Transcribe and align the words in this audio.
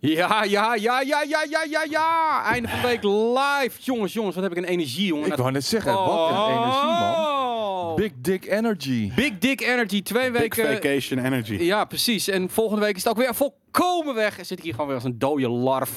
Ja, 0.00 0.44
ja, 0.44 0.74
ja, 0.74 1.00
ja, 1.00 1.22
ja, 1.22 1.44
ja, 1.50 1.64
ja, 1.70 1.84
ja. 1.90 2.42
Einde 2.44 2.68
van 2.68 2.80
de 2.80 2.86
week 2.86 3.02
live. 3.02 3.80
Jongens, 3.82 4.12
jongens, 4.12 4.34
wat 4.34 4.44
heb 4.44 4.52
ik 4.52 4.58
een 4.58 4.70
energie, 4.70 5.06
jongen. 5.06 5.26
Ik 5.26 5.36
wou 5.36 5.50
net 5.50 5.64
zeggen, 5.64 5.92
wat 5.92 6.30
een 6.30 6.36
energie, 6.36 6.88
man. 6.88 7.94
Big 7.96 8.12
Dick 8.20 8.44
Energy. 8.46 9.12
Big 9.14 9.38
Dick 9.38 9.60
Energy. 9.60 10.02
Twee 10.02 10.30
Big 10.30 10.40
weken. 10.40 10.74
vacation 10.74 11.24
energy. 11.24 11.54
Ja, 11.54 11.84
precies. 11.84 12.28
En 12.28 12.50
volgende 12.50 12.84
week 12.84 12.96
is 12.96 13.04
het 13.04 13.12
ook 13.12 13.18
weer 13.18 13.34
volkomen 13.34 14.14
weg. 14.14 14.38
En 14.38 14.46
zit 14.46 14.58
ik 14.58 14.64
hier 14.64 14.72
gewoon 14.72 14.86
weer 14.86 14.96
als 14.96 15.04
een 15.04 15.18
dode 15.18 15.48
larf 15.48 15.90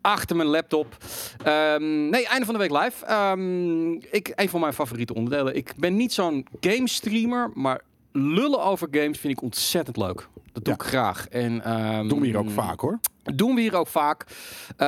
achter 0.00 0.36
mijn 0.36 0.48
laptop. 0.48 0.96
Ehm, 1.44 2.08
nee, 2.08 2.26
einde 2.26 2.44
van 2.44 2.54
de 2.54 2.60
week 2.60 2.70
live. 2.82 3.06
Ehm, 3.06 3.92
ik, 3.92 4.32
een 4.34 4.48
van 4.48 4.60
mijn 4.60 4.72
favoriete 4.72 5.14
onderdelen. 5.14 5.56
Ik 5.56 5.72
ben 5.76 5.96
niet 5.96 6.12
zo'n 6.12 6.46
game 6.60 6.88
streamer, 6.88 7.50
maar 7.54 7.80
lullen 8.12 8.62
over 8.64 8.88
games 8.90 9.18
vind 9.18 9.32
ik 9.32 9.42
ontzettend 9.42 9.96
leuk. 9.96 10.28
Dat 10.52 10.64
doe 10.64 10.74
Ja. 10.78 10.84
ik 10.84 10.88
graag. 10.88 11.28
En, 11.28 11.64
ehm, 11.64 12.08
Doen 12.08 12.20
we 12.20 12.26
hier 12.26 12.36
ook 12.38 12.50
vaak 12.50 12.80
hoor. 12.80 12.98
Doen 13.22 13.54
we 13.54 13.60
hier 13.60 13.76
ook 13.76 13.86
vaak. 13.86 14.24
Eh, 14.76 14.86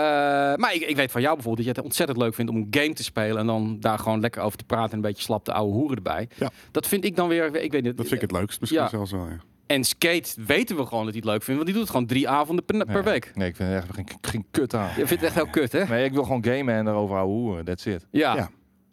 maar 0.55 0.75
ik, 0.75 0.81
ik 0.83 0.97
weet 0.97 1.11
van 1.11 1.21
jou 1.21 1.35
bijvoorbeeld 1.35 1.67
dat 1.67 1.75
je 1.75 1.81
het 1.81 1.91
ontzettend 1.91 2.19
leuk 2.19 2.35
vindt 2.35 2.51
om 2.51 2.57
een 2.57 2.67
game 2.71 2.93
te 2.93 3.03
spelen. 3.05 3.39
En 3.39 3.47
dan 3.47 3.77
daar 3.81 3.99
gewoon 3.99 4.21
lekker 4.21 4.43
over 4.43 4.59
te 4.59 4.65
praten 4.65 4.91
en 4.91 4.97
een 4.97 5.01
beetje 5.03 5.23
slap 5.23 5.45
de 5.45 5.53
oude 5.53 5.73
hoeren 5.73 5.97
erbij. 5.97 6.29
Ja. 6.39 6.51
Dat 6.71 6.87
vind 6.87 7.05
ik 7.05 7.17
dan 7.17 7.29
weer, 7.29 7.45
ik 7.57 7.73
weet 7.73 7.83
niet. 7.83 7.97
Dat 7.97 8.07
vind 8.09 8.23
ik 8.23 8.31
het 8.31 8.39
leukst 8.41 8.61
misschien 8.61 8.83
Ja. 8.83 8.89
zelfs 8.89 9.11
wel. 9.11 9.27
Ja. 9.27 9.37
En 9.67 9.85
Skate 9.85 10.31
weten 10.47 10.77
we 10.77 10.87
gewoon 10.87 11.05
dat 11.05 11.13
hij 11.15 11.23
het 11.23 11.31
leuk 11.33 11.43
vindt, 11.43 11.55
want 11.55 11.65
die 11.65 11.73
doet 11.73 11.83
het 11.83 11.91
gewoon 11.91 12.07
drie 12.07 12.29
avonden 12.29 12.65
per, 12.65 12.85
per 12.85 12.95
Nee. 12.95 13.03
week. 13.03 13.31
Nee, 13.35 13.49
ik 13.49 13.57
vind 13.57 13.69
het 13.73 13.79
echt 13.83 13.95
geen, 13.95 14.07
geen 14.21 14.45
kut 14.51 14.75
aan. 14.75 14.89
Je 14.89 14.95
vindt 14.95 15.11
het 15.11 15.23
echt 15.23 15.35
heel 15.35 15.47
kut, 15.51 15.73
hè? 15.73 15.85
Nee, 15.85 16.05
ik 16.05 16.13
wil 16.13 16.23
gewoon 16.23 16.45
gamen 16.45 16.75
en 16.75 16.87
erover 16.87 17.15
houden 17.17 17.37
hoeren. 17.37 17.65
That's 17.65 17.85
it. 17.87 18.07
Ja. 18.11 18.35
Ja. 18.35 18.41
En 18.41 18.49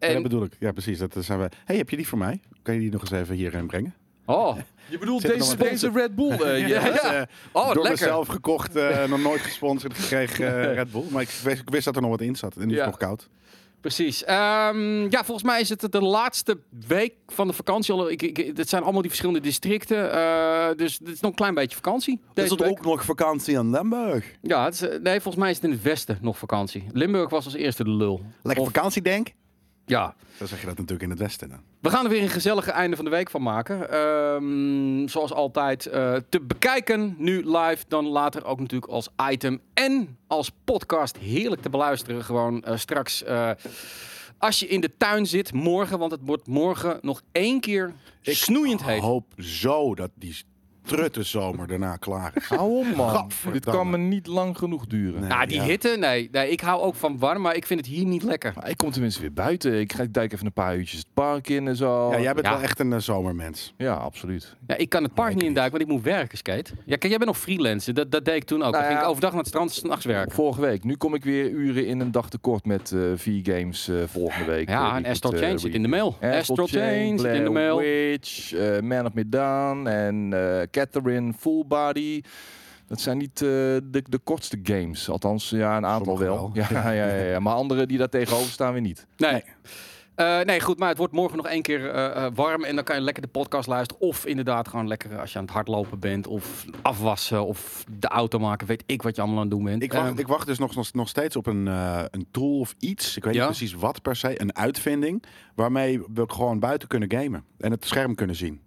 dat 0.08 0.10
En, 0.10 0.24
bedoel 0.24 0.44
ik. 0.44 0.54
Ja, 0.60 0.72
precies. 0.72 0.98
Dat 1.00 1.16
zijn 1.20 1.40
we. 1.40 1.50
Hey, 1.66 1.78
heb 1.78 1.90
je 1.90 1.96
die 1.96 2.08
voor 2.08 2.18
mij? 2.18 2.40
Kan 2.62 2.74
je 2.74 2.80
die 2.80 2.92
nog 2.92 3.02
eens 3.02 3.12
even 3.12 3.36
hierin 3.36 3.68
brengen? 3.68 3.94
Oh, 4.30 4.58
Je 4.90 4.98
bedoelt 4.98 5.22
deze, 5.22 5.58
deze 5.58 5.92
Red 5.94 6.16
Bull? 6.16 6.32
eh, 6.32 6.60
Ja, 6.68 6.86
ja. 6.86 7.14
ja. 7.14 7.28
Oh 7.52 7.66
door 7.66 7.74
lekker. 7.84 7.92
mezelf 7.92 8.28
gekocht, 8.28 8.76
eh, 8.76 9.04
nog 9.10 9.22
nooit 9.22 9.42
gesponsord 9.42 9.94
gekregen 9.94 10.60
eh, 10.70 10.74
Red 10.74 10.92
Bull. 10.92 11.04
Maar 11.10 11.22
ik 11.22 11.30
wist, 11.44 11.62
ik 11.62 11.70
wist 11.70 11.86
dat 11.86 11.96
er 11.96 12.02
nog 12.02 12.12
wat 12.12 12.22
in 12.22 12.36
zat. 12.36 12.56
En 12.56 12.68
die 12.68 12.76
Ja. 12.78 12.82
is 12.84 12.88
nog 12.90 12.98
koud. 12.98 13.30
Precies. 13.82 14.24
Ehm, 14.24 15.02
ja, 15.10 15.24
volgens 15.24 15.44
mij 15.44 15.60
is 15.62 15.70
het 15.70 15.88
de 15.92 16.02
laatste 16.02 16.58
week 16.88 17.14
van 17.28 17.48
de 17.48 17.54
vakantie. 17.54 17.94
al. 17.94 18.10
Ik, 18.10 18.22
ik, 18.22 18.58
het 18.58 18.70
zijn 18.70 18.82
allemaal 18.82 19.02
die 19.02 19.10
verschillende 19.10 19.42
districten. 19.42 20.12
eh, 20.12 20.68
dus 20.76 21.00
het 21.00 21.08
is 21.08 21.20
nog 21.20 21.30
een 21.32 21.38
klein 21.38 21.54
beetje 21.54 21.76
vakantie. 21.76 22.20
Deze 22.34 22.56
week. 22.56 22.82
nog 22.82 23.04
vakantie 23.06 23.56
in 23.58 23.70
Limburg? 23.70 24.26
Ja, 24.42 24.64
het 24.66 24.74
is, 24.74 24.80
nee, 25.02 25.14
volgens 25.22 25.36
mij 25.44 25.50
is 25.50 25.56
het 25.56 25.66
in 25.66 25.72
het 25.72 25.82
westen 25.82 26.18
nog 26.22 26.38
vakantie. 26.38 26.84
Limburg 26.92 27.30
was 27.30 27.46
als 27.46 27.54
eerste 27.54 27.84
de 27.84 27.90
lul. 27.90 28.22
Lekker 28.44 28.64
Of- 28.66 28.72
vakantie, 28.74 29.02
denk 29.02 29.28
Ja, 29.90 30.16
Dan 30.38 30.48
zeg 30.48 30.60
je 30.60 30.66
dat 30.66 30.78
natuurlijk 30.78 31.04
in 31.04 31.10
het 31.10 31.20
westen. 31.20 31.62
We 31.80 31.90
gaan 31.90 32.04
er 32.04 32.12
weer 32.12 32.22
een 32.22 32.30
gezellige 32.30 32.72
einde 32.72 32.96
van 32.96 33.06
de 33.06 33.12
week 33.12 33.30
van 33.30 33.42
maken. 33.42 33.92
Ehm, 33.92 35.08
zoals 35.08 35.34
altijd 35.34 35.86
eh, 35.86 36.16
te 36.30 36.42
bekijken 36.42 37.16
nu 37.18 37.58
live, 37.58 37.84
dan 37.88 38.06
later 38.08 38.46
ook 38.46 38.60
natuurlijk 38.60 38.92
als 38.92 39.10
item 39.30 39.62
en 39.74 40.18
als 40.28 40.52
podcast 40.64 41.18
heerlijk 41.18 41.62
te 41.62 41.70
beluisteren. 41.70 42.24
Gewoon 42.24 42.64
eh, 42.64 42.78
straks 42.78 43.24
eh, 43.24 43.52
als 44.38 44.60
je 44.60 44.68
in 44.68 44.82
de 44.82 44.98
tuin 44.98 45.26
zit 45.26 45.54
morgen, 45.54 46.00
want 46.00 46.12
het 46.12 46.22
wordt 46.24 46.48
morgen 46.48 46.98
nog 47.02 47.22
één 47.32 47.60
keer 47.60 47.94
snoeiend 48.22 48.84
heet. 48.84 48.98
Ik 48.98 49.02
hoop 49.04 49.26
zo 49.38 49.96
dat 49.96 50.12
die 50.16 50.44
trutte 50.90 51.24
zomer 51.24 51.68
daarna 51.68 51.96
klaar 51.96 52.32
is. 52.36 52.46
Hou 52.46 52.78
op, 52.88 52.96
man. 52.96 53.10
Gadverdamme. 53.10 53.52
Dit 53.60 53.66
kan 53.70 53.90
me 53.90 53.98
niet 53.98 54.28
lang 54.28 54.58
genoeg 54.58 54.86
duren. 54.86 55.20
Nee. 55.20 55.30
Nou, 55.30 55.46
die 55.46 55.58
ja. 55.58 55.64
hitte, 55.64 55.96
nee, 56.00 56.30
nee. 56.32 56.50
Ik 56.52 56.62
hou 56.62 56.82
ook 56.82 56.96
van 56.96 57.18
warm, 57.20 57.42
maar 57.42 57.56
ik 57.56 57.66
vind 57.66 57.80
het 57.80 57.90
hier 57.90 58.06
niet 58.06 58.24
lekker. 58.24 58.54
Maar 58.56 58.70
ik 58.70 58.78
kom 58.78 58.92
tenminste 58.92 59.22
weer 59.22 59.34
buiten. 59.34 59.80
Ik 59.80 59.94
ga 59.94 60.04
ik 60.04 60.14
duik 60.14 60.34
even 60.34 60.46
een 60.46 60.54
paar 60.54 60.76
uurtjes 60.78 61.00
het 61.00 61.08
park 61.14 61.50
in 61.50 61.68
en 61.68 61.76
zo. 61.76 62.12
Ja, 62.12 62.20
jij 62.20 62.34
bent 62.34 62.46
Ja. 62.46 62.52
wel 62.54 62.62
echt 62.62 62.80
een 62.80 62.94
eh, 62.94 63.00
zomermens. 63.00 63.74
Ja, 63.78 63.94
absoluut. 63.94 64.56
Ja, 64.68 64.78
ik 64.78 64.90
kan 64.90 65.04
het 65.04 65.14
park 65.14 65.34
niet 65.34 65.44
induiken, 65.44 65.78
want 65.78 65.90
ik 65.90 65.96
moet 65.96 66.04
werken, 66.04 66.38
skate. 66.38 66.72
Ja, 66.78 66.84
kijk, 66.86 67.04
jij 67.04 67.18
bent 67.18 67.26
nog 67.26 67.38
freelancer. 67.38 67.94
Dat, 67.94 68.12
dat 68.12 68.26
deed 68.26 68.36
ik 68.36 68.44
toen 68.44 68.58
ook. 68.64 68.72
Nou 68.72 68.84
Dan 68.84 68.92
ging 68.92 69.00
ik 69.04 69.08
overdag 69.08 69.30
naar 69.30 69.40
het 69.40 69.48
strand, 69.50 69.72
s'nachts 69.72 70.06
werken. 70.06 70.32
Vorige 70.36 70.62
week. 70.62 70.84
Nu 70.84 70.96
kom 70.96 71.14
ik 71.14 71.24
weer 71.24 71.50
uren 71.50 71.86
in 71.88 72.00
een 72.00 72.12
dag 72.12 72.30
tekort 72.30 72.66
met 72.66 72.92
eh 72.92 73.00
vier 73.16 73.42
games 73.44 73.88
eh, 73.88 73.96
volgende 74.08 74.46
week. 74.52 74.70
Ja, 74.70 74.96
en 74.96 75.06
Astral 75.06 75.32
Chain 75.32 75.60
zit 75.60 75.74
in 75.74 75.82
de 75.82 75.88
mail. 75.88 76.08
Astral 76.08 76.34
Astral 76.40 76.68
Chain 76.68 77.20
zit 77.20 77.34
in 77.34 77.44
de 77.44 77.50
mail. 77.50 77.78
Witch, 77.78 78.54
Man 78.82 79.06
of 79.06 79.14
Medan 79.14 79.88
en 79.88 80.34
eh 80.34 80.62
Catherine 80.84 81.34
Full 81.34 81.64
Body. 81.68 82.22
Dat 82.88 83.00
zijn 83.02 83.18
niet 83.18 83.42
eh, 83.42 83.48
de, 83.48 84.04
de 84.10 84.20
kortste 84.24 84.60
games. 84.64 85.10
Althans, 85.10 85.50
ja, 85.50 85.78
een 85.78 85.86
aantal 85.86 86.18
Sommige 86.18 86.24
wel. 86.36 86.52
wel. 86.54 86.66
Ja, 86.70 86.92
ja, 86.94 87.08
ja, 87.08 87.24
ja. 87.24 87.40
Maar 87.40 87.54
andere 87.54 87.86
die 87.86 87.98
daar 87.98 88.10
tegenover 88.10 88.52
staan 88.52 88.72
weer 88.74 88.82
niet. 88.82 89.08
Nee. 89.18 89.32
Nee. 89.32 89.44
Eh, 90.16 90.40
nee, 90.42 90.60
goed, 90.62 90.80
maar 90.80 90.90
het 90.90 90.98
wordt 90.98 91.14
morgen 91.14 91.38
nog 91.38 91.48
één 91.48 91.62
keer 91.62 91.90
eh, 91.90 92.28
warm. 92.34 92.64
En 92.64 92.76
dan 92.76 92.84
kan 92.84 92.96
je 92.96 93.02
lekker 93.02 93.24
de 93.24 93.30
podcast 93.30 93.68
luisteren. 93.68 94.02
Of 94.02 94.26
inderdaad 94.26 94.68
gewoon 94.68 94.88
lekker 94.88 95.20
als 95.20 95.32
je 95.32 95.38
aan 95.38 95.44
het 95.44 95.54
hardlopen 95.54 96.00
bent. 96.00 96.28
Of 96.28 96.66
afwassen. 96.82 97.46
Of 97.46 97.84
de 98.00 98.08
auto 98.08 98.40
maken. 98.40 98.68
Weet 98.68 98.84
ik 98.86 99.02
wat 99.02 99.16
je 99.16 99.22
allemaal 99.22 99.40
aan 99.40 99.46
het 99.48 99.56
doen 99.56 99.64
bent. 99.64 99.84
Ik 99.84 99.94
wacht, 99.94 100.12
Eh, 100.14 100.18
ik 100.20 100.28
wacht 100.28 100.48
dus 100.48 100.60
nog, 100.60 100.94
nog, 100.94 101.08
steeds 101.10 101.36
op 101.36 101.46
een, 101.46 101.68
eh, 101.68 102.04
een 102.12 102.28
tool 102.32 102.60
of 102.60 102.76
iets. 102.80 103.18
Ik 103.18 103.24
weet 103.24 103.34
Ja? 103.34 103.48
niet 103.48 103.58
precies 103.58 103.74
wat 103.76 104.02
per 104.02 104.16
se. 104.16 104.42
Een 104.42 104.56
uitvinding. 104.56 105.24
Waarmee 105.56 106.02
we 106.14 106.24
gewoon 106.28 106.60
buiten 106.60 106.88
kunnen 106.88 107.12
gamen. 107.12 107.44
En 107.58 107.72
het 107.72 107.86
scherm 107.86 108.16
kunnen 108.16 108.36
zien. 108.36 108.62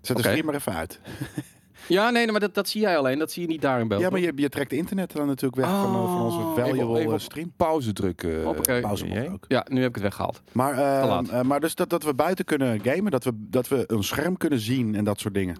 Zet 0.00 0.16
de 0.16 0.22
stream 0.22 0.44
maar 0.46 0.54
even 0.54 0.74
uit. 0.74 1.00
ja, 1.88 2.10
nee, 2.10 2.30
maar 2.30 2.40
dat, 2.40 2.54
dat 2.54 2.68
zie 2.68 2.80
jij 2.80 2.98
alleen. 2.98 3.18
Dat 3.18 3.30
zie 3.30 3.42
je 3.42 3.48
niet 3.48 3.62
daar 3.62 3.80
in 3.80 3.88
beeld. 3.88 4.00
Ja, 4.00 4.10
maar 4.10 4.20
je, 4.20 4.32
je 4.36 4.48
trekt 4.48 4.72
internet 4.72 5.12
dan 5.12 5.26
natuurlijk 5.26 5.62
weg 5.62 5.70
van, 5.70 5.94
eh, 5.94 6.04
van 6.04 6.20
onze 6.22 6.38
Oh. 6.38 6.54
valuable 6.54 6.98
Even- 6.98 7.08
eh, 7.08 7.12
op- 7.14 7.20
stream. 7.20 7.52
Pauze 7.56 7.92
drukken. 7.92 8.42
Hoppakee. 8.44 8.80
Pauze 8.80 9.28
ook. 9.32 9.44
Ja, 9.48 9.66
nu 9.70 9.78
heb 9.80 9.88
ik 9.88 9.94
het 9.94 10.04
weggehaald. 10.04 10.42
Maar, 10.52 10.72
eh, 10.78 11.18
eh, 11.38 11.42
maar 11.42 11.60
dus 11.60 11.74
dat, 11.74 11.90
dat 11.90 12.02
we 12.02 12.14
buiten 12.14 12.44
kunnen 12.44 12.80
gamen, 12.80 13.10
dat 13.10 13.24
we, 13.24 13.32
dat 13.36 13.68
we 13.68 13.84
een 13.86 14.04
scherm 14.04 14.36
kunnen 14.36 14.60
zien 14.60 14.94
en 14.94 15.04
dat 15.04 15.20
soort 15.20 15.34
dingen. 15.34 15.56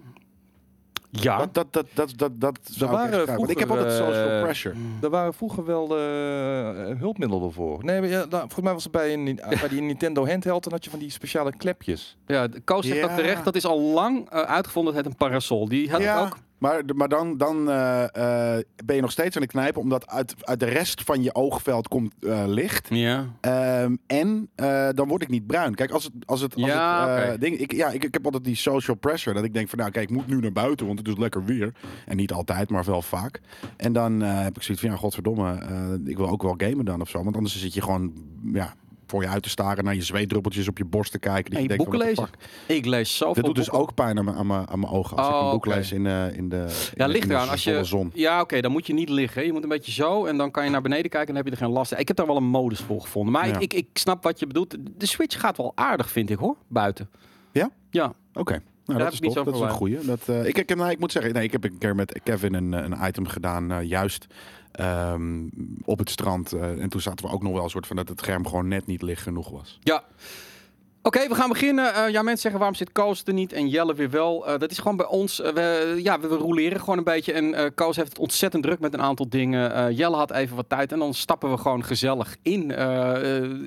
Ja. 1.10 1.38
Dat, 1.38 1.54
dat, 1.54 1.72
dat, 1.72 1.88
dat, 1.94 2.12
dat, 2.16 2.40
dat 2.40 2.58
zou 2.62 2.90
ik 2.90 2.96
waren 2.96 3.22
graag- 3.22 3.36
Want 3.36 3.50
ik 3.50 3.58
heb 3.58 3.70
altijd 3.70 3.92
vroeger, 3.92 4.14
social 4.14 4.36
eh, 4.36 4.42
pressure. 4.42 4.74
Er 5.02 5.10
waren 5.10 5.34
vroeger 5.34 5.64
wel 5.64 5.96
eh, 5.98 6.98
hulpmiddelen 6.98 7.52
voor. 7.52 7.84
Nee, 7.84 8.00
maar 8.00 8.08
ja, 8.08 8.18
nou, 8.18 8.30
volgens 8.30 8.60
mij 8.60 8.72
was 8.72 8.82
het 8.82 8.92
bij, 8.92 9.12
een, 9.12 9.24
bij 9.60 9.68
die 9.68 9.80
Nintendo 9.82 10.26
handheld. 10.26 10.62
Dan 10.64 10.72
had 10.72 10.84
je 10.84 10.90
van 10.90 10.98
die 10.98 11.10
speciale 11.10 11.56
klepjes. 11.56 12.16
ja, 12.26 12.48
de 12.48 12.60
Koos 12.60 12.86
zegt 12.86 12.98
Ja. 12.98 13.04
ook 13.04 13.10
terecht. 13.16 13.44
Dat 13.44 13.54
is 13.54 13.64
al 13.66 13.80
lang 13.80 14.30
eh, 14.30 14.40
uitgevonden. 14.40 14.94
Het 14.94 15.06
een 15.06 15.16
parasol. 15.16 15.68
Die 15.68 15.90
had 15.90 16.00
ja, 16.00 16.18
ik 16.18 16.24
ook. 16.26 16.36
Maar, 16.60 16.82
maar 16.94 17.08
dan, 17.08 17.36
dan 17.36 17.70
eh, 17.70 18.02
eh, 18.56 18.64
ben 18.84 18.96
je 18.96 19.02
nog 19.02 19.10
steeds 19.10 19.36
aan 19.36 19.42
het 19.42 19.50
knijpen, 19.50 19.80
omdat 19.80 20.08
uit, 20.08 20.34
uit 20.40 20.60
de 20.60 20.66
rest 20.66 21.02
van 21.02 21.22
je 21.22 21.34
oogveld 21.34 21.88
komt 21.88 22.14
eh, 22.20 22.42
licht. 22.46 22.88
Ja. 22.90 23.26
Ehm, 23.40 23.96
en 24.06 24.50
dan 24.94 25.08
word 25.08 25.22
ik 25.22 25.28
niet 25.28 25.46
bruin. 25.46 25.74
Kijk, 25.74 25.90
als 25.90 26.04
het, 26.04 26.12
als 26.26 26.40
het, 26.40 26.54
als 26.54 26.64
Ja, 26.64 27.08
het, 27.08 27.28
oké. 27.28 27.38
ding, 27.38 27.56
ik, 27.58 27.72
ja, 27.72 27.88
ik, 27.88 28.04
ik 28.04 28.14
heb 28.14 28.24
altijd 28.24 28.44
die 28.44 28.54
social 28.54 28.96
pressure. 28.96 29.34
Dat 29.34 29.44
ik 29.44 29.54
denk 29.54 29.68
van, 29.68 29.78
nou 29.78 29.90
kijk, 29.90 30.10
ik 30.10 30.16
moet 30.16 30.26
nu 30.26 30.40
naar 30.40 30.52
buiten, 30.52 30.86
want 30.86 30.98
het 30.98 31.08
is 31.08 31.16
lekker 31.16 31.44
weer. 31.44 31.72
En 32.06 32.16
niet 32.16 32.32
altijd, 32.32 32.70
maar 32.70 32.84
wel 32.84 33.02
vaak. 33.02 33.40
En 33.76 33.92
dan 33.92 34.20
heb 34.20 34.56
ik 34.56 34.62
zoiets 34.62 34.82
van, 34.82 34.92
ja, 34.92 34.98
godverdomme, 34.98 35.58
ik 36.04 36.16
wil 36.16 36.28
ook 36.28 36.42
wel 36.42 36.54
gamen 36.56 36.84
dan 36.84 37.00
of 37.00 37.08
zo. 37.08 37.22
Want 37.22 37.36
anders 37.36 37.60
zit 37.60 37.74
je 37.74 37.82
gewoon, 37.82 38.12
ja, 38.52 38.74
voor 39.10 39.22
je 39.22 39.28
uit 39.28 39.42
te 39.42 39.48
staren, 39.48 39.84
naar 39.84 39.94
je 39.94 40.02
zweetdruppeltjes 40.02 40.68
op 40.68 40.78
je 40.78 40.84
borst 40.84 41.12
te 41.12 41.18
kijken. 41.18 41.54
En 41.56 41.62
je 41.62 41.68
denkt 41.68 41.82
boeken 41.84 42.06
lezen. 42.06 42.24
fuck. 42.26 42.34
Ik 42.76 42.86
lees 42.86 43.16
zoveel 43.16 43.34
Dit 43.34 43.44
doet 43.44 43.54
dus 43.54 43.70
ook 43.70 43.94
pijn 43.94 44.18
aan 44.18 44.24
mijn, 44.24 44.36
aan 44.36 44.46
mijn, 44.46 44.68
aan 44.68 44.78
mijn 44.80 44.92
ogen 44.92 45.16
als 45.16 45.26
ik 45.26 45.32
Oh, 45.34 45.44
een 45.44 45.50
boek 45.50 45.66
oké. 45.66 45.74
lees 45.74 45.92
in 45.92 46.04
de, 46.04 46.30
in 46.34 46.48
de, 46.48 46.56
in 46.56 46.62
Ja, 46.94 47.06
de- 47.06 47.12
ligt 47.12 47.22
in 47.22 47.28
de 47.28 47.34
eraan. 47.34 47.48
Als 47.48 47.64
je, 47.64 47.84
zon. 47.84 48.10
ja, 48.14 48.40
oké, 48.40 48.60
dan 48.60 48.72
moet 48.72 48.86
je 48.86 48.92
niet 48.92 49.08
liggen. 49.08 49.46
Je 49.46 49.52
moet 49.52 49.62
een 49.62 49.68
beetje 49.68 49.92
zo 49.92 50.24
en 50.26 50.36
dan 50.36 50.50
kan 50.50 50.64
je 50.64 50.70
naar 50.70 50.82
beneden 50.82 51.10
kijken 51.10 51.28
en 51.28 51.34
dan 51.34 51.44
heb 51.44 51.52
je 51.54 51.58
er 51.60 51.66
geen 51.66 51.74
last. 51.74 51.92
Ik 51.92 52.08
heb 52.08 52.16
daar 52.16 52.26
wel 52.26 52.36
een 52.36 52.44
modus 52.44 52.80
voor 52.80 53.00
gevonden. 53.00 53.32
Maar 53.32 53.48
Ja. 53.48 53.54
ik, 53.54 53.60
ik, 53.62 53.72
ik 53.72 53.86
snap 53.92 54.22
wat 54.22 54.38
je 54.38 54.46
bedoelt. 54.46 54.76
De 54.98 55.06
Switch 55.06 55.40
gaat 55.40 55.56
wel 55.56 55.72
aardig, 55.74 56.10
vind 56.10 56.30
ik 56.30 56.38
hoor, 56.38 56.56
buiten. 56.68 57.10
Ja? 57.52 57.70
Ja. 57.90 58.12
Oké. 58.34 58.62
Nou, 58.86 59.02
dat 59.02 59.12
is 59.12 59.18
Dat 59.20 59.54
is 59.54 59.60
een 59.60 59.70
goeie. 59.70 59.98
Dat, 60.04 60.20
eh, 60.26 60.44
ik, 60.46 60.58
ik, 60.58 60.76
nou, 60.76 60.90
ik 60.90 60.98
moet 60.98 61.12
zeggen, 61.12 61.32
nee, 61.32 61.42
ik 61.44 61.52
heb 61.52 61.64
een 61.64 61.78
keer 61.78 61.94
met 61.94 62.20
Kevin 62.22 62.54
een, 62.54 62.74
eh, 62.74 62.84
een 62.84 63.08
item 63.08 63.26
gedaan, 63.26 63.72
eh, 63.72 63.82
juist 63.82 64.26
ehm, 64.72 65.48
op 65.84 65.98
het 65.98 66.10
strand. 66.10 66.52
eh, 66.52 66.82
en 66.82 66.88
toen 66.88 67.00
zaten 67.00 67.26
we 67.26 67.32
ook 67.32 67.42
nog 67.42 67.52
wel 67.52 67.64
een 67.64 67.70
soort 67.70 67.86
van 67.86 67.96
dat 67.96 68.08
het 68.08 68.20
scherm 68.20 68.46
gewoon 68.46 68.68
net 68.68 68.86
niet 68.86 69.02
licht 69.02 69.22
genoeg 69.22 69.50
was. 69.50 69.78
Ja. 69.82 70.04
Oké, 71.02 71.28
we 71.28 71.34
gaan 71.34 71.48
beginnen. 71.48 71.94
Eh, 71.94 72.08
ja, 72.08 72.22
mensen 72.22 72.40
zeggen 72.40 72.60
waarom 72.60 72.76
zit 72.76 72.92
Koos 72.92 73.22
er 73.24 73.32
niet 73.32 73.52
en 73.52 73.68
Jelle 73.68 73.94
weer 73.94 74.10
wel. 74.10 74.46
Eh, 74.46 74.58
dat 74.58 74.70
is 74.70 74.78
gewoon 74.78 74.96
bij 74.96 75.06
ons. 75.06 75.38
we, 75.38 76.00
ja, 76.02 76.20
we, 76.20 76.28
roleren 76.28 76.80
gewoon 76.80 76.98
een 76.98 77.04
beetje. 77.04 77.32
En 77.32 77.74
Koos 77.74 77.96
heeft 77.96 78.08
het 78.08 78.18
ontzettend 78.18 78.62
druk 78.62 78.80
met 78.80 78.94
een 78.94 79.02
aantal 79.02 79.28
dingen. 79.28 79.94
Jelle 79.94 80.16
had 80.16 80.30
even 80.30 80.56
wat 80.56 80.68
tijd 80.68 80.92
en 80.92 80.98
dan 80.98 81.14
stappen 81.14 81.50
we 81.50 81.56
gewoon 81.56 81.84
gezellig 81.84 82.36
in. 82.42 82.62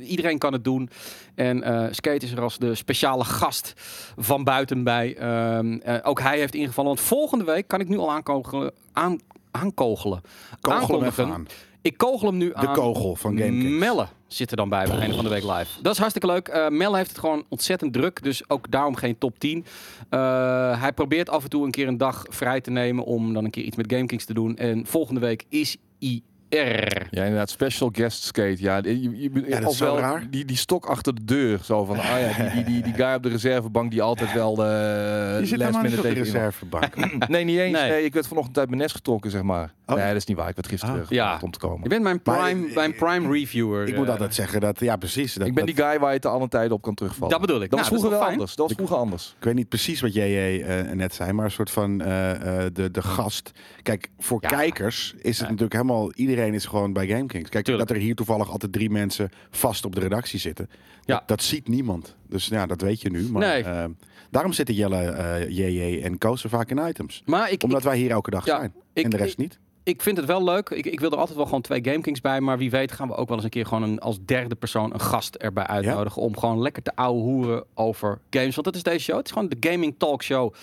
Iedereen 0.01 0.37
kan 0.37 0.53
het 0.53 0.63
doen. 0.63 0.89
En 1.35 1.57
Skate 1.95 2.25
is 2.25 2.31
er 2.31 2.41
als 2.41 2.57
de 2.57 2.75
speciale 2.75 3.23
gast 3.23 3.73
van 4.17 4.43
buiten 4.43 4.83
bij. 4.83 5.15
Ehm, 5.17 5.73
eh, 5.73 5.97
ook 6.03 6.19
hij 6.19 6.37
heeft 6.37 6.55
ingevallen. 6.55 6.95
Want 6.95 7.07
volgende 7.07 7.43
week 7.43 7.67
kan 7.67 7.79
ik 7.79 7.87
nu 7.87 7.97
al 7.97 8.11
aankogelen. 8.11 8.71
Aan, 8.93 9.19
aankogelen. 9.53 10.21
Kogel 10.61 11.01
hem 11.03 11.31
aan. 11.31 11.47
Ik 11.81 11.97
kogel 11.97 12.27
hem 12.27 12.37
nu 12.37 12.47
De 12.47 12.55
aan. 12.55 12.73
kogel 12.73 13.15
van 13.15 13.37
GameKings. 13.37 13.79
Melle 13.79 14.07
zit 14.27 14.51
er 14.51 14.57
dan 14.57 14.69
bij 14.69 14.85
bij 14.87 14.97
einde 14.97 15.15
van 15.15 15.23
de 15.23 15.29
week 15.29 15.43
live. 15.43 15.81
Dat 15.81 15.91
is 15.93 15.97
hartstikke 15.97 16.27
leuk. 16.27 16.47
Eh 16.47 16.67
Melle 16.69 16.97
heeft 16.97 17.09
het 17.09 17.19
gewoon 17.19 17.43
ontzettend 17.49 17.93
druk, 17.93 18.23
dus 18.23 18.49
ook 18.49 18.71
daarom 18.71 18.95
geen 18.95 19.17
top 19.17 19.39
10. 19.39 19.65
Eh, 20.09 20.81
hij 20.81 20.93
probeert 20.93 21.29
af 21.29 21.43
en 21.43 21.49
toe 21.49 21.65
een 21.65 21.71
keer 21.71 21.87
een 21.87 21.97
dag 21.97 22.25
vrij 22.29 22.61
te 22.61 22.71
nemen 22.71 23.03
om 23.03 23.33
dan 23.33 23.45
een 23.45 23.51
keer 23.51 23.63
iets 23.63 23.77
met 23.77 23.91
GameKings 23.91 24.25
te 24.25 24.33
doen. 24.33 24.55
En 24.57 24.85
volgende 24.85 25.19
week 25.19 25.45
is 25.49 25.77
hij 25.99 26.21
R. 26.53 27.07
Ja, 27.09 27.23
inderdaad. 27.23 27.49
Special 27.49 27.89
guest 27.93 28.23
skate. 28.23 28.55
Ja, 28.61 28.77
je, 28.83 29.01
je, 29.01 29.29
je- 29.33 29.59
dat 29.59 29.71
is 29.71 29.77
zo 29.77 29.95
raar. 29.95 30.27
Die, 30.29 30.45
die 30.45 30.57
stok 30.57 30.85
achter 30.85 31.15
de 31.15 31.23
deur. 31.25 31.59
Zo 31.63 31.85
van, 31.85 31.97
ah 31.99 32.05
ja, 32.05 32.43
die, 32.43 32.51
die, 32.53 32.63
die, 32.63 32.83
die 32.83 32.93
guy 32.93 33.13
op 33.13 33.23
de 33.23 33.29
reservebank 33.29 33.91
die 33.91 34.01
altijd 34.01 34.33
wel 34.33 34.55
de 34.55 35.35
Die 35.37 35.47
zit 35.47 35.57
last 35.59 35.71
helemaal 35.71 35.91
niet 35.91 35.97
op 35.97 36.03
de 36.15 36.21
reservebank. 36.21 36.93
Nee, 37.27 37.43
niet 37.43 37.57
eens. 37.57 37.79
Nee. 37.79 37.89
Nee. 37.89 38.03
ik 38.05 38.13
werd 38.13 38.27
vanochtend 38.27 38.57
uit 38.57 38.67
mijn 38.69 38.81
nest 38.81 38.95
getrokken, 38.95 39.31
zeg 39.31 39.41
maar. 39.41 39.73
Oh. 39.85 39.95
Nee, 39.95 40.07
dat 40.07 40.15
is 40.15 40.25
niet 40.25 40.37
waar. 40.37 40.49
Ik 40.49 40.55
werd 40.55 40.67
gisteren 40.67 41.01
Ah. 41.01 41.09
ja. 41.09 41.37
Om 41.41 41.51
te 41.51 41.59
komen. 41.59 41.79
Je 41.83 41.89
bent 41.89 42.03
mijn 42.03 42.21
prime, 42.21 42.67
eh, 42.67 42.75
mijn 42.75 42.95
prime 42.95 43.31
reviewer. 43.31 43.87
ik 43.87 43.95
moet 43.95 44.05
eh. 44.05 44.11
altijd 44.11 44.35
zeggen 44.35 44.61
dat, 44.61 44.79
ja 44.79 44.95
precies. 44.95 45.33
Dat, 45.33 45.47
ik 45.47 45.53
ben 45.53 45.65
dat- 45.65 45.75
die 45.75 45.85
guy 45.85 45.99
waar 45.99 46.13
je 46.13 46.19
te 46.19 46.27
alle 46.27 46.47
tijden 46.47 46.71
op 46.71 46.81
kan 46.81 46.93
terugvallen. 46.93 47.29
Dat 47.31 47.41
bedoel 47.41 47.61
ik. 47.61 47.69
Dat 47.69 47.79
Nou, 47.79 47.81
was 47.81 47.87
vroeger 47.99 48.09
wel 48.09 48.17
wel 48.19 48.27
fijn. 48.27 48.39
anders. 48.39 48.55
Dat 48.55 48.67
was 48.67 48.75
vroeger 48.77 48.97
anders. 48.97 49.35
Ik 49.37 49.43
weet 49.43 49.53
niet 49.55 49.69
precies 49.69 50.01
wat 50.01 50.13
jij 50.13 50.63
eh, 50.63 50.91
net 50.91 51.13
zei, 51.13 51.31
maar 51.31 51.45
een 51.45 51.51
soort 51.51 51.71
van 51.71 52.01
eh, 52.01 52.31
eh, 52.65 52.71
de, 52.73 52.91
de 52.91 53.01
gast. 53.01 53.51
Kijk, 53.81 54.09
voor 54.19 54.37
Ja. 54.41 54.47
kijkers 54.49 55.13
is 55.21 55.37
het 55.39 55.47
natuurlijk 55.47 55.73
helemaal... 55.73 56.11
Iedereen 56.13 56.42
is 56.51 56.65
gewoon 56.65 56.93
bij 56.93 57.07
GameKings. 57.07 57.49
Kijk, 57.49 57.65
Tuurlijk. 57.65 57.87
dat 57.87 57.97
er 57.97 58.03
hier 58.03 58.15
toevallig 58.15 58.49
altijd 58.51 58.71
drie 58.73 58.89
mensen 58.89 59.29
vast 59.51 59.85
op 59.85 59.95
de 59.95 60.01
redactie 60.01 60.39
zitten. 60.39 60.69
Ja. 61.05 61.15
Dat, 61.17 61.27
dat 61.27 61.41
ziet 61.43 61.67
niemand. 61.67 62.15
Dus 62.27 62.47
ja, 62.47 62.65
dat 62.65 62.81
weet 62.81 63.01
je 63.01 63.09
nu. 63.09 63.29
Maar, 63.31 63.41
Nee. 63.41 63.63
eh, 63.63 63.85
daarom 64.31 64.53
zitten 64.53 64.75
Jelle, 64.75 65.01
eh, 65.03 65.49
JJ 65.49 66.01
en 66.03 66.17
Koos 66.17 66.41
zo 66.41 66.49
vaak 66.49 66.69
in 66.69 66.87
items. 66.87 67.21
Maar 67.25 67.51
ik, 67.51 67.63
Omdat 67.63 67.83
wij 67.83 67.97
hier 67.97 68.11
elke 68.11 68.29
dag 68.29 68.45
Ja, 68.45 68.57
zijn. 68.57 68.73
ik- 68.93 69.03
en 69.03 69.09
de 69.09 69.17
rest 69.17 69.37
niet. 69.37 69.59
ik 69.83 70.01
vind 70.01 70.17
het 70.17 70.25
wel 70.25 70.43
leuk. 70.43 70.69
Ik, 70.69 70.85
ik 70.85 70.99
wil 70.99 71.11
er 71.11 71.17
altijd 71.17 71.37
wel 71.37 71.45
gewoon 71.45 71.61
twee 71.61 71.83
GameKings 71.83 72.21
bij. 72.21 72.41
Maar 72.41 72.57
wie 72.57 72.69
weet 72.69 72.91
gaan 72.91 73.07
we 73.07 73.15
ook 73.15 73.27
wel 73.27 73.35
eens 73.35 73.45
een 73.45 73.51
keer 73.51 73.65
gewoon 73.65 73.83
een, 73.83 73.99
als 73.99 74.17
derde 74.25 74.55
persoon 74.55 74.93
een 74.93 75.01
gast 75.01 75.35
erbij 75.35 75.67
uitnodigen. 75.67 76.21
Om 76.21 76.37
gewoon 76.37 76.61
lekker 76.61 76.83
te 76.83 76.95
ouwe 76.95 77.21
hoeren 77.21 77.63
over 77.73 78.19
games. 78.29 78.53
Want 78.55 78.65
dat 78.67 78.75
is 78.75 78.83
deze 78.83 78.99
show. 78.99 79.17
Het 79.17 79.25
is 79.25 79.31
gewoon 79.31 79.49
de 79.49 79.69
gaming 79.69 79.95
talk 79.97 80.23
show 80.23 80.53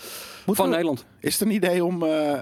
van 0.47 0.65
we- 0.65 0.71
Nederland. 0.71 1.05
Is 1.21 1.33
het 1.39 1.49
een 1.49 1.55
idee 1.55 1.85
om, 1.85 2.03
eh, 2.03 2.39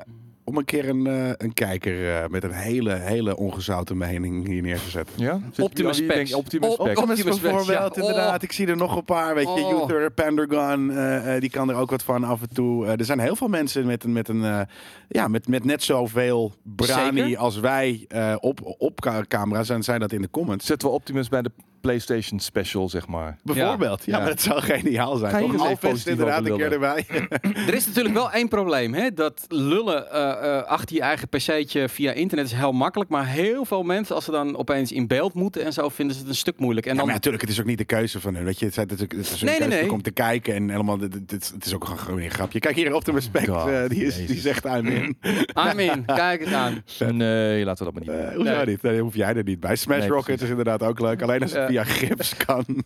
om 0.49 0.57
een 0.57 0.65
keer 0.65 0.89
een, 0.89 1.07
eh, 1.07 1.31
een 1.37 1.55
kijker 1.55 2.17
eh, 2.17 2.29
met 2.29 2.45
een 2.45 2.53
hele, 2.53 2.93
hele 2.95 3.37
ongezouten 3.37 3.97
mening 3.97 4.47
hier 4.47 4.63
neer 4.63 4.79
te 4.79 4.91
zetten? 4.91 5.15
Ja? 5.23 5.41
Optimus 5.59 5.97
Specs. 5.97 6.35
Optimus 6.35 6.69
Op- 6.69 6.81
Specs. 6.81 7.01
Optimus 7.01 7.21
Specs, 7.21 7.41
bijvoorbeeld, 7.41 7.95
ja. 7.95 8.01
inderdaad. 8.01 8.43
Ik 8.43 8.53
zie 8.53 8.67
er 8.67 8.77
nog 8.77 8.97
een 8.97 9.05
paar, 9.05 9.35
weet 9.35 9.45
je. 9.45 9.65
Oh. 9.65 9.83
Uther, 9.83 10.11
Pendragon, 10.11 10.91
eh, 10.91 11.41
die 11.41 11.51
kan 11.51 11.69
er 11.71 11.75
ook 11.77 11.91
wat 11.91 12.03
van 12.03 12.25
af 12.25 12.41
en 12.41 12.49
toe. 12.55 12.87
Er 12.87 13.05
zijn 13.05 13.19
heel 13.21 13.37
veel 13.37 13.49
mensen 13.49 13.87
met 13.87 14.05
een, 14.05 14.13
met 14.13 14.29
een, 14.29 14.45
eh, 14.45 14.61
ja, 15.09 15.29
met, 15.29 15.49
met 15.49 15.65
net 15.65 15.83
zoveel 15.83 16.53
brani 16.63 17.21
Zeker. 17.23 17.39
als 17.39 17.59
wij 17.61 18.05
eh, 18.09 18.35
op, 18.41 18.75
op 18.79 19.01
ca- 19.01 19.23
camera's. 19.29 19.69
En 19.69 19.83
zijn 19.83 20.01
dat 20.01 20.13
in 20.13 20.23
de 20.23 20.31
comments. 20.31 20.67
Zetten 20.67 20.89
we 20.89 20.95
Optimus 20.95 21.29
bij 21.29 21.43
de 21.43 21.51
PlayStation 21.81 22.41
Special, 22.41 22.89
zeg 22.89 23.07
maar. 23.07 23.37
Bijvoorbeeld. 23.43 24.03
Ja, 24.05 24.13
Ja. 24.13 24.19
maar 24.19 24.29
dat 24.29 24.41
zou 24.41 24.61
geniaal 24.61 25.17
zijn. 25.17 25.31
Ga 25.31 25.39
je 25.39 25.45
Toch 25.45 25.53
eens 25.53 25.63
een 25.63 25.69
even 25.69 25.89
Alvest 25.89 26.05
positief 26.05 26.13
inderdaad 26.13 26.47
een 26.47 26.57
keer 26.57 26.73
erbij. 26.73 27.07
Er 27.69 27.75
is 27.75 27.87
natuurlijk 27.87 28.15
wel 28.15 28.31
één 28.33 28.49
probleem. 28.49 28.95
Hè? 28.95 29.13
Dat 29.13 29.45
lullen 29.49 30.11
eh, 30.13 30.57
eh, 30.59 30.63
achter 30.65 30.97
je 30.97 31.03
eigen 31.03 31.29
pc'tje 31.29 31.89
via 31.89 32.13
internet 32.13 32.47
is 32.47 32.53
heel 32.53 32.73
makkelijk. 32.73 33.11
Maar 33.11 33.27
heel 33.27 33.65
veel 33.65 33.83
mensen, 33.83 34.15
als 34.15 34.25
ze 34.25 34.31
dan 34.31 34.57
opeens 34.57 34.93
in 34.93 35.07
beeld 35.07 35.35
moeten 35.35 35.65
en 35.65 35.73
zo, 35.73 35.89
vinden 35.89 36.15
ze 36.15 36.21
het 36.21 36.31
een 36.31 36.37
stuk 36.37 36.59
moeilijk. 36.59 36.87
En 36.87 36.93
Ja, 36.93 36.97
dan, 36.99 37.07
maar 37.07 37.15
natuurlijk, 37.15 37.43
het 37.43 37.53
is 37.53 37.61
ook 37.61 37.67
niet 37.67 37.79
de 37.79 37.85
keuze 37.85 38.21
van 38.21 38.35
hun. 38.35 38.45
Weet 38.45 38.59
je, 38.59 38.65
het 38.65 38.75
is, 38.77 38.81
het 38.83 38.93
is, 38.93 39.01
het 39.01 39.13
is 39.35 39.41
een 39.41 39.47
Nee, 39.47 39.59
nee, 39.59 39.69
keuze 39.69 39.83
nee. 39.85 39.93
om 39.93 40.03
te 40.03 40.11
kijken 40.11 40.55
en 40.55 40.71
helemaal. 40.71 40.99
Het, 40.99 41.15
het, 41.15 41.51
het 41.55 41.65
is 41.67 41.75
ook 41.75 41.85
gewoon 41.85 42.21
een 42.21 42.31
grapje. 42.31 42.59
Kijk 42.59 42.75
hier 42.77 42.95
op 42.95 43.05
de 43.05 43.13
respect. 43.13 43.49
God, 43.49 43.69
eh, 43.69 43.89
die, 43.89 44.05
is, 44.05 44.27
die 44.27 44.39
zegt 44.41 44.67
aan 44.67 44.87
in. 44.87 45.17
I'm 45.71 45.79
in, 45.79 46.05
kijk 46.05 46.45
het 46.45 46.53
aan. 46.55 46.83
Nee, 47.17 47.65
laten 47.65 47.87
we 47.87 47.93
dat 47.93 48.05
maar 48.07 48.15
niet 48.15 48.25
doen. 48.27 48.35
Hoezo 48.37 48.65
Nee. 48.65 48.79
niet? 48.93 49.01
Hoef 49.01 49.15
jij 49.15 49.35
er 49.35 49.45
niet 49.45 49.61
bij. 49.61 49.77
Smash 49.77 49.99
Nee, 49.99 50.09
Rocket 50.09 50.25
precies. 50.25 50.43
is 50.43 50.49
inderdaad 50.51 50.83
ook 50.83 51.01
leuk. 51.01 51.23
Alleen 51.23 51.43
als 51.43 51.53
het. 51.53 51.68
Via 51.69 51.85
gips 51.85 52.37
kan. 52.37 52.65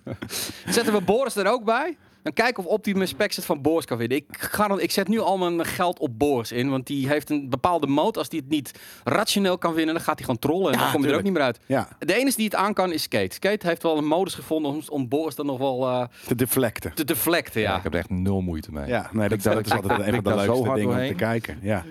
Zetten 0.66 0.92
we 0.92 1.00
Boris 1.00 1.36
er 1.36 1.46
ook 1.46 1.64
bij? 1.64 1.96
Dan 2.22 2.32
kijken 2.32 2.64
of 2.64 2.70
Optimus 2.70 3.08
Specs 3.10 3.36
het 3.36 3.44
van 3.44 3.62
Boris 3.62 3.84
kan 3.84 3.98
winnen. 3.98 4.16
Ik, 4.16 4.24
ga 4.30 4.68
dan, 4.68 4.80
ik 4.80 4.90
zet 4.90 5.08
nu 5.08 5.18
al 5.20 5.38
mijn 5.38 5.64
geld 5.64 5.98
op 5.98 6.18
Boris 6.18 6.52
in. 6.52 6.70
Want 6.70 6.86
die 6.86 7.08
heeft 7.08 7.30
een 7.30 7.48
bepaalde 7.48 7.86
mode. 7.86 8.18
Als 8.18 8.28
hij 8.30 8.38
het 8.38 8.48
niet 8.48 8.70
rationeel 9.04 9.58
kan 9.58 9.74
winnen, 9.74 9.94
dan 9.94 10.02
gaat 10.04 10.14
hij 10.14 10.24
gewoon 10.24 10.38
trollen. 10.40 10.72
En 10.72 10.78
Ja, 10.78 10.84
dan 10.84 10.92
kom 10.92 11.02
je 11.04 11.08
er 11.10 11.16
ook 11.16 11.22
niet 11.22 11.32
meer 11.32 11.42
uit. 11.42 11.58
Ja, 11.66 11.88
De 11.98 12.14
enige 12.14 12.36
die 12.36 12.44
het 12.44 12.54
aan 12.54 12.74
kan 12.74 12.92
is 12.92 13.02
Skate. 13.02 13.34
Skate 13.34 13.66
heeft 13.66 13.82
wel 13.82 13.96
een 13.98 14.06
modus 14.06 14.34
gevonden 14.34 14.72
om, 14.72 14.82
om 14.88 15.08
Boris 15.08 15.34
dan 15.34 15.46
nog 15.46 15.58
wel 15.58 15.88
eh, 15.88 16.04
te 16.26 16.34
deflecten. 16.34 16.94
te 16.94 17.04
deflecten. 17.04 17.60
Ja. 17.60 17.70
Ja. 17.70 17.76
ik 17.76 17.82
heb 17.82 17.92
er 17.92 17.98
echt 17.98 18.10
nul 18.10 18.40
moeite 18.40 18.72
mee. 18.72 18.86
Ja, 18.86 19.08
nee, 19.12 19.28
dat, 19.28 19.38
Ik 19.38 19.44
daar- 19.44 19.54
dat 19.54 19.66
is 19.66 19.72
altijd 19.72 19.98
een 20.00 20.14
van 20.14 20.24
de 20.24 20.34
leukste 20.34 20.74
dingen 20.74 21.00
om 21.00 21.06
te 21.06 21.14
kijken. 21.14 21.58
Ja. 21.62 21.84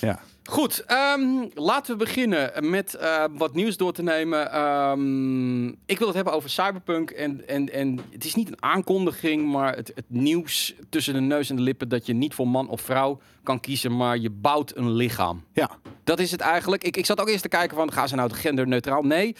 ja. 0.00 0.20
Goed, 0.48 0.84
ehm, 0.86 1.46
laten 1.54 1.92
we 1.92 2.04
beginnen 2.04 2.70
met 2.70 2.94
eh, 2.94 3.24
wat 3.32 3.54
nieuws 3.54 3.76
door 3.76 3.92
te 3.92 4.02
nemen. 4.02 4.52
Ehm, 4.52 5.66
ik 5.68 5.98
wil 5.98 6.06
het 6.06 6.16
hebben 6.16 6.32
over 6.32 6.50
Cyberpunk. 6.50 7.10
En, 7.10 7.48
en, 7.48 7.72
en 7.72 8.00
het 8.10 8.24
is 8.24 8.34
niet 8.34 8.48
een 8.48 8.62
aankondiging, 8.62 9.52
maar 9.52 9.76
het, 9.76 9.92
het 9.94 10.04
nieuws 10.08 10.74
tussen 10.88 11.14
de 11.14 11.20
neus 11.20 11.50
en 11.50 11.56
de 11.56 11.62
lippen 11.62 11.88
dat 11.88 12.06
je 12.06 12.12
niet 12.12 12.34
voor 12.34 12.48
man 12.48 12.68
of 12.68 12.80
vrouw 12.80 13.20
kan 13.42 13.60
kiezen, 13.60 13.96
maar 13.96 14.18
je 14.18 14.30
bouwt 14.30 14.76
een 14.76 14.92
lichaam. 14.92 15.44
Ja. 15.52 15.70
Dat 16.04 16.18
is 16.18 16.30
het 16.30 16.40
eigenlijk. 16.40 16.84
Ik, 16.84 16.96
ik 16.96 17.06
zat 17.06 17.20
ook 17.20 17.28
eerst 17.28 17.42
te 17.42 17.48
kijken 17.48 17.76
van, 17.76 17.92
gaan 17.92 18.08
ze 18.08 18.14
nou 18.14 18.30
genderneutraal? 18.30 19.02
Nee. 19.02 19.36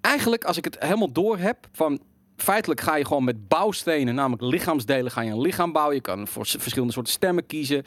Eigenlijk, 0.00 0.44
als 0.44 0.56
ik 0.56 0.64
het 0.64 0.76
helemaal 0.78 1.12
door 1.12 1.38
heb, 1.38 1.56
van 1.72 2.00
feitelijk 2.36 2.80
ga 2.80 2.96
je 2.96 3.06
gewoon 3.06 3.24
met 3.24 3.48
bouwstenen, 3.48 4.14
namelijk 4.14 4.42
lichaamsdelen, 4.42 5.10
ga 5.10 5.20
je 5.20 5.30
een 5.30 5.40
lichaam 5.40 5.72
bouwen. 5.72 5.94
Je 5.94 6.00
kan 6.00 6.26
voor 6.26 6.46
verschillende 6.46 6.92
soorten 6.92 7.12
stemmen 7.12 7.46
kiezen. 7.46 7.84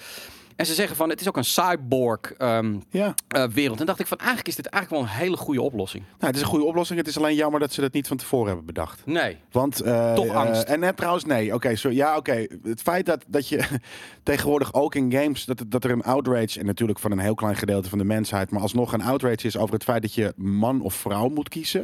En 0.64 0.70
ze 0.70 0.76
zeggen 0.76 0.96
van, 0.96 1.10
het 1.10 1.22
is 1.22 1.28
ook 1.28 1.38
een 1.38 1.44
cyborg 1.44 2.34
ehm, 2.38 2.76
ja. 2.90 3.14
eh, 3.28 3.48
wereld. 3.48 3.80
En 3.80 3.86
dacht 3.86 4.00
ik 4.00 4.08
van, 4.08 4.18
eigenlijk 4.18 4.48
is 4.48 4.56
dit 4.56 4.66
eigenlijk 4.66 5.04
wel 5.04 5.14
een 5.14 5.20
hele 5.20 5.38
goede 5.38 5.62
oplossing. 5.62 6.04
Nou, 6.04 6.26
het 6.26 6.36
is 6.36 6.42
een 6.42 6.48
goede 6.48 6.66
oplossing. 6.66 7.00
Het 7.00 7.08
is 7.08 7.18
alleen 7.18 7.36
jammer 7.36 7.60
dat 7.60 7.74
ze 7.74 7.82
dat 7.82 7.94
niet 7.94 8.08
van 8.08 8.18
tevoren 8.18 8.48
hebben 8.48 8.66
bedacht. 8.66 9.06
Nee. 9.06 9.38
Want, 9.52 9.82
eh, 9.82 10.14
Toch 10.14 10.26
eh, 10.26 10.36
angst. 10.36 10.64
en 10.64 10.80
net 10.80 10.98
trouwens, 10.98 11.26
nee. 11.26 11.54
Oké, 11.54 11.76
zo 11.76 11.90
ja, 11.90 12.18
oké. 12.18 12.48
Het 12.64 12.82
feit 12.82 13.06
dat, 13.06 13.26
dat 13.28 13.48
je 13.48 13.64
tegenwoordig 14.24 14.74
ook 14.74 14.96
in 14.96 15.12
games, 15.12 15.46
dat, 15.46 15.64
dat 15.68 15.84
er 15.84 15.92
een 15.92 16.04
outrage, 16.04 16.60
en 16.60 16.66
natuurlijk 16.66 17.00
van 17.00 17.12
een 17.12 17.20
heel 17.20 17.36
klein 17.36 17.56
gedeelte 17.56 17.90
van 17.90 17.98
de 17.98 18.04
mensheid, 18.04 18.52
maar 18.52 18.62
alsnog 18.62 18.94
een 18.94 19.04
outrage 19.04 19.48
is 19.48 19.58
over 19.58 19.74
het 19.74 19.84
feit 19.84 20.02
dat 20.02 20.14
je 20.14 20.34
man 20.36 20.82
of 20.82 20.94
vrouw 20.94 21.30
moet 21.30 21.50
kiezen. 21.50 21.84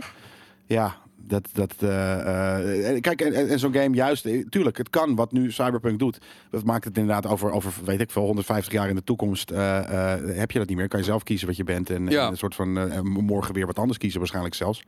Ja, 0.66 0.96
dat, 1.22 1.50
dat, 1.54 1.74
eh, 1.80 2.96
eh, 2.96 3.02
kijk, 3.02 3.22
en, 3.22 3.50
en- 3.50 3.60
zo'n 3.60 3.74
game 3.74 3.96
juist, 3.96 4.26
eh, 4.26 4.46
tuurlijk, 4.50 4.78
het 4.78 4.90
kan 4.90 5.16
wat 5.16 5.32
nu 5.32 5.52
Cyberpunk 5.52 6.00
doet. 6.00 6.18
Dat 6.52 6.64
maakt 6.64 6.84
het 6.84 6.98
inderdaad 6.98 7.28
over, 7.32 7.52
over 7.52 7.74
weet 7.86 8.00
ik 8.02 8.12
veel, 8.12 8.24
150 8.26 8.74
jaar 8.74 8.90
in 8.90 8.96
de 8.96 9.04
toekomst. 9.04 9.50
heb 9.50 10.52
je 10.52 10.60
dat 10.60 10.68
niet 10.68 10.78
meer? 10.78 10.88
Kan 10.88 11.00
je 11.00 11.06
zelf 11.06 11.24
kiezen 11.24 11.48
wat 11.48 11.58
je 11.58 11.64
bent 11.64 11.90
en, 11.90 12.08
Ja. 12.08 12.26
en 12.26 12.32
een 12.32 12.38
soort 12.38 12.56
van 12.56 13.02
morgen 13.04 13.54
weer 13.54 13.66
wat 13.66 13.80
anders 13.80 13.98
kiezen, 13.98 14.20
waarschijnlijk 14.20 14.56
zelfs. 14.56 14.84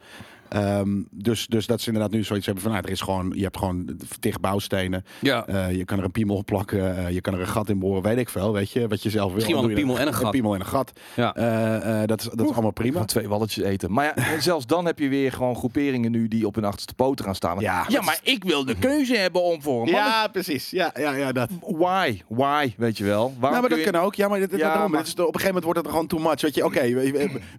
Ehm, 0.51 1.01
dus, 1.09 1.47
dus 1.47 1.65
dat 1.65 1.81
ze 1.81 1.87
inderdaad 1.87 2.11
nu 2.11 2.23
zoiets 2.23 2.45
hebben 2.45 2.63
van, 2.63 2.71
nou, 2.71 2.83
er 2.85 2.91
is 2.91 3.01
gewoon, 3.01 3.31
je 3.35 3.43
hebt 3.43 3.57
gewoon 3.57 3.97
tig 4.19 4.39
bouwstenen. 4.39 5.05
Ja. 5.19 5.45
Eh, 5.47 5.75
je 5.75 5.85
kan 5.85 5.97
er 5.97 6.03
een 6.03 6.11
piemel 6.11 6.35
op 6.35 6.45
plakken, 6.45 6.97
eh, 6.97 7.13
je 7.13 7.21
kan 7.21 7.33
er 7.33 7.39
een 7.39 7.47
gat 7.47 7.69
in 7.69 7.79
boren, 7.79 8.01
weet 8.03 8.17
ik 8.17 8.29
veel, 8.29 8.53
weet 8.53 8.71
je, 8.71 8.87
wat 8.87 9.03
je 9.03 9.09
zelf 9.09 9.25
wil. 9.25 9.33
Misschien 9.35 9.53
wel 9.53 9.61
Dan 9.63 9.71
een 9.71 9.77
piemel 9.77 9.99
en 9.99 10.07
een 10.07 10.13
gat. 10.13 10.23
Een 10.23 10.31
piemel 10.31 10.53
en 10.53 10.59
een 10.59 10.65
gat. 10.65 10.91
Ja. 11.15 11.35
Eh, 11.35 12.01
eh, 12.01 12.07
dat 12.07 12.21
is, 12.21 12.29
dat 12.33 12.45
is 12.47 12.51
allemaal 12.53 12.71
prima. 12.71 13.05
Twee 13.05 13.27
walletjes 13.27 13.63
eten. 13.63 13.91
Maar 13.91 14.05
ja, 14.05 14.15
en 14.15 14.41
zelfs 14.41 14.65
dan 14.65 14.85
heb 14.85 14.99
je 14.99 15.09
weer 15.09 15.31
gewoon 15.31 15.55
groeperingen 15.55 16.11
nu 16.11 16.27
die 16.27 16.47
op 16.47 16.55
hun 16.55 16.65
achterste 16.65 16.93
poten 16.93 17.25
gaan 17.25 17.35
staan. 17.35 17.59
Ja. 17.59 17.85
ja 17.87 18.01
maar 18.01 18.19
ik 18.23 18.43
wil 18.43 18.65
de 18.65 18.75
keuze 18.75 19.15
hebben 19.15 19.43
om 19.43 19.61
voor 19.61 19.81
een 19.85 19.91
man. 19.91 20.01
Ja, 20.01 20.27
precies. 20.27 20.69
Ja, 20.69 20.93
ja, 20.99 21.13
ja, 21.13 21.31
dat. 21.31 21.49
Why? 21.67 22.21
Why? 22.27 22.73
Weet 22.77 22.97
je 22.97 23.03
wel. 23.03 23.19
Waarom 23.19 23.39
Nou, 23.39 23.59
maar 23.61 23.69
dat 23.69 23.85
je- 23.85 23.91
kan 23.91 24.01
ook. 24.01 24.15
Ja, 24.15 24.27
maar, 24.27 24.39
dit, 24.39 24.49
dit- 24.49 24.59
Ja, 24.59 24.67
daarom, 24.73 24.91
maar- 24.91 24.99
dit 25.03 25.07
is, 25.07 25.13
op 25.13 25.19
een 25.19 25.25
gegeven 25.25 25.47
moment 25.47 25.63
wordt 25.63 25.79
het 25.79 25.89
gewoon 25.89 26.07
too 26.07 26.19
much. 26.19 26.41
Weet 26.41 26.55
je, 26.55 26.65
oké, 26.65 26.81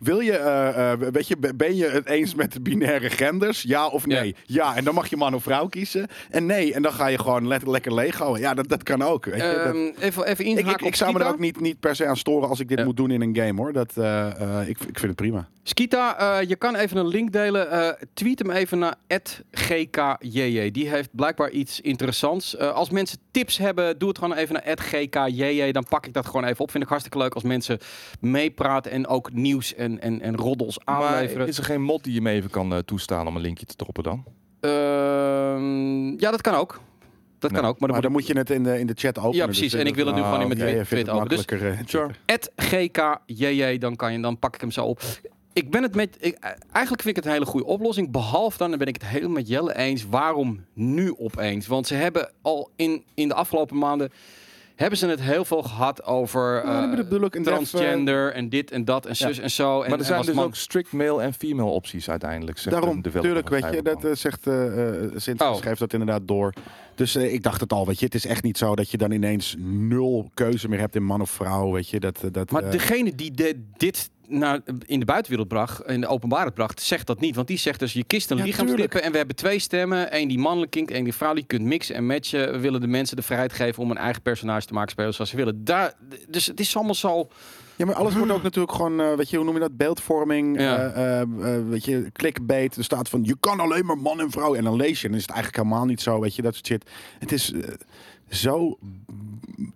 wil 0.01 0.21
je, 0.21 0.37
eh, 0.37 0.93
eh, 0.93 0.99
weet 1.13 1.29
je, 1.29 1.37
ben 1.55 1.77
je 1.77 1.87
het 1.89 2.07
eens 2.07 2.35
met 2.35 2.53
de 2.53 2.61
binaire 2.83 3.11
genders? 3.11 3.63
Ja 3.63 3.87
of 3.87 4.07
nee? 4.07 4.35
Ja. 4.47 4.77
en 4.77 4.85
dan 4.85 4.95
mag 4.95 5.09
je 5.09 5.17
man 5.17 5.35
of 5.35 5.43
vrouw 5.43 5.67
kiezen. 5.67 6.07
En 6.31 6.47
nee, 6.47 6.75
en 6.75 6.83
dan 6.83 6.93
ga 6.93 7.07
je 7.07 7.19
gewoon 7.19 7.47
let, 7.49 7.67
lekker 7.67 7.95
leeg 7.95 8.19
houden. 8.19 8.41
Ja, 8.43 8.55
dat, 8.55 8.69
dat 8.69 8.83
kan 8.83 9.03
ook. 9.03 9.25
Weet 9.25 9.35
je, 9.35 9.63
dat- 9.65 9.75
Ehm, 9.75 9.91
even, 10.05 10.25
even 10.27 10.45
ik, 10.47 10.59
inhaken 10.59 10.87
ik, 10.87 10.95
zou 10.95 11.13
me 11.13 11.19
er 11.19 11.25
Skita. 11.25 11.37
ook 11.37 11.43
niet, 11.45 11.61
niet 11.61 11.81
per 11.81 11.97
se 11.97 12.07
aan 12.07 12.17
storen 12.17 12.49
als 12.49 12.61
ik 12.61 12.69
dit 12.69 12.79
Ja. 12.79 12.85
moet 12.85 12.97
doen 12.97 13.11
in 13.11 13.21
een 13.23 13.37
game, 13.37 13.61
hoor. 13.61 13.73
Dat, 13.73 13.93
eh, 13.97 14.61
eh, 14.61 14.69
ik, 14.69 14.79
ik 14.81 14.99
vind 14.99 15.03
het 15.03 15.17
prima. 15.17 15.49
Skita, 15.63 16.19
eh, 16.41 16.49
je 16.49 16.57
kan 16.57 16.75
even 16.77 16.97
een 16.97 17.07
link 17.09 17.33
delen. 17.33 17.71
Eh, 17.71 17.89
tweet 18.15 18.39
hem 18.39 18.51
even 18.51 18.79
naar 18.79 18.95
@gkjj. 19.51 20.71
Die 20.71 20.89
heeft 20.89 21.09
blijkbaar 21.13 21.51
iets 21.51 21.81
interessants. 21.81 22.57
Eh, 22.57 22.73
als 22.73 22.91
mensen 22.91 23.19
tips 23.31 23.59
hebben, 23.59 23.99
doe 23.99 24.09
het 24.09 24.19
gewoon 24.19 24.37
even 24.37 24.55
naar 24.55 24.77
@gkjj. 24.79 25.73
Dan 25.73 25.85
pak 25.89 26.07
ik 26.07 26.13
dat 26.13 26.27
gewoon 26.27 26.45
even 26.45 26.61
op. 26.61 26.71
Vind 26.71 26.83
ik 26.83 26.89
hartstikke 26.89 27.19
leuk 27.19 27.35
als 27.35 27.43
mensen 27.43 27.79
meepraten 28.21 28.91
en 28.93 29.07
ook 29.07 29.33
nieuws 29.33 29.75
en, 29.75 30.01
en, 30.01 30.21
en 30.21 30.37
roddels 30.37 30.79
Maar 30.85 30.95
aanleveren. 30.95 31.47
is 31.47 31.59
er 31.59 31.65
geen 31.65 31.83
mod 31.83 32.05
die 32.05 32.15
je 32.15 32.21
me 32.21 32.31
even 32.31 32.51
kan 32.51 32.69
eh, 32.73 32.79
toestaan 32.79 33.27
om 33.27 33.37
een 33.37 33.43
linkje 33.43 33.67
te 33.67 33.77
droppen 33.77 34.03
dan? 34.03 34.25
Ehm, 34.61 36.21
ja, 36.21 36.31
dat 36.31 36.41
kan 36.41 36.55
ook. 36.55 36.81
Dat 37.39 37.53
kan 37.53 37.65
ook. 37.65 37.79
Maar 37.79 37.79
dan 37.79 37.91
Maar 37.91 38.01
dan 38.03 38.13
moet 38.13 38.21
moet 38.21 38.31
je 38.31 38.39
het 38.39 38.51
in 38.51 38.63
de, 38.63 38.79
in 38.79 38.87
de 38.87 38.93
chat 38.97 39.19
openen. 39.19 39.37
Ja, 39.37 39.45
precies. 39.45 39.71
dus, 39.71 39.81
En 39.81 39.87
ik 39.87 39.95
wil 39.95 40.07
het 40.07 40.15
nu 40.15 40.21
Ah, 40.21 40.27
gewoon 40.33 40.51
in 40.51 40.57
mijn 40.59 40.61
vindt 40.71 40.87
Twitter 40.89 41.13
het 41.15 41.23
open. 41.23 41.29
Dus 41.29 41.39
makkelijker. 41.39 41.79
eh, 42.27 42.37
@gkjj, 43.27 43.79
dan 43.79 43.97
kan 43.97 44.13
je, 44.13 44.21
dan 44.21 44.39
pak 44.39 44.55
ik 44.55 44.61
hem 44.61 44.71
zo 44.71 44.85
op. 44.85 45.01
Ik 45.53 45.71
ben 45.71 45.83
het 45.83 45.95
met, 45.95 46.17
ik, 46.21 46.39
eigenlijk 46.73 47.03
vind 47.03 47.07
ik 47.07 47.17
het 47.17 47.25
een 47.25 47.31
hele 47.33 47.45
goede 47.47 47.67
oplossing. 47.67 48.11
Behalve 48.11 48.59
dan, 48.59 48.69
dan 48.71 48.79
ben 48.79 48.89
ik 48.89 48.95
het 48.95 49.07
helemaal 49.07 49.33
met 49.33 49.49
Jelle 49.49 49.77
eens. 49.77 50.07
Waarom 50.09 50.65
nu 50.73 51.15
opeens? 51.19 51.67
Want 51.67 51.87
ze 51.87 51.95
hebben 51.95 52.31
al 52.43 52.71
in, 52.77 53.05
in 53.15 53.29
de 53.29 53.35
afgelopen 53.35 53.79
maanden 53.79 54.11
hebben 54.77 54.99
ze 54.99 55.07
het 55.07 55.21
heel 55.21 55.45
veel 55.45 55.63
gehad 55.63 56.05
over 56.05 56.63
en 56.65 57.09
dat, 57.09 57.45
transgender 57.45 58.33
en 58.33 58.49
dit 58.49 58.71
en 58.71 58.85
dat 58.85 59.07
en 59.07 59.17
zus 59.17 59.39
en 59.39 59.51
zo. 59.51 59.83
En, 59.83 59.91
maar 59.91 59.99
er 59.99 60.05
zijn 60.05 60.23
dus 60.23 60.35
man- 60.35 60.45
ook 60.45 60.55
strict 60.55 60.93
male 60.93 61.23
en 61.23 61.33
female 61.35 61.71
opties 61.71 62.11
uiteindelijk. 62.11 62.59
Zegt 62.59 62.77
Daarom, 62.77 62.97
een 62.97 63.03
developer 63.03 63.31
tuurlijk, 63.31 63.49
van 63.49 63.61
weet 63.71 63.75
je, 63.75 63.83
dat 63.83 64.05
eh, 64.05 64.11
zegt 64.15 64.47
eh 64.47 65.05
eh 65.05 65.11
Sint, 65.17 65.41
Oh. 65.41 65.57
schrijft 65.57 65.79
dat 65.81 65.93
inderdaad 65.93 66.29
door. 66.29 66.53
Dus 66.95 67.15
eh, 67.15 67.33
ik 67.33 67.43
dacht 67.43 67.61
het 67.61 67.73
al, 67.73 67.87
weet 67.87 67.99
je, 67.99 68.05
het 68.05 68.15
is 68.15 68.27
echt 68.27 68.43
niet 68.43 68.59
zo 68.59 68.75
dat 68.75 68.91
je 68.91 68.97
dan 68.97 69.11
ineens 69.11 69.57
nul 69.59 70.31
keuze 70.35 70.69
meer 70.69 70.79
hebt 70.79 70.95
in 70.97 71.05
man 71.05 71.21
of 71.21 71.31
vrouw, 71.31 71.73
weet 71.73 71.89
je. 71.89 72.01
Dat, 72.01 72.21
dat, 72.33 72.51
Maar 72.51 72.71
degene 72.71 73.15
die 73.15 73.31
de, 73.31 73.65
dit 73.77 74.11
naar, 74.33 74.61
in 74.87 74.99
de 74.99 75.05
buitenwereld 75.05 75.49
bracht, 75.49 75.87
in 75.87 76.01
de 76.01 76.07
openbare 76.07 76.51
bracht, 76.51 76.81
zegt 76.83 77.07
dat 77.07 77.21
niet. 77.21 77.35
Want 77.35 77.47
die 77.47 77.59
zegt 77.59 77.79
dus, 77.79 77.93
je 77.93 78.05
kist 78.05 78.31
een 78.31 78.37
Ja, 78.47 78.57
tuurlijk. 78.65 78.95
en 78.95 79.11
we 79.11 79.17
hebben 79.17 79.37
twee 79.37 79.59
stemmen. 79.59 80.11
één 80.11 80.29
die 80.29 80.39
mannelijk 80.39 80.71
klinkt, 80.71 80.91
één 80.91 81.05
die 81.05 81.15
vrouwelijk. 81.15 81.51
Je 81.51 81.57
kunt 81.59 81.69
mixen 81.69 81.95
en 81.95 82.07
matchen. 82.07 82.53
We 82.53 82.59
willen 82.59 82.81
de 82.81 82.87
mensen 82.87 83.17
de 83.17 83.23
vrijheid 83.23 83.53
geven 83.53 83.83
om 83.83 83.91
een 83.91 83.97
eigen 83.97 84.23
personage 84.23 84.67
te 84.67 84.73
maken, 84.73 84.91
spelen 84.91 85.15
zoals 85.15 85.31
ze 85.31 85.37
willen. 85.37 85.65
Daar, 85.65 85.93
dus 86.29 86.47
het 86.47 86.61
is 86.61 86.77
allemaal 86.77 86.95
zo... 86.95 87.29
Ja, 87.77 87.87
maar 87.87 87.95
alles 87.95 88.15
wordt 88.15 88.33
ook 88.33 88.43
natuurlijk 88.43 88.75
gewoon, 88.75 89.17
weet 89.17 89.31
je, 89.31 89.37
hoe 89.37 89.45
noem 89.45 89.55
je 89.55 89.61
dat? 89.61 89.77
Beeldvorming, 89.77 90.61
Ja. 90.61 90.87
eh, 90.89 91.23
weet 91.69 91.85
je, 91.85 92.11
clickbait. 92.13 92.77
Er 92.77 92.85
staat 92.85 93.09
van, 93.09 93.25
je 93.25 93.37
kan 93.41 93.61
alleen 93.61 93.87
maar 93.87 93.99
man 93.99 94.21
en 94.21 94.31
vrouw. 94.31 94.55
En 94.55 94.65
dan 94.65 94.77
lees 94.77 94.99
je 95.01 95.05
en 95.05 95.11
dan 95.11 95.21
is 95.21 95.27
het 95.27 95.35
eigenlijk 95.35 95.65
helemaal 95.65 95.87
niet 95.87 96.01
zo, 96.01 96.21
weet 96.21 96.35
je, 96.35 96.43
dat 96.43 96.55
soort 96.55 96.67
shit. 96.67 96.91
Het 97.19 97.33
is 97.33 97.53
zo 98.29 98.79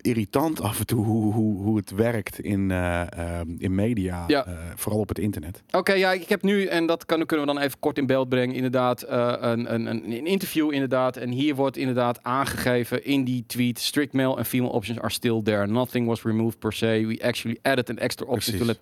irritant 0.00 0.60
af 0.60 0.78
en 0.78 0.86
toe 0.86 1.04
hoe, 1.04 1.32
hoe, 1.32 1.62
hoe 1.62 1.76
het 1.76 1.90
werkt 1.90 2.40
in, 2.40 2.70
eh, 2.70 3.00
eh, 3.40 3.46
in 3.58 3.74
media, 3.74 4.24
Ja. 4.26 4.46
eh, 4.46 4.52
vooral 4.74 5.00
op 5.00 5.08
het 5.08 5.18
internet. 5.18 5.62
Oké, 5.70 5.92
ja, 5.92 6.12
ik 6.12 6.28
heb 6.28 6.42
nu, 6.42 6.64
en 6.64 6.86
dat 6.86 7.04
kan, 7.04 7.26
kunnen 7.26 7.46
we 7.46 7.52
dan 7.52 7.62
even 7.62 7.78
kort 7.78 7.98
in 7.98 8.06
beeld 8.06 8.28
brengen, 8.28 8.54
inderdaad, 8.54 9.04
een, 9.08 9.74
een, 9.74 9.86
een, 9.86 10.10
een 10.12 10.26
interview 10.26 10.72
inderdaad. 10.72 11.16
En 11.16 11.30
hier 11.30 11.54
wordt 11.54 11.76
inderdaad 11.76 12.18
aangegeven 12.22 13.04
in 13.04 13.24
die 13.24 13.44
tweet, 13.46 13.78
strict 13.78 14.12
male 14.12 14.36
and 14.36 14.46
female 14.46 14.72
options 14.72 14.98
are 14.98 15.10
still 15.12 15.42
there. 15.42 15.66
Nothing 15.66 16.06
was 16.06 16.22
removed 16.22 16.58
per 16.58 16.72
se. 16.72 17.06
We 17.06 17.18
actually 17.22 17.58
added 17.62 17.90
an 17.90 17.98
extra 17.98 18.26
option 18.26 18.58
to 18.58 18.64
let 18.64 18.78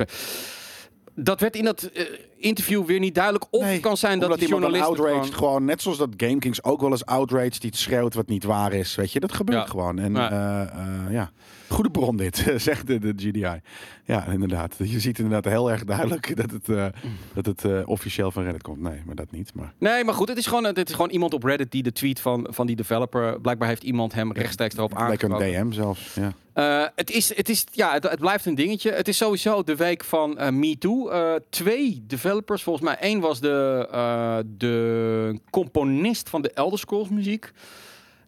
Dat 1.15 1.41
werd 1.41 1.57
in 1.57 1.65
dat 1.65 1.83
eh, 1.83 2.05
interview 2.37 2.85
weer 2.85 2.99
niet 2.99 3.15
duidelijk. 3.15 3.45
Of 3.51 3.63
Nee, 3.63 3.73
het 3.73 3.83
kan 3.83 3.97
zijn 3.97 4.19
dat 4.19 4.39
die 4.39 4.49
journalist 4.49 4.85
outraged, 4.85 5.35
gewoon... 5.35 5.65
net 5.65 5.83
zoals 5.83 5.99
dat 5.99 6.09
GameKings 6.17 6.65
ook 6.65 6.81
wel 6.81 6.91
eens 6.91 7.07
outraged, 7.07 7.61
die 7.61 7.77
schreeuwt 7.77 8.15
wat 8.15 8.29
niet 8.29 8.45
waar 8.45 8.73
is, 8.73 8.95
weet 8.95 9.13
je. 9.13 9.21
Dat 9.21 9.33
gebeurt 9.33 9.59
Ja. 9.65 9.67
gewoon. 9.71 9.99
En 9.99 10.13
Ja. 10.13 10.29
ja. 10.31 11.11
ja, 11.11 11.31
goede 11.75 11.91
bron 11.91 12.17
dit, 12.17 12.45
zegt 12.57 12.87
de, 12.87 12.99
de 12.99 13.13
GDI. 13.17 13.61
Ja, 14.05 14.27
inderdaad. 14.27 14.75
Je 14.79 15.01
ziet 15.01 15.19
inderdaad 15.19 15.53
heel 15.53 15.71
erg 15.71 15.85
duidelijk 15.85 16.37
dat 16.37 16.51
het, 16.51 16.69
eh, 16.69 16.87
dat 17.35 17.47
het 17.47 17.65
eh, 17.65 17.81
officieel 17.85 18.31
van 18.31 18.43
Reddit 18.43 18.63
komt. 18.63 18.81
Nee, 18.81 19.03
maar 19.07 19.15
dat 19.15 19.31
niet. 19.31 19.55
Maar 19.55 19.73
Nee, 19.79 20.05
maar 20.05 20.15
goed, 20.15 20.29
het 20.29 20.39
is 20.39 20.47
gewoon, 20.47 20.65
het 20.65 20.89
is 20.89 20.95
gewoon 20.95 21.11
iemand 21.11 21.35
op 21.35 21.45
Reddit 21.45 21.71
die 21.71 21.83
de 21.83 21.93
tweet 21.93 22.21
van, 22.21 22.47
van 22.51 22.67
die 22.67 22.77
developer. 22.77 23.41
Blijkbaar 23.41 23.69
heeft 23.69 23.83
iemand 23.83 24.15
hem 24.15 24.33
rechtstreeks 24.33 24.77
erop 24.77 24.91
lekker 24.91 25.09
aangesproken. 25.09 25.47
een 25.47 25.69
DM 25.69 25.73
zelfs. 25.73 26.15
Ja. 26.15 26.33
Eh, 26.53 26.89
het, 26.95 27.11
is, 27.11 27.37
het, 27.37 27.49
is, 27.49 27.65
ja, 27.71 27.93
het, 27.93 28.03
het 28.03 28.21
blijft 28.21 28.47
een 28.47 28.55
dingetje. 28.55 28.91
Het 28.91 29.09
is 29.09 29.17
sowieso 29.17 29.63
de 29.63 29.77
week 29.77 30.05
van 30.05 30.59
MeToo. 30.59 31.09
Eh 31.09 31.35
twee 31.51 32.03
developers, 32.07 32.63
volgens 32.63 32.85
mij 32.85 32.97
één 32.97 33.21
was 33.21 33.41
de, 33.41 34.45
de 34.57 35.39
componist 35.51 36.29
van 36.29 36.43
de 36.43 36.51
Elder 36.51 36.79
Scrolls 36.79 37.09
muziek. 37.09 37.53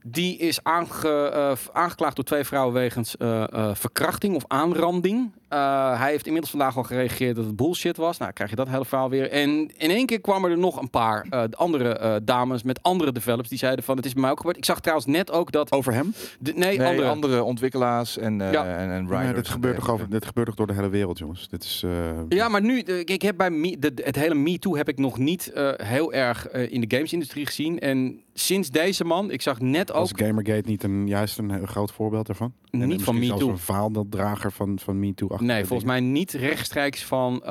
Die 0.08 0.36
is 0.38 0.58
aange, 0.62 1.30
eh, 1.32 1.52
aangeklaagd 1.72 2.16
door 2.16 2.24
twee 2.24 2.44
vrouwen 2.44 2.74
wegens 2.74 3.16
eh, 3.16 3.42
eh, 3.52 3.70
verkrachting 3.74 4.34
of 4.34 4.44
aanranding. 4.46 5.32
Eh, 5.48 5.98
hij 6.00 6.10
heeft 6.10 6.24
inmiddels 6.26 6.50
vandaag 6.50 6.76
al 6.76 6.82
gereageerd 6.82 7.36
dat 7.36 7.44
het 7.44 7.56
bullshit 7.56 7.96
was. 7.96 8.18
Nou, 8.18 8.32
krijg 8.32 8.50
je 8.50 8.56
dat 8.56 8.68
hele 8.68 8.84
verhaal 8.84 9.10
weer. 9.10 9.30
En 9.30 9.50
in 9.76 9.90
één 9.90 10.06
keer 10.06 10.20
kwamen 10.20 10.50
er 10.50 10.58
nog 10.58 10.80
een 10.80 10.90
paar 10.90 11.26
eh, 11.30 11.42
andere 11.50 11.88
eh, 11.98 12.14
dames 12.22 12.62
met 12.62 12.82
andere 12.82 13.12
developers. 13.12 13.48
Die 13.48 13.58
zeiden 13.58 13.84
van, 13.84 13.96
het 13.96 14.04
is 14.06 14.12
bij 14.12 14.22
mij 14.22 14.30
ook 14.30 14.36
gebeurd. 14.38 14.56
Ik 14.56 14.64
zag 14.64 14.80
trouwens 14.80 15.06
net 15.08 15.30
ook 15.30 15.52
dat... 15.52 15.72
Over 15.72 15.92
hem? 15.92 16.14
De, 16.38 16.52
nee, 16.52 16.78
Nee, 16.78 16.88
andere. 16.88 17.08
andere. 17.08 17.42
ontwikkelaars 17.42 18.18
en, 18.18 18.40
eh 18.40 18.52
Ja. 18.52 18.64
en, 18.64 18.90
en 18.90 19.02
Ja, 19.02 19.08
writers. 19.08 19.34
dit, 19.34 19.48
gebeurt 19.48 19.76
toch 19.76 19.90
over, 19.90 20.10
dit 20.10 20.24
gebeurt 20.26 20.46
toch 20.46 20.56
door 20.56 20.66
de 20.66 20.74
hele 20.74 20.88
wereld, 20.88 21.18
jongens. 21.18 21.48
Dit 21.48 21.64
is... 21.64 21.82
eh, 21.84 21.90
Ja, 22.28 22.48
maar 22.48 22.62
nu, 22.62 22.78
ik 22.80 23.22
heb 23.22 23.36
bij 23.36 23.50
me, 23.50 23.78
de, 23.78 23.92
het 24.04 24.16
hele 24.16 24.34
MeToo 24.34 24.76
heb 24.76 24.88
ik 24.88 24.98
nog 24.98 25.18
niet 25.18 25.52
eh, 25.52 25.70
heel 25.76 26.12
erg 26.12 26.48
eh, 26.48 26.72
in 26.72 26.80
de 26.80 26.96
gamesindustrie 26.96 27.46
gezien. 27.46 27.78
En 27.78 28.20
sinds 28.34 28.70
deze 28.70 29.04
man, 29.04 29.30
ik 29.30 29.42
zag 29.42 29.60
net 29.60 29.92
ook 29.96 30.02
Als 30.02 30.12
Gamergate 30.26 30.68
niet 30.68 30.82
een, 30.82 31.06
juist 31.06 31.38
een 31.38 31.66
groot 31.66 31.92
voorbeeld 31.92 32.26
daarvan? 32.26 32.52
En 32.70 32.88
niet 32.88 33.02
van 33.02 33.18
MeToo. 33.18 33.48
een 33.48 33.58
vaandeldrager 33.58 34.52
van, 34.52 34.78
van 34.78 34.98
MeToo. 35.00 35.36
Nee, 35.38 35.64
volgens 35.64 35.88
mij 35.88 36.00
niet 36.00 36.32
rechtstreeks 36.32 37.04
van 37.04 37.42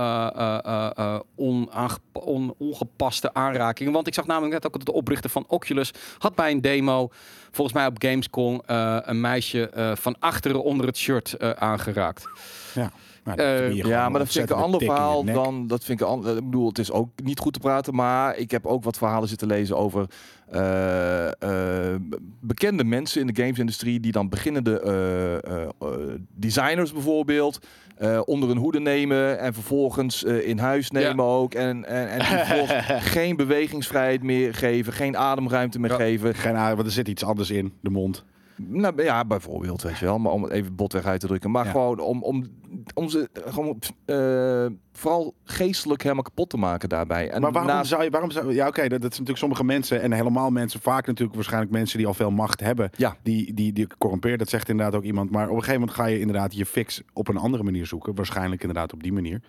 onaangepa- 1.36 2.20
on- 2.20 2.54
ongepaste 2.58 3.34
aanrakingen. 3.34 3.94
Want 3.94 4.08
ik 4.08 4.14
zag 4.14 4.26
namelijk 4.26 4.54
net 4.54 4.66
ook 4.66 4.74
dat 4.74 4.86
de 4.86 4.94
oprichter 4.94 5.30
van 5.30 5.46
Oculus 5.48 5.92
had 6.18 6.36
bij 6.36 6.52
een 6.52 6.62
demo, 6.62 7.10
volgens 7.52 7.76
mij 7.78 7.86
op 7.86 7.96
Gamescom, 8.04 8.62
een 8.66 9.22
meisje 9.22 9.94
van 10.00 10.16
achteren 10.20 10.64
onder 10.64 10.86
het 10.86 10.98
shirt 10.98 11.40
aangeraakt. 11.60 12.28
dingen. 12.74 12.92
Nou, 13.26 13.40
Eh, 13.40 13.74
Ja, 13.74 14.10
maar 14.10 14.20
dat 14.20 14.32
vind 14.32 14.50
ik 14.50 14.56
een 14.56 14.62
ander 14.64 14.80
verhaal 14.82 15.24
dan. 15.34 15.68
Dat 15.68 15.84
vind 15.84 16.02
ik, 16.02 16.08
een 16.08 16.20
ik 16.38 16.44
bedoel, 16.44 16.68
het 16.68 16.80
is 16.80 16.92
ook 16.92 17.10
niet 17.24 17.40
goed 17.40 17.54
te 17.54 17.60
praten, 17.60 17.96
maar 17.96 18.38
ik 18.38 18.52
heb 18.52 18.66
ook 18.66 18.84
wat 18.84 18.98
verhalen 18.98 19.28
zitten 19.30 19.48
lezen 19.48 19.78
over 19.78 20.06
eh, 20.52 21.28
eh, 21.42 21.96
bekende 22.42 22.84
mensen 22.84 23.22
in 23.22 23.28
de 23.28 23.42
gamesindustrie 23.42 24.00
die 24.00 24.12
dan 24.12 24.30
beginnende 24.30 24.80
eh, 24.80 25.34
eh, 25.34 25.64
eh, 25.80 25.88
designers 26.36 26.94
bijvoorbeeld 26.94 27.60
eh, 27.98 28.22
onder 28.26 28.50
hun 28.50 28.58
hoede 28.58 28.80
nemen 28.80 29.40
en 29.40 29.54
vervolgens 29.54 30.24
eh, 30.24 30.48
in 30.48 30.58
huis 30.58 30.92
nemen 30.92 31.26
ook 31.26 31.54
en 31.54 31.86
en, 31.86 32.10
en 32.10 32.26
vervolgens 32.26 32.74
geen 33.14 33.36
bewegingsvrijheid 33.36 34.24
meer 34.24 34.54
geven, 34.54 34.94
geen 34.94 35.18
ademruimte 35.18 35.80
meer 35.80 35.90
Ja. 35.92 35.96
geven. 35.96 36.36
Geen 36.36 36.56
aardig, 36.56 36.76
want 36.76 36.88
er 36.88 36.94
zit 36.94 37.08
iets 37.08 37.24
anders 37.24 37.50
in, 37.50 37.74
de 37.82 37.90
mond. 37.90 38.24
Nou 38.58 39.04
ja, 39.04 39.26
bijvoorbeeld, 39.26 39.82
weet 39.82 39.98
je 39.98 40.06
wel. 40.06 40.20
Maar 40.20 40.32
om 40.32 40.44
het 40.44 40.52
even 40.52 40.76
botweg 40.76 41.06
uit 41.06 41.20
te 41.20 41.28
drukken. 41.28 41.52
Maar 41.52 41.66
Ja. 41.66 41.72
gewoon 41.72 42.00
om, 42.00 42.24
om, 42.24 42.46
om 42.94 43.10
ze 43.10 43.30
gewoon, 43.34 43.80
eh, 44.06 44.66
vooral 44.94 45.34
geestelijk 45.44 46.02
helemaal 46.02 46.24
kapot 46.24 46.50
te 46.50 46.58
maken 46.58 46.90
daarbij. 46.90 47.30
En 47.30 47.42
maar 47.42 47.52
waarom 47.52 47.84
zou 47.84 48.04
je... 48.04 48.10
Waarom 48.10 48.32
zou, 48.32 48.54
ja, 48.54 48.68
oké, 48.68 48.82
dat, 48.82 48.90
dat 48.90 49.02
is 49.02 49.10
natuurlijk 49.10 49.38
sommige 49.38 49.64
mensen... 49.64 50.02
en 50.02 50.12
helemaal 50.12 50.50
mensen, 50.50 50.80
vaak 50.80 51.08
natuurlijk 51.08 51.36
waarschijnlijk 51.36 51.72
mensen... 51.72 51.98
die 51.98 52.08
al 52.08 52.14
veel 52.14 52.32
macht 52.32 52.60
hebben, 52.60 52.90
Ja. 52.98 53.18
die, 53.24 53.54
die, 53.54 53.74
die 53.74 53.88
corrumpeert. 53.98 54.40
Dat 54.40 54.50
zegt 54.50 54.70
inderdaad 54.70 54.96
ook 54.96 55.04
iemand. 55.04 55.32
Maar 55.32 55.44
op 55.50 55.50
een 55.56 55.60
gegeven 55.64 55.80
moment 55.80 55.98
ga 55.98 56.06
je 56.06 56.20
inderdaad 56.20 56.56
je 56.56 56.66
fix 56.66 57.02
op 57.14 57.28
een 57.28 57.38
andere 57.38 57.64
manier 57.64 57.86
zoeken. 57.86 58.16
Waarschijnlijk 58.16 58.62
inderdaad 58.62 58.94
op 58.94 59.04
die 59.04 59.14
manier. 59.14 59.42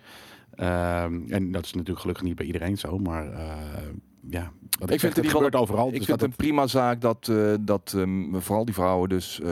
Ehm, 0.55 1.21
en 1.27 1.51
dat 1.51 1.65
is 1.65 1.73
natuurlijk 1.73 1.99
gelukkig 1.99 2.23
niet 2.25 2.35
bij 2.35 2.45
iedereen 2.45 2.77
zo. 2.77 2.97
Maar 2.97 3.31
eh, 3.33 3.53
ja, 4.29 4.51
wat 4.79 4.89
ik, 4.91 4.99
vind 4.99 5.15
het 5.15 5.27
gebeurt 5.27 5.55
overal. 5.55 5.87
Ik 5.87 5.93
dus 5.95 6.05
vind 6.05 6.21
het 6.21 6.29
een 6.29 6.35
prima 6.35 6.67
zaak 6.67 7.01
dat, 7.01 7.27
eh, 7.31 7.53
dat 7.61 7.93
ehm, 7.95 8.35
vooral 8.39 8.65
die 8.65 8.73
vrouwen 8.73 9.09
dus 9.09 9.39
eh, 9.41 9.47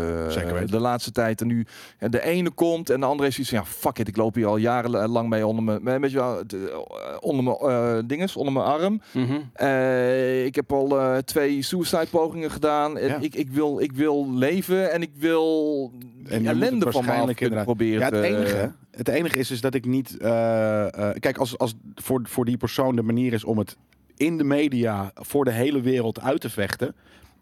de 0.65 0.79
laatste 0.79 1.11
tijd 1.11 1.39
er 1.39 1.45
nu 1.45 1.65
ja, 1.99 2.07
de 2.07 2.23
ene 2.23 2.49
komt 2.49 2.89
en 2.89 2.99
de 2.99 3.05
andere 3.05 3.29
zoiets 3.31 3.49
van 3.49 3.59
ja 3.59 3.65
fuck 3.65 3.99
it, 3.99 4.07
ik 4.07 4.17
loop 4.17 4.35
hier 4.35 4.45
al 4.45 4.57
jarenlang 4.57 5.29
mee 5.29 5.47
onder 5.47 5.63
mijn, 5.81 6.01
met- 6.01 6.11
je 6.11 6.19
eh, 6.19 6.77
onder 7.19 7.43
mijn 7.43 7.57
eh, 7.57 7.97
dinges, 8.07 8.35
onder 8.35 8.53
mijn 8.53 8.65
arm. 8.65 9.01
Mhm. 9.13 9.39
Eh, 9.53 10.45
ik 10.45 10.55
heb 10.55 10.73
al 10.73 10.99
eh, 10.99 11.17
twee 11.17 11.61
suicide 11.61 12.07
pogingen 12.09 12.51
gedaan. 12.51 12.97
En 12.97 13.07
Ja. 13.07 13.17
Ik, 13.19 13.35
ik, 13.35 13.49
wil, 13.49 13.79
ik 13.79 13.91
wil 13.91 14.33
leven 14.33 14.91
en 14.91 15.01
ik 15.01 15.11
wil 15.17 15.91
En 16.25 16.45
ellende 16.45 16.91
van 16.91 17.05
me 17.05 17.63
proberen. 17.63 17.99
Ja, 17.99 18.05
het 18.05 18.13
te- 18.13 18.21
enige, 18.21 18.71
het 18.91 19.07
enige 19.07 19.37
is, 19.37 19.51
is 19.51 19.61
dat 19.61 19.73
ik 19.73 19.85
niet. 19.85 20.17
eh, 20.17 21.09
eh, 21.09 21.15
kijk, 21.19 21.37
als, 21.37 21.57
als 21.57 21.73
voor, 21.95 22.21
voor 22.23 22.45
die 22.45 22.57
persoon 22.57 22.95
de 22.95 23.01
manier 23.03 23.33
is 23.33 23.43
om 23.43 23.57
het 23.57 23.77
in 24.17 24.37
de 24.37 24.43
media 24.43 25.11
voor 25.13 25.45
de 25.45 25.51
hele 25.51 25.81
wereld 25.81 26.19
uit 26.19 26.41
te 26.41 26.49
vechten. 26.49 26.95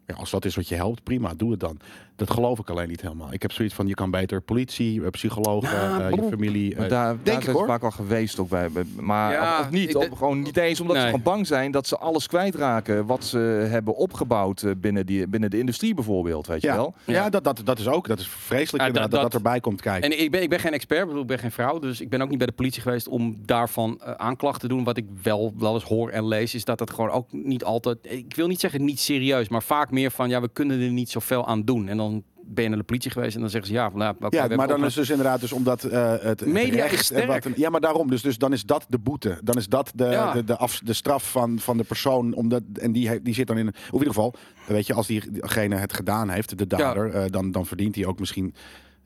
Ja, 0.07 0.15
als 0.15 0.31
dat 0.31 0.45
is 0.45 0.55
wat 0.55 0.67
je 0.67 0.75
helpt, 0.75 1.03
prima, 1.03 1.33
doe 1.33 1.51
het 1.51 1.59
dan. 1.59 1.79
Dat 2.25 2.35
geloof 2.35 2.59
ik 2.59 2.69
alleen 2.69 2.87
niet 2.87 3.01
helemaal. 3.01 3.33
Ik 3.33 3.41
heb 3.41 3.51
zoiets 3.51 3.73
van: 3.75 3.87
je 3.87 3.93
kan 3.93 4.11
beter 4.11 4.41
politie, 4.41 5.01
eh, 5.03 5.09
psychologen, 5.09 5.77
Nou, 5.89 6.01
eh, 6.03 6.23
je 6.23 6.29
familie. 6.29 6.75
Maar 6.75 6.83
eh, 6.85 6.89
daar, 6.91 7.05
daar 7.23 7.35
ik, 7.35 7.41
zijn 7.41 7.41
ze 7.41 7.51
hoor. 7.51 7.67
vaak 7.67 7.83
al 7.83 7.91
geweest 7.91 8.39
ook 8.39 8.49
bij. 8.49 8.69
Maar 8.99 9.31
Ja, 9.31 9.59
of, 9.59 9.65
of 9.65 9.71
niet. 9.71 9.95
Of 9.95 10.07
gewoon 10.17 10.41
niet 10.41 10.57
eens 10.57 10.79
omdat 10.79 10.95
Nee. 10.95 11.05
ze 11.05 11.11
gewoon 11.11 11.33
bang 11.33 11.47
zijn 11.47 11.71
dat 11.71 11.87
ze 11.87 11.97
alles 11.97 12.27
kwijtraken 12.27 13.05
wat 13.05 13.23
ze 13.25 13.37
hebben 13.69 13.95
opgebouwd 13.95 14.65
binnen, 14.77 15.05
die, 15.05 15.27
binnen 15.27 15.49
de 15.49 15.57
industrie 15.59 15.93
bijvoorbeeld. 15.93 16.47
Weet 16.47 16.61
je 16.61 16.67
ja, 16.67 16.75
wel? 16.75 16.93
ja. 17.05 17.29
dat, 17.29 17.43
dat, 17.43 17.61
dat 17.63 17.79
is 17.79 17.87
ook. 17.87 18.07
Dat 18.07 18.19
is 18.19 18.27
vreselijk 18.27 18.81
Ja, 18.83 18.87
inderdaad, 18.87 19.11
dat- 19.11 19.21
dat, 19.21 19.31
dat 19.31 19.31
dat- 19.31 19.41
erbij 19.41 19.59
komt 19.59 19.81
kijken. 19.81 20.11
En 20.11 20.19
ik 20.21 20.31
ben, 20.31 20.41
ik 20.41 20.49
ben 20.49 20.59
geen 20.59 20.73
expert, 20.73 20.99
ik 21.01 21.05
bedoel, 21.07 21.21
ik 21.21 21.27
ben 21.27 21.39
geen 21.39 21.51
vrouw, 21.51 21.79
dus 21.79 22.01
ik 22.01 22.09
ben 22.09 22.21
ook 22.21 22.29
niet 22.29 22.37
bij 22.37 22.47
de 22.47 22.53
politie 22.53 22.81
geweest 22.81 23.07
om 23.07 23.37
daarvan 23.45 23.99
eh, 24.01 24.11
aanklacht 24.11 24.59
te 24.59 24.67
doen. 24.67 24.83
Wat 24.83 24.97
ik 24.97 25.05
wel 25.23 25.53
wel 25.57 25.73
eens 25.73 25.83
hoor 25.83 26.09
en 26.09 26.27
lees, 26.27 26.53
is 26.55 26.65
dat 26.65 26.79
het 26.79 26.89
gewoon 26.91 27.09
ook 27.09 27.31
niet 27.31 27.63
altijd, 27.63 27.97
ik 28.01 28.35
wil 28.35 28.47
niet 28.47 28.59
zeggen 28.59 28.85
niet 28.85 28.99
serieus, 28.99 29.47
maar 29.49 29.63
vaak 29.63 29.91
meer 29.91 30.11
van, 30.11 30.29
ja, 30.29 30.41
we 30.41 30.49
kunnen 30.53 30.81
er 30.81 30.89
niet 30.91 31.09
zoveel 31.09 31.47
aan 31.47 31.63
doen. 31.63 31.87
En 31.87 31.97
dan 31.97 32.12
ben 32.53 32.63
je 32.63 32.69
naar 32.69 32.79
de 32.79 32.83
politie 32.85 33.11
geweest 33.11 33.35
en 33.35 33.41
dan 33.41 33.49
zeggen 33.49 33.69
ze, 33.69 33.75
ja, 33.75 33.89
van, 33.89 33.99
nou, 33.99 34.15
Ja, 34.29 34.47
maar 34.55 34.67
dan 34.67 34.85
is 34.85 34.93
dus 34.93 35.09
inderdaad 35.09 35.39
dus 35.41 35.51
omdat 35.51 35.83
eh, 35.83 36.13
het 36.19 36.45
Media 36.45 36.83
is 36.85 36.91
wat 36.91 36.99
sterk. 36.99 37.57
ja, 37.57 37.69
maar 37.69 37.81
daarom. 37.81 38.09
Dus, 38.09 38.21
dus 38.21 38.37
dan 38.37 38.53
is 38.53 38.63
dat 38.63 38.85
de 38.89 38.99
boete. 38.99 39.39
Dan 39.43 39.55
is 39.57 39.67
dat 39.67 39.91
de, 39.95 40.05
Ja. 40.05 40.33
de, 40.33 40.43
de, 40.43 40.57
af, 40.57 40.79
de 40.83 40.93
straf 40.93 41.31
van, 41.31 41.59
van 41.59 41.77
de 41.77 41.83
persoon. 41.83 42.33
Omdat, 42.33 42.63
en 42.73 42.91
die, 42.91 43.21
die 43.21 43.33
zit 43.33 43.47
dan 43.47 43.57
in... 43.57 43.67
Of 43.67 43.75
in 43.75 43.91
ieder 43.93 44.07
geval, 44.07 44.33
weet 44.67 44.87
je, 44.87 44.93
als 44.93 45.07
diegene 45.07 45.75
het 45.75 45.93
gedaan 45.93 46.29
heeft, 46.29 46.57
de 46.57 46.67
dader, 46.67 47.09
eh, 47.13 47.23
dan, 47.29 47.51
dan 47.51 47.65
verdient 47.65 47.95
hij 47.95 48.05
ook 48.05 48.19
misschien... 48.19 48.53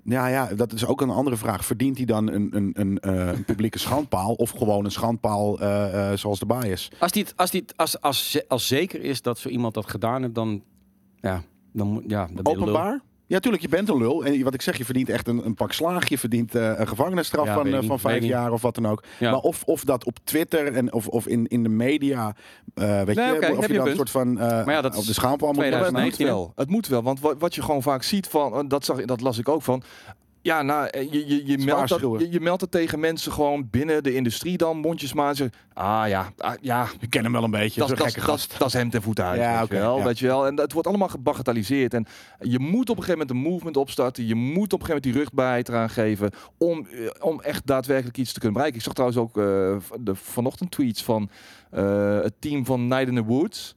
Ja, 0.03 0.27
ja, 0.27 0.49
dat 0.55 0.73
is 0.73 0.85
ook 0.85 1.01
een 1.01 1.09
andere 1.09 1.37
vraag. 1.37 1.65
Verdient 1.65 1.97
hij 1.97 2.05
dan 2.05 2.31
een, 2.31 2.49
een, 2.55 2.71
een, 2.73 2.99
eh, 2.99 3.27
een 3.27 3.45
publieke 3.45 3.79
schandpaal 3.79 4.33
of 4.33 4.49
gewoon 4.49 4.85
een 4.85 4.91
schandpaal 4.91 5.57
zoals 6.17 6.39
de 6.39 6.45
baai 6.45 6.71
is? 6.71 6.91
Als, 6.99 7.11
die, 7.11 7.25
als, 7.35 7.51
die, 7.51 7.65
als, 7.75 8.01
als, 8.01 8.41
als 8.47 8.67
zeker 8.67 9.01
is 9.01 9.21
dat 9.21 9.37
zo 9.39 9.49
iemand 9.49 9.73
dat 9.73 9.89
gedaan 9.89 10.21
heeft, 10.21 10.35
dan, 10.35 10.63
ja, 11.21 11.41
dan, 11.73 11.87
moet- 11.87 12.03
ja, 12.07 12.27
dan. 12.33 12.45
Openbaar? 12.45 13.01
Ja, 13.27 13.39
tuurlijk, 13.39 13.63
je 13.63 13.69
bent 13.69 13.89
een 13.89 13.97
lul. 13.97 14.25
En 14.25 14.43
wat 14.43 14.53
ik 14.53 14.61
zeg, 14.61 14.77
je 14.77 14.85
verdient 14.85 15.09
echt 15.09 15.27
een, 15.27 15.45
een 15.45 15.53
pak 15.53 15.73
slaag. 15.73 16.09
Je 16.09 16.17
verdient 16.17 16.55
eh, 16.55 16.71
een 16.75 16.87
gevangenisstraf 16.87 17.45
Ja, 17.45 17.53
van, 17.53 17.73
eh, 17.73 17.79
van 17.83 17.99
vijf 17.99 18.23
jaar 18.23 18.51
of 18.51 18.61
wat 18.61 18.75
dan 18.75 18.87
ook. 18.87 19.03
Ja. 19.19 19.31
Maar 19.31 19.39
of, 19.39 19.63
of 19.63 19.83
dat 19.83 20.05
op 20.05 20.17
Twitter 20.23 20.73
en 20.73 20.93
of, 20.93 21.07
of 21.07 21.27
in, 21.27 21.47
in 21.47 21.63
de 21.63 21.69
media, 21.69 22.35
eh, 22.73 23.01
weet 23.01 23.15
Nee, 23.15 23.33
je, 23.33 23.51
of 23.51 23.59
heb 23.59 23.67
je 23.67 23.73
je 23.73 23.79
dan 23.79 23.87
een 23.87 23.95
soort 23.95 24.09
van 24.09 24.33
Maar 24.33 24.71
ja, 24.71 24.81
dat 24.81 24.95
op 24.95 25.05
de 25.05 25.13
maar 25.21 25.31
het 25.31 25.53
2019, 25.53 26.25
moet 26.25 26.35
wel. 26.35 26.51
Het 26.55 26.69
moet 26.69 26.87
wel. 26.87 27.03
Want 27.03 27.19
wat, 27.19 27.35
wat 27.39 27.55
je 27.55 27.61
gewoon 27.61 27.81
vaak 27.81 28.03
ziet 28.03 28.27
van, 28.27 28.67
dat, 28.67 28.85
zag, 28.85 29.05
dat 29.05 29.21
las 29.21 29.37
ik 29.37 29.49
ook 29.49 29.61
van. 29.61 29.83
Ja, 30.47 30.61
nou, 30.61 30.87
eh, 30.87 31.11
je, 31.11 31.27
je, 31.27 31.45
je, 31.45 31.57
meldt 31.57 31.89
dat, 31.89 31.99
je, 31.99 32.27
je 32.31 32.39
meldt 32.39 32.61
het 32.61 32.71
tegen 32.71 32.99
mensen 32.99 33.31
gewoon 33.31 33.67
binnen 33.69 34.03
de 34.03 34.13
industrie 34.13 34.57
dan, 34.57 34.77
mondjesmaat. 34.77 35.35
Zeggen, 35.35 35.57
ah 35.73 36.07
ja, 36.07 36.31
ah, 36.37 36.53
ja, 36.61 36.87
Ik 36.99 37.09
ken 37.09 37.23
hem 37.23 37.31
wel 37.31 37.43
een 37.43 37.51
beetje, 37.51 37.79
dat, 37.79 37.89
dat, 37.89 37.97
gekke 37.97 38.19
dat, 38.19 38.23
gast. 38.29 38.59
dat 38.59 38.67
is 38.67 38.73
hem 38.73 38.89
ten 38.89 39.01
voeten 39.01 39.25
uit. 39.25 39.39
Ja, 39.39 39.53
weet, 39.53 39.63
oké, 39.63 39.75
je 39.75 39.81
wel, 39.81 39.97
ja. 39.97 40.03
weet 40.03 40.19
je 40.19 40.27
wel. 40.27 40.47
En 40.47 40.59
het 40.59 40.73
wordt 40.73 40.87
allemaal 40.87 41.07
gebagatelliseerd. 41.07 41.93
En 41.93 42.05
je 42.39 42.59
moet 42.59 42.89
op 42.89 42.97
een 42.97 43.03
gegeven 43.03 43.27
moment 43.27 43.29
een 43.29 43.51
movement 43.51 43.77
opstarten. 43.77 44.27
Je 44.27 44.35
moet 44.35 44.73
op 44.73 44.79
een 44.79 44.85
gegeven 44.85 44.87
moment 44.87 45.03
die 45.03 45.13
rugbaarheid 45.13 45.69
eraan 45.69 45.89
geven. 45.89 46.31
Om, 46.57 46.87
eh, 46.91 47.09
om 47.19 47.41
echt 47.41 47.67
daadwerkelijk 47.67 48.17
iets 48.17 48.33
te 48.33 48.39
kunnen 48.39 48.53
bereiken. 48.53 48.79
Ik 48.79 48.85
zag 48.85 48.93
trouwens 48.93 49.21
ook 49.21 49.37
eh, 49.37 49.43
de, 49.99 50.15
vanochtend 50.15 50.71
tweets 50.71 51.03
van 51.03 51.29
eh, 51.71 52.19
het 52.21 52.33
team 52.39 52.65
van 52.65 52.87
Night 52.87 53.07
in 53.07 53.15
the 53.15 53.23
Woods. 53.23 53.75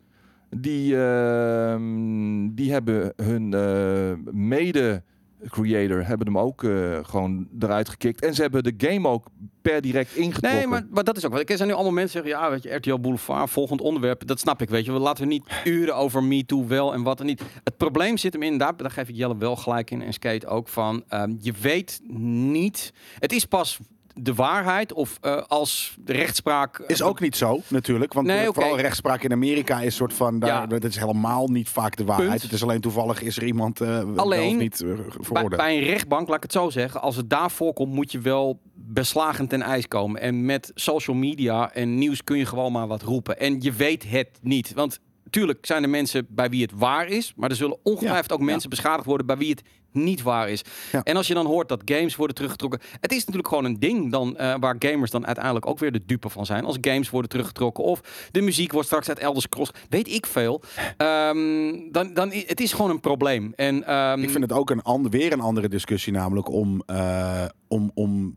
Die, 0.56 0.96
ehm, 0.96 2.48
die 2.54 2.72
hebben 2.72 3.12
hun 3.16 3.54
eh, 3.54 4.32
mede 4.32 5.02
creator 5.48 6.06
hebben 6.06 6.26
hem 6.26 6.38
ook 6.38 6.64
eh, 6.64 6.98
gewoon 7.02 7.48
eruit 7.58 7.88
gekikt. 7.88 8.24
En 8.24 8.34
ze 8.34 8.42
hebben 8.42 8.62
de 8.62 8.74
game 8.76 9.08
ook 9.08 9.26
per 9.62 9.80
direct 9.80 10.14
ingetrokken. 10.14 10.70
Nee, 10.70 10.82
maar, 10.90 11.04
dat 11.04 11.16
is 11.16 11.24
ook 11.26 11.32
wat. 11.32 11.40
Ik 11.40 11.56
zijn 11.56 11.68
nu 11.68 11.74
allemaal 11.74 11.92
mensen 11.92 12.22
zeggen, 12.22 12.40
ja, 12.40 12.50
weet 12.50 12.62
je, 12.62 12.74
RTL 12.74 12.98
Boulevard, 12.98 13.50
volgend 13.50 13.80
onderwerp. 13.80 14.26
Dat 14.26 14.40
snap 14.40 14.62
ik, 14.62 14.70
weet 14.70 14.84
je. 14.84 14.92
We 14.92 14.98
laten 14.98 15.28
niet 15.28 15.44
uren 15.64 15.96
over 15.96 16.24
Me 16.24 16.44
Too 16.44 16.66
wel 16.66 16.92
en 16.92 17.02
wat 17.02 17.20
en 17.20 17.26
niet. 17.26 17.42
Het 17.64 17.76
probleem 17.76 18.16
zit 18.16 18.32
hem 18.32 18.42
in, 18.42 18.58
daar, 18.58 18.76
daar 18.76 18.90
geef 18.90 19.08
ik 19.08 19.16
Jelle 19.16 19.36
wel 19.36 19.56
gelijk 19.56 19.90
in 19.90 20.02
en 20.02 20.12
Skate 20.12 20.46
ook 20.46 20.68
van. 20.68 21.04
ehm, 21.08 21.34
je 21.40 21.52
weet 21.60 22.00
niet. 22.12 22.92
Het 23.18 23.32
is 23.32 23.44
pas 23.44 23.78
de 24.22 24.34
waarheid 24.34 24.92
of 24.92 25.18
eh, 25.20 25.42
als 25.46 25.96
de 26.00 26.12
rechtspraak. 26.12 26.78
Is 26.86 27.02
ook 27.02 27.20
niet 27.20 27.36
zo, 27.36 27.60
natuurlijk. 27.68 28.12
Want 28.12 28.26
Nee, 28.26 28.46
eh, 28.46 28.52
vooral 28.52 28.78
rechtspraak 28.78 29.22
in 29.22 29.32
Amerika 29.32 29.80
is 29.80 29.94
soort 29.94 30.12
van... 30.12 30.38
Daar, 30.38 30.48
Ja. 30.48 30.66
Dat 30.66 30.84
is 30.84 30.96
helemaal 30.96 31.48
niet 31.48 31.68
vaak 31.68 31.96
de 31.96 32.04
waarheid. 32.04 32.30
Punt. 32.30 32.42
Het 32.42 32.52
is 32.52 32.62
alleen 32.62 32.80
toevallig 32.80 33.22
is 33.22 33.36
er 33.36 33.44
iemand 33.44 33.80
eh 33.80 34.16
Alleen, 34.16 34.56
niet 34.56 34.80
eh, 34.80 35.32
bij, 35.32 35.48
bij 35.48 35.76
een 35.76 35.84
rechtbank, 35.84 36.28
laat 36.28 36.36
ik 36.36 36.42
het 36.42 36.52
zo 36.52 36.70
zeggen, 36.70 37.00
als 37.00 37.16
het 37.16 37.30
daar 37.30 37.50
voorkomt, 37.50 37.92
moet 37.92 38.12
je 38.12 38.18
wel 38.18 38.60
beslagen 38.74 39.48
ten 39.48 39.62
ijs 39.62 39.88
komen. 39.88 40.20
En 40.20 40.44
met 40.44 40.70
social 40.74 41.16
media 41.16 41.72
en 41.72 41.94
nieuws 41.94 42.24
kun 42.24 42.38
je 42.38 42.46
gewoon 42.46 42.72
maar 42.72 42.86
wat 42.86 43.02
roepen. 43.02 43.38
En 43.38 43.60
je 43.60 43.72
weet 43.72 44.10
het 44.10 44.28
niet. 44.42 44.72
Want 44.74 45.00
tuurlijk 45.30 45.66
zijn 45.66 45.82
er 45.82 45.88
mensen 45.88 46.26
bij 46.28 46.50
wie 46.50 46.62
het 46.62 46.72
waar 46.74 47.08
is, 47.08 47.32
maar 47.36 47.50
er 47.50 47.56
zullen 47.56 47.78
ongetwijfeld 47.82 48.28
Ja, 48.28 48.34
ook 48.34 48.40
ja. 48.40 48.46
mensen 48.46 48.70
beschadigd 48.70 49.06
worden 49.06 49.26
bij 49.26 49.36
wie 49.36 49.50
het 49.50 49.62
niet 49.92 50.22
waar 50.22 50.50
is. 50.50 50.62
Ja. 50.92 51.02
En 51.02 51.16
als 51.16 51.26
je 51.26 51.34
dan 51.34 51.46
hoort 51.46 51.68
dat 51.68 51.82
games 51.84 52.16
worden 52.16 52.34
teruggetrokken, 52.36 52.80
het 53.00 53.12
is 53.12 53.18
natuurlijk 53.18 53.48
gewoon 53.48 53.64
een 53.64 53.78
ding 53.78 54.10
dan, 54.10 54.36
eh, 54.36 54.54
waar 54.60 54.76
gamers 54.78 55.10
dan 55.10 55.26
uiteindelijk 55.26 55.66
ook 55.66 55.78
weer 55.78 55.92
de 55.92 56.04
dupe 56.06 56.28
van 56.28 56.46
zijn. 56.46 56.64
Als 56.64 56.78
games 56.80 57.10
worden 57.10 57.30
teruggetrokken 57.30 57.84
of 57.84 58.28
de 58.30 58.40
muziek 58.40 58.72
wordt 58.72 58.86
straks 58.86 59.08
uit 59.08 59.18
Elder 59.18 59.42
Scrolls, 59.42 59.70
weet 59.88 60.08
ik 60.08 60.26
veel. 60.26 60.62
Ehm, 60.96 61.92
dan, 61.92 62.14
dan, 62.14 62.32
het 62.32 62.60
is 62.60 62.72
gewoon 62.72 62.90
een 62.90 63.00
probleem. 63.00 63.52
En, 63.56 63.84
ehm, 63.86 64.22
Ik 64.22 64.30
vind 64.30 64.42
het 64.42 64.52
ook 64.52 64.70
een 64.70 64.82
ander, 64.82 65.10
weer 65.10 65.32
een 65.32 65.40
andere 65.40 65.68
discussie, 65.68 66.12
namelijk 66.12 66.48
om, 66.48 66.82
eh, 66.86 67.44
om, 67.68 67.90
om 67.94 68.36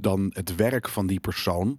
dan 0.00 0.30
het 0.34 0.54
werk 0.54 0.88
van 0.88 1.06
die 1.06 1.20
persoon 1.20 1.78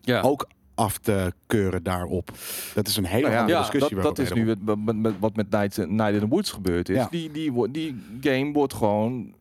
ja. 0.00 0.20
ook 0.20 0.46
af 0.74 0.98
te 0.98 1.32
keuren 1.46 1.82
daarop. 1.82 2.30
Dat 2.74 2.86
is 2.88 2.96
een 2.96 3.04
hele 3.04 3.20
Nou 3.22 3.32
ja, 3.32 3.40
andere 3.40 3.56
ja, 3.58 3.62
discussie. 3.62 3.94
dat, 3.94 4.04
waar 4.04 4.14
dat 4.14 4.24
is 4.24 4.32
nu 4.32 4.40
over 4.50 4.56
het, 4.74 4.84
met, 4.84 4.96
met- 4.96 5.18
wat 5.18 5.36
met 5.36 5.50
Night, 5.50 5.76
Night 5.90 6.12
in 6.14 6.20
the 6.20 6.28
Woods 6.28 6.50
gebeurd 6.50 6.88
is. 6.88 6.96
Ja. 6.96 7.08
Die, 7.10 7.30
die, 7.30 7.52
wordt- 7.52 7.74
die 7.74 8.02
game 8.20 8.52
wordt 8.52 8.74
gewoon 8.74 9.34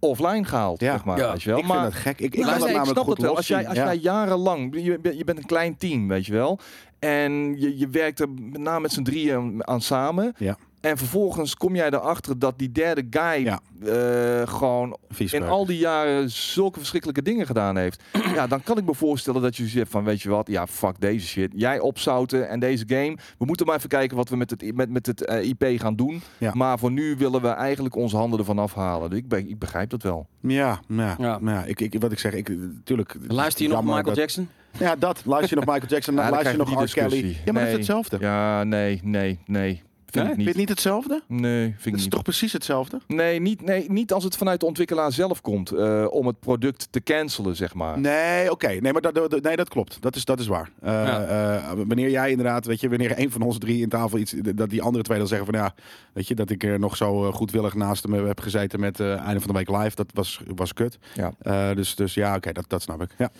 offline 0.00 0.44
gehaald, 0.44 0.80
Ja. 0.80 0.92
zeg 0.92 1.04
maar. 1.04 1.18
Ja. 1.18 1.32
weet 1.32 1.42
je 1.42 1.50
wel. 1.50 1.58
Ik 1.58 1.66
maar, 1.66 1.80
vind 1.80 1.92
dat 1.92 2.02
gek. 2.02 2.18
Ik, 2.20 2.24
ik 2.34 2.34
Ja, 2.34 2.50
kan 2.50 2.58
dat 2.58 2.68
nee, 2.68 2.76
ik 2.78 2.84
snap 2.84 3.04
goed 3.04 3.12
het 3.16 3.22
wel. 3.22 3.36
Als 3.36 3.46
jij, 3.48 3.68
als 3.68 3.76
Ja. 3.76 3.84
jij 3.84 3.96
jarenlang, 3.96 4.82
je, 4.84 4.98
bent- 4.98 5.18
je 5.18 5.24
bent 5.24 5.38
een 5.38 5.46
klein 5.46 5.76
team, 5.76 6.08
weet 6.08 6.26
je 6.26 6.32
wel. 6.32 6.58
En 6.98 7.32
je, 7.60 7.78
je 7.78 7.88
werkt 7.88 8.20
er 8.20 8.28
met 8.30 8.60
name 8.60 8.80
met 8.80 8.92
z'n 8.92 9.02
drieën 9.02 9.66
aan 9.68 9.80
samen. 9.80 10.32
Ja. 10.36 10.56
En 10.80 10.96
vervolgens 10.98 11.54
kom 11.54 11.74
jij 11.74 11.86
erachter 11.90 12.38
dat 12.38 12.58
die 12.58 12.72
derde 12.72 13.06
guy 13.10 13.44
Ja. 13.44 13.60
eh, 13.84 14.46
gewoon 14.48 14.96
in 15.30 15.42
al 15.42 15.66
die 15.66 15.78
jaren 15.78 16.30
zulke 16.30 16.78
verschrikkelijke 16.78 17.22
dingen 17.22 17.46
gedaan 17.46 17.76
heeft. 17.76 18.02
ja, 18.34 18.46
dan 18.46 18.62
kan 18.62 18.78
ik 18.78 18.84
me 18.84 18.94
voorstellen 18.94 19.42
dat 19.42 19.56
je 19.56 19.78
hebt 19.78 19.90
van, 19.90 20.04
weet 20.04 20.22
je 20.22 20.28
wat, 20.28 20.46
ja, 20.48 20.66
fuck 20.66 21.00
deze 21.00 21.26
shit. 21.26 21.52
Jij 21.54 21.78
opzouten 21.80 22.48
en 22.48 22.60
deze 22.60 22.84
game. 22.86 23.16
We 23.38 23.44
moeten 23.44 23.66
maar 23.66 23.76
even 23.76 23.88
kijken 23.88 24.16
wat 24.16 24.28
we 24.28 24.36
met 24.36 24.50
het, 24.50 24.74
met, 24.74 24.90
met 24.90 25.06
het 25.06 25.24
eh, 25.24 25.48
IP 25.48 25.64
gaan 25.80 25.96
doen. 25.96 26.22
Ja. 26.38 26.52
Maar 26.54 26.78
voor 26.78 26.90
nu 26.90 27.16
willen 27.16 27.42
we 27.42 27.48
eigenlijk 27.48 27.96
onze 27.96 28.16
handen 28.16 28.38
ervan 28.38 28.58
afhalen. 28.58 29.10
Dus 29.10 29.18
ik, 29.18 29.28
ben, 29.28 29.48
ik 29.48 29.58
begrijp 29.58 29.90
dat 29.90 30.02
wel. 30.02 30.26
Ja, 30.40 30.80
ja, 30.88 31.14
Ja. 31.18 31.38
ja. 31.44 31.64
ik, 31.64 31.80
ik, 31.80 31.96
wat 32.00 32.12
ik 32.12 32.18
zeg, 32.18 32.32
ik, 32.32 32.48
natuurlijk. 32.48 33.14
Luister 33.26 33.62
je 33.66 33.68
nog 33.72 33.82
Michael 33.84 34.02
dat- 34.02 34.16
Jackson? 34.16 34.48
Ja, 34.78 34.96
dat. 34.96 35.22
Luister 35.24 35.58
je 35.58 35.64
nog 35.64 35.64
Michael 35.74 35.90
Jackson, 35.90 36.14
dan 36.14 36.24
Ja, 36.24 36.30
luister 36.30 36.52
je 36.52 36.58
nog 36.58 36.84
R. 36.84 36.92
Kelly. 36.92 37.36
Ja, 37.44 37.52
maar 37.52 37.62
Nee. 37.62 37.62
dat 37.62 37.64
is 37.64 37.72
hetzelfde. 37.72 38.16
Ja, 38.20 38.64
nee, 38.64 39.00
nee, 39.04 39.38
nee. 39.46 39.82
Vind 40.10 40.24
Nee? 40.24 40.24
ik 40.24 40.28
Vind 40.28 40.36
je 40.36 40.36
niet. 40.36 40.46
het 40.48 40.56
niet 40.56 40.68
hetzelfde? 40.68 41.22
Nee, 41.26 41.62
vind 41.62 41.74
Het 41.76 41.86
ik 41.86 41.94
is 41.94 42.02
niet. 42.02 42.10
toch 42.10 42.22
precies 42.22 42.52
hetzelfde? 42.52 43.00
Nee, 43.06 43.40
niet, 43.40 43.62
nee, 43.62 43.90
niet 43.90 44.12
als 44.12 44.24
het 44.24 44.36
vanuit 44.36 44.60
de 44.60 44.66
ontwikkelaar 44.66 45.12
zelf 45.12 45.40
komt. 45.40 45.70
eh, 45.70 46.06
om 46.10 46.26
het 46.26 46.40
product 46.40 46.88
te 46.90 47.02
cancelen, 47.02 47.56
zeg 47.56 47.74
maar. 47.74 48.00
Nee, 48.00 48.50
oké. 48.50 48.68
Nee, 48.68 48.92
maar 48.92 49.00
dat, 49.02 49.14
dat- 49.14 49.42
nee, 49.42 49.56
dat 49.56 49.68
klopt. 49.68 50.02
Dat 50.02 50.16
is, 50.16 50.24
dat 50.24 50.40
is 50.40 50.46
waar. 50.46 50.70
Eh, 50.82 50.92
Ja. 50.92 51.24
eh, 51.24 51.72
wanneer 51.86 52.10
jij 52.10 52.30
inderdaad, 52.30 52.66
weet 52.66 52.80
je, 52.80 52.88
wanneer 52.88 53.18
een 53.18 53.30
van 53.30 53.42
ons 53.42 53.58
drie 53.58 53.82
in 53.82 53.88
tafel 53.88 54.18
iets, 54.18 54.34
dat 54.54 54.70
die 54.70 54.82
andere 54.82 55.04
twee 55.04 55.18
dan 55.18 55.26
zeggen 55.28 55.46
van 55.46 55.54
ja, 55.54 55.74
weet 56.12 56.28
je, 56.28 56.34
dat 56.34 56.50
ik 56.50 56.64
er 56.64 56.78
nog 56.78 56.96
zo 56.96 57.26
eh, 57.26 57.32
goedwillig 57.34 57.74
naast 57.74 58.02
hem 58.02 58.12
heb 58.26 58.40
gezeten 58.40 58.80
met 58.80 59.00
eh 59.00 59.18
einde 59.18 59.40
van 59.40 59.52
de 59.52 59.58
week 59.64 59.70
live, 59.82 59.96
dat 59.96 60.10
was, 60.14 60.40
was 60.54 60.72
kut. 60.72 60.98
Ja. 61.14 61.32
Eh, 61.40 61.74
dus, 61.76 61.94
dus 61.94 62.14
ja, 62.14 62.36
oké, 62.36 62.52
dat, 62.52 62.64
dat 62.68 62.82
snap 62.82 63.02
ik. 63.02 63.10
Ja. 63.18 63.30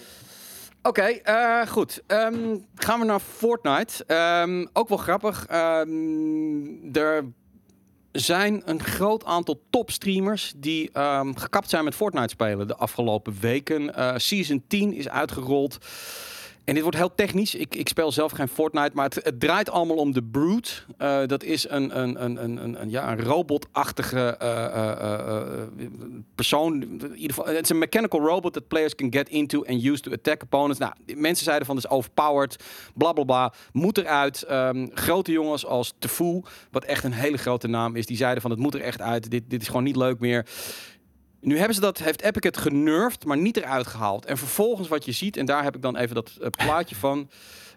Oké, 0.89 1.03
eh, 1.03 1.67
goed. 1.67 2.03
Ehm, 2.07 2.57
gaan 2.75 3.01
we 3.01 3.05
naar 3.05 3.21
Fortnite. 3.21 4.05
Ehm, 4.05 4.67
ook 4.73 4.89
wel 4.89 4.99
grappig. 4.99 5.47
Ehm, 5.47 6.97
er 6.97 7.25
zijn 8.13 8.63
een 8.65 8.83
groot 8.83 9.25
aantal 9.25 9.61
topstreamers 9.71 10.53
die 10.57 10.91
gekapt 11.35 11.71
zijn 11.71 11.85
met 11.85 11.95
Fortnite 11.95 12.29
spelen 12.29 12.67
de 12.67 12.77
afgelopen 12.77 13.37
weken. 13.41 13.95
Eh, 13.95 14.15
Season 14.17 14.65
10 14.69 14.93
is 14.93 15.09
uitgerold. 15.09 15.79
En 16.69 16.75
dit 16.75 16.83
wordt 16.83 16.99
heel 16.99 17.15
technisch. 17.15 17.55
Ik, 17.55 17.75
ik 17.75 17.89
speel 17.89 18.13
zelf 18.13 18.33
geen 18.33 18.49
Fortnite, 18.49 18.91
maar 18.95 19.05
het, 19.05 19.15
het 19.15 19.41
draait 19.41 19.71
allemaal 19.71 19.97
om 19.97 20.13
de 20.13 20.23
Brute. 20.23 20.71
Eh, 20.99 21.21
dat 21.27 21.43
is 21.43 21.69
een, 21.69 21.99
een, 22.01 22.25
een, 22.25 22.43
een, 22.43 22.81
een, 22.81 22.91
ja, 22.91 23.13
een 23.13 23.23
robotachtige 23.23 24.37
eh, 24.39 24.65
eh, 24.65 25.69
persoon. 26.35 27.01
Het 27.45 27.63
is 27.63 27.69
een 27.69 27.79
mechanical 27.79 28.21
robot 28.21 28.53
that 28.53 28.69
players 28.69 28.95
can 28.95 29.13
get 29.13 29.29
into 29.29 29.65
and 29.65 29.85
use 29.85 30.03
to 30.03 30.13
attack 30.13 30.43
opponents. 30.43 30.79
Nou, 30.79 30.93
mensen 31.17 31.45
zeiden 31.45 31.67
van, 31.67 31.77
is 31.77 31.89
overpowered, 31.89 32.65
bla 32.95 33.13
bla 33.13 33.25
bla. 33.25 33.53
Moet 33.73 33.99
eruit. 33.99 34.43
Ehm, 34.43 34.87
grote 34.95 35.33
jongens 35.33 35.67
als 35.67 35.95
Tefu, 35.99 36.43
wat 36.71 36.85
echt 36.85 37.05
een 37.05 37.13
hele 37.13 37.37
grote 37.37 37.69
naam 37.69 37.97
is, 37.97 38.07
die 38.07 38.17
zeiden 38.17 38.43
van, 38.43 38.51
het 38.51 38.61
moet 38.61 38.75
er 38.75 38.81
echt 38.81 39.01
uit. 39.01 39.31
Dit, 39.31 39.43
dit 39.47 39.63
is 39.63 39.67
gewoon 39.67 39.85
niet 39.85 39.97
leuk 39.97 40.19
meer. 40.19 40.47
Nu 41.41 41.57
hebben 41.57 41.75
ze 41.75 41.81
dat, 41.81 41.99
heeft 41.99 42.23
Epic 42.23 42.43
het 42.43 42.57
genurfd, 42.57 43.25
maar 43.25 43.37
niet 43.37 43.57
eruit 43.57 43.87
gehaald. 43.87 44.25
En 44.25 44.39
vervolgens 44.39 44.89
wat 44.89 45.05
je 45.05 45.13
ziet, 45.13 45.37
en 45.37 45.47
daar 45.47 45.63
heb 45.63 45.75
ik 45.75 45.83
dan 45.83 45.97
even 45.97 46.15
dat 46.15 46.37
eh, 46.41 46.49
plaatje 46.51 46.95
van. 46.95 47.29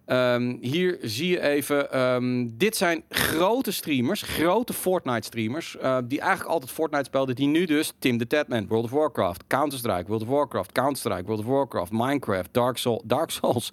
Ehm, 0.06 0.58
hier 0.62 0.98
zie 1.02 1.30
je 1.30 1.42
even, 1.42 1.92
ehm, 1.92 2.48
dit 2.52 2.78
zijn 2.78 3.04
grote 3.10 3.72
streamers, 3.72 4.22
grote 4.22 4.74
Fortnite 4.74 5.26
streamers, 5.26 5.78
eh, 5.78 5.98
die 6.04 6.20
eigenlijk 6.20 6.50
altijd 6.50 6.72
Fortnite 6.72 7.04
speelden, 7.04 7.36
die 7.36 7.48
nu 7.48 7.66
dus 7.66 7.94
Tim 8.00 8.18
the 8.18 8.28
Tatman, 8.28 8.68
World 8.68 8.84
of 8.84 8.92
Warcraft, 8.92 9.44
Counter-Strike, 9.48 10.08
World 10.08 10.22
of 10.22 10.28
Warcraft, 10.28 10.72
Counter-Strike, 10.72 11.24
World 11.24 11.40
of 11.40 11.46
Warcraft, 11.46 11.92
Minecraft, 11.92 12.50
Dark, 12.52 12.78
Soul, 12.78 13.02
Dark 13.06 13.30
Souls. 13.30 13.72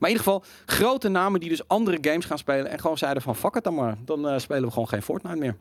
Maar 0.00 0.10
in 0.10 0.16
ieder 0.16 0.24
geval 0.24 0.44
grote 0.66 1.08
namen 1.08 1.40
die 1.40 1.48
dus 1.48 1.68
andere 1.68 1.98
games 2.00 2.24
gaan 2.24 2.38
spelen 2.38 2.70
en 2.70 2.78
gewoon 2.78 2.98
zeiden 2.98 3.22
van 3.22 3.36
fuck 3.36 3.54
het 3.54 3.64
dan 3.64 3.74
maar, 3.74 3.96
dan 4.04 4.28
eh, 4.28 4.38
spelen 4.38 4.64
we 4.64 4.70
gewoon 4.70 4.88
geen 4.88 5.02
Fortnite 5.02 5.36
meer. 5.36 5.56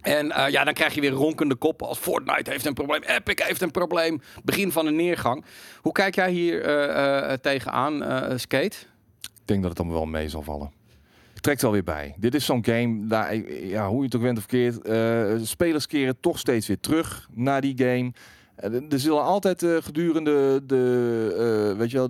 En 0.00 0.32
eh, 0.32 0.52
ja, 0.52 0.64
dan 0.64 0.74
krijg 0.74 0.94
je 0.94 1.00
weer 1.00 1.10
ronkende 1.10 1.54
koppen 1.54 1.86
als 1.86 1.98
Fortnite 1.98 2.50
heeft 2.50 2.66
een 2.66 2.74
probleem, 2.74 3.02
Epic 3.02 3.44
heeft 3.44 3.62
een 3.62 3.70
probleem, 3.70 4.20
begin 4.44 4.72
van 4.72 4.86
een 4.86 4.96
neergang. 4.96 5.44
Hoe 5.80 5.92
kijk 5.92 6.14
jij 6.14 6.30
hier 6.30 6.62
eh, 6.62 7.32
tegenaan, 7.32 8.02
Skate? 8.38 8.76
Ik 9.20 9.46
denk 9.56 9.60
dat 9.60 9.70
het 9.70 9.80
allemaal 9.80 9.98
wel 9.98 10.06
mee 10.06 10.28
zal 10.28 10.42
vallen. 10.42 10.72
Trekt 11.34 11.62
wel 11.62 11.72
weer 11.72 11.84
bij. 11.84 12.14
Dit 12.18 12.34
is 12.34 12.44
zo'n 12.44 12.64
game, 12.64 13.06
daar, 13.06 13.34
ja, 13.66 13.88
hoe 13.88 13.98
je 13.98 14.04
het 14.04 14.14
ook 14.14 14.22
bent 14.22 14.38
of 14.38 14.46
keert. 14.46 14.78
spelers 15.48 15.86
keren 15.86 16.20
toch 16.20 16.38
steeds 16.38 16.66
weer 16.66 16.80
terug 16.80 17.28
naar 17.32 17.60
die 17.60 17.74
game. 17.76 18.12
Er 18.90 19.00
zullen 19.00 19.22
altijd 19.22 19.66
gedurende 19.80 20.62
de, 20.66 21.74
weet 21.78 21.90
je 21.90 21.96
wel, 21.96 22.08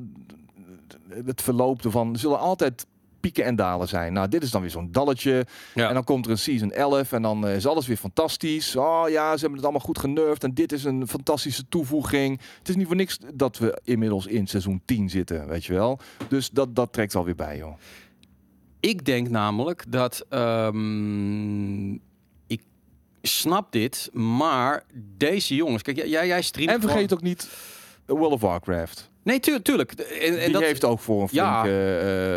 het 1.24 1.42
verloop 1.42 1.84
ervan, 1.84 2.12
er 2.12 2.18
zullen 2.18 2.38
altijd 2.38 2.86
pieken 3.20 3.44
en 3.44 3.56
dalen 3.56 3.88
zijn. 3.88 4.12
Nou, 4.12 4.28
dit 4.28 4.42
is 4.42 4.50
dan 4.50 4.60
weer 4.60 4.70
zo'n 4.70 4.92
dalletje. 4.92 5.46
Ja. 5.74 5.88
En 5.88 5.94
dan 5.94 6.04
komt 6.04 6.24
er 6.24 6.30
een 6.30 6.38
season 6.38 6.72
11 6.72 7.12
en 7.12 7.22
dan 7.22 7.46
eh, 7.46 7.54
is 7.54 7.66
alles 7.66 7.86
weer 7.86 7.96
fantastisch. 7.96 8.76
Oh 8.76 9.08
ja, 9.08 9.32
ze 9.32 9.40
hebben 9.40 9.56
het 9.56 9.62
allemaal 9.62 9.86
goed 9.86 9.98
genurfd 9.98 10.44
en 10.44 10.54
dit 10.54 10.72
is 10.72 10.84
een 10.84 11.08
fantastische 11.08 11.68
toevoeging. 11.68 12.40
Het 12.58 12.68
is 12.68 12.76
niet 12.76 12.86
voor 12.86 12.96
niks 12.96 13.18
dat 13.34 13.58
we 13.58 13.80
inmiddels 13.84 14.26
in 14.26 14.46
seizoen 14.46 14.82
10 14.84 15.10
zitten, 15.10 15.48
weet 15.48 15.64
je 15.64 15.72
wel. 15.72 15.98
Dus 16.28 16.50
dat, 16.50 16.74
dat 16.74 16.92
trekt 16.92 17.14
alweer 17.14 17.34
bij, 17.34 17.56
joh. 17.56 17.74
Ik 18.80 19.04
denk 19.04 19.28
namelijk 19.28 19.84
dat 19.88 20.26
ehm, 20.28 21.92
ik 22.46 22.62
snap 23.22 23.72
dit, 23.72 24.10
maar 24.12 24.84
deze 25.16 25.54
jongens, 25.54 25.82
kijk, 25.82 26.06
jij, 26.06 26.26
jij 26.26 26.42
streamt. 26.42 26.70
En 26.70 26.80
vergeet 26.80 27.12
ook 27.12 27.22
niet 27.22 27.48
World 28.06 28.32
of 28.32 28.40
Warcraft. 28.40 29.09
Nee, 29.22 29.40
tuur, 29.40 29.62
tuurlijk. 29.62 29.92
En, 29.92 30.38
en 30.38 30.44
Die 30.44 30.52
dat, 30.52 30.62
heeft 30.62 30.84
ook 30.84 30.98
voor 31.00 31.22
een 31.22 31.28
Ja. 31.30 31.60
flinke, 31.62 31.78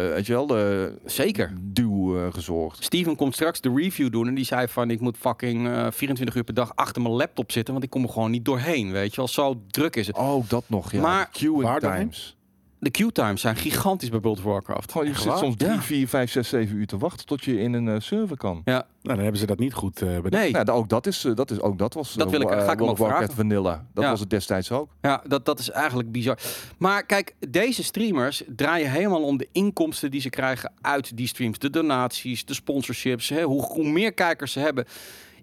eh, 0.07 0.13
weet 0.15 0.25
je 0.25 0.33
wel, 0.33 0.47
de 0.47 0.93
Zeker. 1.05 1.53
duw 1.61 2.17
eh, 2.17 2.33
gezorgd. 2.33 2.83
Steven 2.83 3.15
komt 3.15 3.33
straks 3.33 3.61
de 3.61 3.73
review 3.75 4.11
doen 4.11 4.27
en 4.27 4.33
die 4.33 4.45
zei 4.45 4.67
van 4.67 4.89
ik 4.91 4.99
moet 4.99 5.17
fucking 5.17 5.67
eh, 5.67 5.87
24 5.91 6.35
uur 6.35 6.43
per 6.43 6.53
dag 6.53 6.71
achter 6.75 7.01
mijn 7.01 7.13
laptop 7.13 7.51
zitten, 7.51 7.73
want 7.73 7.85
ik 7.85 7.91
kom 7.91 8.03
er 8.03 8.09
gewoon 8.09 8.31
niet 8.31 8.45
doorheen, 8.45 8.91
weet 8.91 9.09
je 9.09 9.15
wel. 9.15 9.27
Zo 9.27 9.61
druk 9.67 9.95
is 9.95 10.07
het. 10.07 10.15
Oh, 10.17 10.49
dat 10.49 10.63
nog, 10.67 10.91
ja. 10.91 11.01
Maar- 11.01 11.29
Queuing 11.31 11.79
times. 11.79 12.37
De 12.83 12.91
queue 12.91 13.11
times 13.11 13.41
zijn 13.41 13.55
gigantisch 13.55 14.09
bij 14.09 14.19
World 14.19 14.37
of 14.37 14.43
Warcraft. 14.43 14.91
Gewoon, 14.91 15.05
je 15.07 15.13
Echt 15.13 15.21
zit 15.21 15.31
waar? 15.31 15.39
soms 15.39 15.55
3, 15.57 15.71
Ja. 15.71 15.81
4, 15.81 16.07
5, 16.07 16.31
6, 16.31 16.49
7 16.49 16.75
uur 16.75 16.85
te 16.87 16.97
wachten 16.97 17.25
tot 17.25 17.43
je 17.43 17.59
in 17.59 17.73
een 17.73 17.87
eh, 17.87 17.95
server 17.99 18.37
kan. 18.37 18.61
Ja, 18.65 18.73
Nou, 18.73 18.85
dan 19.01 19.19
hebben 19.19 19.37
ze 19.37 19.45
dat 19.45 19.59
niet 19.59 19.73
goed 19.73 20.01
eh 20.01 20.07
bedacht. 20.19 20.43
nee. 20.43 20.51
Ja, 20.51 20.63
da- 20.63 20.73
ook 20.73 20.89
dat 20.89 21.07
is, 21.07 21.25
eh, 21.25 21.35
dat 21.35 21.51
is 21.51 21.59
ook 21.61 21.77
dat 21.77 21.93
was. 21.93 22.13
Dat 22.13 22.29
wil 22.31 22.41
ik- 22.41 22.47
ga 22.47 22.53
ik 22.61 22.67
hem 22.67 22.77
World 22.77 22.91
of 22.91 22.97
Warcraft 22.97 23.23
vragen. 23.25 23.35
Vanilla. 23.49 23.85
Dat 23.93 24.03
Ja. 24.03 24.09
was 24.09 24.19
het 24.19 24.29
destijds 24.29 24.71
ook. 24.71 24.89
Ja, 25.01 25.23
dat, 25.27 25.45
dat 25.45 25.59
is 25.59 25.69
eigenlijk 25.69 26.11
bizar. 26.11 26.37
Maar 26.77 27.05
kijk, 27.05 27.35
deze 27.49 27.83
streamers 27.83 28.43
draaien 28.55 28.91
helemaal 28.91 29.23
om 29.23 29.37
de 29.37 29.47
inkomsten 29.51 30.11
die 30.11 30.21
ze 30.21 30.29
krijgen 30.29 30.71
uit 30.81 31.17
die 31.17 31.27
streams. 31.27 31.59
De 31.59 31.69
donaties, 31.69 32.45
de 32.45 32.53
sponsorships, 32.53 33.29
hè, 33.29 33.43
hoe, 33.43 33.61
hoe 33.61 33.91
meer 33.91 34.13
kijkers 34.13 34.51
ze 34.51 34.59
hebben. 34.59 34.85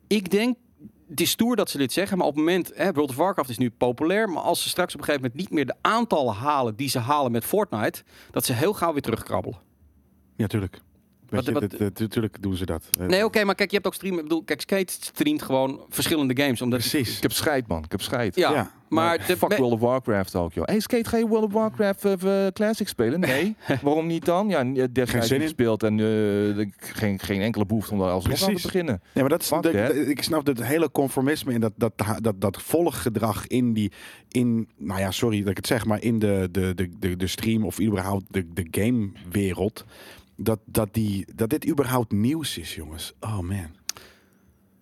Ik 0.06 0.30
denk, 0.30 0.56
het 1.10 1.20
is 1.20 1.30
stoer 1.30 1.56
dat 1.56 1.70
ze 1.70 1.78
dit 1.78 1.92
zeggen, 1.92 2.18
maar 2.18 2.26
op 2.26 2.34
het 2.34 2.44
moment, 2.44 2.72
hè, 2.74 2.92
World 2.92 3.10
of 3.10 3.16
Warcraft 3.16 3.50
is 3.50 3.58
nu 3.58 3.70
populair, 3.70 4.28
maar 4.28 4.42
als 4.42 4.62
ze 4.62 4.68
straks 4.68 4.94
op 4.94 5.00
een 5.00 5.06
gegeven 5.06 5.26
moment 5.26 5.40
niet 5.40 5.56
meer 5.56 5.66
de 5.66 5.74
aantallen 5.80 6.34
halen 6.34 6.76
die 6.76 6.88
ze 6.88 6.98
halen 6.98 7.32
met 7.32 7.44
Fortnite, 7.44 8.02
dat 8.30 8.44
ze 8.44 8.52
heel 8.52 8.72
gauw 8.72 8.92
weer 8.92 9.02
terugkrabbelen. 9.02 9.58
Ja, 10.36 10.46
tuurlijk. 10.46 10.80
Weet 11.30 11.44
Wat- 11.44 11.44
je, 11.44 11.52
wat- 11.60 11.70
dit- 11.70 11.78
dit- 11.78 11.98
Natuurlijk 11.98 12.42
doen 12.42 12.54
ze 12.56 12.66
dat. 12.66 12.88
Nee, 12.98 13.24
oké, 13.24 13.44
maar 13.44 13.54
kijk, 13.54 13.68
je 13.70 13.74
hebt 13.76 13.86
ook 13.88 13.94
streamen. 13.94 14.18
Ik 14.18 14.24
bedoel, 14.28 14.42
kijk, 14.44 14.60
Skate 14.60 14.92
streamt 14.92 15.42
gewoon 15.42 15.80
verschillende 15.88 16.42
games. 16.42 16.62
Omdat 16.62 16.78
Precies. 16.78 17.16
Ik 17.16 17.22
heb 17.22 17.32
scheid, 17.32 17.66
man. 17.66 17.84
Ik 17.84 17.90
heb 17.90 18.00
scheid. 18.02 18.36
Ja, 18.36 18.52
Ja, 18.52 18.70
maar, 18.88 19.26
de, 19.26 19.36
Fuck 19.36 19.56
World 19.56 19.72
of 19.72 19.80
Warcraft 19.80 20.34
ook, 20.36 20.52
joh. 20.52 20.64
Hey, 20.66 20.80
Skate, 20.80 21.08
ga 21.08 21.16
je 21.16 21.26
World 21.26 21.44
of 21.44 21.52
Warcraft 21.52 22.04
eh, 22.04 22.46
eh, 22.46 22.52
Classic 22.52 22.88
spelen? 22.88 23.20
Nee. 23.20 23.56
Waarom 23.82 24.06
niet 24.06 24.24
dan? 24.24 24.48
Ja, 24.48 24.86
destijds 24.92 25.30
in. 25.30 25.40
gespeeld 25.40 25.82
en 25.82 25.92
eh, 25.92 25.98
de- 25.98 26.70
geen, 26.76 27.18
geen 27.18 27.40
enkele 27.40 27.66
behoefte 27.66 27.92
om 27.92 27.98
daar 27.98 28.10
alsnog 28.10 28.32
aan 28.32 28.38
te 28.38 28.44
Precies. 28.44 28.62
beginnen. 28.64 29.00
Ja, 29.12 29.20
maar 29.20 29.30
dat 29.30 29.40
is, 29.40 29.46
Fuck 29.48 29.62
de- 29.62 30.04
ik 30.08 30.22
snap 30.22 30.46
het 30.46 30.62
hele 30.64 30.90
conformisme 30.90 31.52
en 31.52 31.60
dat, 31.60 31.72
dat, 31.76 31.92
dat, 32.20 32.40
dat 32.40 32.62
volggedrag 32.62 33.46
in 33.46 33.72
die, 33.72 33.92
in, 34.28 34.68
nou 34.76 35.00
ja, 35.00 35.10
sorry 35.10 35.38
dat 35.40 35.50
ik 35.50 35.56
het 35.56 35.66
zeg, 35.66 35.84
maar 35.84 36.02
in 36.02 36.18
de, 36.18 36.48
de, 36.50 36.72
de, 36.74 36.88
de, 36.98 37.16
de 37.16 37.26
stream 37.26 37.64
of 37.64 37.80
überhaupt 37.80 38.24
de, 38.28 38.46
de 38.52 38.66
gamewereld, 38.70 39.84
dat, 40.42 40.60
dat, 40.64 40.94
die, 40.94 41.26
dat 41.34 41.50
dit 41.50 41.68
überhaupt 41.68 42.12
nieuws 42.12 42.58
is, 42.58 42.74
jongens. 42.74 43.14
Oh 43.20 43.38
man. 43.38 43.79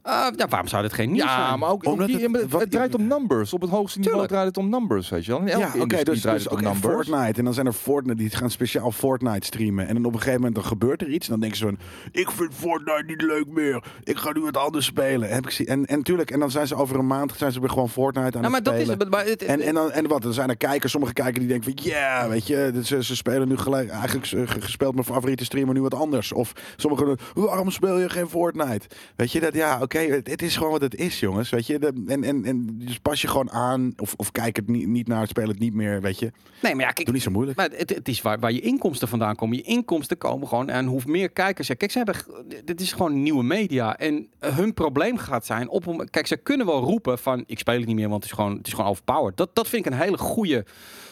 Eh, 0.08 0.26
ja, 0.36 0.48
waarom 0.48 0.68
zou 0.68 0.82
dit 0.82 0.92
geen 0.92 1.10
nieuws 1.10 1.24
Ja, 1.24 1.46
zijn? 1.46 1.58
maar 1.58 1.70
ook, 1.70 1.84
Omdat 1.86 2.06
die- 2.06 2.16
het- 2.20 2.32
het, 2.40 2.50
wat- 2.50 2.70
draait 2.70 2.94
om 2.94 3.06
numbers. 3.06 3.52
Op 3.52 3.60
het 3.60 3.70
hoogste 3.70 3.98
niveau 3.98 4.10
Tuurlijk. 4.18 4.32
draait 4.32 4.56
het 4.56 4.64
om 4.64 4.70
numbers, 4.70 5.08
weet 5.08 5.24
je 5.24 5.30
wel. 5.30 5.40
In 5.40 5.46
elke 5.48 5.58
Ja, 5.60 5.66
oké, 5.68 5.78
industrie 5.78 6.04
dus, 6.04 6.20
draait 6.20 6.36
dus 6.36 6.44
het 6.44 6.52
ook 6.52 6.58
om 6.58 6.64
numbers. 6.72 6.94
Fortnite. 7.08 7.38
En 7.38 7.44
dan 7.44 7.54
zijn 7.54 7.66
er 7.66 7.72
Fortnite 7.72 8.16
die 8.18 8.30
gaan 8.30 8.50
speciaal 8.50 8.92
Fortnite 8.92 9.46
streamen. 9.46 9.86
En 9.88 9.94
dan 9.94 10.04
op 10.04 10.12
een 10.12 10.18
gegeven 10.18 10.36
moment 10.40 10.54
dan 10.54 10.64
gebeurt 10.64 11.02
er 11.02 11.08
iets. 11.08 11.24
En 11.26 11.30
dan 11.32 11.40
denken 11.40 11.58
ze 11.58 11.64
van, 11.64 11.78
ik 12.12 12.30
vind 12.30 12.54
Fortnite 12.54 13.02
niet 13.06 13.22
leuk 13.22 13.46
meer. 13.46 13.82
Ik 14.04 14.16
ga 14.18 14.32
nu 14.32 14.40
wat 14.40 14.56
anders 14.56 14.86
spelen. 14.86 15.28
Heb 15.28 15.38
ik 15.44 15.48
gezien. 15.48 15.66
En, 15.66 15.86
en 15.86 16.02
tuurlijk, 16.02 16.30
en 16.30 16.38
dan 16.40 16.50
zijn 16.50 16.66
ze 16.66 16.74
over 16.74 16.98
een 16.98 17.06
maand 17.06 17.32
zijn 17.36 17.52
ze 17.52 17.60
weer 17.60 17.70
gewoon 17.70 17.88
Fortnite 17.88 18.36
aan 18.36 18.42
Nou, 18.42 18.44
het 18.44 18.52
maar 18.52 18.62
dat 18.62 18.74
is 18.74 18.80
spelen. 18.80 18.98
het. 18.98 19.10
Maar 19.10 19.24
het- 19.24 19.42
En, 19.44 19.60
en, 19.60 19.74
dan, 19.74 19.90
en 19.92 20.06
wat, 20.08 20.24
er 20.24 20.32
zijn 20.34 20.48
er 20.48 20.56
kijkers, 20.56 20.92
sommige 20.92 21.12
kijkers 21.12 21.38
die 21.38 21.48
denken 21.48 21.72
van, 21.76 21.90
ja, 21.92 22.28
weet 22.28 22.46
je, 22.46 22.70
dit- 22.74 22.86
ze, 22.86 23.04
ze 23.04 23.16
spelen 23.16 23.48
nu 23.48 23.56
gelijk, 23.56 23.90
eigenlijk 23.90 24.26
ge- 24.26 24.46
gespeeld 24.60 24.94
mijn 24.94 25.06
favoriete 25.06 25.44
streamer 25.44 25.74
nu 25.74 25.80
wat 25.82 25.94
anders. 25.94 26.32
Of 26.32 26.52
sommigen, 26.76 27.16
waarom 27.34 27.70
speel 27.70 27.98
je 27.98 28.08
geen 28.08 28.28
Fortnite? 28.28 28.86
Weet 29.16 29.32
je, 29.32 29.40
dat 29.40 29.54
ja, 29.54 29.78
oké, 29.82 29.97
het, 30.06 30.30
het 30.30 30.42
is 30.42 30.56
gewoon 30.56 30.72
wat 30.72 30.80
het 30.80 30.94
is, 30.94 31.20
jongens. 31.20 31.50
Weet 31.50 31.66
je, 31.66 31.78
de, 31.78 32.02
en, 32.06 32.24
en, 32.24 32.44
en 32.44 32.66
dus 32.78 32.98
pas 32.98 33.20
je 33.22 33.28
gewoon 33.28 33.50
aan, 33.50 33.92
of, 33.96 34.14
of 34.16 34.32
kijk 34.32 34.56
het 34.56 34.68
niet, 34.68 34.86
niet 34.86 35.08
naar, 35.08 35.26
speel 35.26 35.48
het 35.48 35.58
niet 35.58 35.74
meer, 35.74 36.00
weet 36.00 36.18
je. 36.18 36.30
nee, 36.62 36.74
maar 36.74 36.84
ja, 36.84 36.90
kijk, 36.90 37.04
Doe 37.06 37.14
niet 37.14 37.22
zo 37.24 37.30
moeilijk. 37.30 37.56
Maar 37.56 37.70
het, 37.76 37.90
het 37.94 38.08
is 38.08 38.22
waar, 38.22 38.38
waar 38.38 38.52
je 38.52 38.60
inkomsten 38.60 39.08
vandaan 39.08 39.34
komen. 39.36 39.56
Je 39.56 39.62
inkomsten 39.62 40.18
komen 40.18 40.48
gewoon 40.48 40.68
en 40.68 40.86
hoe 40.86 41.00
meer 41.06 41.30
kijkers. 41.30 41.66
je- 41.66 41.74
Kijk, 41.76 41.90
ze 41.90 41.98
hebben, 41.98 42.16
dit 42.64 42.80
is 42.80 42.92
gewoon 42.92 43.22
nieuwe 43.22 43.42
media. 43.42 43.96
En 43.96 44.28
hun 44.38 44.74
probleem 44.74 45.16
gaat 45.16 45.46
zijn. 45.46 45.68
Op, 45.68 46.06
kijk, 46.10 46.26
ze 46.26 46.36
kunnen 46.36 46.66
wel 46.66 46.80
roepen 46.80 47.18
van 47.18 47.44
ik 47.46 47.58
speel 47.58 47.76
het 47.78 47.86
niet 47.86 47.96
meer, 47.96 48.08
want 48.08 48.22
het 48.22 48.32
is 48.32 48.38
gewoon, 48.38 48.56
het 48.56 48.66
is 48.66 48.72
gewoon 48.72 48.90
overpowered. 48.90 49.36
Dat, 49.36 49.54
dat 49.54 49.68
vind 49.68 49.86
ik 49.86 49.92
een 49.92 49.98
hele 49.98 50.18
goede, 50.18 50.64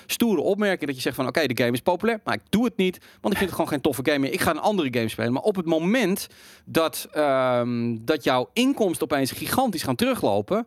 stoere 0.06 0.40
opmerking. 0.40 0.86
Dat 0.86 0.94
je 0.94 1.02
zegt 1.02 1.16
van 1.16 1.26
oké, 1.26 1.46
de 1.46 1.62
game 1.62 1.72
is 1.72 1.80
populair, 1.80 2.20
maar 2.24 2.34
ik 2.34 2.40
doe 2.48 2.64
het 2.64 2.76
niet. 2.76 2.98
Want 3.20 3.34
ik 3.34 3.38
vind 3.38 3.40
het 3.40 3.50
gewoon 3.50 3.68
geen 3.68 3.80
toffe 3.80 4.02
game 4.04 4.18
meer. 4.18 4.32
Ik 4.32 4.40
ga 4.40 4.50
een 4.50 4.58
andere 4.58 4.88
game 4.90 5.08
spelen. 5.08 5.32
Maar 5.32 5.42
op 5.42 5.56
het 5.56 5.66
moment 5.66 6.26
dat, 6.64 7.08
ehm, 7.12 7.96
dat 8.00 8.24
jouw 8.24 8.50
inkomsten 8.52 9.10
opeens 9.10 9.30
gigantisch 9.30 9.82
gaan 9.82 9.96
teruglopen 9.96 10.66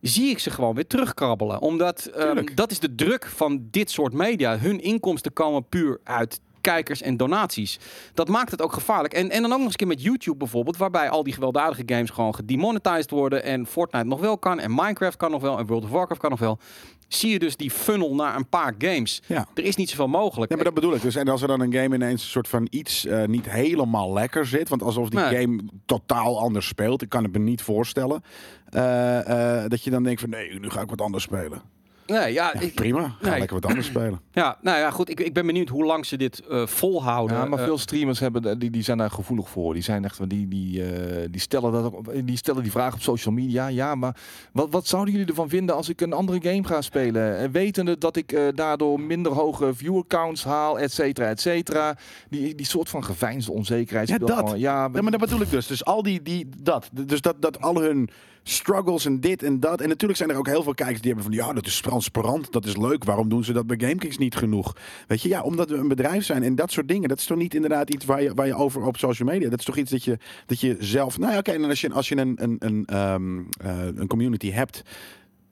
zie 0.00 0.30
ik 0.30 0.38
ze 0.38 0.50
gewoon 0.50 0.74
weer 0.74 0.86
terugkrabbelen. 0.86 1.60
Omdat 1.60 2.06
ehm, 2.06 2.44
dat 2.54 2.70
is 2.70 2.80
de 2.80 2.94
druk 2.94 3.26
van 3.26 3.68
dit 3.70 3.90
soort 3.90 4.12
media. 4.12 4.58
Hun 4.58 4.80
inkomsten 4.80 5.32
komen 5.32 5.68
puur 5.68 6.00
uit 6.04 6.40
kijkers 6.72 7.02
en 7.02 7.16
donaties. 7.16 7.78
Dat 8.14 8.28
maakt 8.28 8.50
het 8.50 8.62
ook 8.62 8.72
gevaarlijk. 8.72 9.14
En, 9.14 9.30
en 9.30 9.42
dan 9.42 9.52
ook 9.52 9.56
nog 9.56 9.66
eens 9.66 9.70
een 9.70 9.78
keer 9.78 9.86
met 9.86 10.02
YouTube 10.02 10.36
bijvoorbeeld, 10.36 10.76
waarbij 10.76 11.10
al 11.10 11.22
die 11.22 11.32
gewelddadige 11.32 11.82
games 11.86 12.10
gewoon 12.10 12.34
gedemonetized 12.34 13.10
worden 13.10 13.42
en 13.42 13.66
Fortnite 13.66 14.06
nog 14.06 14.20
wel 14.20 14.38
kan 14.38 14.58
en 14.58 14.74
Minecraft 14.74 15.16
kan 15.16 15.30
nog 15.30 15.40
wel 15.40 15.58
en 15.58 15.66
World 15.66 15.84
of 15.84 15.90
Warcraft 15.90 16.20
kan 16.20 16.30
nog 16.30 16.38
wel. 16.38 16.58
Zie 17.08 17.30
je 17.30 17.38
dus 17.38 17.56
die 17.56 17.70
funnel 17.70 18.14
naar 18.14 18.36
een 18.36 18.48
paar 18.48 18.74
games. 18.78 19.22
Ja. 19.26 19.46
Er 19.54 19.64
is 19.64 19.76
niet 19.76 19.90
zoveel 19.90 20.08
mogelijk. 20.08 20.50
Ja, 20.50 20.56
maar 20.56 20.64
dat 20.64 20.74
bedoel 20.74 20.94
ik. 20.94 21.02
Dus 21.02 21.14
en 21.16 21.28
als 21.28 21.42
er 21.42 21.48
dan 21.48 21.60
een 21.60 21.72
game 21.72 21.94
ineens 21.94 22.22
een 22.22 22.28
soort 22.28 22.48
van 22.48 22.66
iets 22.70 23.06
eh, 23.06 23.24
niet 23.24 23.50
helemaal 23.50 24.12
lekker 24.12 24.46
zit, 24.46 24.68
want 24.68 24.82
alsof 24.82 25.08
die 25.08 25.20
Nee. 25.20 25.40
game 25.40 25.62
totaal 25.86 26.40
anders 26.40 26.66
speelt, 26.66 27.02
ik 27.02 27.08
kan 27.08 27.22
het 27.22 27.32
me 27.32 27.38
niet 27.38 27.62
voorstellen, 27.62 28.22
eh, 28.68 29.62
eh, 29.62 29.70
dat 29.70 29.84
je 29.84 29.90
dan 29.90 30.02
denkt 30.02 30.20
van 30.20 30.30
nee, 30.30 30.58
nu 30.60 30.70
ga 30.70 30.80
ik 30.80 30.88
wat 30.90 31.00
anders 31.00 31.24
spelen. 31.24 31.62
Nee, 32.06 32.32
ja, 32.32 32.50
Ja, 32.54 32.60
ik- 32.60 32.74
prima, 32.74 33.14
ga 33.20 33.30
nee. 33.30 33.38
lekker 33.38 33.60
wat 33.60 33.66
anders 33.66 33.86
spelen. 33.86 34.20
ja, 34.32 34.58
nou 34.62 34.78
ja, 34.78 34.90
goed. 34.90 35.10
Ik, 35.10 35.20
ik 35.20 35.32
ben 35.34 35.46
benieuwd 35.46 35.68
hoe 35.68 35.84
lang 35.84 36.06
ze 36.06 36.16
dit 36.16 36.42
eh, 36.46 36.66
volhouden. 36.66 37.36
Ja, 37.36 37.44
maar 37.44 37.58
Eh, 37.58 37.64
veel 37.64 37.78
streamers 37.78 38.18
hebben, 38.20 38.58
die, 38.58 38.70
die 38.70 38.82
zijn 38.82 38.98
daar 38.98 39.10
gevoelig 39.10 39.48
voor. 39.48 39.72
Die 39.74 39.82
zijn 39.82 40.04
echt, 40.04 40.28
die, 40.30 40.48
die, 40.48 40.82
eh, 40.90 41.26
die, 41.30 41.40
stellen 41.40 41.72
dat, 41.72 41.92
die 42.24 42.36
stellen 42.36 42.62
die 42.62 42.70
vraag 42.72 42.94
op 42.94 43.00
social 43.00 43.34
media. 43.34 43.66
Ja, 43.68 43.94
maar 43.94 44.16
wat, 44.52 44.70
wat 44.70 44.86
zouden 44.86 45.12
jullie 45.12 45.28
ervan 45.28 45.48
vinden 45.48 45.74
als 45.74 45.88
ik 45.88 46.00
een 46.00 46.12
andere 46.12 46.38
game 46.50 46.64
ga 46.64 46.80
spelen? 46.80 47.36
En 47.38 47.50
wetende 47.50 47.98
dat 47.98 48.16
ik 48.16 48.32
eh, 48.32 48.42
daardoor 48.54 49.00
minder 49.00 49.32
hoge 49.32 49.74
viewer 49.74 50.04
counts 50.08 50.44
haal, 50.44 50.78
et 50.78 50.92
cetera, 50.92 51.28
et 51.28 51.40
cetera. 51.40 51.96
Die, 52.28 52.54
die 52.54 52.66
soort 52.66 52.88
van 52.88 53.04
geveinsde 53.04 53.52
onzekerheid. 53.52 54.08
Ja, 54.08 54.18
dat. 54.18 54.30
gewoon- 54.38 54.58
ja, 54.58 54.88
Ja, 54.92 55.00
maar 55.02 55.10
dat 55.10 55.20
bedoel 55.20 55.40
ik 55.40 55.50
dus. 55.50 55.66
Dus 55.66 55.84
al 55.84 56.02
die, 56.02 56.22
die 56.22 56.48
dat. 56.62 56.88
Dus 56.92 57.20
dat, 57.20 57.36
dat 57.42 57.60
al 57.60 57.80
hun 57.82 58.08
struggles 58.48 59.04
en 59.04 59.20
dit 59.20 59.42
en 59.42 59.60
dat. 59.60 59.80
En 59.80 59.88
natuurlijk 59.88 60.18
zijn 60.18 60.30
er 60.30 60.36
ook 60.36 60.46
heel 60.46 60.62
veel 60.62 60.74
kijkers 60.74 61.00
die 61.00 61.12
hebben 61.12 61.32
van 61.32 61.46
ja, 61.46 61.52
dat 61.52 61.66
is 61.66 61.80
transparant, 61.80 62.52
dat 62.52 62.64
is 62.64 62.76
leuk. 62.76 63.04
Waarom 63.04 63.28
doen 63.28 63.44
ze 63.44 63.52
dat 63.52 63.66
bij 63.66 63.76
GameKings 63.78 64.18
niet 64.18 64.36
genoeg? 64.36 64.76
Weet 65.06 65.22
je, 65.22 65.28
ja, 65.28 65.42
omdat 65.42 65.70
we 65.70 65.76
een 65.76 65.88
bedrijf 65.88 66.24
zijn 66.24 66.42
en 66.42 66.54
dat 66.54 66.70
soort 66.70 66.88
dingen. 66.88 67.08
Dat 67.08 67.18
is 67.18 67.26
toch 67.26 67.38
niet 67.38 67.54
inderdaad 67.54 67.90
iets 67.90 68.04
waar 68.04 68.22
je, 68.22 68.34
waar 68.34 68.46
je 68.46 68.54
over 68.54 68.82
op 68.82 68.96
social 68.96 69.28
media. 69.28 69.48
Dat 69.48 69.58
is 69.58 69.64
toch 69.64 69.76
iets 69.76 69.90
dat 69.90 70.04
je, 70.04 70.18
dat 70.46 70.60
je 70.60 70.76
zelf. 70.78 71.18
Nou 71.18 71.32
ja, 71.32 71.38
oké. 71.38 71.50
en 71.50 71.64
als 71.64 71.80
je, 71.80 71.92
als 71.92 72.08
je 72.08 72.16
een, 72.16 72.42
een, 72.42 72.56
een, 72.58 72.84
ehm, 72.86 73.38
eh, 73.60 73.86
een 73.94 74.06
community 74.06 74.50
hebt. 74.50 74.82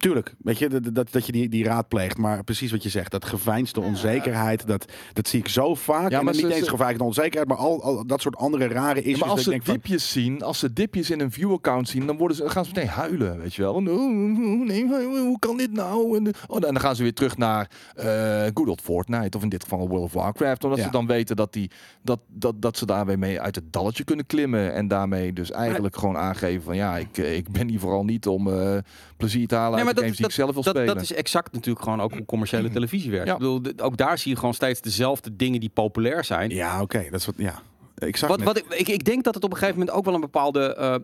Tuurlijk, 0.05 0.35
weet 0.39 0.59
je, 0.59 0.69
dat, 0.69 0.95
dat, 0.95 1.13
dat 1.13 1.27
je 1.27 1.33
die, 1.33 1.49
die 1.49 1.65
raadpleegt. 1.65 2.17
Maar 2.19 2.45
precies 2.45 2.71
wat 2.71 2.83
je 2.83 2.89
zegt, 2.89 3.11
dat 3.11 3.25
geveinsde 3.25 3.81
onzekerheid, 3.81 4.67
dat, 4.67 4.93
dat 5.13 5.29
zie 5.29 5.39
ik 5.41 5.49
zo 5.49 5.75
vaak. 5.75 6.11
Ja, 6.11 6.19
en 6.19 6.25
maar 6.25 6.33
dan 6.35 6.43
niet 6.43 6.53
ze- 6.53 6.59
eens 6.59 6.69
geveinsde 6.69 7.05
onzekerheid, 7.05 7.49
maar 7.49 7.57
al, 7.57 7.83
al 7.83 8.07
dat 8.07 8.21
soort 8.21 8.37
andere 8.37 8.67
rare 8.69 8.99
issues. 9.03 9.13
Ja, 9.19 9.19
maar 9.19 9.29
als 9.29 9.45
dat 9.45 9.55
ze 9.55 9.61
van, 9.63 9.75
dipjes 9.75 10.13
zien, 10.13 10.43
als 10.43 10.59
ze 10.59 10.73
dipjes 10.73 11.11
in 11.11 11.21
een 11.21 11.31
viewer 11.31 11.61
count 11.61 11.89
zien, 11.89 12.07
dan 12.07 12.17
worden 12.17 12.37
ze, 12.37 12.43
dan 12.43 12.51
gaan 12.53 12.65
ze 12.65 12.71
meteen 12.75 12.89
huilen, 12.91 13.39
weet 13.39 13.55
je 13.55 13.63
wel. 13.63 13.77
En, 13.77 13.91
oh, 13.91 14.67
nee, 14.67 14.87
hoe 15.21 15.39
kan 15.39 15.57
dit 15.57 15.73
nou? 15.73 16.17
En, 16.17 16.33
oh, 16.49 16.57
en 16.57 16.61
dan 16.61 16.81
gaan 16.81 16.97
ze 16.97 17.03
weer 17.03 17.15
terug 17.15 17.37
naar 17.37 17.71
eh 17.95 18.43
good 18.55 18.69
old 18.69 18.81
Fortnite, 18.81 19.37
of 19.37 19.43
in 19.43 19.49
dit 19.49 19.63
geval 19.63 19.89
World 19.89 20.05
of 20.05 20.13
Warcraft, 20.13 20.65
omdat 20.65 20.79
Ja. 20.79 20.85
ze 20.85 20.91
dan 20.91 21.07
weten 21.07 21.37
dat, 21.37 21.53
die, 21.53 21.71
dat, 22.03 22.21
dat, 22.29 22.63
dat 22.63 22.77
ze 22.77 22.87
daarmee 22.87 23.17
mee 23.17 23.41
uit 23.41 23.55
het 23.55 23.73
dalletje 23.73 24.05
kunnen 24.05 24.27
klimmen 24.27 24.75
en 24.75 24.89
daarmee 24.89 25.33
dus 25.33 25.51
eigenlijk 25.51 25.97
gewoon 25.97 26.17
aangeven 26.17 26.63
van 26.63 26.77
ja, 26.77 26.97
ik, 26.97 27.19
eh, 27.19 27.37
ik 27.37 27.49
ben 27.53 27.69
hier 27.69 27.81
vooral 27.81 28.05
niet 28.05 28.27
om 28.27 28.49
eh, 28.53 28.77
plezier 29.17 29.47
te 29.47 29.55
halen 29.55 29.75
Nee, 29.77 29.85
maar 29.95 30.03
dat- 30.03 30.03
games 30.05 30.17
die 30.17 30.27
ik 30.27 30.33
zelf 30.33 30.53
wil 30.55 30.63
dat, 30.63 30.75
spelen. 30.77 30.95
dat 30.95 31.03
is 31.03 31.13
exact 31.13 31.53
natuurlijk 31.53 31.85
gewoon 31.85 32.01
ook 32.01 32.13
hoe 32.13 32.25
commerciële 32.25 32.71
televisie 32.71 33.11
werkt. 33.11 33.27
Ja. 33.27 33.33
Ik 33.33 33.39
bedoel, 33.39 33.61
ook 33.77 33.97
daar 33.97 34.19
zie 34.19 34.31
je 34.33 34.39
gewoon 34.39 34.55
steeds 34.55 34.81
dezelfde 34.81 35.37
dingen 35.37 35.61
die 35.61 35.71
populair 35.75 36.25
zijn. 36.25 36.51
Ja, 36.51 36.83
oké, 36.83 37.07
dat 37.11 37.21
is 37.21 37.27
wat. 37.27 37.35
Ja, 37.39 37.63
ik 37.99 38.17
zag 38.17 38.29
Wat, 38.29 38.39
net- 38.39 38.47
wat 38.47 38.57
ik, 38.57 38.65
ik, 38.69 38.89
ik 38.89 39.05
denk 39.05 39.25
dat 39.25 39.35
het 39.35 39.45
op 39.45 39.51
een 39.51 39.57
gegeven 39.57 39.79
moment 39.79 39.97
ook 39.97 40.05
wel 40.05 40.15
een 40.15 40.21
bepaalde 40.21 40.75
eh, 40.75 40.95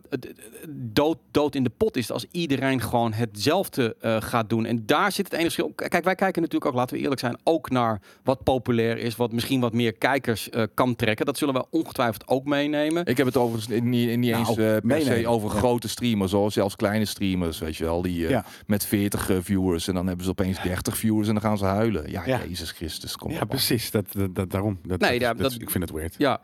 dood, 0.68 1.18
dood 1.30 1.54
in 1.54 1.62
de 1.62 1.70
pot 1.76 1.96
is. 1.96 2.10
Als 2.10 2.26
iedereen 2.30 2.80
gewoon 2.80 3.12
hetzelfde 3.12 3.96
eh, 4.00 4.16
gaat 4.20 4.48
doen. 4.48 4.64
En 4.64 4.86
daar 4.86 5.12
zit 5.12 5.24
het 5.24 5.32
enige 5.34 5.50
verschil. 5.50 5.88
Kijk, 5.88 6.04
wij 6.04 6.14
kijken 6.14 6.42
natuurlijk 6.42 6.70
ook, 6.70 6.76
laten 6.76 6.96
we 6.96 7.02
eerlijk 7.02 7.20
zijn, 7.20 7.38
ook 7.44 7.70
naar 7.70 8.00
wat 8.24 8.42
populair 8.42 8.98
is. 8.98 9.16
Wat 9.16 9.32
misschien 9.32 9.60
wat 9.60 9.72
meer 9.72 9.92
kijkers 9.92 10.50
eh, 10.50 10.62
kan 10.74 10.96
trekken. 10.96 11.26
Dat 11.26 11.38
zullen 11.38 11.54
we 11.54 11.64
ongetwijfeld 11.70 12.28
ook 12.28 12.44
meenemen. 12.44 13.06
Ik 13.06 13.16
heb 13.16 13.26
het 13.26 13.36
overigens 13.36 13.80
niet, 13.80 14.16
niet 14.18 14.30
Nou, 14.30 14.46
eens 14.48 14.56
eh, 14.56 14.76
per 14.88 15.02
se 15.02 15.28
over 15.28 15.52
Ja. 15.52 15.58
grote 15.58 15.88
streamers, 15.88 16.32
hoor. 16.32 16.52
zelfs 16.52 16.76
kleine 16.76 17.04
streamers, 17.04 17.58
weet 17.58 17.76
je 17.76 17.84
wel, 17.84 18.02
die 18.02 18.24
eh, 18.24 18.30
Ja. 18.30 18.44
met 18.66 18.86
40 18.86 19.30
eh, 19.30 19.36
viewers 19.40 19.88
en 19.88 19.94
dan 19.94 20.06
hebben 20.06 20.24
ze 20.24 20.30
opeens 20.30 20.62
30 20.62 20.96
viewers 20.96 21.26
en 21.28 21.34
dan 21.34 21.42
gaan 21.42 21.58
ze 21.58 21.64
huilen. 21.64 22.10
Ja, 22.10 22.22
Ja. 22.26 22.40
Jezus 22.48 22.70
Christus, 22.70 23.16
kom 23.16 23.30
ja, 23.32 23.40
op. 23.40 23.48
precies. 23.48 23.90
Dat, 23.90 24.04
dat, 24.12 24.34
dat- 24.34 24.50
daarom. 24.50 24.78
Dat, 24.86 25.00
Nee, 25.00 25.10
dat- 25.10 25.20
ja, 25.20 25.34
dat- 25.34 25.52
dat- 25.52 25.60
ik 25.60 25.70
vind 25.70 25.84
het 25.84 25.92
weird. 25.92 26.14
Ja, 26.18 26.40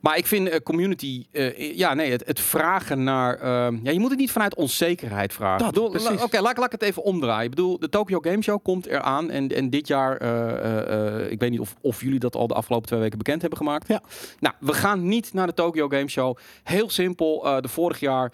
Maar 0.00 0.16
ik 0.16 0.26
vind 0.26 0.48
eh, 0.48 0.60
community, 0.60 1.26
eh, 1.32 1.76
ja 1.76 1.94
nee, 1.94 2.10
het, 2.10 2.26
het 2.26 2.40
vragen 2.40 3.04
naar, 3.04 3.38
ehm, 3.38 3.76
ja 3.82 3.90
je 3.90 4.00
moet 4.00 4.10
het 4.10 4.18
niet 4.18 4.30
vanuit 4.30 4.54
onzekerheid 4.54 5.32
vragen. 5.32 5.58
Dat, 5.64 5.74
bedoel, 5.74 5.92
la- 5.92 5.98
precies. 5.98 6.22
Oké, 6.22 6.40
laat, 6.40 6.56
laat 6.56 6.66
ik 6.66 6.80
het 6.80 6.82
even 6.82 7.02
omdraaien. 7.02 7.44
Ik 7.44 7.50
bedoel, 7.50 7.78
de 7.78 7.88
Tokyo 7.88 8.18
Game 8.20 8.42
Show 8.42 8.62
komt 8.62 8.86
eraan 8.86 9.30
en, 9.30 9.48
en 9.48 9.70
dit 9.70 9.86
jaar, 9.86 10.16
eh, 10.16 11.30
ik 11.30 11.40
weet 11.40 11.50
niet 11.50 11.60
of, 11.60 11.74
of 11.80 12.02
jullie 12.02 12.18
dat 12.18 12.36
al 12.36 12.46
de 12.46 12.54
afgelopen 12.54 12.86
twee 12.88 13.00
weken 13.00 13.18
bekend 13.18 13.40
hebben 13.40 13.58
gemaakt. 13.58 13.88
Ja. 13.88 14.02
Nou, 14.40 14.54
we 14.60 14.72
gaan 14.72 15.08
niet 15.08 15.32
naar 15.32 15.46
de 15.46 15.54
Tokyo 15.54 15.88
Game 15.88 16.08
Show. 16.08 16.36
Heel 16.62 16.90
simpel, 16.90 17.60
de 17.60 17.68
vorig 17.68 18.00
jaar 18.00 18.32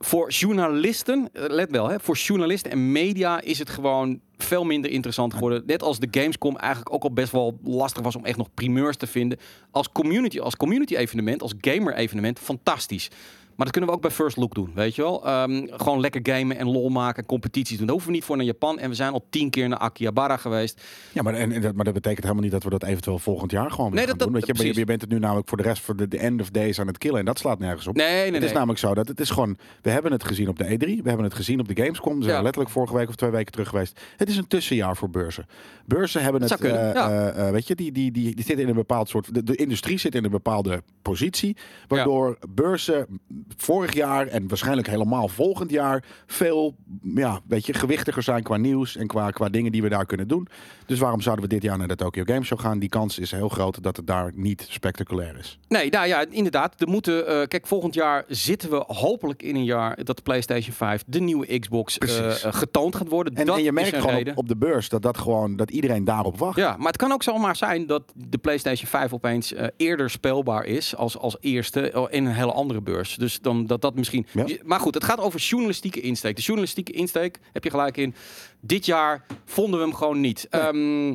voor 0.00 0.30
journalisten, 0.30 1.28
let 1.32 1.70
wel, 1.70 1.88
hè, 1.88 2.00
voor 2.00 2.16
journalisten 2.16 2.70
en 2.70 2.92
media 2.92 3.40
is 3.40 3.58
het 3.58 3.70
gewoon 3.70 4.20
veel 4.38 4.64
minder 4.64 4.90
interessant 4.90 5.34
geworden. 5.34 5.62
Net 5.66 5.82
als 5.82 5.98
de 5.98 6.08
Gamescom 6.10 6.56
eigenlijk 6.56 6.94
ook 6.94 7.02
al 7.02 7.12
best 7.12 7.32
wel 7.32 7.58
lastig 7.64 8.02
was 8.02 8.16
om 8.16 8.24
echt 8.24 8.36
nog 8.36 8.54
primeurs 8.54 8.96
te 8.96 9.06
vinden. 9.06 9.38
Als 9.70 9.92
community, 9.92 10.40
als 10.40 10.56
community 10.56 10.96
evenement, 10.96 11.42
als 11.42 11.54
gamer 11.60 11.94
evenement, 11.94 12.38
fantastisch. 12.38 13.10
Maar 13.58 13.66
dat 13.66 13.76
kunnen 13.76 13.90
we 13.90 13.96
ook 13.96 14.02
bij 14.02 14.16
First 14.16 14.36
Look 14.36 14.54
doen, 14.54 14.70
weet 14.74 14.94
je 14.94 15.02
wel. 15.02 15.26
Ehm, 15.26 15.66
gewoon 15.70 16.00
lekker 16.00 16.20
gamen 16.22 16.58
en 16.58 16.66
lol 16.70 16.88
maken, 16.88 17.26
competities 17.26 17.76
doen. 17.76 17.86
Daar 17.86 17.94
hoeven 17.94 18.10
we 18.10 18.16
niet 18.16 18.26
voor 18.26 18.36
naar 18.36 18.44
Japan. 18.44 18.78
En 18.78 18.88
we 18.88 18.94
zijn 18.94 19.12
al 19.12 19.26
tien 19.30 19.50
keer 19.50 19.68
naar 19.68 19.78
Akihabara 19.78 20.36
geweest. 20.36 20.82
Ja, 21.12 21.22
maar, 21.22 21.34
en, 21.34 21.52
en 21.52 21.60
dat, 21.60 21.74
maar 21.74 21.84
dat 21.84 21.94
betekent 21.94 22.22
helemaal 22.22 22.42
niet 22.42 22.52
dat 22.52 22.62
we 22.62 22.70
dat 22.70 22.82
eventueel 22.82 23.18
volgend 23.18 23.50
jaar 23.50 23.70
gewoon 23.70 23.94
Nee, 23.94 24.06
gaan 24.06 24.18
dat- 24.18 24.32
doen. 24.32 24.40
dat- 24.40 24.58
je, 24.58 24.74
je, 24.74 24.84
bent 24.84 25.00
het 25.00 25.10
nu 25.10 25.18
namelijk 25.18 25.48
voor 25.48 25.56
de 25.56 25.62
rest 25.62 25.82
voor 25.82 25.96
de, 25.96 26.08
de 26.08 26.18
end 26.18 26.40
of 26.40 26.50
days 26.50 26.80
aan 26.80 26.86
het 26.86 26.98
killen. 26.98 27.18
En 27.18 27.24
dat 27.24 27.38
slaat 27.38 27.58
nergens 27.58 27.86
op. 27.86 27.96
Nee, 27.96 28.06
nee, 28.06 28.22
het 28.22 28.32
nee. 28.32 28.40
is 28.40 28.52
namelijk 28.52 28.78
zo 28.78 28.94
dat 28.94 29.08
het 29.08 29.20
is 29.20 29.30
gewoon... 29.30 29.56
We 29.82 29.90
hebben 29.90 30.12
het 30.12 30.24
gezien 30.24 30.48
op 30.48 30.58
de 30.58 30.64
E3. 30.64 30.78
We 31.02 31.08
hebben 31.08 31.24
het 31.24 31.34
gezien 31.34 31.60
op 31.60 31.68
de 31.68 31.82
Gamescom. 31.82 32.16
Ze 32.16 32.22
zijn 32.22 32.36
Ja. 32.36 32.42
letterlijk 32.42 32.72
vorige 32.72 32.94
week 32.94 33.08
of 33.08 33.14
twee 33.14 33.30
weken 33.30 33.52
terug 33.52 33.68
geweest. 33.68 34.00
Het 34.16 34.28
is 34.28 34.36
een 34.36 34.46
tussenjaar 34.46 34.96
voor 34.96 35.10
beurzen. 35.10 35.46
Beurzen 35.86 36.22
hebben 36.22 36.42
het... 36.42 36.60
eh, 36.60 36.70
ja. 36.70 37.10
eh, 37.10 37.46
eh, 37.46 37.52
weet 37.52 37.66
je, 37.66 37.74
die, 37.74 37.92
die, 37.92 38.12
die, 38.12 38.34
die 38.34 38.44
zitten 38.44 38.64
in 38.64 38.68
een 38.70 38.74
bepaald 38.76 39.08
soort... 39.08 39.34
De, 39.34 39.42
de 39.42 39.56
industrie 39.56 39.98
zit 39.98 40.14
in 40.14 40.24
een 40.24 40.30
bepaalde 40.30 40.82
positie. 41.02 41.56
Waardoor 41.88 42.38
beurzen 42.48 43.20
vorig 43.56 43.94
jaar 43.94 44.26
en 44.26 44.48
waarschijnlijk 44.48 44.88
helemaal 44.88 45.28
volgend 45.28 45.70
jaar... 45.70 46.04
veel 46.26 46.76
ja, 47.14 47.40
weet 47.48 47.66
je, 47.66 47.74
gewichtiger 47.74 48.22
zijn 48.22 48.42
qua 48.42 48.56
nieuws 48.56 48.96
en 48.96 49.06
qua, 49.06 49.30
qua 49.30 49.48
dingen 49.48 49.72
die 49.72 49.82
we 49.82 49.88
daar 49.88 50.06
kunnen 50.06 50.28
doen. 50.28 50.48
Dus 50.86 50.98
waarom 50.98 51.20
zouden 51.20 51.44
we 51.44 51.50
dit 51.50 51.62
jaar 51.62 51.78
naar 51.78 51.88
de 51.88 51.96
Tokyo 51.96 52.22
Game 52.26 52.44
Show 52.44 52.60
gaan? 52.60 52.78
Die 52.78 52.88
kans 52.88 53.18
is 53.18 53.30
heel 53.30 53.48
groot 53.48 53.82
dat 53.82 53.96
het 53.96 54.06
daar 54.06 54.32
niet 54.34 54.66
spectaculair 54.68 55.38
is. 55.38 55.58
Nee, 55.68 55.90
nou 55.90 56.06
ja, 56.06 56.24
inderdaad. 56.30 56.80
Er 56.80 56.88
moeten, 56.88 57.26
eh, 57.26 57.46
kijk, 57.46 57.66
volgend 57.66 57.94
jaar 57.94 58.24
zitten 58.28 58.70
we 58.70 58.84
hopelijk 58.86 59.42
in 59.42 59.56
een 59.56 59.64
jaar 59.64 60.04
dat 60.04 60.16
de 60.16 60.22
PlayStation 60.22 60.74
5, 60.74 61.04
de 61.06 61.20
nieuwe 61.20 61.58
Xbox, 61.58 61.98
eh, 61.98 62.28
eh, 62.28 62.54
getoond 62.54 62.96
gaat 62.96 63.08
worden. 63.08 63.34
En, 63.34 63.46
dat 63.46 63.56
en 63.56 63.62
je 63.62 63.72
merkt 63.72 63.96
gewoon 63.96 64.14
reden. 64.14 64.32
op, 64.32 64.38
op 64.38 64.48
de 64.48 64.56
beurs 64.56 64.88
dat, 64.88 65.02
dat, 65.02 65.18
gewoon, 65.18 65.56
dat 65.56 65.70
iedereen 65.70 66.04
daarop 66.04 66.38
wacht. 66.38 66.56
Ja, 66.56 66.76
maar 66.76 66.86
het 66.86 66.96
kan 66.96 67.12
ook 67.12 67.22
zomaar 67.22 67.56
zijn 67.56 67.86
dat 67.86 68.02
de 68.14 68.38
PlayStation 68.38 68.88
5 68.88 69.12
opeens 69.12 69.54
eerder 69.76 70.10
speelbaar 70.10 70.64
is 70.64 70.96
als, 70.96 71.18
als 71.18 71.36
eerste 71.40 72.08
in 72.10 72.24
een 72.24 72.34
hele 72.34 72.52
andere 72.52 72.80
beurs. 72.80 73.16
Dus 73.16 73.37
dan 73.42 73.66
dat 73.66 73.80
dat 73.80 73.94
misschien. 73.94 74.26
Ja. 74.32 74.44
Maar 74.64 74.80
goed, 74.80 74.94
het 74.94 75.04
gaat 75.04 75.20
over 75.20 75.40
journalistieke 75.40 76.00
insteek. 76.00 76.36
De 76.36 76.42
journalistieke 76.42 76.92
insteek 76.92 77.38
heb 77.52 77.64
je 77.64 77.70
gelijk 77.70 77.96
in. 77.96 78.14
Dit 78.60 78.86
jaar 78.86 79.24
vonden 79.44 79.80
we 79.80 79.86
hem 79.86 79.94
gewoon 79.94 80.20
niet. 80.20 80.46
Ehm, 80.50 81.14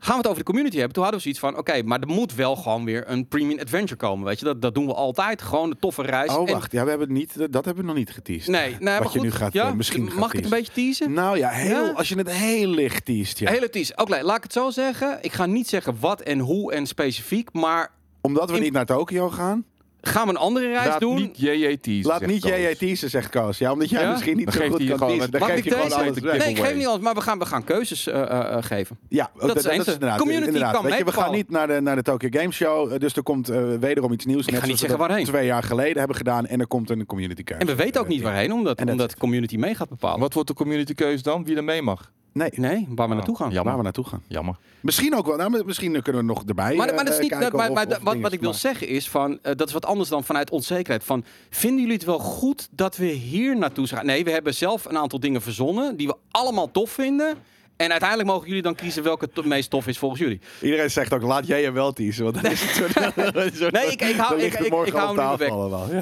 Gaan 0.00 0.10
we 0.12 0.16
het 0.16 0.26
over 0.26 0.38
de 0.38 0.44
community 0.44 0.76
hebben? 0.76 0.92
Toen 0.94 1.02
hadden 1.02 1.22
we 1.22 1.28
zoiets 1.32 1.54
van: 1.54 1.58
oké, 1.58 1.82
maar 1.82 2.00
er 2.00 2.06
moet 2.06 2.34
wel 2.34 2.56
gewoon 2.56 2.84
weer 2.84 3.04
een 3.10 3.26
premium 3.28 3.58
adventure 3.58 3.96
komen. 3.96 4.26
Weet 4.26 4.38
je, 4.38 4.44
dat, 4.44 4.62
dat 4.62 4.74
doen 4.74 4.86
we 4.86 4.94
altijd. 4.94 5.42
Gewoon 5.42 5.70
een 5.70 5.78
toffe 5.78 6.02
reis. 6.02 6.36
Oh, 6.36 6.48
En- 6.48 6.54
wacht. 6.54 6.72
Ja, 6.72 6.82
we 6.84 6.88
hebben 6.88 7.08
het 7.08 7.16
niet, 7.16 7.52
dat 7.52 7.64
hebben 7.64 7.82
we 7.82 7.88
nog 7.88 7.96
niet 7.98 8.10
geteased. 8.10 8.46
Nee, 8.48 8.70
nee 8.70 8.78
maar 8.80 9.02
Wat 9.02 9.12
je 9.12 9.18
goed, 9.18 9.28
nu 9.28 9.34
gaat, 9.34 9.52
ja, 9.52 9.66
eh, 9.66 9.72
misschien 9.72 10.08
gaat 10.10 10.18
Mag 10.18 10.28
ik 10.28 10.34
het 10.36 10.44
een 10.44 10.50
beetje 10.58 10.72
teasen? 10.72 11.12
Nou 11.12 11.38
ja, 11.38 11.48
heel, 11.48 11.84
Ja? 11.86 11.92
als 11.92 12.08
je 12.08 12.16
het 12.16 12.30
heel 12.30 12.68
licht 12.68 13.04
teast, 13.04 13.38
ja. 13.38 13.50
Hele 13.50 13.70
tease. 13.70 13.92
Oké, 13.96 14.22
laat 14.22 14.36
ik 14.36 14.42
het 14.42 14.52
zo 14.52 14.70
zeggen. 14.70 15.18
Ik 15.20 15.32
ga 15.32 15.46
niet 15.46 15.68
zeggen 15.68 15.96
wat 16.00 16.20
en 16.20 16.38
hoe 16.38 16.72
en 16.72 16.86
specifiek, 16.86 17.52
maar 17.52 17.90
Omdat 18.20 18.50
we 18.50 18.56
In- 18.56 18.62
niet 18.62 18.72
naar 18.72 18.86
Tokio 18.86 19.30
gaan. 19.30 19.64
Gaan 20.00 20.24
we 20.26 20.30
een 20.30 20.36
andere 20.38 20.68
reis 20.68 20.86
Laat 20.86 21.00
doen? 21.00 21.14
niet 21.14 21.38
JJ 21.38 21.76
teasen. 21.76 22.06
Laat 22.10 22.26
niet. 22.26 22.42
JJ 22.42 22.74
teasen, 22.74 23.10
zegt 23.10 23.30
Koos. 23.30 23.58
Ja, 23.58 23.72
omdat 23.72 23.90
jij 23.90 24.02
Ja? 24.02 24.10
misschien 24.10 24.36
niet 24.36 24.44
Dan 24.52 24.54
zo 24.62 24.68
goed 24.68 24.86
kan 24.86 24.98
gewoon- 24.98 25.08
teasen. 25.12 25.30
Dan 25.30 25.40
Mag 25.40 25.48
geef 25.48 25.58
ik 25.58 25.64
je 25.64 25.70
gewoon 25.70 25.84
deze? 25.88 26.00
alles 26.00 26.18
weg. 26.18 26.38
Nee, 26.38 26.48
ik 26.48 26.58
geef 26.58 26.74
niet 26.74 26.86
alles, 26.86 27.00
maar 27.00 27.14
we 27.14 27.20
gaan, 27.20 27.38
we 27.38 27.44
gaan 27.46 27.64
keuzes 27.64 28.06
eh, 28.06 28.20
eh, 28.22 28.52
eh, 28.56 28.62
geven. 28.62 28.98
Ja, 29.08 29.30
Dat 29.38 29.56
is 29.56 29.64
inderdaad. 29.64 30.18
Community 30.18 30.46
inderdaad. 30.46 30.72
kan 30.72 30.84
Weet 30.84 30.98
je, 30.98 31.04
we 31.04 31.12
gaan 31.12 31.32
niet 31.32 31.50
naar 31.50 31.66
de, 31.66 31.80
naar 31.80 31.96
de 31.96 32.02
Tokyo 32.02 32.28
Game 32.32 32.52
Show. 32.52 32.98
Dus 33.00 33.14
er 33.16 33.22
komt 33.22 33.48
eh, 33.48 33.62
wederom 33.80 34.12
iets 34.12 34.24
nieuws. 34.24 34.44
ga 34.44 34.50
net 34.50 34.60
niet 34.60 34.62
zoals 34.62 34.80
we 34.80 34.86
zeggen 34.88 34.98
waarheen. 35.06 35.24
twee 35.24 35.46
jaar 35.46 35.62
geleden 35.62 35.98
hebben 35.98 36.16
gedaan. 36.16 36.46
En 36.46 36.60
er 36.60 36.66
komt 36.66 36.90
een 36.90 37.06
community 37.06 37.42
keuze. 37.42 37.60
En 37.62 37.68
we 37.68 37.74
weten 37.82 38.00
ook 38.00 38.08
niet 38.08 38.22
waarheen, 38.22 38.52
omdat, 38.52 38.80
omdat 38.84 39.10
de 39.10 39.16
community 39.16 39.56
mee 39.56 39.74
gaat 39.74 39.88
bepalen. 39.88 40.20
Wat 40.20 40.32
wordt 40.32 40.48
de 40.48 40.54
community 40.54 40.94
keuze 40.94 41.22
dan? 41.22 41.44
Wie 41.44 41.56
er 41.56 41.64
mee 41.64 41.82
mag? 41.82 42.12
Nee, 42.32 42.50
Nee, 42.54 42.86
waar 42.88 43.08
we 43.08 43.14
naartoe 43.14 43.36
gaan. 43.36 43.46
Jammer. 43.46 43.64
waar 43.64 43.76
we 43.76 43.82
naartoe 43.82 44.04
gaan. 44.06 44.22
Jammer. 44.26 44.56
Misschien 44.80 45.14
ook 45.16 45.26
wel. 45.26 45.36
Nou, 45.36 45.64
misschien 45.64 46.02
kunnen 46.02 46.20
we 46.22 46.28
nog 46.28 46.42
erbij 46.46 46.74
Maar, 46.74 46.94
maar 46.94 47.04
dat 47.04 47.08
is 47.08 47.14
eh, 47.14 47.20
niet. 47.20 47.30
kijken 47.30 47.56
maar, 47.56 47.68
of- 47.68 47.74
maar 47.74 47.86
of 47.86 48.02
wat, 48.02 48.18
wat 48.20 48.32
ik 48.32 48.40
wil 48.40 48.50
maar- 48.50 48.58
zeggen 48.58 48.88
is 48.88 49.08
van. 49.08 49.38
eh, 49.42 49.54
dat 49.56 49.66
is 49.68 49.72
wat 49.72 49.86
anders 49.86 50.08
dan 50.08 50.24
vanuit 50.24 50.50
onzekerheid. 50.50 51.04
Van. 51.04 51.24
Vinden 51.50 51.80
jullie 51.80 51.94
het 51.96 52.04
wel 52.04 52.18
goed 52.18 52.68
dat 52.70 52.96
we 52.96 53.06
hier 53.06 53.56
naartoe 53.58 53.86
gaan? 53.86 54.06
Nee, 54.06 54.24
we 54.24 54.30
hebben 54.30 54.54
zelf 54.54 54.84
een 54.84 54.98
aantal 54.98 55.20
dingen 55.20 55.42
verzonnen. 55.42 55.96
die 55.96 56.06
we 56.06 56.16
allemaal 56.30 56.70
tof 56.70 56.90
vinden. 56.90 57.36
En 57.78 57.90
uiteindelijk 57.90 58.28
mogen 58.28 58.46
jullie 58.46 58.62
dan 58.62 58.74
kiezen 58.74 59.02
welke 59.02 59.28
het 59.34 59.44
meest 59.44 59.70
tof 59.70 59.86
is 59.86 59.98
volgens 59.98 60.20
jullie. 60.20 60.40
Iedereen 60.62 60.90
zegt 60.90 61.12
ook, 61.14 61.22
laat 61.22 61.46
jij 61.46 61.60
je 61.62 61.70
wel 61.72 61.92
teasen. 61.92 62.24
Want 62.24 62.42
dan 62.42 62.52
is 62.52 62.60
het 62.62 63.72
Nee, 63.72 63.86
ik- 63.90 64.02
ik 64.02 64.16
hou- 64.16 64.40
ik- 64.40 64.54
ik- 64.54 64.66
ik 64.86 64.92
hou 64.92 65.20
hem 65.20 65.36
weg. 65.36 65.48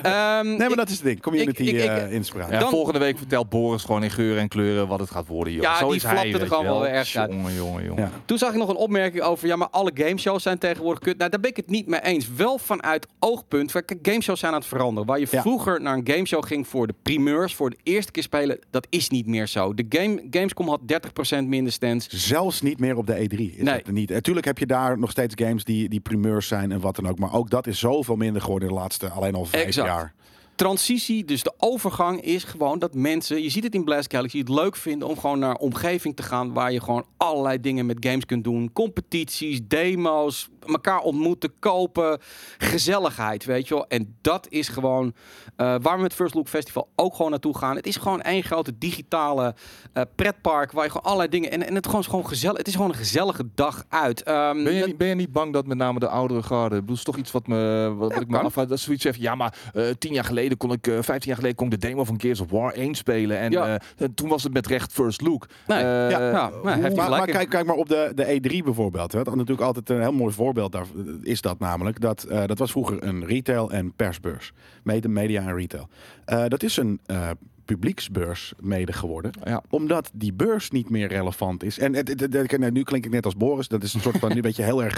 Ja. 0.02 0.38
Ehm, 0.38 0.46
Nee, 0.48 0.58
maar 0.58 0.70
ik- 0.70 0.76
dat 0.76 0.88
is 0.88 0.94
het 0.94 1.04
ding. 1.04 1.20
Community 1.22 1.62
ik- 1.62 1.68
ik- 1.76 1.84
eh, 1.88 2.12
inspraak. 2.12 2.50
Ja, 2.50 2.58
Dan- 2.58 2.68
volgende 2.70 2.98
week 2.98 3.18
vertelt 3.18 3.48
Boris 3.48 3.82
gewoon 3.84 4.02
in 4.02 4.10
geuren 4.10 4.42
en 4.42 4.48
kleuren 4.48 4.88
wat 4.88 5.00
het 5.00 5.10
gaat 5.10 5.26
worden. 5.26 5.52
Joh. 5.52 5.62
Ja, 5.62 5.78
Zo 5.78 5.86
die 5.86 5.96
is 5.96 6.02
hij, 6.02 6.12
flapt 6.30 6.42
er 6.42 6.46
gewoon 6.48 6.64
wel 6.64 6.86
erg 6.86 7.16
uit. 7.16 7.32
Jongen, 7.32 7.54
jongen, 7.54 7.84
jongen. 7.84 8.02
Ja. 8.02 8.10
Toen 8.24 8.38
zag 8.38 8.50
ik 8.50 8.56
nog 8.56 8.68
een 8.68 8.76
opmerking 8.76 9.22
over, 9.22 9.46
ja, 9.48 9.56
maar 9.56 9.68
alle 9.70 9.90
gameshows 9.94 10.42
zijn 10.42 10.58
tegenwoordig 10.58 10.98
kut. 11.02 11.18
Nou, 11.18 11.30
daar 11.30 11.40
ben 11.40 11.50
ik 11.50 11.56
het 11.56 11.70
niet 11.70 11.86
mee 11.86 12.00
eens. 12.02 12.28
Wel 12.36 12.58
vanuit 12.58 13.06
oogpunt, 13.18 13.70
van, 13.70 13.84
kijk, 13.84 13.98
gameshows 14.02 14.40
zijn 14.40 14.52
aan 14.52 14.58
het 14.58 14.68
veranderen. 14.68 15.08
Waar 15.08 15.18
je 15.20 15.26
Ja. 15.30 15.40
vroeger 15.40 15.80
naar 15.80 15.96
een 15.96 16.08
gameshow 16.10 16.44
ging 16.46 16.66
voor 16.68 16.86
de 16.86 16.94
primeurs, 17.02 17.54
voor 17.54 17.70
de 17.70 17.76
eerste 17.82 18.12
keer 18.12 18.22
spelen, 18.22 18.58
dat 18.70 18.86
is 18.90 19.08
niet 19.08 19.26
meer 19.26 19.46
zo. 19.46 19.74
De 19.74 19.86
game, 19.88 20.22
Gamescom 20.30 20.68
had 20.68 20.80
30% 20.86 21.46
minder 21.48 21.65
stands. 21.70 22.09
Zelfs 22.09 22.61
niet 22.62 22.81
meer 22.81 22.96
op 22.96 23.07
de 23.07 23.14
E3. 23.29 23.38
Is 23.57 23.62
Nee. 23.62 23.83
niet. 23.90 24.11
Natuurlijk 24.11 24.46
heb 24.46 24.59
je 24.59 24.66
daar 24.66 24.98
nog 24.98 25.11
steeds 25.11 25.35
games 25.38 25.64
die, 25.64 25.88
die 25.88 26.00
primeurs 26.00 26.46
zijn 26.48 26.72
en 26.72 26.81
wat 26.81 26.96
dan 26.96 27.09
ook. 27.09 27.18
Maar 27.18 27.33
ook 27.35 27.50
dat 27.50 27.66
is 27.66 27.79
zoveel 27.79 28.16
minder 28.16 28.42
geworden 28.42 28.68
de 28.68 28.74
laatste 28.74 29.09
alleen 29.09 29.35
al 29.35 29.44
vijf 29.44 29.64
Exact. 29.66 29.88
jaar. 29.88 30.14
Transitie, 30.55 31.24
dus 31.24 31.42
de 31.42 31.52
overgang 31.59 32.20
is 32.20 32.44
gewoon 32.44 32.79
dat 32.79 32.94
mensen, 32.94 33.42
je 33.42 33.50
ziet 33.50 33.64
het 33.64 33.74
in 33.74 33.85
Blast 33.85 34.12
Galaxy, 34.12 34.38
het 34.38 34.48
leuk 34.48 34.76
vinden 34.76 35.09
om 35.09 35.18
gewoon 35.18 35.38
naar 35.38 35.50
een 35.50 35.59
omgeving 35.59 36.16
te 36.16 36.22
gaan 36.22 36.52
waar 36.52 36.72
je 36.72 36.81
gewoon 36.81 37.05
allerlei 37.16 37.61
dingen 37.61 37.87
met 37.87 37.96
games 38.00 38.24
kunt 38.26 38.44
doen. 38.44 38.72
Competities, 38.72 39.61
demo's, 39.68 40.48
elkaar 40.72 41.00
ontmoeten, 41.00 41.52
kopen, 41.59 42.18
gezelligheid, 42.59 43.44
weet 43.44 43.68
je 43.68 43.74
wel. 43.74 43.87
En 43.88 44.16
dat 44.20 44.46
is 44.50 44.68
gewoon 44.68 45.12
eh, 45.57 45.74
waar 45.83 45.96
we 45.96 46.02
met 46.02 46.14
First 46.14 46.35
Look 46.35 46.48
Festival 46.48 46.88
ook 46.96 47.14
gewoon 47.14 47.31
naartoe 47.31 47.59
gaan. 47.59 47.76
Het 47.76 47.87
is 47.87 47.96
gewoon 47.96 48.20
één 48.22 48.42
grote 48.42 48.79
digitale 48.79 49.55
eh, 49.92 50.02
pretpark 50.14 50.72
waar 50.72 50.85
je 50.85 50.90
gewoon 50.90 51.05
allerlei 51.07 51.29
dingen 51.31 51.50
en, 51.50 51.66
en 51.66 51.74
het 51.74 51.87
gewoon 51.87 52.00
is 52.00 52.07
gewoon 52.07 52.26
gezellig. 52.29 52.57
Het 52.59 52.66
is 52.68 52.74
gewoon 52.74 52.90
een 52.90 52.96
gezellige 52.96 53.48
dag 53.55 53.85
uit. 53.88 54.22
Ehm, 54.22 54.64
Ben 54.64 54.72
je, 54.72 54.79
dat- 54.79 54.88
niet- 54.88 54.98
ben 54.98 55.09
je 55.09 55.14
niet 55.14 55.33
bang 55.33 55.52
dat 55.52 55.66
met 55.66 55.76
name 55.79 55.98
de 55.98 56.09
oudere 56.09 56.42
garde, 56.42 56.81
bedoel, 56.81 56.96
is 56.96 57.02
toch 57.02 57.16
iets 57.16 57.31
wat, 57.33 57.46
me, 57.46 57.92
wat, 57.96 58.12
wat 58.12 58.22
ik 58.22 58.29
me 58.29 58.38
afvraag, 58.38 58.66
dat 58.66 58.79
zoiets 58.79 59.02
zegt, 59.02 59.20
ja 59.20 59.35
maar 59.35 59.55
eh, 59.74 59.85
tien 59.98 60.12
jaar 60.12 60.24
geleden 60.24 60.57
kon 60.57 60.72
ik, 60.72 60.87
eh 60.87 60.92
15 61.00 61.18
jaar 61.26 61.37
geleden 61.37 61.57
kon 61.57 61.66
ik 61.66 61.81
de 61.81 61.87
demo 61.87 62.05
van 62.05 62.20
Gears 62.20 62.40
of 62.40 62.50
War 62.50 62.72
1 62.72 62.94
spelen 62.94 63.38
en 63.38 63.50
Ja. 63.50 63.79
eh, 63.98 64.09
toen 64.14 64.29
was 64.29 64.42
het 64.42 64.52
met 64.52 64.66
recht 64.66 64.92
first 64.92 65.20
look. 65.20 65.46
Nee, 65.66 65.79
Eh, 65.79 65.85
ja, 65.85 66.09
ja, 66.20 66.31
nou, 66.31 66.70
heeft 66.70 66.96
hij 66.96 67.09
Maar, 67.09 67.26
kijk, 67.26 67.48
kijk 67.48 67.66
maar 67.66 67.76
op 67.76 67.88
de, 67.88 68.12
de 68.14 68.24
E3 68.40 68.64
bijvoorbeeld. 68.64 69.12
Hè. 69.12 69.18
Dat 69.18 69.26
is 69.33 69.38
natuurlijk 69.38 69.66
altijd 69.66 69.90
een 69.90 70.00
heel 70.00 70.12
mooi 70.12 70.33
voorbeeld 70.35 70.55
daar 70.70 70.86
is 71.22 71.40
dat 71.40 71.58
namelijk. 71.58 72.00
Dat, 72.00 72.22
eh, 72.22 72.46
dat 72.46 72.58
was 72.58 72.70
vroeger 72.70 73.02
een 73.02 73.24
retail- 73.24 73.70
en 73.70 73.92
persbeurs. 73.92 74.52
Media 74.82 75.40
en 75.40 75.54
retail. 75.54 75.88
Eh, 76.24 76.44
dat 76.48 76.62
is 76.62 76.76
een 76.76 77.00
eh, 77.06 77.30
publieksbeurs 77.66 78.52
mede 78.61 78.92
geworden. 78.92 79.31
Ja. 79.44 79.62
Omdat 79.70 80.11
die 80.14 80.33
beurs 80.33 80.70
niet 80.70 80.90
meer 80.90 81.09
relevant 81.09 81.62
is. 81.62 81.79
En 81.79 81.94
het, 81.94 82.09
het- 82.09 82.20
het- 82.20 82.50
het- 82.50 82.72
nu 82.72 82.83
klink 82.83 83.05
ik 83.05 83.11
net 83.11 83.24
als 83.24 83.37
Boris. 83.37 83.68
Dat 83.68 83.83
is 83.83 83.94
een 83.94 84.00
soort 84.00 84.18
van, 84.18 84.35
nu 84.35 84.40
weet 84.40 84.57
je, 84.57 84.62
heel 84.62 84.85
erg 84.85 84.96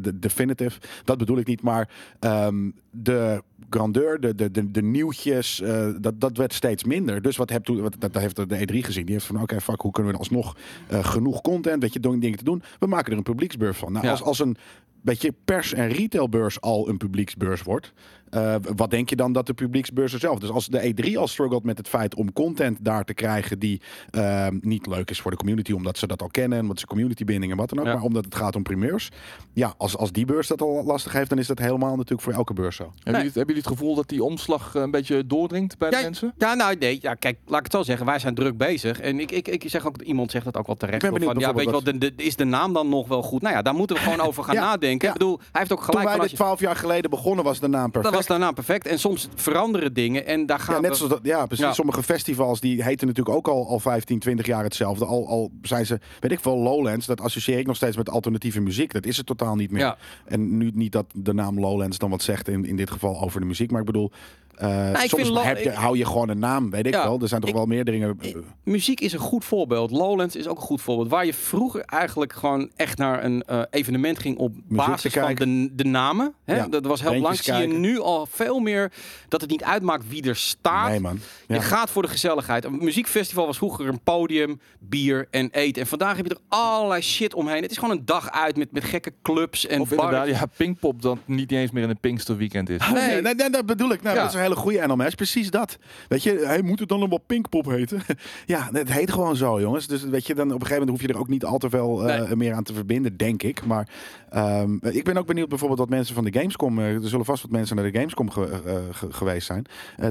de- 0.00 0.18
definitive. 0.18 0.80
Dat 1.04 1.18
bedoel 1.18 1.38
ik 1.38 1.46
niet. 1.46 1.62
Maar 1.62 1.88
ehm, 2.20 2.70
de 2.90 3.42
grandeur, 3.70 4.20
de, 4.20 4.34
de, 4.34 4.50
de, 4.50 4.70
de 4.70 4.82
nieuwtjes, 4.82 5.60
eh, 5.60 5.88
dat, 6.00 6.20
dat 6.20 6.36
werd 6.36 6.52
steeds 6.52 6.84
minder. 6.84 7.22
Dus 7.22 7.36
wat, 7.36 7.50
heb, 7.50 7.64
toen- 7.64 7.80
wat 7.80 7.96
dat 7.98 8.14
heeft 8.14 8.36
de 8.36 8.58
E3 8.58 8.84
gezien. 8.84 9.04
Die 9.04 9.14
heeft 9.14 9.26
van, 9.26 9.42
oké, 9.42 9.60
fuck, 9.60 9.80
hoe 9.80 9.92
kunnen 9.92 10.12
we 10.12 10.18
alsnog 10.18 10.56
eh, 10.88 11.04
genoeg 11.04 11.40
content, 11.40 11.82
weet 11.82 11.92
je, 11.92 12.00
dingen 12.00 12.38
te 12.38 12.44
doen. 12.44 12.62
We 12.78 12.86
maken 12.86 13.10
er 13.12 13.16
een 13.18 13.22
publieksbeurs 13.24 13.78
van. 13.78 13.92
Nou, 13.92 14.04
Ja. 14.04 14.10
als, 14.10 14.22
als 14.22 14.38
een 14.38 14.56
beetje 15.00 15.34
pers- 15.44 15.72
en 15.74 15.88
retailbeurs 15.88 16.60
al 16.60 16.88
een 16.88 16.96
publieksbeurs 16.96 17.62
wordt. 17.62 17.92
Eh, 18.34 18.54
wat 18.76 18.90
denk 18.90 19.08
je 19.08 19.16
dan 19.16 19.32
dat 19.32 19.46
de 19.46 19.54
publieksbeurs 19.54 20.12
er 20.12 20.18
zelf? 20.18 20.38
Dus 20.38 20.50
als 20.50 20.66
de 20.66 20.94
E3 20.94 21.16
al 21.18 21.28
struggelt 21.28 21.64
met 21.64 21.78
het 21.78 21.88
feit 21.88 22.14
om 22.14 22.32
content 22.32 22.78
daar 22.84 23.04
te 23.04 23.14
krijgen 23.14 23.58
die 23.58 23.80
eh, 24.10 24.46
niet 24.60 24.86
leuk 24.86 25.10
is 25.10 25.20
voor 25.20 25.30
de 25.30 25.36
community, 25.36 25.72
omdat 25.72 25.98
ze 25.98 26.06
dat 26.06 26.22
al 26.22 26.28
kennen, 26.28 26.60
omdat 26.60 26.78
ze 26.78 26.86
community 26.86 27.24
binding 27.24 27.52
en 27.52 27.58
wat 27.58 27.68
dan 27.68 27.78
ook, 27.78 27.84
Ja. 27.86 27.92
maar 27.94 28.02
omdat 28.02 28.24
het 28.24 28.34
gaat 28.34 28.56
om 28.56 28.62
primeurs. 28.62 29.08
Ja, 29.52 29.74
als, 29.76 29.96
als 29.96 30.12
die 30.12 30.24
beurs 30.24 30.46
dat 30.48 30.60
al 30.62 30.84
lastig 30.84 31.12
heeft, 31.12 31.28
dan 31.28 31.38
is 31.38 31.46
dat 31.46 31.58
helemaal 31.58 31.90
natuurlijk 31.94 32.22
voor 32.22 32.32
elke 32.32 32.52
beurs 32.54 32.76
zo. 32.76 32.82
Hebben, 32.84 33.02
jullie, 33.22 33.26
hebben 33.26 33.54
jullie 33.54 33.70
het 33.70 33.78
gevoel 33.78 33.94
dat 33.94 34.08
die 34.08 34.24
omslag 34.24 34.74
eh, 34.74 34.82
een 34.82 34.90
beetje 34.90 35.26
doordringt 35.26 35.78
bij 35.78 35.90
de 35.90 35.96
Ja, 35.96 36.02
mensen? 36.02 36.32
Ja, 36.38 36.54
nou 36.54 36.76
nee, 36.76 36.98
ja, 37.02 37.14
kijk, 37.14 37.38
laat 37.46 37.58
ik 37.58 37.64
het 37.64 37.72
zo 37.74 37.82
zeggen. 37.82 38.06
Wij 38.06 38.18
zijn 38.18 38.34
druk 38.34 38.56
bezig. 38.56 39.00
En 39.00 39.20
ik, 39.20 39.30
ik, 39.32 39.48
ik 39.48 39.64
zeg 39.66 39.86
ook, 39.86 40.02
iemand 40.02 40.30
zegt 40.30 40.44
dat 40.44 40.56
ook 40.56 40.66
wel 40.66 40.76
terecht. 40.76 41.02
Ik 41.02 41.10
ben 41.10 41.12
benieuwd 41.12 41.32
van, 41.32 41.42
ja, 41.42 41.54
weet 41.54 41.84
je 41.84 41.98
de, 41.98 42.14
de- 42.14 42.22
is 42.24 42.36
de 42.36 42.44
naam 42.44 42.72
dan 42.72 42.88
nog 42.88 43.08
wel 43.08 43.22
goed? 43.22 43.42
Nou 43.42 43.54
ja, 43.54 43.62
daar 43.62 43.74
moeten 43.74 43.96
we 43.96 44.02
gewoon 44.02 44.20
over 44.28 44.44
gaan 44.44 44.54
Ja, 44.54 44.60
nadenken. 44.60 45.08
Ik 45.08 45.12
bedoel, 45.14 45.38
hij 45.38 45.48
heeft 45.60 45.72
ook 45.72 45.78
Toen 45.78 45.86
gelijk 45.86 46.04
wij 46.08 46.16
van 46.16 46.22
dit 46.22 46.30
als 46.30 46.40
12 46.40 46.60
jaar 46.60 46.76
geleden 46.76 47.10
begonnen, 47.10 47.44
was 47.44 47.60
de 47.60 47.68
naam 47.68 47.90
perfect. 47.90 48.14
Was 48.28 48.38
daarna 48.38 48.52
perfect. 48.52 48.86
En 48.86 48.98
soms 48.98 49.28
veranderen 49.34 49.92
dingen 49.92 50.26
en 50.26 50.46
daar 50.46 50.58
gaan 50.58 50.74
Ja, 50.74 50.80
net 50.80 50.90
we... 50.90 50.96
zoals 50.96 51.12
dat, 51.12 51.20
ja, 51.22 51.46
precies. 51.46 51.64
Ja. 51.64 51.72
Sommige 51.72 52.02
festivals 52.02 52.60
die 52.60 52.82
heten 52.82 53.06
natuurlijk 53.06 53.36
ook 53.36 53.48
al, 53.48 53.68
al 53.68 53.80
15, 53.80 54.18
20 54.18 54.46
jaar 54.46 54.62
hetzelfde. 54.62 55.04
Al, 55.04 55.28
al 55.28 55.50
zijn 55.62 55.86
ze, 55.86 56.00
weet 56.20 56.32
ik 56.32 56.40
veel, 56.40 56.56
Lowlands. 56.56 57.06
Dat 57.06 57.20
associeer 57.20 57.58
ik 57.58 57.66
nog 57.66 57.76
steeds 57.76 57.96
met 57.96 58.10
alternatieve 58.10 58.60
muziek. 58.60 58.92
Dat 58.92 59.06
is 59.06 59.16
het 59.16 59.26
totaal 59.26 59.54
niet 59.54 59.70
meer. 59.70 59.80
Ja. 59.80 59.96
En 60.24 60.56
nu 60.56 60.70
niet 60.74 60.92
dat 60.92 61.06
de 61.12 61.34
naam 61.34 61.60
Lowlands 61.60 61.98
dan 61.98 62.10
wat 62.10 62.22
zegt 62.22 62.48
in, 62.48 62.64
in 62.64 62.76
dit 62.76 62.90
geval 62.90 63.20
over 63.20 63.40
de 63.40 63.46
muziek. 63.46 63.70
Maar 63.70 63.80
ik 63.80 63.86
bedoel, 63.86 64.12
eh, 64.56 65.02
ik 65.02 65.08
soms 65.08 65.44
heb 65.44 65.58
je, 65.58 65.70
hou 65.70 65.96
je 65.98 66.06
gewoon 66.06 66.28
een 66.28 66.38
naam, 66.38 66.70
weet 66.70 66.86
ik 66.86 66.92
Ja, 66.94 67.02
wel. 67.04 67.20
Er 67.20 67.28
zijn 67.28 67.40
toch 67.40 67.50
ik- 67.50 67.56
wel 67.56 67.66
meer 67.66 67.84
dingen. 67.84 68.18
eh, 68.20 68.34
Muziek 68.64 69.00
is 69.00 69.12
een 69.12 69.18
goed 69.18 69.44
voorbeeld. 69.44 69.90
Lowlands 69.90 70.36
is 70.36 70.46
ook 70.46 70.56
een 70.56 70.62
goed 70.62 70.80
voorbeeld. 70.80 71.08
Waar 71.08 71.26
je 71.26 71.34
vroeger 71.34 71.80
eigenlijk 71.80 72.32
gewoon 72.32 72.70
echt 72.76 72.98
naar 72.98 73.24
een 73.24 73.42
eh, 73.42 73.60
evenement 73.70 74.18
ging 74.18 74.36
op 74.38 74.52
basis 74.68 75.12
van 75.12 75.34
de, 75.34 75.68
de 75.74 75.84
namen. 75.84 76.34
Hè? 76.44 76.56
Ja, 76.56 76.66
Dat 76.68 76.86
was 76.86 77.00
heel 77.02 77.14
lang. 77.20 77.36
Zie 77.36 77.54
je 77.54 77.66
nu 77.66 78.00
al 78.00 78.26
veel 78.30 78.58
meer 78.58 78.92
dat 79.28 79.40
het 79.40 79.50
niet 79.50 79.64
uitmaakt 79.64 80.08
wie 80.08 80.28
er 80.28 80.36
staat. 80.36 80.88
nee, 80.88 81.00
man. 81.00 81.18
Ja. 81.46 81.54
Je 81.54 81.60
gaat 81.60 81.90
voor 81.90 82.02
de 82.02 82.08
gezelligheid. 82.08 82.64
Een 82.64 82.78
muziekfestival 82.84 83.46
was 83.46 83.56
vroeger 83.56 83.88
een 83.88 84.00
podium, 84.00 84.60
bier 84.78 85.26
en 85.30 85.48
eten. 85.52 85.82
En 85.82 85.88
vandaag 85.88 86.16
heb 86.16 86.26
je 86.26 86.34
er 86.34 86.40
allerlei 86.48 87.02
shit 87.02 87.34
omheen. 87.34 87.62
Het 87.62 87.70
is 87.70 87.78
gewoon 87.78 87.96
een 87.96 88.04
dag 88.04 88.30
uit 88.30 88.56
met, 88.56 88.72
met 88.72 88.84
gekke 88.84 89.12
clubs 89.22 89.66
en 89.66 89.80
Of 89.80 89.88
bar- 89.88 89.98
inderdaad, 90.04 90.28
ja, 90.40 90.46
Pinkpop 90.56 91.02
dat 91.02 91.18
niet 91.24 91.52
eens 91.52 91.70
meer 91.70 91.82
in 91.82 91.88
een 91.90 92.00
Pinksterweekend 92.00 92.68
is. 92.68 92.88
Nee. 92.92 93.08
Nee, 93.08 93.22
nee, 93.22 93.34
nee, 93.34 93.50
dat 93.50 93.66
bedoel 93.66 93.92
ik. 93.92 94.02
Nou, 94.02 94.14
Ja. 94.16 94.22
Dat 94.22 94.30
is 94.30 94.36
een 94.36 94.43
hele 94.44 94.56
goede 94.56 94.86
NMS. 94.86 95.14
Precies 95.14 95.50
dat. 95.50 95.78
Weet 96.08 96.22
je, 96.22 96.42
hij 96.46 96.62
moet 96.62 96.78
het 96.78 96.88
dan 96.88 96.98
nog 97.00 97.08
wel 97.08 97.18
Pinkpop 97.26 97.66
heten. 97.66 98.02
ja, 98.46 98.68
het 98.72 98.92
heet 98.92 99.12
gewoon 99.12 99.36
zo, 99.36 99.60
jongens. 99.60 99.86
Dus 99.86 100.02
weet 100.04 100.26
je, 100.26 100.34
dan 100.34 100.46
op 100.46 100.52
een 100.52 100.66
gegeven 100.66 100.78
moment 100.78 100.98
hoef 100.98 101.08
je 101.08 101.14
er 101.14 101.20
ook 101.20 101.28
niet 101.28 101.44
al 101.44 101.58
te 101.58 101.70
veel 101.70 102.08
eh, 102.08 102.26
Nee. 102.26 102.36
meer 102.36 102.52
aan 102.54 102.62
te 102.62 102.74
verbinden, 102.74 103.16
denk 103.16 103.42
ik. 103.42 103.64
Maar 103.64 103.88
ehm, 104.30 104.76
ik 104.80 105.04
ben 105.04 105.16
ook 105.16 105.26
benieuwd 105.26 105.48
bijvoorbeeld 105.48 105.78
wat 105.80 105.88
mensen 105.88 106.14
van 106.14 106.24
de 106.24 106.32
Gamescom... 106.38 106.78
eh, 106.78 106.94
er 106.94 107.08
zullen 107.08 107.24
vast 107.24 107.42
wat 107.42 107.50
mensen 107.50 107.76
naar 107.76 107.90
de 107.92 107.98
Gamescom 107.98 108.30
ge- 108.30 108.62
eh, 108.66 108.76
ge- 108.90 109.12
geweest 109.12 109.46
zijn. 109.46 109.64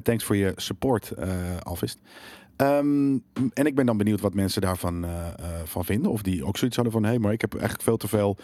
Thanks 0.04 0.24
voor 0.24 0.36
je 0.36 0.52
support, 0.56 1.14
Alvist. 1.64 1.98
Ehm, 2.56 3.18
en 3.54 3.66
ik 3.66 3.76
ben 3.76 3.86
dan 3.86 3.98
benieuwd 3.98 4.22
wat 4.22 4.34
mensen 4.34 4.62
daarvan 4.62 5.06
van 5.66 5.86
vinden. 5.86 6.12
Of 6.12 6.22
die 6.22 6.46
ook 6.46 6.58
zoiets 6.58 6.76
hadden 6.76 6.94
van... 6.94 7.04
hé, 7.04 7.10
hey, 7.10 7.20
maar 7.20 7.32
ik 7.34 7.42
heb 7.42 7.54
eigenlijk 7.54 7.84
veel 7.84 7.98
te 7.98 8.08
veel... 8.08 8.38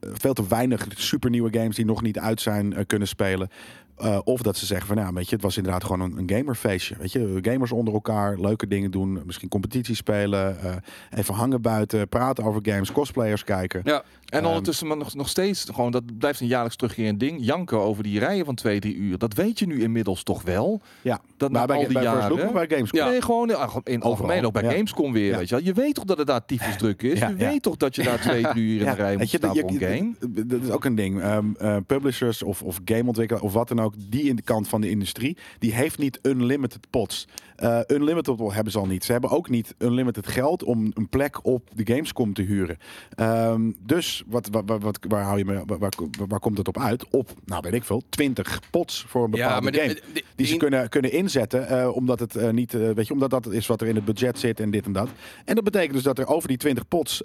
veel 0.00 0.32
te 0.32 0.46
weinig 0.48 0.86
supernieuwe 0.96 1.52
games 1.52 1.76
die 1.76 1.84
nog 1.84 2.02
niet 2.02 2.18
uit 2.18 2.40
zijn 2.40 2.86
kunnen 2.86 3.08
spelen. 3.08 3.48
Eh, 3.96 4.18
of 4.24 4.42
dat 4.42 4.56
ze 4.56 4.66
zeggen 4.66 4.86
van, 4.86 4.96
nou, 4.96 5.14
weet 5.14 5.28
je, 5.28 5.34
het 5.34 5.44
was 5.44 5.56
inderdaad 5.56 5.84
gewoon 5.84 6.00
een, 6.00 6.18
een 6.18 6.30
gamerfeestje. 6.38 6.94
Weet 6.98 7.12
je, 7.12 7.38
gamers 7.42 7.72
onder 7.72 7.94
elkaar, 7.94 8.38
leuke 8.40 8.66
dingen 8.66 8.90
doen, 8.90 9.22
misschien 9.26 9.48
competitie 9.48 9.94
spelen, 9.94 10.60
eh, 10.60 10.74
even 11.18 11.34
hangen 11.34 11.60
buiten, 11.62 12.08
praten 12.08 12.44
over 12.44 12.60
games, 12.64 12.92
cosplayers 12.92 13.44
kijken. 13.44 13.80
Ja, 13.84 14.02
En 14.28 14.38
Ehm, 14.38 14.46
ondertussen 14.48 14.86
maar 14.86 14.96
nog, 14.96 15.14
nog 15.14 15.28
steeds, 15.28 15.64
gewoon, 15.72 15.90
dat 15.90 16.18
blijft 16.18 16.40
een 16.40 16.46
jaarlijks 16.46 16.76
terugkerend 16.76 17.20
ding. 17.20 17.44
Janken 17.44 17.78
over 17.78 18.02
die 18.02 18.18
rijen 18.18 18.44
van 18.44 18.54
twee, 18.54 18.80
drie 18.80 18.94
uur. 18.94 19.18
Dat 19.18 19.34
weet 19.34 19.58
je 19.58 19.66
nu 19.66 19.82
inmiddels 19.82 20.22
toch 20.22 20.42
wel. 20.42 20.80
Ja, 21.02 21.20
Dat 21.36 21.50
maar 21.50 21.66
bij, 21.66 21.76
al 21.76 21.82
die 21.84 21.92
bij 21.92 22.02
jaren. 22.02 22.36
Look 22.38 22.52
bij 22.52 22.66
Gamescom. 22.68 22.98
Ja. 22.98 23.08
Nee, 23.08 23.22
gewoon 23.22 23.50
in, 23.50 23.56
in 23.84 24.02
algemeen 24.02 24.46
ook 24.46 24.52
bij 24.52 24.62
ja. 24.62 24.70
Gamescom 24.70 25.12
weer. 25.12 25.30
Ja. 25.30 25.36
Weet 25.38 25.48
je, 25.48 25.54
wel. 25.54 25.64
je 25.64 25.72
weet 25.72 25.94
toch 25.94 26.04
dat 26.04 26.18
het 26.18 26.26
daar 26.26 26.44
tyfus 26.46 26.76
druk 26.76 27.02
is. 27.02 27.18
Ja, 27.18 27.28
je 27.28 27.34
weet 27.34 27.62
toch 27.62 27.76
dat 27.76 27.94
je 27.94 28.02
daar 28.02 28.20
twee, 28.20 28.42
drie 28.52 28.64
uur 28.64 28.80
in 28.80 28.86
de 28.86 28.92
rij 28.94 29.16
moet 29.16 29.30
je, 29.30 29.36
staan 29.36 29.54
je- 29.54 29.78
game. 29.78 30.44
Dat 30.44 30.60
is 30.62 30.70
ook 30.70 30.84
een 30.84 30.94
ding. 30.94 31.20
Ehm, 31.20 31.44
eh, 31.58 31.76
publishers 31.86 32.42
of, 32.42 32.62
of 32.62 32.80
gameontwikkelaars 32.84 33.44
of 33.46 33.52
wat 33.52 33.68
dan 33.68 33.80
ook, 33.80 33.81
die 34.08 34.22
in 34.22 34.36
de 34.36 34.42
kant 34.42 34.68
van 34.68 34.80
de 34.80 34.90
industrie, 34.90 35.36
die 35.58 35.72
heeft 35.74 35.98
niet 35.98 36.18
unlimited 36.22 36.90
pots. 36.90 37.28
Eh, 37.56 37.80
unlimited 37.88 38.38
hebben 38.52 38.72
ze 38.72 38.78
al 38.78 38.86
niet. 38.86 39.04
Ze 39.04 39.12
hebben 39.12 39.30
ook 39.30 39.48
niet 39.48 39.74
unlimited 39.78 40.26
geld 40.26 40.62
om 40.64 40.90
een 40.94 41.08
plek 41.08 41.44
op 41.46 41.68
de 41.74 41.86
Gamescom 41.92 42.32
te 42.34 42.42
huren. 42.42 42.76
Ehm, 43.14 43.70
dus 43.86 44.22
wat, 44.26 44.48
wat, 44.50 44.82
wat, 44.82 44.98
waar, 45.08 45.22
hou 45.24 45.38
je 45.38 45.44
me, 45.44 45.62
waar, 45.66 45.78
waar, 45.78 45.92
waar 46.28 46.40
komt 46.40 46.58
het 46.58 46.68
op 46.68 46.78
uit? 46.78 47.08
Op, 47.10 47.30
nou 47.44 47.62
weet 47.62 47.72
ik 47.74 47.84
veel, 47.84 48.02
20 48.08 48.60
pots 48.70 49.04
voor 49.08 49.24
een 49.24 49.30
bepaalde 49.30 49.54
ja 49.54 49.60
maar 49.60 49.72
de- 49.72 49.78
game. 49.78 49.94
de- 49.94 50.02
de- 50.12 50.24
Die 50.36 50.46
ze 50.46 50.56
kunnen, 50.56 50.88
kunnen 50.88 51.12
inzetten, 51.12 51.68
eh, 51.68 51.96
omdat 51.96 52.20
het 52.20 52.36
eh, 52.36 52.50
niet, 52.50 52.72
weet 52.72 53.06
je, 53.06 53.12
omdat 53.12 53.30
dat 53.30 53.50
is 53.52 53.66
wat 53.66 53.80
er 53.80 53.86
in 53.88 53.94
het 53.94 54.04
budget 54.04 54.38
zit 54.38 54.60
en 54.60 54.70
dit 54.70 54.84
en 54.86 54.92
dat. 54.92 55.08
En 55.44 55.54
dat 55.54 55.64
betekent 55.64 55.92
dus 55.92 56.02
dat 56.02 56.18
er 56.18 56.26
over 56.26 56.48
die 56.48 56.56
20 56.56 56.88
pots 56.88 57.22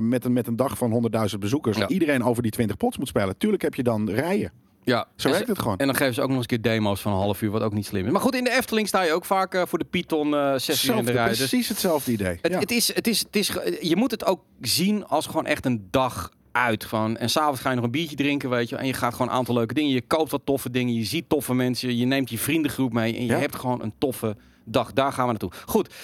met, 0.00 0.24
een, 0.24 0.32
met 0.32 0.46
een 0.46 0.56
dag 0.56 0.78
van 0.78 0.90
100.000 0.90 1.38
bezoekers, 1.40 1.76
Ja. 1.76 1.88
iedereen 1.88 2.24
over 2.24 2.42
die 2.42 2.50
20 2.52 2.76
pots 2.76 2.98
moet 2.98 3.08
spelen. 3.08 3.36
Tuurlijk 3.36 3.62
heb 3.62 3.74
je 3.74 3.82
dan 3.82 4.10
rijen. 4.10 4.52
Ja, 4.86 5.06
Zo 5.16 5.26
En 5.28 5.32
werkt 5.32 5.46
ze- 5.46 5.52
het 5.52 5.62
gewoon. 5.62 5.76
En 5.78 5.86
dan 5.86 5.96
geven 5.96 6.14
ze 6.14 6.20
ook 6.22 6.28
nog 6.28 6.36
eens 6.36 6.46
een 6.52 6.60
keer 6.60 6.72
demo's 6.72 7.00
van 7.00 7.12
een 7.12 7.18
half 7.18 7.42
uur, 7.42 7.50
wat 7.50 7.62
ook 7.62 7.72
niet 7.72 7.86
slim 7.86 8.06
is. 8.06 8.12
Maar 8.12 8.20
goed, 8.20 8.34
in 8.34 8.44
de 8.44 8.50
Efteling 8.52 8.88
sta 8.88 9.02
je 9.02 9.12
ook 9.12 9.24
vaak 9.24 9.54
eh, 9.54 9.62
voor 9.66 9.78
de 9.78 9.84
Python 9.84 10.34
eh 10.34 10.54
zes 10.56 10.84
uur 10.84 10.96
in 10.96 11.04
de 11.04 11.12
rij. 11.12 11.28
Dus 11.28 11.38
precies 11.38 11.68
hetzelfde 11.68 12.12
idee. 12.12 12.38
het, 12.42 12.52
ja. 12.52 12.58
het 12.58 12.70
is, 12.70 12.94
het 12.94 13.06
is, 13.06 13.18
het 13.18 13.36
is, 13.36 13.52
je 13.80 13.96
moet 13.96 14.10
het 14.10 14.24
ook 14.26 14.40
zien 14.60 15.06
als 15.06 15.26
gewoon 15.26 15.46
echt 15.46 15.64
een 15.66 15.88
dag 15.90 16.30
uit. 16.52 16.84
Van, 16.84 17.16
en 17.16 17.30
s'avonds 17.30 17.60
ga 17.60 17.68
je 17.70 17.76
nog 17.76 17.84
een 17.84 17.90
biertje 17.90 18.16
drinken, 18.16 18.50
weet 18.50 18.68
je. 18.68 18.76
En 18.76 18.86
je 18.86 18.92
gaat 18.92 19.12
gewoon 19.12 19.28
een 19.28 19.34
aantal 19.34 19.54
leuke 19.54 19.74
dingen. 19.74 19.90
Je 19.92 20.02
koopt 20.06 20.30
wat 20.30 20.40
toffe 20.44 20.70
dingen. 20.70 20.94
Je 20.94 21.04
ziet 21.04 21.28
toffe 21.28 21.54
mensen. 21.54 21.96
Je 21.96 22.04
neemt 22.06 22.30
je 22.30 22.38
vriendengroep 22.38 22.92
mee. 22.92 23.16
En 23.16 23.20
je 23.24 23.32
Ja. 23.32 23.38
hebt 23.38 23.56
gewoon 23.56 23.82
een 23.82 23.92
toffe 23.98 24.36
dag. 24.64 24.92
Daar 24.92 25.12
gaan 25.12 25.24
we 25.24 25.30
naartoe. 25.30 25.50
Goed. 25.66 25.94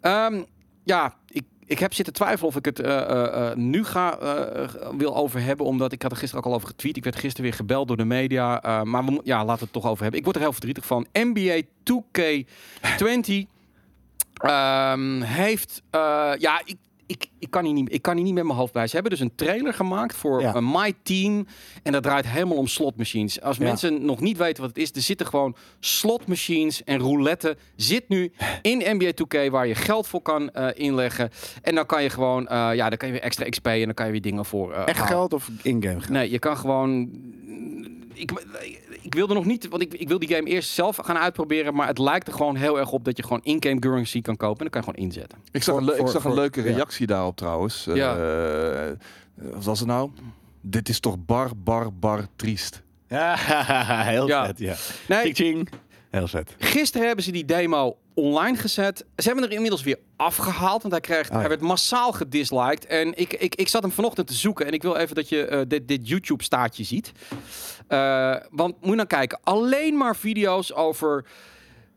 Ehm, 0.00 0.42
ja, 0.84 1.14
ik, 1.28 1.42
ik 1.72 1.78
heb 1.78 1.94
zitten 1.94 2.14
twijfelen 2.14 2.48
of 2.48 2.56
ik 2.56 2.64
het 2.64 2.80
eh, 2.80 3.00
eh, 3.00 3.50
eh, 3.50 3.56
nu 3.56 3.84
ga, 3.84 4.18
wil 4.96 5.16
over 5.16 5.42
hebben. 5.42 5.66
Omdat 5.66 5.92
ik 5.92 6.02
had 6.02 6.10
er 6.10 6.16
gisteren 6.16 6.44
ook 6.44 6.50
al 6.50 6.56
over 6.56 6.68
getweet. 6.68 6.96
Ik 6.96 7.04
werd 7.04 7.16
gisteren 7.16 7.44
weer 7.44 7.58
gebeld 7.58 7.88
door 7.88 7.96
de 7.96 8.04
media. 8.04 8.82
maar 8.84 9.04
we, 9.04 9.20
ja, 9.24 9.38
laten 9.38 9.58
we 9.58 9.64
het 9.64 9.72
toch 9.72 9.86
over 9.86 10.02
hebben. 10.02 10.18
Ik 10.18 10.24
word 10.24 10.36
er 10.36 10.42
heel 10.42 10.52
verdrietig 10.52 10.86
van. 10.86 11.06
NBA 11.12 11.60
2K20 11.62 13.46
ehm, 14.34 15.20
heeft... 15.20 15.82
ja, 16.38 16.62
ik, 16.64 16.76
ik, 17.12 17.26
ik, 17.38 17.50
kan 17.50 17.64
hier 17.64 17.72
niet, 17.74 17.92
ik 17.94 18.02
kan 18.02 18.14
hier 18.16 18.24
niet 18.24 18.34
met 18.34 18.44
mijn 18.44 18.58
hoofd 18.58 18.72
bij. 18.72 18.86
Ze 18.86 18.94
hebben 18.94 19.10
dus 19.12 19.20
een 19.20 19.34
trailer 19.34 19.74
gemaakt 19.74 20.16
voor 20.16 20.40
Ja. 20.40 20.60
My 20.60 20.92
Team. 21.02 21.46
En 21.82 21.92
dat 21.92 22.02
draait 22.02 22.26
helemaal 22.28 22.56
om 22.56 22.66
slotmachines. 22.66 23.40
Als 23.40 23.56
Ja. 23.56 23.64
mensen 23.64 24.04
nog 24.04 24.20
niet 24.20 24.36
weten 24.36 24.60
wat 24.62 24.70
het 24.76 24.78
is, 24.82 24.90
er 24.94 25.00
zitten 25.00 25.26
gewoon 25.26 25.56
slotmachines 25.80 26.84
en 26.84 26.98
roulette. 26.98 27.56
Zit 27.76 28.08
nu 28.08 28.32
in 28.62 28.96
NBA 28.96 29.12
2K 29.14 29.50
waar 29.50 29.66
je 29.66 29.74
geld 29.74 30.06
voor 30.06 30.22
kan 30.22 30.50
eh, 30.50 30.68
inleggen. 30.74 31.30
En 31.62 31.74
dan 31.74 31.86
kan 31.86 32.02
je 32.02 32.10
gewoon, 32.10 32.48
eh, 32.48 32.70
ja, 32.74 32.88
dan 32.88 32.98
kan 32.98 33.08
je 33.08 33.14
weer 33.14 33.22
extra 33.22 33.48
XP 33.48 33.66
en 33.66 33.84
dan 33.84 33.94
kan 33.94 34.06
je 34.06 34.12
weer 34.12 34.20
dingen 34.22 34.44
voor. 34.44 34.72
eh, 34.72 34.78
Echt 34.86 34.98
halen. 34.98 35.06
geld 35.12 35.32
of 35.32 35.50
in-game 35.62 36.00
geld? 36.00 36.08
Nee, 36.12 36.30
je 36.30 36.38
kan 36.38 36.56
gewoon. 36.56 37.10
Ik, 38.14 38.32
ik 39.02 39.14
wilde 39.14 39.34
nog 39.34 39.44
niet, 39.44 39.68
want 39.68 39.82
ik, 39.82 39.94
ik 39.94 40.08
wil 40.08 40.18
die 40.18 40.28
game 40.34 40.48
eerst 40.48 40.70
zelf 40.70 40.96
gaan 40.96 41.18
uitproberen. 41.18 41.74
Maar 41.74 41.86
het 41.86 41.98
lijkt 41.98 42.26
er 42.26 42.32
gewoon 42.32 42.56
heel 42.56 42.78
erg 42.78 42.90
op 42.92 43.04
dat 43.04 43.16
je 43.16 43.22
gewoon 43.22 43.40
in-game 43.42 43.78
currency 43.78 44.20
kan 44.20 44.36
kopen. 44.36 44.66
En 44.66 44.70
dan 44.72 44.82
kan 44.82 44.92
je 44.92 44.98
gewoon 44.98 45.10
inzetten. 45.10 45.38
Ik 45.50 45.62
zag, 45.62 45.74
Voor- 45.74 45.84
een, 45.86 45.90
ik 45.92 45.96
voor- 46.00 46.08
zag 46.08 46.24
een 46.24 46.34
leuke 46.34 46.62
ja. 46.62 46.72
reactie 46.74 47.06
daarop 47.06 47.36
trouwens. 47.36 47.86
Eh, 47.86 47.96
Ja. 47.96 48.16
eh, 48.16 48.90
wat 49.34 49.64
was 49.64 49.78
het 49.78 49.88
nou? 49.88 50.10
Dit 50.60 50.88
is 50.88 51.00
toch 51.00 51.16
bar, 51.26 51.50
bar, 51.56 51.92
bar 51.94 52.26
triest. 52.36 52.82
Ja, 53.08 53.36
heel 54.12 54.26
Ja. 54.26 54.46
vet, 54.46 54.58
ja. 54.58 54.74
Nee, 55.08 55.34
ching. 55.34 55.68
Heel 56.12 56.28
vet. 56.28 56.54
Gisteren 56.58 57.06
hebben 57.06 57.24
ze 57.24 57.30
die 57.32 57.44
demo 57.44 57.96
online 58.14 58.56
gezet. 58.56 59.04
Ze 59.16 59.26
hebben 59.26 59.44
er 59.44 59.52
inmiddels 59.52 59.82
weer 59.82 59.98
afgehaald. 60.16 60.82
Want 60.82 60.92
hij, 60.94 61.02
kreeg, 61.02 61.26
Ah, 61.26 61.32
ja. 61.32 61.38
hij 61.38 61.48
werd 61.48 61.60
massaal 61.60 62.12
gedisliked. 62.12 62.86
En 62.86 63.18
ik, 63.18 63.32
ik, 63.32 63.54
ik 63.54 63.68
zat 63.68 63.82
hem 63.82 63.92
vanochtend 63.92 64.26
te 64.26 64.34
zoeken. 64.34 64.66
En 64.66 64.72
ik 64.72 64.82
wil 64.82 64.96
even 64.96 65.14
dat 65.14 65.28
je 65.28 65.46
eh, 65.46 65.60
dit, 65.68 65.88
dit 65.88 66.08
YouTube-staartje 66.08 66.84
ziet. 66.84 67.12
Eh, 67.88 68.36
want 68.50 68.74
moet 68.80 68.88
je 68.90 68.94
nou 68.94 69.06
kijken. 69.06 69.38
Alleen 69.42 69.96
maar 69.96 70.16
video's 70.16 70.72
over... 70.72 71.24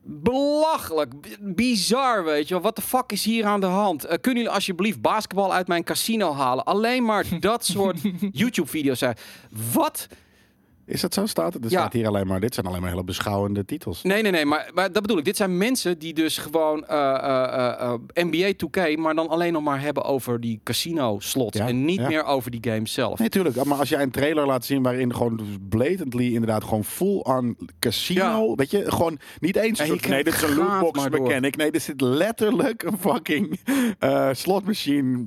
Belachelijk, 0.07 1.13
bizar, 1.39 2.23
weet 2.23 2.47
je 2.47 2.53
wel. 2.53 2.63
Wat 2.63 2.75
de 2.75 2.81
fuck 2.81 3.11
is 3.11 3.25
hier 3.25 3.45
aan 3.45 3.59
de 3.59 3.65
hand? 3.65 4.03
Eh, 4.05 4.17
kunnen 4.21 4.41
jullie 4.41 4.55
alsjeblieft 4.57 5.01
basketbal 5.01 5.53
uit 5.53 5.67
mijn 5.67 5.83
casino 5.83 6.33
halen? 6.33 6.63
Alleen 6.63 7.05
maar 7.05 7.25
dat 7.39 7.65
soort 7.65 7.97
YouTube-video's 8.31 8.99
zijn. 8.99 9.17
Wat 9.73 10.07
Is 10.85 11.01
dat 11.01 11.13
zo? 11.13 11.25
Staat 11.25 11.53
het? 11.53 11.65
Er 11.65 11.71
Ja. 11.71 11.79
staat 11.79 11.93
hier 11.93 12.07
alleen 12.07 12.27
maar, 12.27 12.39
dit 12.39 12.53
zijn 12.53 12.65
alleen 12.65 12.81
maar 12.81 12.89
hele 12.89 13.03
beschouwende 13.03 13.65
titels. 13.65 14.03
Nee, 14.03 14.21
nee, 14.21 14.31
nee, 14.31 14.45
maar, 14.45 14.71
maar 14.73 14.91
dat 14.91 15.01
bedoel 15.01 15.17
ik. 15.17 15.25
Dit 15.25 15.37
zijn 15.37 15.57
mensen 15.57 15.99
die 15.99 16.13
dus 16.13 16.37
gewoon 16.37 16.85
eh, 16.85 16.97
eh, 17.15 17.81
eh, 17.81 17.93
NBA 18.13 18.53
2K, 18.55 18.97
maar 18.97 19.15
dan 19.15 19.27
alleen 19.29 19.53
nog 19.53 19.63
maar 19.63 19.81
hebben 19.81 20.03
over 20.03 20.39
die 20.41 20.59
casino 20.63 21.15
slots 21.19 21.57
Ja, 21.57 21.67
en 21.67 21.85
niet 21.85 21.99
ja. 21.99 22.07
meer 22.07 22.23
over 22.23 22.51
die 22.51 22.71
game 22.71 22.87
zelf. 22.87 23.19
Nee, 23.19 23.29
tuurlijk. 23.29 23.63
Maar 23.63 23.77
als 23.77 23.89
jij 23.89 24.01
een 24.01 24.11
trailer 24.11 24.45
laat 24.45 24.65
zien 24.65 24.83
waarin 24.83 25.15
gewoon 25.15 25.39
blatantly 25.69 26.33
inderdaad 26.33 26.63
gewoon 26.63 26.83
full 26.83 27.17
on 27.17 27.57
casino, 27.79 28.55
weet 28.55 28.71
je, 28.71 28.91
gewoon 28.91 29.19
niet 29.39 29.55
eens. 29.55 29.79
En 29.79 29.85
je 29.87 29.97
nee, 30.09 30.23
dit 30.23 30.33
is 30.33 30.41
een 30.41 30.55
lootbox 30.55 31.09
mechanic. 31.09 31.55
Nee, 31.55 31.71
dit 31.71 31.81
zit 31.81 32.01
letterlijk 32.01 32.83
een 32.83 32.97
fucking 32.99 33.59
eh 33.99 34.29
slotmachine 34.31 35.25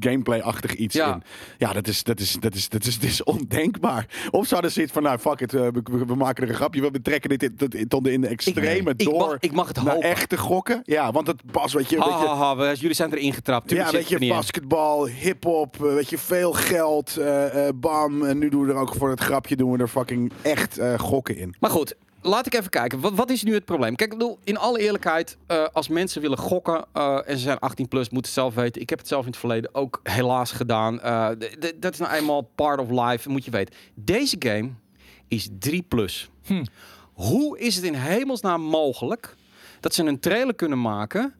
gameplay-achtig 0.00 0.74
iets 0.74 0.96
in. 0.96 1.22
Ja, 1.58 1.72
dat 1.72 1.86
is, 1.88 2.02
dat 2.02 2.20
is, 2.20 2.36
dat 2.40 2.54
is, 2.54 2.68
dat 2.68 2.84
is, 2.84 2.98
dat 2.98 3.08
is 3.10 3.24
ondenkbaar. 3.24 4.06
Of 4.30 4.46
zouden 4.46 4.54
ze 4.64 4.82
iets 4.82 4.92
van, 4.92 5.02
nou 5.02 5.18
fuck 5.18 5.40
it, 5.40 5.54
eh, 5.54 5.66
we, 6.06 6.14
maken 6.14 6.42
er 6.44 6.48
een 6.48 6.54
grapje, 6.54 6.80
we 6.80 6.90
betrekken 6.90 7.28
dit 7.28 7.42
in- 7.42 8.20
de 8.20 8.26
extreme 8.26 8.90
ik, 8.96 8.98
door 9.04 9.18
mag, 9.18 9.36
ik 9.40 9.52
mag 9.52 9.68
het 9.68 9.76
naar 9.82 9.94
hopen. 9.94 10.08
echte 10.10 10.36
gokken. 10.38 10.80
Ja, 10.84 11.12
want 11.12 11.26
het 11.26 11.42
pas, 11.50 11.72
weet 11.72 11.90
je, 11.90 11.98
Ha, 11.98 12.04
weet 12.08 12.20
je 12.20 12.64
ha, 12.64 12.72
jullie 12.72 12.94
zijn 12.96 13.12
erin 13.14 13.32
getrapt. 13.32 13.68
Tuurlijk 13.68 13.90
ja, 13.90 13.96
weet 13.96 14.08
je, 14.08 14.28
basketbal, 14.28 15.06
hip-hop, 15.06 15.74
eh, 15.84 15.94
weet 15.94 16.10
je, 16.10 16.18
veel 16.18 16.52
geld, 16.52 17.16
eh, 17.16 17.68
bam. 17.74 18.24
En 18.24 18.38
nu 18.38 18.48
doen 18.48 18.66
we 18.66 18.72
er 18.72 18.78
ook 18.78 18.94
voor 18.94 19.10
het 19.10 19.20
grapje 19.20 19.56
doen 19.56 19.72
we 19.72 19.78
er 19.78 19.88
fucking 19.88 20.32
echt 20.42 20.80
gokken 20.96 21.36
in. 21.36 21.54
Maar 21.60 21.70
goed, 21.70 21.94
laat 22.26 22.46
ik 22.46 22.54
even 22.54 22.70
kijken. 22.70 23.00
Wat, 23.00 23.14
wat 23.14 23.30
is 23.30 23.42
nu 23.42 23.54
het 23.54 23.64
probleem? 23.64 23.96
Kijk, 23.96 24.12
ik 24.12 24.18
bedoel, 24.18 24.38
in 24.44 24.56
alle 24.56 24.78
eerlijkheid, 24.78 25.36
eh, 25.46 25.64
als 25.72 25.88
mensen 25.88 26.20
willen 26.20 26.38
gokken 26.38 26.84
eh, 26.92 27.18
en 27.24 27.36
ze 27.36 27.42
zijn 27.42 27.58
18 27.58 27.88
plus, 27.88 28.10
moeten 28.10 28.32
het 28.32 28.40
zelf 28.40 28.54
weten. 28.54 28.82
Ik 28.82 28.90
heb 28.90 28.98
het 28.98 29.08
zelf 29.08 29.24
in 29.24 29.30
het 29.30 29.38
verleden 29.38 29.74
ook 29.74 30.00
helaas 30.02 30.52
gedaan. 30.52 31.00
Eh, 31.00 31.28
dat 31.76 31.92
is 31.92 31.98
nou 31.98 32.12
eenmaal 32.12 32.42
part 32.54 32.80
of 32.80 32.90
life, 32.90 33.28
moet 33.28 33.44
je 33.44 33.50
weten. 33.50 33.74
Deze 33.94 34.36
game 34.38 34.70
is 35.28 35.48
3 35.58 35.82
plus. 35.82 36.30
Hm. 36.44 36.64
Hoe 37.12 37.58
is 37.58 37.76
het 37.76 37.84
in 37.84 37.94
hemelsnaam 37.94 38.62
mogelijk 38.62 39.34
dat 39.80 39.94
ze 39.94 40.04
een 40.04 40.20
trailer 40.20 40.54
kunnen 40.54 40.80
maken 40.80 41.34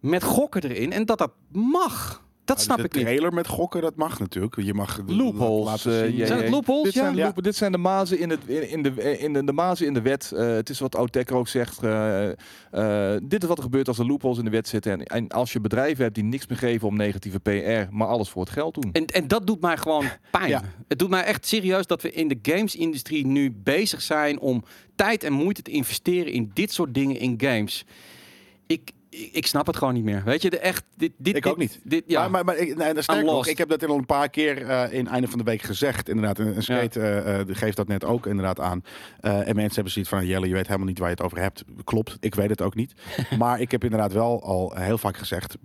met 0.00 0.22
gokken 0.22 0.62
erin 0.62 0.92
en 0.92 1.04
dat 1.04 1.18
dat 1.18 1.32
mag? 1.52 2.22
Dat 2.44 2.60
snap 2.60 2.76
de 2.76 2.82
ik 2.84 2.94
niet. 2.94 3.02
trailer 3.04 3.32
met 3.32 3.46
gokken, 3.46 3.80
dat 3.82 3.96
mag 3.96 4.18
natuurlijk. 4.18 4.56
Je 4.60 4.74
mag 4.74 5.04
de- 5.04 5.14
Loopholes. 5.14 5.64
laten 5.66 5.92
eh, 5.92 6.06
zien. 6.06 6.16
ja, 6.16 6.26
Zijn 6.26 6.38
het 6.40 6.50
loopholes? 6.50 6.82
Dit 6.84 6.92
zijn, 6.92 7.16
Ja. 7.16 7.24
loop- 7.24 7.42
dit 7.42 7.56
zijn 7.56 7.72
de 7.72 7.78
mazen 7.78 8.18
in, 8.18 8.30
het, 8.30 8.40
in, 8.46 8.68
in 8.70 8.82
de, 8.82 9.18
in 9.18 9.32
de, 9.32 9.44
de 9.44 9.52
mazen 9.52 9.86
in 9.86 9.94
de 9.94 10.00
wet. 10.02 10.32
Eh, 10.36 10.46
het 10.46 10.68
is 10.70 10.80
wat 10.80 10.96
Outekker 10.96 11.36
ook 11.36 11.48
zegt. 11.48 11.82
eh, 11.82 12.28
eh, 12.30 13.20
dit 13.22 13.42
is 13.42 13.48
wat 13.48 13.56
er 13.56 13.62
gebeurt 13.62 13.88
als 13.88 13.98
er 13.98 14.06
loopholes 14.06 14.38
in 14.38 14.44
de 14.44 14.50
wet 14.50 14.68
zitten. 14.68 14.92
En, 14.92 15.04
en 15.04 15.28
als 15.28 15.52
je 15.52 15.60
bedrijven 15.60 16.02
hebt 16.02 16.14
die 16.14 16.24
niks 16.24 16.46
meer 16.46 16.58
geven 16.58 16.88
om 16.88 16.96
negatieve 16.96 17.38
PR, 17.40 17.94
maar 17.94 18.08
alles 18.08 18.28
voor 18.28 18.42
het 18.42 18.50
geld 18.52 18.74
doen. 18.74 18.92
En, 18.92 19.06
en 19.06 19.28
dat 19.28 19.46
doet 19.46 19.60
mij 19.60 19.76
gewoon 19.76 20.04
pijn. 20.30 20.48
Ja. 20.48 20.62
Het 20.88 20.98
doet 20.98 21.10
mij 21.10 21.24
echt 21.24 21.46
serieus 21.46 21.86
dat 21.86 22.02
we 22.02 22.12
in 22.12 22.28
de 22.28 22.38
games-industrie 22.42 23.26
nu 23.26 23.50
bezig 23.62 24.02
zijn 24.02 24.40
om 24.40 24.64
tijd 24.96 25.24
en 25.24 25.32
moeite 25.32 25.62
te 25.62 25.70
investeren 25.70 26.32
in 26.32 26.50
dit 26.54 26.72
soort 26.72 26.94
dingen 26.94 27.16
in 27.18 27.34
games. 27.38 27.84
Ik, 28.66 28.90
ik, 29.12 29.28
ik 29.32 29.46
snap 29.46 29.66
het 29.66 29.76
gewoon 29.76 29.94
niet 29.94 30.04
meer. 30.04 30.22
Weet 30.24 30.42
je, 30.42 30.50
de 30.50 30.58
echt. 30.58 30.84
Dit, 30.96 31.12
dit, 31.16 31.36
Ik 31.36 31.42
dit- 31.42 31.52
ook 31.52 31.58
niet. 31.58 31.80
Dit, 31.84 32.04
ja. 32.06 32.20
Maar, 32.20 32.30
maar, 32.30 32.44
maar 32.44 32.56
ik, 32.56 32.76
nee, 32.76 32.94
dat 32.94 33.02
sterker 33.02 33.24
nog, 33.24 33.46
ik 33.46 33.58
heb 33.58 33.68
dat 33.68 33.86
al 33.86 33.96
een 33.96 34.06
paar 34.06 34.28
keer 34.28 34.66
eh, 34.66 34.92
in 34.92 35.08
einde 35.08 35.28
van 35.28 35.38
de 35.38 35.44
week 35.44 35.62
gezegd. 35.62 36.08
Inderdaad, 36.08 36.38
en, 36.38 36.54
en 36.54 36.62
Skate 36.62 37.00
eh, 37.00 37.40
eh, 37.40 37.46
geeft 37.50 37.76
dat 37.76 37.88
net 37.88 38.04
ook 38.04 38.26
inderdaad 38.26 38.60
aan. 38.60 38.84
En 39.20 39.54
mensen 39.56 39.74
hebben 39.74 39.92
zoiets 39.92 40.10
van, 40.10 40.26
Jelle, 40.26 40.48
je 40.48 40.54
weet 40.54 40.66
helemaal 40.66 40.86
niet 40.86 40.98
waar 40.98 41.08
je 41.08 41.14
het 41.14 41.24
over 41.24 41.38
hebt. 41.38 41.64
Klopt, 41.84 42.16
ik 42.20 42.34
weet 42.34 42.50
het 42.50 42.62
ook 42.62 42.74
niet. 42.74 42.92
maar 43.38 43.60
ik 43.60 43.70
heb 43.70 43.84
inderdaad 43.84 44.12
wel 44.12 44.42
al 44.42 44.72
heel 44.74 44.98
vaak 44.98 45.16
gezegd, 45.16 45.56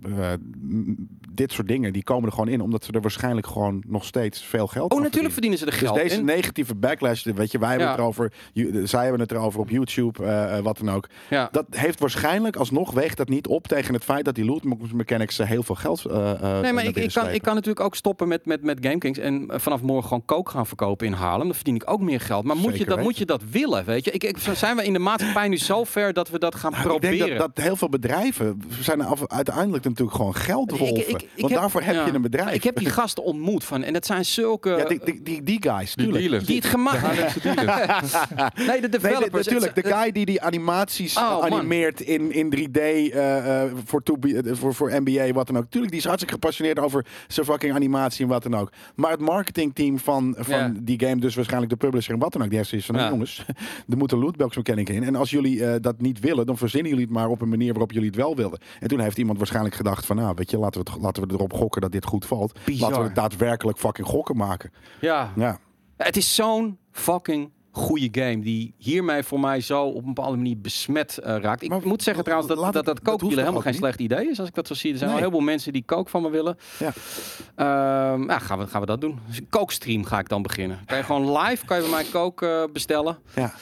dit 1.30 1.52
soort 1.52 1.68
dingen, 1.68 1.92
die 1.92 2.02
komen 2.04 2.24
er 2.28 2.32
gewoon 2.34 2.48
in. 2.48 2.60
Omdat 2.60 2.84
ze 2.84 2.92
er 2.92 3.00
waarschijnlijk 3.00 3.46
gewoon 3.46 3.82
nog 3.86 4.04
steeds 4.04 4.42
veel 4.44 4.66
geld 4.66 4.92
oh, 4.92 5.00
natuurlijk 5.00 5.02
verdienen. 5.24 5.32
verdienen 5.32 5.58
ze 5.58 5.64
er 5.64 5.70
Dus 5.70 5.80
geld 5.80 5.96
deze 5.96 6.16
in. 6.16 6.24
negatieve 6.24 6.74
backlash, 6.74 7.24
weet 7.24 7.52
je, 7.52 7.58
wij 7.58 7.68
hebben 7.68 7.88
het 7.88 7.98
erover, 7.98 8.32
zij 8.84 9.02
hebben 9.02 9.20
het 9.20 9.32
erover 9.32 9.60
op 9.60 9.70
YouTube, 9.70 10.60
wat 10.62 10.78
dan 10.78 10.90
ook. 10.90 11.08
Dat 11.50 11.66
heeft 11.70 11.98
waarschijnlijk 12.00 12.56
alsnog 12.56 12.92
weegt 12.92 13.16
dat 13.16 13.28
niet 13.28 13.37
op 13.46 13.66
tegen 13.68 13.94
het 13.94 14.04
feit 14.04 14.24
dat 14.24 14.34
die 14.34 14.44
loot 14.44 14.62
mechanics 14.92 15.38
eh, 15.38 15.46
heel 15.46 15.62
veel 15.62 15.74
geld. 15.74 16.04
eh, 16.04 16.30
eh, 16.30 16.60
Nee, 16.60 16.72
maar 16.72 16.84
ik, 16.84 17.10
kan, 17.12 17.28
ik 17.28 17.42
kan 17.42 17.54
natuurlijk 17.54 17.84
ook 17.84 17.94
stoppen 17.94 18.28
met, 18.28 18.46
met, 18.46 18.62
met 18.62 18.78
GameKings 18.80 19.18
en 19.18 19.48
vanaf 19.54 19.80
morgen 19.82 20.08
gewoon 20.08 20.24
kook 20.24 20.48
gaan 20.48 20.66
verkopen 20.66 21.06
in 21.06 21.12
Haarlem. 21.12 21.46
Dan 21.46 21.54
verdien 21.54 21.74
ik 21.74 21.90
ook 21.90 22.00
meer 22.00 22.20
geld. 22.20 22.44
Maar 22.44 22.56
moet 22.56 22.72
je, 22.72 22.78
dat, 22.78 22.86
weten. 22.88 23.02
moet 23.02 23.18
je 23.18 23.24
dat 23.24 23.42
willen, 23.50 23.84
weet 23.84 24.04
je? 24.04 24.10
Ik, 24.10 24.24
ik, 24.24 24.36
zijn 24.54 24.76
we 24.76 24.84
in 24.84 24.92
de 24.92 24.98
maatschappij 24.98 25.48
nu 25.48 25.56
zo 25.56 25.84
ver 25.84 26.12
dat 26.12 26.28
we 26.30 26.38
dat 26.38 26.54
gaan 26.54 26.70
Nou, 26.70 26.82
ik 26.84 26.88
proberen? 26.90 27.18
denk 27.26 27.38
dat, 27.38 27.54
dat 27.54 27.64
heel 27.64 27.76
veel 27.76 27.88
bedrijven 27.88 28.62
zijn 28.80 29.00
af, 29.00 29.26
uiteindelijk 29.26 29.84
natuurlijk 29.84 30.16
gewoon 30.16 30.34
geldwolven. 30.34 30.96
Ik- 30.98 31.06
ik- 31.06 31.22
ik 31.22 31.28
Want 31.36 31.52
heb- 31.52 31.60
daarvoor 31.60 31.82
heb 31.82 31.94
ja. 31.94 32.06
je 32.06 32.12
een 32.14 32.22
bedrijf. 32.22 32.52
Ik 32.54 32.62
heb 32.64 32.76
die 32.76 32.90
gasten 32.90 33.24
ontmoet 33.24 33.64
van, 33.64 33.82
en 33.82 33.92
dat 33.92 34.06
zijn 34.06 34.24
zulke... 34.24 34.70
ja, 34.70 34.84
die, 34.84 35.00
die, 35.04 35.22
die, 35.22 35.42
die 35.42 35.62
guys, 35.70 35.94
Die 35.94 36.04
tuurlijk. 36.04 36.24
dealers. 36.24 36.46
die 36.46 36.56
het 36.56 36.64
gemaakt 36.66 37.02
dealers. 37.42 38.12
Nee, 38.54 38.66
de 38.66 38.72
Nee, 38.80 38.88
developers. 38.88 39.30
dit- 39.30 39.32
natuurlijk. 39.54 39.74
De 39.74 39.82
guy 39.94 40.12
die 40.12 40.24
die 40.26 40.42
animaties 40.42 41.16
Oh, 41.16 41.44
animeert 41.44 42.00
in, 42.00 42.32
in 42.32 42.50
3D 42.56 42.76
eh, 42.76 43.06
eh, 43.06 43.27
voor, 43.84 44.02
2B, 44.02 44.24
eh, 44.24 44.54
voor, 44.54 44.74
voor 44.74 44.90
NBA, 45.04 45.32
wat 45.32 45.46
dan 45.46 45.56
ook. 45.58 45.64
Tuurlijk, 45.68 45.92
die 45.92 46.00
is 46.00 46.06
hartstikke 46.06 46.34
gepassioneerd 46.34 46.78
over 46.78 47.06
zijn 47.28 47.46
fucking 47.46 47.74
animatie 47.74 48.24
en 48.24 48.30
wat 48.30 48.42
dan 48.42 48.54
ook. 48.56 48.72
Maar 48.94 49.10
het 49.10 49.20
marketingteam 49.20 49.98
van, 49.98 50.34
van 50.38 50.78
die 50.82 51.00
game, 51.00 51.20
dus 51.20 51.34
waarschijnlijk 51.34 51.70
de 51.72 51.78
publisher 51.78 52.14
en 52.14 52.18
wat 52.20 52.32
dan 52.32 52.42
ook, 52.42 52.48
die 52.48 52.56
heeft 52.56 52.68
zoiets 52.70 52.86
van, 52.86 52.96
Ja. 52.96 53.00
"Nou, 53.00 53.12
jongens, 53.12 53.44
er 53.88 53.96
moet 53.96 54.12
een 54.12 54.18
lootbox 54.18 54.56
mechanic 54.56 54.88
in. 54.88 55.02
En 55.02 55.16
als 55.16 55.30
jullie 55.30 55.64
eh, 55.64 55.80
dat 55.80 56.00
niet 56.00 56.20
willen, 56.20 56.46
dan 56.46 56.56
verzinnen 56.56 56.90
jullie 56.90 57.04
het 57.06 57.14
maar 57.14 57.28
op 57.28 57.40
een 57.42 57.48
manier 57.48 57.70
waarop 57.70 57.92
jullie 57.92 58.08
het 58.08 58.16
wel 58.16 58.36
wilden. 58.36 58.60
En 58.80 58.88
toen 58.88 59.00
heeft 59.00 59.18
iemand 59.18 59.38
waarschijnlijk 59.38 59.74
gedacht 59.74 60.06
van, 60.06 60.16
nou, 60.16 60.32
weet 60.36 60.50
je, 60.50 60.58
laten 60.58 60.84
we, 60.84 60.90
het, 60.90 61.02
laten 61.02 61.26
we 61.26 61.34
erop 61.34 61.52
gokken 61.52 61.80
dat 61.80 61.92
dit 61.92 62.04
goed 62.04 62.26
valt. 62.26 62.58
Bizar. 62.64 62.80
Laten 62.88 63.02
we 63.02 63.06
het 63.06 63.16
daadwerkelijk 63.16 63.78
fucking 63.78 64.06
gokken 64.06 64.36
maken. 64.36 64.70
Ja. 65.00 65.32
Ja. 65.36 65.58
Het 65.96 66.16
is 66.16 66.34
zo'n 66.34 66.78
fucking 66.92 67.50
goede 67.78 68.08
game 68.20 68.38
die 68.40 68.74
hiermee 68.76 69.22
voor 69.22 69.40
mij 69.40 69.60
zo 69.60 69.84
op 69.84 70.00
een 70.00 70.14
bepaalde 70.14 70.36
manier 70.36 70.58
besmet 70.60 71.18
eh, 71.18 71.36
raakt. 71.36 71.62
Ik 71.62 71.68
Maar 71.68 71.80
moet 71.84 72.02
zeggen 72.02 72.24
trouwens 72.24 72.54
dat 72.54 72.72
dat, 72.72 72.84
dat 72.84 73.04
toch 73.04 73.20
helemaal 73.34 73.60
geen 73.60 73.74
slecht 73.74 74.00
idee 74.00 74.28
is 74.30 74.38
als 74.38 74.48
ik 74.48 74.54
dat 74.54 74.66
zo 74.66 74.74
zie. 74.74 74.92
Er 74.92 74.98
zijn 74.98 75.10
Nee. 75.10 75.18
al 75.18 75.24
heel 75.24 75.36
veel 75.36 75.44
mensen 75.46 75.72
die 75.72 75.82
kook 75.84 76.08
van 76.08 76.22
me 76.22 76.30
willen. 76.30 76.56
Ja. 76.78 76.92
Ehm, 77.54 78.28
ja, 78.30 78.38
gaan 78.38 78.58
we, 78.58 78.66
gaan 78.66 78.80
we 78.80 78.86
dat 78.86 79.00
doen. 79.00 79.18
Dus 79.26 79.38
een 79.38 79.48
kookstream 79.50 80.04
ga 80.04 80.18
ik 80.18 80.28
dan 80.28 80.42
beginnen. 80.42 80.80
Kan 80.86 80.96
je 80.96 81.04
gewoon 81.04 81.38
live, 81.38 81.64
kan 81.66 81.76
je 81.76 81.82
bij 81.82 81.92
mij 81.92 82.04
kook 82.04 82.42
eh, 82.42 82.62
bestellen. 82.72 83.18
ja, 83.34 83.52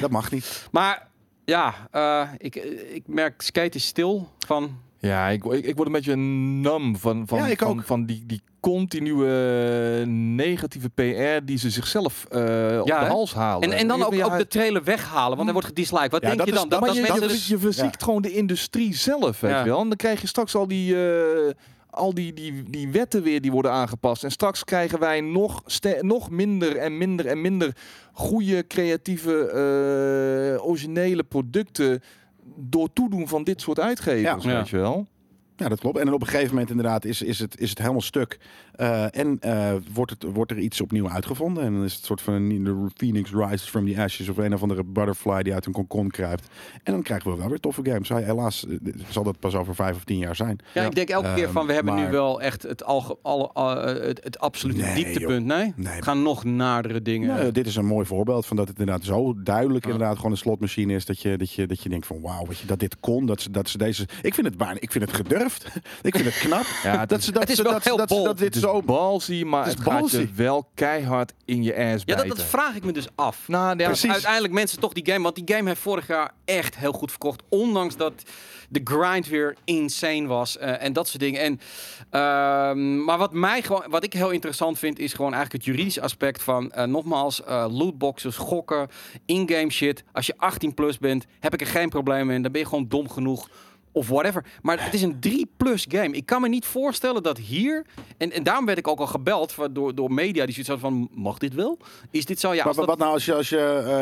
dat 0.00 0.10
mag 0.10 0.30
niet. 0.30 0.66
Maar 0.70 1.08
ja, 1.44 1.74
eh, 1.90 2.28
ik, 2.38 2.54
ik 2.92 3.02
merk 3.06 3.42
skate 3.42 3.76
is 3.76 3.86
stil 3.86 4.28
van... 4.46 4.86
Ja, 5.00 5.28
ik, 5.28 5.44
ik, 5.44 5.64
ik 5.64 5.74
word 5.76 5.86
een 5.86 5.92
beetje 5.92 6.16
nam 6.16 6.96
van, 6.96 7.26
van, 7.26 7.48
Ja, 7.48 7.54
van, 7.56 7.82
van 7.84 8.04
die, 8.06 8.22
die 8.26 8.42
continue 8.60 9.26
negatieve 10.06 10.88
PR 10.88 11.44
die 11.44 11.58
ze 11.58 11.70
zichzelf 11.70 12.24
eh, 12.30 12.40
op 12.80 12.86
de 12.86 12.94
hè? 12.94 13.40
halen. 13.40 13.70
En, 13.72 13.78
en 13.78 13.88
dan 13.88 14.02
ook, 14.02 14.14
ja, 14.14 14.24
ook 14.24 14.38
de 14.38 14.46
trailer 14.46 14.84
weghalen, 14.84 15.30
want 15.30 15.42
hij 15.42 15.52
wordt 15.52 15.68
gedisliked. 15.68 16.10
Wat 16.10 16.22
Ja, 16.22 16.26
denk 16.26 16.38
dat 16.38 16.48
je 16.48 16.54
dan? 16.54 16.68
dat 16.68 16.80
Dat, 16.80 16.94
maar 16.94 17.06
dat 17.06 17.14
je, 17.22 17.28
dus- 17.28 17.48
je 17.48 17.58
verziekt 17.58 18.02
gewoon 18.02 18.22
de 18.22 18.32
industrie 18.32 18.94
zelf, 18.94 19.40
weet 19.40 19.50
Ja. 19.50 19.58
je 19.58 19.68
wel. 19.68 19.80
En 19.80 19.88
dan 19.88 19.96
krijg 19.96 20.20
je 20.20 20.26
straks 20.26 20.54
al 20.54 20.68
die, 20.68 20.96
eh, 20.96 21.52
al 21.90 22.14
die, 22.14 22.32
die, 22.32 22.64
die 22.70 22.88
wetten 22.90 23.22
weer 23.22 23.40
die 23.40 23.50
worden 23.52 23.70
aangepast. 23.72 24.24
En 24.24 24.30
straks 24.30 24.64
krijgen 24.64 24.98
wij 24.98 25.20
nog, 25.20 25.62
nog 26.00 26.30
minder 26.30 26.76
en 26.76 26.98
minder 26.98 27.26
en 27.26 27.40
minder 27.40 27.76
goede, 28.12 28.66
creatieve, 28.66 29.46
eh, 30.58 30.66
originele 30.66 31.22
producten 31.24 32.02
door 32.60 32.92
toedoen 32.92 33.28
van 33.28 33.44
dit 33.44 33.60
soort 33.60 33.80
uitgevers, 33.80 34.44
Ja. 34.44 34.56
weet 34.56 34.68
je 34.68 34.76
wel. 34.76 35.06
Ja, 35.58 35.68
dat 35.68 35.80
klopt. 35.80 35.98
En 35.98 36.12
op 36.12 36.20
een 36.20 36.26
gegeven 36.26 36.50
moment 36.50 36.70
inderdaad 36.70 37.04
is, 37.04 37.22
is, 37.22 37.38
het, 37.38 37.60
is 37.60 37.70
het 37.70 37.78
helemaal 37.78 38.00
stuk. 38.00 38.38
Eh, 38.72 39.16
en 39.16 39.36
eh, 39.40 39.72
wordt, 39.92 40.10
het, 40.10 40.22
wordt 40.32 40.50
er 40.50 40.58
iets 40.58 40.80
opnieuw 40.80 41.08
uitgevonden. 41.08 41.64
En 41.64 41.72
dan 41.72 41.84
is 41.84 41.94
het 41.94 42.04
soort 42.04 42.20
van 42.20 42.34
een 42.34 42.64
de 42.64 42.86
Phoenix 42.94 43.30
Rises 43.32 43.68
from 43.68 43.92
the 43.92 44.00
Ashes. 44.02 44.28
Of 44.28 44.36
een 44.36 44.54
of 44.54 44.62
andere 44.62 44.84
butterfly 44.84 45.42
die 45.42 45.54
uit 45.54 45.66
een 45.66 45.72
kokon 45.72 46.10
kruipt. 46.10 46.48
En 46.82 46.92
dan 46.92 47.02
krijgen 47.02 47.30
we 47.30 47.36
wel 47.36 47.48
weer 47.48 47.60
toffe 47.60 47.80
games. 47.84 48.08
Helaas 48.08 48.66
eh, 48.66 48.76
zal 49.08 49.22
dat 49.22 49.38
pas 49.38 49.54
over 49.54 49.74
vijf 49.74 49.96
of 49.96 50.04
tien 50.04 50.18
jaar 50.18 50.36
zijn. 50.36 50.58
Ja, 50.74 50.84
ik 50.84 50.94
denk 50.94 51.08
elke 51.08 51.34
keer 51.34 51.44
Ehm, 51.44 51.52
van 51.52 51.66
we 51.66 51.72
hebben 51.72 51.94
nu 51.94 52.10
wel 52.10 52.40
echt 52.40 52.62
het, 52.62 52.84
alge, 52.84 53.18
alle, 53.22 53.50
het, 54.06 54.24
het 54.24 54.38
absolute 54.38 54.80
Nee, 54.80 55.04
dieptepunt. 55.04 55.46
Nee? 55.46 55.74
Gaan 55.76 56.22
nog 56.22 56.44
nadere 56.44 57.02
dingen. 57.02 57.28
Nou, 57.28 57.52
dit 57.52 57.66
is 57.66 57.76
een 57.76 57.86
mooi 57.86 58.06
voorbeeld 58.06 58.46
van 58.46 58.56
dat 58.56 58.68
het 58.68 58.78
inderdaad 58.78 59.04
zo 59.04 59.34
duidelijk 59.42 59.84
inderdaad 59.84 60.16
gewoon 60.16 60.30
een 60.30 60.36
slotmachine 60.36 60.94
is 60.94 61.04
dat 61.04 61.22
je 61.22 61.36
dat 61.36 61.52
je 61.52 61.66
dat 61.66 61.82
je 61.82 61.88
denkt 61.88 62.06
van 62.06 62.20
wauw, 62.20 62.46
dat 62.66 62.78
dit 62.78 62.96
kon, 63.00 63.26
dat 63.26 63.40
ze 63.40 63.50
dat 63.50 63.68
ze 63.68 63.78
deze. 63.78 64.08
Ik 64.22 64.34
vind 64.34 64.46
het 64.46 64.56
bijna, 64.56 64.80
ik 64.80 64.92
vind 64.92 65.04
het 65.04 65.14
gedurfd. 65.14 65.47
ik 66.02 66.14
vind 66.16 66.24
het 66.26 66.38
knap 66.38 66.64
Ja, 66.82 67.00
het 67.00 67.08
dat 67.08 67.22
ze 67.22 67.32
dat 67.32 67.42
het 67.42 67.50
is 67.50 67.56
dat, 67.56 67.82
ze- 67.82 67.88
heel 67.88 67.96
dat, 67.96 68.08
dit 68.38 68.46
Het 68.46 68.56
is 68.56 68.60
zo. 68.62 68.82
maar 69.44 69.64
Het 69.64 69.78
het, 69.78 69.82
gaat 69.82 70.10
je 70.10 70.28
wel 70.34 70.68
keihard 70.74 71.32
in 71.44 71.62
je 71.62 71.76
ass 71.76 72.02
ja, 72.06 72.16
dat, 72.16 72.28
dat 72.28 72.42
vraag 72.42 72.74
ik 72.74 72.84
me 72.84 72.92
dus 72.92 73.06
af. 73.14 73.48
Nou, 73.48 73.78
ja, 73.78 73.94
uiteindelijk 74.08 74.52
mensen 74.54 74.80
toch 74.80 74.92
die 74.92 75.06
game... 75.12 75.22
Want 75.22 75.34
die 75.34 75.54
game 75.56 75.68
heeft 75.68 75.80
vorig 75.80 76.06
jaar 76.06 76.30
echt 76.44 76.76
heel 76.76 76.92
goed 76.92 77.10
verkocht. 77.10 77.42
Ondanks 77.48 77.96
dat 77.96 78.12
de 78.68 78.80
grind 78.84 79.28
weer 79.28 79.56
insane 79.64 80.26
was. 80.26 80.58
eh, 80.58 80.82
en 80.82 80.92
dat 80.92 81.08
soort 81.08 81.20
dingen. 81.20 81.40
En, 81.40 81.60
ehm, 82.10 83.04
maar 83.04 83.18
wat, 83.18 83.32
mij 83.32 83.62
gewoon, 83.62 83.84
wat 83.88 84.04
ik 84.04 84.12
heel 84.12 84.30
interessant 84.30 84.78
vind... 84.78 84.98
is 84.98 85.12
gewoon 85.12 85.34
eigenlijk 85.34 85.64
het 85.64 85.74
juridische 85.74 86.00
aspect 86.02 86.42
van... 86.42 86.70
eh, 86.70 86.84
nogmaals, 86.84 87.44
eh, 87.44 87.66
lootboxes, 87.70 88.36
gokken, 88.36 88.88
in-game 89.26 89.70
shit. 89.70 90.04
Als 90.12 90.26
je 90.26 90.34
18 90.36 90.74
plus 90.74 90.98
bent, 90.98 91.26
heb 91.40 91.54
ik 91.54 91.60
er 91.60 91.66
geen 91.66 91.88
probleem 91.88 92.26
mee. 92.26 92.40
Dan 92.40 92.52
ben 92.52 92.60
je 92.60 92.66
gewoon 92.66 92.88
dom 92.88 93.08
genoeg... 93.10 93.48
Of 93.98 94.08
whatever. 94.08 94.44
Maar 94.62 94.84
het 94.84 94.94
is 94.94 95.02
een 95.02 95.16
3-plus 95.28 95.86
game. 95.88 96.10
Ik 96.16 96.26
kan 96.26 96.40
me 96.40 96.48
niet 96.48 96.66
voorstellen 96.66 97.22
dat 97.22 97.38
hier... 97.38 97.86
En, 98.18 98.32
en 98.32 98.42
daarom 98.42 98.66
werd 98.66 98.78
ik 98.78 98.88
ook 98.88 98.98
al 98.98 99.06
gebeld 99.06 99.54
door, 99.70 99.94
door 99.94 100.12
media 100.12 100.44
die 100.44 100.54
zoiets 100.54 100.68
hadden 100.70 100.90
van... 100.90 101.08
Mag 101.22 101.38
dit 101.38 101.54
wel? 101.54 101.78
Is 102.10 102.24
dit 102.24 102.40
zo? 102.40 102.54
Ja, 102.54 102.64
Maar 102.64 102.74
dat- 102.74 102.86
wat 102.86 102.98
nou 102.98 103.12
als 103.12 103.24
je, 103.24 103.34
als 103.34 103.48
je 103.48 103.58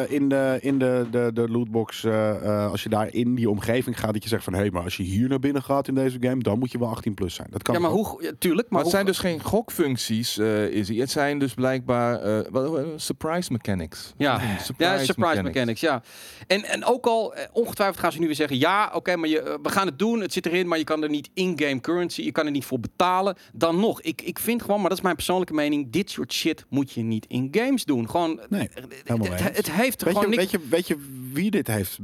eh, 0.08 0.14
in, 0.14 0.28
de, 0.28 0.58
in 0.60 0.78
de, 0.78 1.06
de, 1.10 1.30
de 1.34 1.48
lootbox, 1.48 2.04
eh, 2.04 2.30
eh, 2.64 2.70
als 2.70 2.82
je 2.82 2.88
daar 2.88 3.12
in 3.14 3.34
die 3.34 3.50
omgeving 3.50 3.98
gaat, 4.00 4.12
dat 4.12 4.22
je 4.22 4.28
zegt 4.28 4.44
van 4.44 4.52
hé, 4.52 4.58
hey, 4.58 4.70
maar 4.70 4.82
als 4.82 4.96
je 4.96 5.02
hier 5.02 5.28
naar 5.28 5.38
binnen 5.38 5.62
gaat 5.62 5.88
in 5.88 5.94
deze 5.94 6.16
game, 6.20 6.42
dan 6.42 6.58
moet 6.58 6.72
je 6.72 6.78
wel 6.78 6.88
18 6.88 7.14
plus 7.14 7.34
zijn. 7.34 7.48
Dat 7.50 7.62
kan 7.62 7.74
Ja, 7.74 7.80
maar 7.80 7.90
ook. 7.90 8.06
hoe... 8.06 8.22
Ja, 8.22 8.30
tuurlijk, 8.38 8.68
Maar 8.70 8.82
maar 8.82 8.82
het 8.82 8.82
hoe- 8.82 8.90
zijn 8.90 9.06
dus 9.06 9.18
geen 9.18 9.40
gokfuncties, 9.42 10.38
eh 10.38 10.64
is 10.68 10.88
het. 10.88 10.98
Het 10.98 11.10
zijn 11.10 11.38
dus 11.38 11.54
blijkbaar 11.54 12.20
eh, 12.22 12.82
surprise 12.96 13.52
mechanics. 13.52 14.12
Ja, 14.16 14.40
surprise, 14.62 14.90
ja, 14.98 15.04
surprise 15.04 15.42
mechanics. 15.42 15.80
ja. 15.80 16.02
En, 16.46 16.64
en 16.64 16.84
ook 16.84 17.06
al, 17.06 17.34
ongetwijfeld 17.52 17.98
gaan 17.98 18.12
ze 18.12 18.18
nu 18.18 18.26
weer 18.26 18.34
zeggen, 18.34 18.58
ja, 18.58 18.90
oké, 18.94 19.16
maar 19.16 19.28
je, 19.28 19.58
we 19.62 19.68
gaan 19.70 19.85
gaan 19.86 19.94
het 19.98 19.98
doen, 19.98 20.20
het 20.20 20.32
zit 20.32 20.46
erin, 20.46 20.68
maar 20.68 20.78
je 20.78 20.84
kan 20.84 21.02
er 21.02 21.08
niet 21.08 21.30
in-game 21.34 21.80
currency, 21.80 22.22
je 22.22 22.32
kan 22.32 22.44
er 22.44 22.50
niet 22.50 22.64
voor 22.64 22.80
betalen. 22.80 23.36
Dan 23.52 23.80
nog, 23.80 24.00
ik, 24.00 24.22
ik 24.22 24.38
vind 24.38 24.62
gewoon, 24.62 24.80
maar 24.80 24.88
dat 24.88 24.98
is 24.98 25.04
mijn 25.04 25.14
persoonlijke 25.16 25.54
mening, 25.54 25.90
dit 25.90 26.10
soort 26.10 26.32
shit 26.32 26.64
moet 26.68 26.92
je 26.92 27.02
niet 27.02 27.26
in 27.28 27.48
games 27.50 27.84
doen. 27.84 28.10
Gewoon, 28.10 28.40
Nee, 28.48 28.68
het, 28.74 28.86
helemaal 29.04 29.32
het, 29.36 29.56
het 29.56 29.70
heeft 29.72 30.02
Weet 30.02 30.14
gewoon 30.14 30.30
je, 30.30 30.36
niks... 30.36 30.50
weet, 30.52 30.62
je, 30.62 30.68
weet 30.68 30.86
je 30.86 30.96
wie 31.32 31.50
dit 31.50 31.66
heeft 31.66 31.98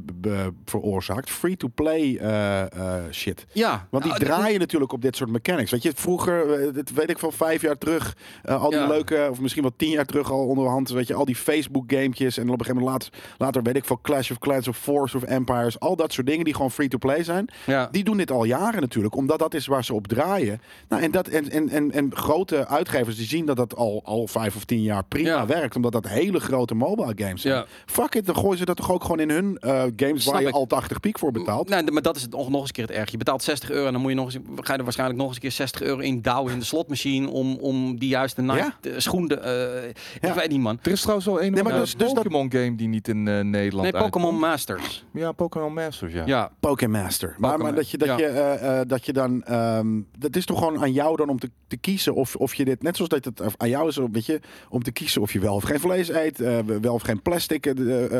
veroorzaakt? 0.64 1.30
Free-to-play 1.30 2.16
eh, 2.16 2.60
eh, 2.62 3.04
shit. 3.10 3.46
ja, 3.52 3.86
Want 3.90 4.04
die 4.04 4.12
Nou, 4.12 4.24
draaien 4.24 4.58
natuurlijk 4.60 4.92
op 4.92 5.02
dit 5.02 5.16
soort 5.16 5.30
mechanics. 5.30 5.70
Weet 5.70 5.82
je, 5.82 5.92
vroeger, 5.94 6.52
eh, 6.52 6.74
dat 6.74 6.90
weet 6.90 7.10
ik 7.10 7.18
wel, 7.18 7.30
vijf 7.32 7.62
jaar 7.62 7.78
terug, 7.78 8.16
eh, 8.42 8.62
al 8.62 8.70
die 8.70 8.78
Ja. 8.78 8.86
leuke, 8.86 9.28
of 9.30 9.40
misschien 9.40 9.62
wel 9.62 9.72
tien 9.76 9.90
jaar 9.90 10.06
terug 10.06 10.30
al 10.30 10.46
onderhand, 10.46 10.90
weet 10.90 11.06
je, 11.06 11.14
al 11.14 11.24
die 11.24 11.36
Facebook-gamepjes 11.36 12.36
en 12.36 12.44
dan 12.44 12.52
op 12.54 12.60
een 12.60 12.66
gegeven 12.66 12.84
moment 12.86 13.04
later, 13.10 13.36
later, 13.38 13.62
weet 13.62 13.76
ik 13.76 13.84
veel, 13.84 13.98
Clash 14.02 14.30
of 14.30 14.38
Clans 14.38 14.68
of 14.68 14.76
Force 14.78 15.16
of 15.16 15.22
Empires, 15.22 15.80
al 15.80 15.96
dat 15.96 16.12
soort 16.12 16.26
dingen 16.26 16.44
die 16.44 16.54
gewoon 16.54 16.70
free-to-play 16.70 17.24
zijn. 17.24 17.48
Ja. 17.66 17.88
Die 17.90 18.04
doen 18.04 18.16
dit 18.16 18.30
al 18.30 18.44
jaren 18.44 18.80
natuurlijk, 18.80 19.14
omdat 19.16 19.38
dat 19.38 19.54
is 19.54 19.66
waar 19.66 19.84
ze 19.84 19.94
op 19.94 20.06
draaien. 20.06 20.60
Nou, 20.88 21.02
en, 21.02 21.10
dat, 21.10 21.28
en, 21.28 21.50
en, 21.50 21.68
en, 21.68 21.90
en 21.92 22.10
grote 22.16 22.66
uitgevers 22.68 23.16
die 23.16 23.26
zien 23.26 23.46
dat 23.46 23.56
dat 23.56 23.76
al, 23.76 24.00
al 24.04 24.26
vijf 24.26 24.56
of 24.56 24.64
tien 24.64 24.82
jaar 24.82 25.04
prima 25.04 25.28
Ja. 25.28 25.46
werkt, 25.46 25.76
omdat 25.76 25.92
dat 25.92 26.08
hele 26.08 26.40
grote 26.40 26.74
mobile 26.74 27.12
games 27.16 27.42
zijn. 27.42 27.54
Ja. 27.54 27.64
Fuck 27.86 28.14
it, 28.14 28.26
dan 28.26 28.36
gooien 28.36 28.58
ze 28.58 28.64
dat 28.64 28.76
toch 28.76 28.92
ook 28.92 29.02
gewoon 29.02 29.20
in 29.20 29.30
hun 29.30 29.58
eh, 29.58 29.82
games 29.96 30.22
Snap 30.22 30.32
waar 30.34 30.42
je 30.42 30.48
ik. 30.48 30.54
al 30.54 30.66
80 30.66 31.00
piek 31.00 31.18
voor 31.18 31.32
betaalt. 31.32 31.68
Nee, 31.68 31.82
maar 31.90 32.02
dat 32.02 32.16
is 32.16 32.22
het 32.22 32.30
nog, 32.30 32.48
nog 32.48 32.58
eens 32.60 32.68
een 32.68 32.74
keer 32.74 32.86
het 32.86 32.96
erg. 32.96 33.10
Je 33.10 33.16
betaalt 33.16 33.42
60 33.42 33.70
euro 33.70 33.86
en 33.86 33.92
dan 33.92 34.00
moet 34.02 34.10
je 34.10 34.16
nog 34.16 34.24
eens, 34.34 34.38
ga 34.56 34.72
je 34.72 34.78
er 34.78 34.84
waarschijnlijk 34.84 35.18
nog 35.18 35.26
eens 35.28 35.36
een 35.36 35.42
keer 35.42 35.50
60 35.52 35.82
euro 35.82 35.98
in 36.00 36.20
douwen 36.22 36.52
in 36.52 36.58
de 36.58 36.64
slotmachine 36.64 37.28
om, 37.30 37.56
om 37.56 37.98
die 37.98 38.08
juiste 38.08 38.42
Ja. 38.42 38.74
eh, 38.82 38.92
schoen. 38.96 39.28
de, 39.28 39.34
eh, 39.38 39.92
Ja. 40.20 40.28
Ik 40.28 40.34
weet 40.34 40.48
niet, 40.48 40.60
man. 40.60 40.78
Er 40.82 40.90
is 40.90 41.00
trouwens 41.00 41.26
wel 41.26 41.42
een 41.42 41.52
Nee, 41.52 41.62
maar 41.62 41.72
dus- 41.72 41.96
dus 41.96 42.06
dat- 42.06 42.14
Pokémon 42.14 42.52
game 42.52 42.74
die 42.76 42.88
niet 42.88 43.08
in 43.08 43.28
eh, 43.28 43.40
Nederland 43.40 43.92
Nee, 43.92 44.02
Pokémon. 44.02 44.38
Masters. 44.38 45.04
Ja, 45.12 45.32
Pokémon 45.32 45.72
Masters, 45.74 46.12
ja. 46.12 46.22
Ja, 46.26 46.50
Pokémon 46.60 47.02
Master. 47.02 47.34
Maar, 47.38 47.51
Pokémon, 47.52 47.72
maar 47.74 47.82
dat 47.82 47.90
je, 47.90 47.98
dat, 47.98 48.08
ja. 48.08 48.16
je, 48.18 48.24
eh, 48.26 48.80
eh, 48.80 48.88
dat 48.88 49.06
je 49.06 49.12
dan. 49.12 49.42
ehm, 49.44 50.00
dat 50.18 50.36
is 50.36 50.44
toch 50.44 50.58
gewoon 50.58 50.80
aan 50.80 50.92
jou 50.92 51.16
dan 51.16 51.28
om 51.28 51.38
te, 51.38 51.50
te 51.66 51.76
kiezen 51.76 52.14
of, 52.14 52.36
of 52.36 52.54
je 52.54 52.64
dit. 52.64 52.82
Net 52.82 52.96
zoals 52.96 53.10
dat 53.10 53.24
het 53.24 53.40
aan 53.58 53.68
jou 53.68 53.88
is, 53.88 53.98
weet 54.12 54.26
je, 54.26 54.40
om 54.68 54.82
te 54.82 54.92
kiezen 54.92 55.20
of 55.22 55.32
je 55.32 55.38
wel 55.40 55.54
of 55.54 55.62
geen 55.62 55.80
vlees 55.80 56.08
eet, 56.08 56.40
eh, 56.40 56.58
wel 56.80 56.94
of 56.94 57.02
geen 57.02 57.22
plastic 57.22 57.72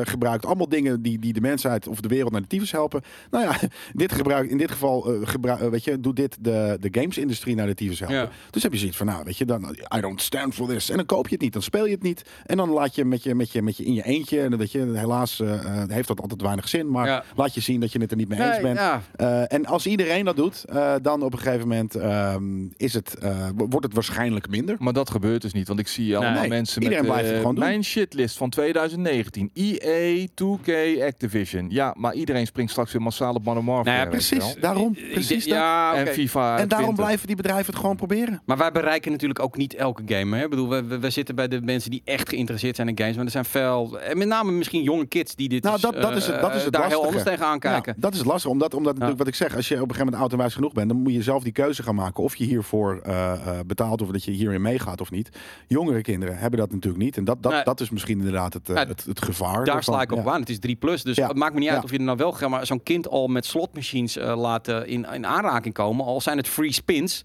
gebruikt. 0.03 0.47
Allemaal 0.47 0.69
dingen 0.69 1.03
die, 1.03 1.19
die 1.19 1.33
de 1.33 1.41
mensheid 1.41 1.89
of 1.89 2.01
de 2.01 2.09
wereld 2.09 2.33
naar 2.33 2.41
de 2.41 2.47
tyfus 2.47 2.73
helpen. 2.73 3.03
Nou 3.31 3.45
ja, 3.45 3.57
dit 3.93 4.13
gebruik, 4.13 4.51
in 4.51 4.59
dit 4.59 4.71
geval, 4.71 5.01
gebruik, 5.23 5.71
weet 5.71 5.85
je, 5.85 6.01
doet 6.01 6.17
dit 6.17 6.37
de, 6.41 6.77
de 6.81 6.89
games-industrie 7.01 7.55
naar 7.55 7.67
de 7.67 7.75
tyfus 7.75 7.99
helpen. 7.99 8.17
Ja. 8.17 8.29
Dus 8.51 8.63
heb 8.63 8.73
je 8.73 8.79
zoiets 8.79 8.97
van, 8.97 9.07
nou, 9.07 9.25
weet 9.25 9.37
je, 9.39 9.45
dan, 9.45 9.77
I 9.97 10.01
don't 10.01 10.21
stand 10.21 10.55
for 10.55 10.69
this. 10.69 10.91
En 10.91 10.97
dan 10.97 11.07
koop 11.07 11.27
je 11.29 11.33
het 11.35 11.43
niet, 11.43 11.53
dan 11.53 11.63
speel 11.63 11.85
je 11.87 11.93
het 11.95 12.03
niet. 12.03 12.23
En 12.47 12.57
dan 12.57 12.71
laat 12.71 12.95
je 12.95 13.05
met 13.05 13.23
je, 13.23 13.35
met 13.35 13.53
je, 13.53 13.63
met 13.63 13.77
je 13.77 13.85
in 13.85 13.95
je 13.95 14.05
eentje, 14.05 14.41
en 14.41 14.59
weet 14.59 14.73
je, 14.73 14.91
helaas 14.95 15.41
heeft 15.89 16.09
dat 16.09 16.21
altijd 16.21 16.43
weinig 16.43 16.69
zin, 16.69 16.91
maar 16.91 17.07
Ja. 17.07 17.25
laat 17.37 17.55
je 17.55 17.61
zien 17.61 17.81
dat 17.81 17.93
je 17.93 17.99
het 18.01 18.11
er 18.11 18.17
niet 18.17 18.29
mee 18.29 18.41
eens 18.41 18.51
Nee, 18.53 18.63
bent. 18.63 18.79
ja. 18.79 19.03
Eh, 19.23 19.53
en 19.53 19.67
als 19.67 19.87
iedereen 19.87 20.25
dat 20.25 20.37
doet, 20.37 20.65
eh, 20.65 20.95
dan 21.03 21.23
op 21.23 21.33
een 21.33 21.39
gegeven 21.39 21.69
moment 21.69 21.95
ehm, 21.95 22.43
is 22.77 22.93
het, 22.95 23.15
eh, 23.19 23.47
wo- 23.57 23.67
wordt 23.69 23.87
het 23.87 23.95
waarschijnlijk 23.95 24.49
minder. 24.49 24.77
Maar 24.79 24.93
dat 24.93 25.11
gebeurt 25.11 25.43
dus 25.43 25.53
niet, 25.53 25.69
want 25.69 25.81
ik 25.81 25.89
zie 25.89 26.17
allemaal 26.17 26.41
Nee, 26.41 26.49
mensen 26.49 26.83
iedereen 26.83 27.03
met 27.05 27.13
blijft 27.13 27.29
het 27.31 27.39
gewoon 27.39 27.55
doen. 27.55 27.65
mijn 27.65 27.85
shitlist 27.85 28.37
van 28.37 28.51
2019. 28.51 29.51
EA, 29.55 30.27
2K, 30.35 30.69
Activision. 31.03 31.67
Ja, 31.71 31.95
maar 31.99 32.15
iedereen 32.15 32.47
springt 32.47 32.71
straks 32.71 32.93
weer 32.93 33.03
massaal 33.03 33.35
op 33.35 33.45
Modern 33.45 33.67
Warfare. 33.67 33.91
Nou 33.97 34.05
ja, 34.05 34.11
Precies, 34.11 34.55
daarom. 34.61 34.93
Precies 35.13 35.45
dat. 35.45 35.55
Ja. 35.55 35.95
En 35.95 36.07
FIFA 36.07 36.59
En 36.59 36.69
daarom 36.69 36.87
20. 36.87 36.95
blijven 37.05 37.27
die 37.27 37.37
bedrijven 37.37 37.67
het 37.67 37.77
gewoon 37.81 37.97
proberen. 37.97 38.43
Maar 38.47 38.57
wij 38.57 38.73
bereiken 38.73 39.11
natuurlijk 39.13 39.41
ook 39.41 39.57
niet 39.57 39.75
elke 39.75 40.03
game. 40.07 40.37
Hè? 40.37 40.45
Ik 40.45 40.51
bedoel, 40.51 40.69
we, 40.69 40.85
we, 40.85 40.99
we 40.99 41.11
zitten 41.11 41.35
bij 41.35 41.49
de 41.49 41.61
mensen 41.61 41.91
die 41.91 42.03
echt 42.05 42.29
geïnteresseerd 42.29 42.77
zijn 42.77 42.89
in 42.89 42.99
games. 42.99 43.17
Maar 43.17 43.25
er 43.25 43.31
zijn 43.31 43.45
veel, 43.45 44.01
en 44.01 44.19
met 44.19 44.29
name 44.29 44.53
misschien 44.53 44.83
jonge 44.83 45.07
kids 45.07 45.35
die 45.35 45.49
dit 45.49 45.63
Nou, 45.63 45.75
dus, 45.75 45.91
dat- 45.91 46.03
dat 46.03 46.17
is 46.17 46.27
het- 46.27 46.41
dat 46.41 46.55
is 46.55 46.65
het 46.65 46.73
daar 46.73 46.89
heel 46.89 47.05
anders 47.05 47.23
tegenaan 47.25 47.59
kijken. 47.59 47.93
Ja, 47.97 48.01
dat 48.01 48.15
is 48.15 48.25
lastig, 48.25 48.51
omdat, 48.51 48.75
omdat 48.75 48.99
natuurlijk 49.19 49.41
wat 49.41 49.49
ik 49.49 49.49
zeg, 49.49 49.57
als 49.57 49.69
je 49.69 49.75
op 49.75 49.81
een 49.81 49.95
gegeven 49.95 50.05
moment 50.05 50.23
oud 50.23 50.33
en 50.33 50.39
wijs 50.39 50.55
genoeg 50.55 50.73
bent, 50.73 50.89
dan 50.89 51.03
moet 51.03 51.13
je 51.13 51.23
zelf 51.23 51.43
die 51.43 51.53
keuze 51.53 51.83
gaan 51.83 51.95
maken 51.95 52.23
of 52.23 52.37
je 52.37 52.45
hiervoor 52.45 53.01
eh, 53.03 53.33
eh, 53.33 53.59
betaalt 53.67 54.03
of 54.03 54.09
dat 54.09 54.25
je 54.25 54.31
hierin 54.31 54.63
meegaat 54.63 55.01
of 55.01 55.11
niet. 55.11 55.29
Jongere 55.67 56.01
kinderen 56.01 56.39
hebben 56.39 56.59
dat 56.59 56.73
natuurlijk 56.73 57.03
niet. 57.03 57.17
En 57.17 57.25
dat, 57.25 57.43
dat, 57.43 57.53
Nee. 57.53 57.65
dat 57.65 57.81
is 57.81 57.91
misschien 57.91 58.19
inderdaad 58.19 58.53
het, 58.53 58.69
eh, 58.69 58.77
Ja, 58.77 58.87
het, 58.87 59.05
het 59.05 59.23
gevaar. 59.23 59.65
Daar 59.65 59.83
sla 59.83 60.03
ik 60.03 60.13
op 60.13 60.29
aan. 60.29 60.41
Het 60.41 60.49
is 60.49 60.59
3 60.59 60.77
plus. 60.77 61.03
Dus 61.03 61.17
het 61.17 61.37
maakt 61.37 61.55
me 61.55 61.61
niet 61.61 61.69
uit 61.69 61.85
of 61.85 61.91
je 61.91 61.99
er 61.99 62.05
nou 62.05 62.17
wel 62.17 62.33
gaat. 62.33 62.49
Maar 62.49 62.67
zo'n 62.67 62.83
kind 62.83 63.09
al 63.09 63.27
met 63.27 63.47
slotmachines 63.47 64.15
laten 64.15 64.87
in, 64.87 65.07
in 65.13 65.27
aanraking 65.27 65.75
komen. 65.75 66.05
Al 66.05 66.21
zijn 66.21 66.37
het 66.37 66.49
free 66.49 66.73
spins. 66.73 67.23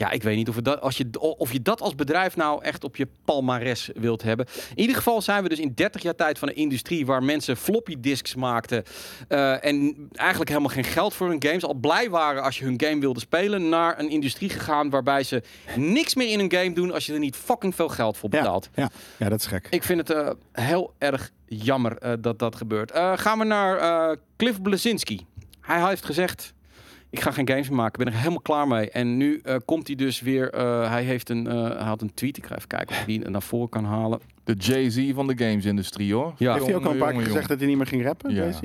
Ja, 0.00 0.10
ik 0.10 0.22
weet 0.22 0.36
niet 0.36 0.48
of, 0.48 0.54
we 0.54 0.62
dat, 0.62 0.80
als 0.80 0.96
je, 0.96 1.20
of 1.20 1.52
je 1.52 1.62
dat 1.62 1.80
als 1.80 1.94
bedrijf 1.94 2.36
nou 2.36 2.64
echt 2.64 2.84
op 2.84 2.96
je 2.96 3.08
palmares 3.24 3.90
wilt 3.94 4.22
hebben. 4.22 4.46
In 4.70 4.80
ieder 4.80 4.96
geval 4.96 5.22
zijn 5.22 5.42
we 5.42 5.48
dus 5.48 5.58
in 5.58 5.72
30 5.74 6.02
jaar 6.02 6.14
tijd 6.14 6.38
van 6.38 6.48
een 6.48 6.54
industrie 6.54 7.06
waar 7.06 7.22
mensen 7.22 7.56
floppy 7.56 7.96
disks 7.98 8.34
maakten. 8.34 8.84
eh, 9.28 9.64
en 9.64 10.08
eigenlijk 10.12 10.50
helemaal 10.50 10.70
geen 10.70 10.84
geld 10.84 11.14
voor 11.14 11.28
hun 11.28 11.42
games. 11.42 11.64
Al 11.64 11.74
blij 11.74 12.10
waren 12.10 12.42
als 12.42 12.58
je 12.58 12.64
hun 12.64 12.80
game 12.82 13.00
wilde 13.00 13.20
spelen. 13.20 13.68
Naar 13.68 13.98
een 13.98 14.10
industrie 14.10 14.48
gegaan 14.48 14.90
waarbij 14.90 15.22
ze 15.22 15.42
niks 15.76 16.14
meer 16.14 16.28
in 16.28 16.40
een 16.40 16.52
game 16.52 16.72
doen 16.72 16.92
als 16.92 17.06
je 17.06 17.12
er 17.12 17.18
niet 17.18 17.36
fucking 17.36 17.74
veel 17.74 17.88
geld 17.88 18.16
voor 18.16 18.28
betaalt. 18.28 18.68
ja, 18.74 18.90
ja, 19.16 19.28
dat 19.28 19.40
is 19.40 19.46
gek. 19.46 19.66
Ik 19.70 19.82
vind 19.82 20.08
het 20.08 20.10
eh, 20.10 20.30
heel 20.52 20.94
erg 20.98 21.30
jammer 21.46 21.98
eh, 21.98 22.12
dat 22.20 22.38
dat 22.38 22.56
gebeurt. 22.56 22.92
Gaan 23.14 23.38
we 23.38 23.44
naar 23.44 24.16
Cliff 24.36 24.62
Blazinski. 24.62 25.26
Hij 25.60 25.88
heeft 25.88 26.04
gezegd: 26.04 26.52
Ik 27.10 27.20
ga 27.20 27.30
geen 27.30 27.48
games 27.48 27.68
meer 27.68 27.76
maken. 27.76 27.98
Ik 27.98 28.04
ben 28.04 28.14
er 28.14 28.18
helemaal 28.20 28.40
klaar 28.42 28.68
mee. 28.68 28.90
En 28.90 29.16
nu 29.16 29.40
eh, 29.42 29.56
komt 29.64 29.86
hij 29.86 29.96
dus 29.96 30.20
weer. 30.20 30.50
eh, 30.50 30.88
hij 30.90 31.02
heeft 31.04 31.28
een, 31.28 31.46
eh, 31.46 31.62
hij 31.62 31.86
had 31.86 32.02
een 32.02 32.14
tweet. 32.14 32.36
Ik 32.36 32.46
ga 32.46 32.56
even 32.56 32.68
kijken 32.68 32.94
of 32.94 33.00
ik 33.00 33.06
die 33.06 33.28
naar 33.30 33.42
voren 33.42 33.68
kan 33.68 33.84
halen. 33.84 34.20
De 34.44 34.54
Jay-Z 34.54 35.12
van 35.14 35.26
de 35.26 35.38
games-industrie, 35.44 36.14
hoor. 36.14 36.34
Ja. 36.36 36.52
Heeft 36.52 36.66
hij 36.66 36.74
ook 36.74 36.84
al 36.84 36.90
een 36.92 36.98
paar 36.98 37.12
keer 37.12 37.22
gezegd 37.22 37.48
dat 37.48 37.58
hij 37.58 37.68
niet 37.68 37.76
meer 37.76 37.86
ging 37.86 38.02
rappen, 38.04 38.34
Ja. 38.34 38.42
Jay-Z? 38.42 38.60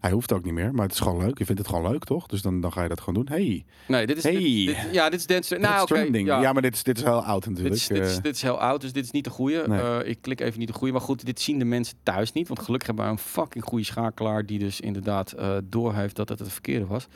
Hij 0.00 0.10
hoeft 0.10 0.32
ook 0.32 0.44
niet 0.44 0.52
meer, 0.52 0.74
maar 0.74 0.82
het 0.84 0.94
is 0.94 1.00
gewoon 1.00 1.18
leuk. 1.24 1.38
Je 1.38 1.44
vindt 1.44 1.60
het 1.60 1.70
gewoon 1.70 1.90
leuk, 1.90 2.04
toch? 2.04 2.26
Dus 2.26 2.42
dan, 2.42 2.60
dan 2.60 2.72
ga 2.72 2.82
je 2.82 2.88
dat 2.88 3.00
gewoon 3.00 3.14
doen. 3.14 3.36
Hey, 3.36 3.64
Nee, 3.86 4.06
dit 4.06 4.16
is. 4.16 4.22
Hey. 4.22 4.32
dit- 4.32 4.66
dit- 4.66 4.76
ja, 4.92 5.10
dit 5.10 5.20
is 5.20 5.26
Dance. 5.26 5.56
Nou, 5.56 5.82
oké. 5.82 6.00
Ja. 6.18 6.40
ja. 6.40 6.52
maar 6.52 6.62
dit 6.62 6.74
is, 6.74 6.82
dit 6.82 6.96
is 6.98 7.02
heel 7.04 7.24
oud 7.24 7.42
Dit 7.42 7.50
natuurlijk. 7.52 7.76
is, 7.80 7.86
dit, 7.86 8.06
is, 8.06 8.20
dit 8.20 8.34
is 8.34 8.42
heel 8.42 8.60
oud, 8.60 8.80
dus 8.80 8.92
dit 8.92 9.04
is 9.04 9.10
niet 9.10 9.24
de 9.24 9.30
goede. 9.30 9.64
Nee. 9.68 10.04
ik 10.04 10.18
klik 10.20 10.40
even 10.40 10.58
niet 10.58 10.68
de 10.68 10.74
goede. 10.74 10.92
Maar 10.92 11.02
goed, 11.02 11.24
dit 11.26 11.40
zien 11.40 11.58
de 11.58 11.64
mensen 11.64 11.96
thuis 12.02 12.32
niet. 12.32 12.48
Want 12.48 12.60
gelukkig 12.60 12.86
hebben 12.88 13.04
we 13.06 13.10
een 13.10 13.18
fucking 13.18 13.64
goede 13.64 13.84
schakelaar... 13.84 14.46
die 14.46 14.58
dus 14.58 14.80
inderdaad 14.80 15.32
eh 15.32 15.56
doorheeft 15.64 16.16
dat 16.16 16.28
het 16.28 16.38
het 16.38 16.52
verkeerde 16.52 16.86
was. 16.86 17.06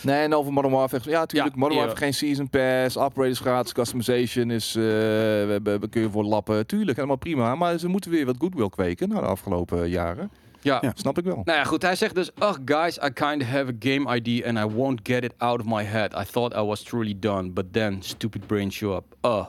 Nee, 0.00 0.22
en 0.22 0.34
over 0.34 0.52
Modern 0.52 0.74
Warfare. 0.74 1.10
Ja, 1.10 1.18
natuurlijk. 1.18 1.54
Ja, 1.54 1.60
Modern. 1.60 1.78
Warfare 1.80 1.98
geen 1.98 2.14
season 2.14 2.48
pass. 2.50 2.96
Upgrade 2.96 3.28
is 3.30 3.38
gratis. 3.38 3.72
Customization 3.72 4.50
is... 4.50 4.74
eh 4.74 4.82
we, 4.82 5.46
hebben- 5.50 5.80
we 5.80 5.88
kun 5.88 6.00
je 6.00 6.10
voor 6.10 6.24
lappen. 6.24 6.66
Tuurlijk, 6.66 6.96
helemaal 6.96 7.16
prima. 7.16 7.54
Maar 7.54 7.78
ze 7.78 7.88
moeten 7.88 8.10
weer 8.10 8.26
wat 8.26 8.36
goodwill 8.38 8.68
kweken 8.68 9.08
na 9.08 9.20
de 9.20 9.26
afgelopen 9.26 9.88
jaren. 9.88 10.30
Ja, 10.60 10.78
Ja. 10.80 10.92
Snap 10.94 11.18
ik 11.18 11.24
wel. 11.24 11.40
Nou 11.44 11.58
ja, 11.58 11.64
goed. 11.64 11.82
Hij 11.82 11.96
zegt 11.96 12.14
dus... 12.14 12.30
Oh, 12.38 12.52
guys, 12.64 12.96
I 12.96 13.10
kind 13.12 13.42
of 13.42 13.48
have 13.48 13.66
a 13.66 13.76
game 13.78 14.16
ID 14.20 14.44
and 14.44 14.58
I 14.58 14.74
won't 14.74 15.00
get 15.02 15.24
it 15.24 15.32
out 15.38 15.60
of 15.60 15.66
my 15.66 15.82
head. 15.84 16.12
I 16.20 16.24
thought 16.32 16.54
I 16.56 16.60
was 16.60 16.82
truly 16.82 17.14
done, 17.18 17.50
but 17.50 17.72
then 17.72 17.96
stupid 18.02 18.46
brain 18.46 18.72
show 18.72 18.94
up. 18.96 19.04
Uh. 19.22 19.46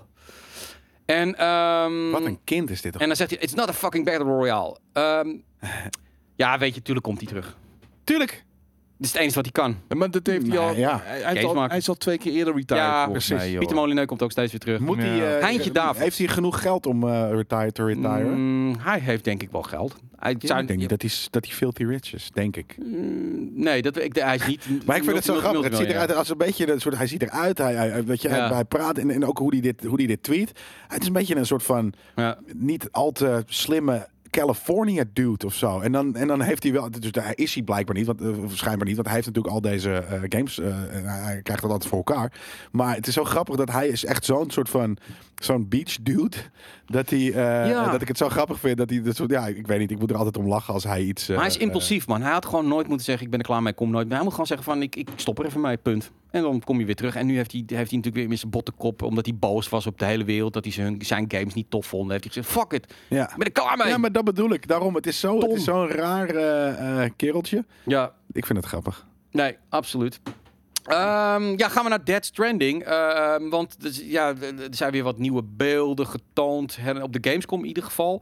En, 1.06 1.36
ehm, 1.38 2.10
Wat 2.12 2.26
een 2.26 2.40
kind 2.44 2.70
is 2.70 2.82
dit 2.82 2.92
toch? 2.92 3.02
en 3.02 3.08
dan 3.08 3.16
zegt 3.18 3.30
hij... 3.30 3.40
It's 3.40 3.54
not 3.54 3.70
a 3.70 3.74
fucking 3.74 4.06
battle 4.06 4.24
royale. 4.24 4.78
Ehm, 4.94 5.28
ja, 6.36 6.58
weet 6.58 6.76
je, 6.76 6.82
tuurlijk 6.82 7.06
komt 7.06 7.18
hij 7.18 7.28
terug. 7.28 7.58
Tuurlijk. 8.04 8.44
Dit 8.98 9.06
is 9.08 9.12
het 9.12 9.22
enige 9.22 9.36
wat 9.36 9.44
hij 9.44 9.52
kan. 9.64 9.78
Ja, 9.90 9.96
Maar 9.96 10.12
dat 10.12 10.28
heeft 10.28 10.42
hij 10.42 10.50
Nee, 10.58 10.60
al... 10.68 10.76
ja. 10.76 11.02
Hij, 11.04 11.22
hij, 11.22 11.36
is 11.36 11.44
al 11.44 11.54
maken. 11.54 11.70
hij 11.70 11.78
is 11.80 11.90
al 11.90 11.96
twee 11.96 12.18
keer 12.18 12.32
eerder 12.34 12.54
retired, 12.54 12.84
Ja, 12.84 13.08
precies. 13.08 13.30
mij. 13.38 13.56
Pieter 13.58 13.76
Molineux 13.76 14.08
komt 14.08 14.22
ook 14.22 14.32
steeds 14.32 14.52
weer 14.52 14.60
terug. 14.60 14.80
Moet 14.80 14.98
Ja. 14.98 15.04
hij, 15.04 15.36
eh, 15.36 15.42
Heintje. 15.44 15.72
Heeft 15.96 16.18
hij 16.18 16.28
genoeg 16.28 16.62
geld 16.62 16.86
om 16.86 17.08
eh 17.08 17.30
retire 17.32 17.72
te 17.72 17.84
retire? 17.86 18.24
Mm, 18.24 18.76
hij 18.80 19.00
heeft 19.00 19.24
denk 19.24 19.42
ik 19.42 19.52
wel 19.52 19.62
geld. 19.62 19.96
Hij 20.16 20.36
Ja, 20.40 20.48
zou, 20.48 20.62
ik 20.62 20.68
denk 20.68 20.80
niet 20.80 20.90
dat 20.90 21.02
hij, 21.02 21.12
dat 21.30 21.46
hij 21.46 21.54
filthy 21.56 21.84
rich 21.84 22.14
is, 22.14 22.30
denk 22.34 22.56
ik. 22.56 22.76
Mm, 22.86 23.50
nee, 23.54 23.82
dat, 23.82 23.98
ik, 23.98 24.16
hij 24.16 24.36
is 24.36 24.48
niet... 24.48 24.86
Maar 24.86 24.96
ik 24.98 25.04
vind 25.04 25.16
het 25.16 25.26
zo 25.26 25.36
grappig. 25.36 25.64
Het 25.64 25.76
ziet 25.78 25.88
eruit 25.88 26.16
als 26.16 26.30
een 26.30 26.38
beetje 26.38 26.72
een 26.72 26.82
soort. 26.82 26.98
Hij 26.98 27.08
ziet 27.08 27.22
eruit. 27.22 27.58
Hij, 27.58 27.74
hij, 27.76 28.04
weet 28.06 28.22
je, 28.22 28.30
Ja. 28.30 28.54
hij 28.54 28.64
praat 28.64 28.98
en, 28.98 29.10
en 29.10 29.26
ook 29.26 29.38
hoe 29.38 29.52
hij 29.52 29.62
dit, 29.62 29.84
hoe 29.84 29.98
hij 29.98 30.06
dit 30.08 30.24
tweet. 30.24 30.52
Het 30.88 31.02
is 31.02 31.08
een 31.08 31.14
beetje 31.14 31.36
een 31.36 31.46
soort 31.46 31.64
van 31.64 31.94
Ja. 32.16 32.38
niet 32.54 32.88
al 32.92 33.12
te 33.12 33.44
slimme 33.46 34.08
California 34.40 35.04
dude 35.14 35.46
of 35.46 35.54
zo. 35.54 35.80
En 35.80 35.92
dan, 35.92 36.16
en 36.16 36.28
dan 36.28 36.42
heeft 36.42 36.64
hij 36.64 36.72
wel. 36.72 36.92
Dus 36.92 37.12
daar 37.12 37.32
is 37.36 37.54
hij 37.54 37.64
blijkbaar 37.64 37.96
niet, 37.96 38.06
want 38.06 38.22
uh, 38.22 38.30
schijnbaar 38.48 38.86
niet, 38.88 38.96
want 38.96 39.08
hij 39.08 39.16
heeft 39.16 39.28
natuurlijk 39.28 39.54
al 39.56 39.62
deze 39.62 39.92
eh, 39.94 40.22
games. 40.30 40.60
eh, 40.60 40.76
hij, 41.04 41.40
krijgt 41.44 41.62
dat 41.62 41.72
altijd 41.72 41.90
voor 41.90 41.98
elkaar. 41.98 42.32
Maar 42.72 42.96
het 42.96 43.08
is 43.08 43.14
zo 43.14 43.24
grappig 43.24 43.56
dat 43.56 43.72
hij 43.72 43.88
is 43.88 44.06
echt 44.06 44.26
zo'n 44.26 44.52
soort 44.52 44.70
van 44.70 44.98
zo'n 45.36 45.68
beach 45.70 45.98
dude 46.02 46.38
dat 46.86 47.10
hij 47.10 47.20
eh, 47.20 47.70
Ja. 47.70 47.92
dat 47.92 48.02
ik 48.02 48.08
het 48.08 48.18
zo 48.18 48.30
grappig 48.30 48.60
vind 48.60 48.78
dat 48.78 48.90
hij 48.90 49.02
dat 49.02 49.16
soort. 49.16 49.32
Ja, 49.32 49.48
ik 49.48 49.68
weet 49.68 49.80
niet. 49.80 49.92
Ik 49.92 50.00
moet 50.00 50.10
er 50.10 50.18
altijd 50.18 50.38
om 50.38 50.48
lachen 50.48 50.74
als 50.74 50.84
hij 50.84 51.02
iets. 51.04 51.28
Maar 51.28 51.38
hij 51.38 51.48
is 51.48 51.56
eh, 51.58 51.62
impulsief, 51.62 52.08
man. 52.08 52.22
Hij 52.22 52.32
had 52.32 52.46
gewoon 52.46 52.68
nooit 52.68 52.88
moeten 52.88 53.06
zeggen, 53.06 53.26
ik 53.26 53.32
ben 53.32 53.40
er 53.40 53.46
klaar 53.46 53.62
mee, 53.64 53.74
kom 53.74 53.90
nooit 53.90 54.06
meer. 54.06 54.14
Hij 54.16 54.24
moet 54.24 54.32
gewoon 54.32 54.48
zeggen 54.48 54.66
van, 54.66 54.82
ik, 54.82 54.96
ik 54.96 55.10
stop 55.16 55.40
er 55.40 55.46
even 55.46 55.62
mee, 55.62 55.78
punt. 55.78 56.12
En 56.34 56.42
dan 56.42 56.62
kom 56.64 56.80
je 56.80 56.86
weer 56.86 56.96
terug. 56.96 57.16
En 57.16 57.26
nu 57.26 57.36
heeft 57.36 57.52
hij, 57.52 57.60
heeft 57.60 57.72
hij 57.72 57.80
natuurlijk 57.98 58.16
weer 58.16 58.28
met 58.28 58.40
zijn 58.40 58.52
bottenkop, 58.52 59.02
omdat 59.02 59.26
hij 59.26 59.36
boos 59.36 59.70
was 59.70 59.88
op 59.88 60.00
de 60.00 60.06
hele 60.06 60.24
wereld, 60.24 60.54
dat 60.54 60.64
hij 60.64 60.74
zijn, 60.74 61.02
zijn 61.02 61.26
games 61.28 61.54
niet 61.54 61.70
tof 61.70 61.86
vond. 61.86 62.12
Heeft 62.12 62.24
hij 62.24 62.34
gezegd, 62.34 62.58
fuck 62.60 62.72
it, 62.72 62.94
ja. 63.10 63.30
ik 63.32 63.38
ben 63.38 63.46
er 63.46 63.52
klaar 63.52 63.78
mee. 63.78 63.88
Ja, 63.88 63.98
maar 63.98 64.12
dat 64.12 64.24
bedoel 64.24 64.54
ik. 64.54 64.68
Daarom, 64.68 64.96
het 64.96 65.08
is 65.08 65.20
zo- 65.20 65.40
het 65.40 65.52
is 65.52 65.64
zo'n 65.64 65.88
raar 65.88 66.30
eh, 66.30 67.04
eh, 67.04 67.12
kereltje. 67.16 67.66
ja 67.86 68.14
Ik 68.32 68.46
vind 68.46 68.58
het 68.60 68.68
grappig. 68.68 69.06
Nee, 69.32 69.58
absoluut. 69.70 70.20
Ehm, 70.84 71.54
ja, 71.58 71.70
gaan 71.70 71.84
we 71.84 71.90
naar 71.90 72.04
Dead 72.06 72.26
Stranding. 72.26 72.84
Ehm, 72.84 73.50
want 73.50 73.82
dus, 73.82 74.02
ja, 74.06 74.28
er 74.42 74.68
zijn 74.70 74.92
weer 74.92 75.04
wat 75.04 75.18
nieuwe 75.18 75.44
beelden 75.44 76.08
getoond. 76.08 76.78
Op 77.02 77.14
de 77.14 77.30
Gamescom 77.30 77.60
in 77.62 77.68
ieder 77.68 77.84
geval. 77.84 78.22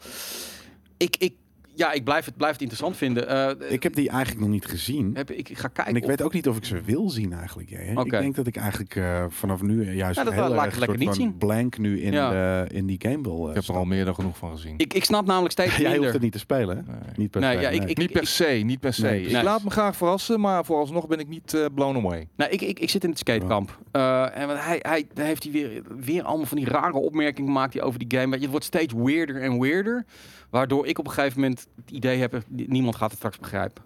Ik, 0.98 1.16
ik, 1.18 1.34
ja, 1.82 1.92
ik 1.92 2.04
blijf 2.04 2.26
het, 2.26 2.38
blijf 2.38 2.52
het 2.52 2.62
interessant 2.62 2.98
vinden. 2.98 3.28
Eh, 3.28 3.72
Ik 3.72 3.84
heb 3.84 3.94
die 3.96 4.10
eigenlijk 4.10 4.40
nog 4.42 4.50
niet 4.50 4.66
gezien. 4.66 5.12
heb, 5.16 5.32
ik, 5.32 5.50
ik 5.50 5.58
ga 5.58 5.68
kijken. 5.68 5.86
En 5.94 5.96
ik 5.96 6.04
of- 6.04 6.10
weet 6.10 6.22
ook 6.22 6.34
niet 6.34 6.48
of 6.48 6.58
ik 6.58 6.66
ze 6.66 6.82
wil 6.82 7.10
zien 7.10 7.34
eigenlijk. 7.34 7.70
Ik 7.72 8.10
denk 8.12 8.36
dat 8.36 8.48
ik 8.48 8.56
eigenlijk 8.56 8.96
eh, 8.96 9.26
vanaf 9.30 9.62
nu 9.62 9.92
juist 9.94 10.18
Ja, 10.18 10.24
dat 10.24 10.34
heel 10.34 10.42
laat 10.50 10.52
ik 10.66 10.72
erg 10.72 10.80
lekker 10.80 10.86
soort 10.88 10.98
niet 10.98 11.08
van 11.08 11.16
zien. 11.18 11.38
blank 11.38 11.78
nu 11.78 12.02
in, 12.02 12.12
Ja. 12.12 12.66
in 12.70 12.86
die 12.86 13.00
game 13.02 13.22
wil. 13.22 13.44
eh, 13.44 13.50
Ik 13.50 13.56
heb 13.56 13.64
er 13.68 13.76
al 13.76 13.86
meer 13.86 14.06
dan 14.06 14.16
genoeg 14.16 14.38
van 14.38 14.52
gezien. 14.52 14.74
ik, 14.78 14.94
ik 14.94 15.04
snap 15.04 15.26
namelijk 15.26 15.52
steeds 15.52 15.76
Jij 15.78 15.98
hoeft 15.98 16.14
het 16.14 16.22
niet 16.22 16.32
te 16.32 16.40
spelen, 16.40 16.78
hè? 16.78 16.84
Nee. 16.92 17.00
Niet 17.16 17.32
per 17.32 17.42
Nee, 17.42 17.56
se. 17.56 17.62
ja, 17.62 17.70
ik- 17.70 17.80
nee. 17.80 17.90
ik- 17.90 17.98
niet 17.98 18.12
per 18.12 18.28
se, 18.28 18.46
niet 18.46 18.80
per 18.80 18.94
se. 18.94 19.02
Nee, 19.02 19.22
ik 19.26 19.42
laat 19.42 19.64
me 19.64 19.70
graag 19.70 19.96
verrassen, 19.96 20.40
maar 20.40 20.66
vooralsnog 20.66 21.08
ben 21.08 21.20
ik 21.20 21.28
niet 21.28 21.54
eh, 21.54 21.66
blown 21.76 21.98
away. 21.98 22.28
Nou, 22.36 22.52
ik, 22.52 22.62
ik, 22.62 22.80
ik 22.80 22.90
zit 22.90 23.04
in 23.04 23.10
het 23.10 23.20
skatekamp. 23.20 23.80
Eh, 23.92 24.38
en 24.38 24.50
hij, 24.50 24.80
hij, 24.82 25.06
heeft 25.14 25.44
hij 25.44 25.52
weer, 25.52 25.82
weer 26.00 26.24
allemaal 26.24 26.46
van 26.46 26.58
die 26.58 26.68
rare 26.70 26.98
opmerkingen 26.98 27.50
gemaakt 27.52 27.72
die 27.72 27.82
over 27.82 28.00
die 28.00 28.18
game. 28.20 28.26
Weet 28.30 28.36
je, 28.36 28.42
het 28.42 28.50
wordt 28.52 28.66
steeds 28.66 28.94
weirder 28.94 29.42
en 29.42 29.60
weirder. 29.60 30.06
Waardoor 30.52 30.88
ik 30.88 31.00
op 31.00 31.06
een 31.08 31.12
gegeven 31.12 31.40
moment 31.42 31.68
het 31.76 31.92
idee 31.92 32.20
heb, 32.20 32.42
niemand 32.48 32.96
gaat 32.96 33.10
het 33.10 33.18
straks 33.18 33.38
begrijpen. 33.40 33.84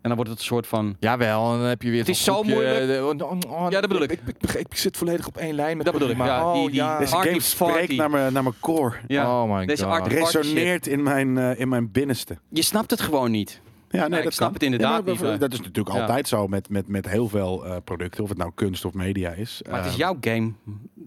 En 0.00 0.08
dan 0.08 0.14
wordt 0.14 0.30
het 0.30 0.38
een 0.38 0.44
soort 0.44 0.66
van... 0.66 0.96
Jawel, 1.00 1.52
en 1.52 1.58
dan 1.58 1.68
heb 1.68 1.82
je 1.82 1.90
weer 1.90 1.98
Het 1.98 2.08
is 2.08 2.24
zo 2.24 2.32
groepje, 2.32 2.52
moeilijk. 2.52 2.90
eh, 2.90 3.06
oh, 3.06 3.32
oh, 3.32 3.62
oh, 3.62 3.70
Ja, 3.70 3.80
dat 3.80 3.88
bedoel 3.88 4.02
ik. 4.02 4.10
Ik, 4.12 4.20
ik, 4.54 4.76
zit 4.76 4.96
volledig 4.96 5.26
op 5.26 5.36
één 5.36 5.54
lijn 5.54 5.76
met 5.76 5.84
Dat 5.86 5.94
bedoel 5.94 6.10
ik, 6.10 6.16
maar, 6.16 6.26
ja, 6.26 6.46
oh, 6.46 6.52
die- 6.54 6.66
die- 6.66 6.74
ja. 6.74 6.98
Deze 6.98 7.16
game 7.16 7.40
spreekt 7.40 7.96
naar 7.96 8.10
mijn, 8.10 8.32
naar 8.32 8.42
mijn 8.42 8.54
core. 8.60 8.96
Ja, 9.06 9.42
oh 9.42 9.56
my 9.56 9.66
Deze 9.66 9.84
god. 9.84 9.98
Party 9.98 10.14
Resoneert 10.14 10.86
in 10.86 11.02
mijn, 11.02 11.38
eh, 11.38 11.60
in 11.60 11.68
mijn 11.68 11.90
binnenste. 11.90 12.38
je 12.48 12.62
snapt 12.62 12.90
het 12.90 13.00
gewoon 13.00 13.30
niet. 13.30 13.60
Ja, 13.90 14.08
nee, 14.08 14.18
ik 14.18 14.24
dat 14.24 14.32
snap 14.32 14.44
kan. 14.46 14.54
het 14.54 14.62
inderdaad 14.62 14.90
Ja, 15.06 15.12
maar 15.12 15.22
niet, 15.22 15.32
eh. 15.32 15.38
Dat 15.38 15.52
is 15.52 15.58
natuurlijk 15.60 15.94
Ja. 15.96 16.00
altijd 16.00 16.28
zo 16.28 16.46
met, 16.48 16.68
met, 16.68 16.88
met 16.88 17.08
heel 17.08 17.28
veel 17.28 17.66
eh, 17.66 17.76
producten, 17.84 18.22
of 18.22 18.28
het 18.28 18.38
nou 18.38 18.50
kunst 18.54 18.84
of 18.84 18.92
media 18.94 19.30
is. 19.32 19.62
Maar 19.70 19.76
het 19.78 19.86
is 19.86 19.92
Eh, 19.92 19.98
jouw 19.98 20.16
game 20.20 20.52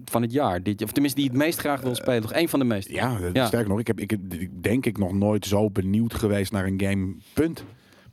van 0.06 0.22
het 0.22 0.32
jaar. 0.32 0.64
Dit, 0.64 0.84
of 0.84 0.92
tenminste 0.92 1.20
die 1.20 1.30
het 1.30 1.38
meest 1.38 1.60
graag 1.60 1.82
wil 1.82 1.96
spelen. 1.96 2.22
Toch 2.22 2.34
één 2.34 2.50
van 2.50 2.60
de 2.60 2.66
meeste. 2.66 2.94
Ja, 2.94 3.18
Ja. 3.34 3.46
sterker 3.46 3.70
nog, 3.70 3.80
ik 3.80 3.88
heb 3.88 4.00
ik, 4.00 4.12
ik 4.30 4.64
denk 4.64 4.86
ik 4.86 4.98
nog 4.98 5.14
nooit 5.14 5.46
zo 5.46 5.70
benieuwd 5.70 6.14
geweest 6.14 6.52
naar 6.52 6.66
een 6.66 6.82
game. 6.82 7.14
Punt. 7.34 7.64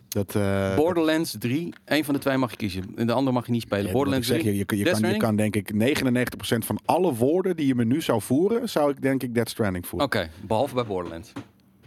Dat, 0.09 0.35
eh, 0.35 0.77
Borderlands 0.77 1.37
3, 1.39 1.73
één 1.85 2.05
van 2.05 2.15
de 2.15 2.21
twee 2.21 2.37
mag 2.37 2.51
je 2.51 2.57
kiezen. 2.57 2.85
En 2.97 3.07
de 3.07 3.13
andere 3.13 3.33
mag 3.33 3.47
je 3.47 3.53
niet 3.53 3.63
spelen. 3.63 3.83
Ja, 3.83 3.89
ik 3.89 3.95
Borderlands 3.95 4.27
zeg, 4.29 4.39
3. 4.41 4.51
je, 4.53 4.59
je, 4.59 4.65
kan, 4.65 5.11
je 5.11 5.17
kan 5.17 5.37
denk 5.37 5.57
ik 5.57 5.73
99% 5.73 6.65
van 6.65 6.79
alle 6.85 7.15
woorden 7.15 7.57
die 7.57 7.67
je 7.67 7.75
me 7.75 7.85
nu 7.85 8.01
zou 8.03 8.21
voeren, 8.23 8.69
zou 8.69 8.91
ik 8.91 9.03
denk 9.03 9.23
ik 9.23 9.35
Dead 9.35 9.49
Stranding 9.49 9.87
voeren. 9.87 10.07
Oké, 10.09 10.29
behalve 10.47 10.75
bij 10.75 10.85
Borderlands. 10.85 11.33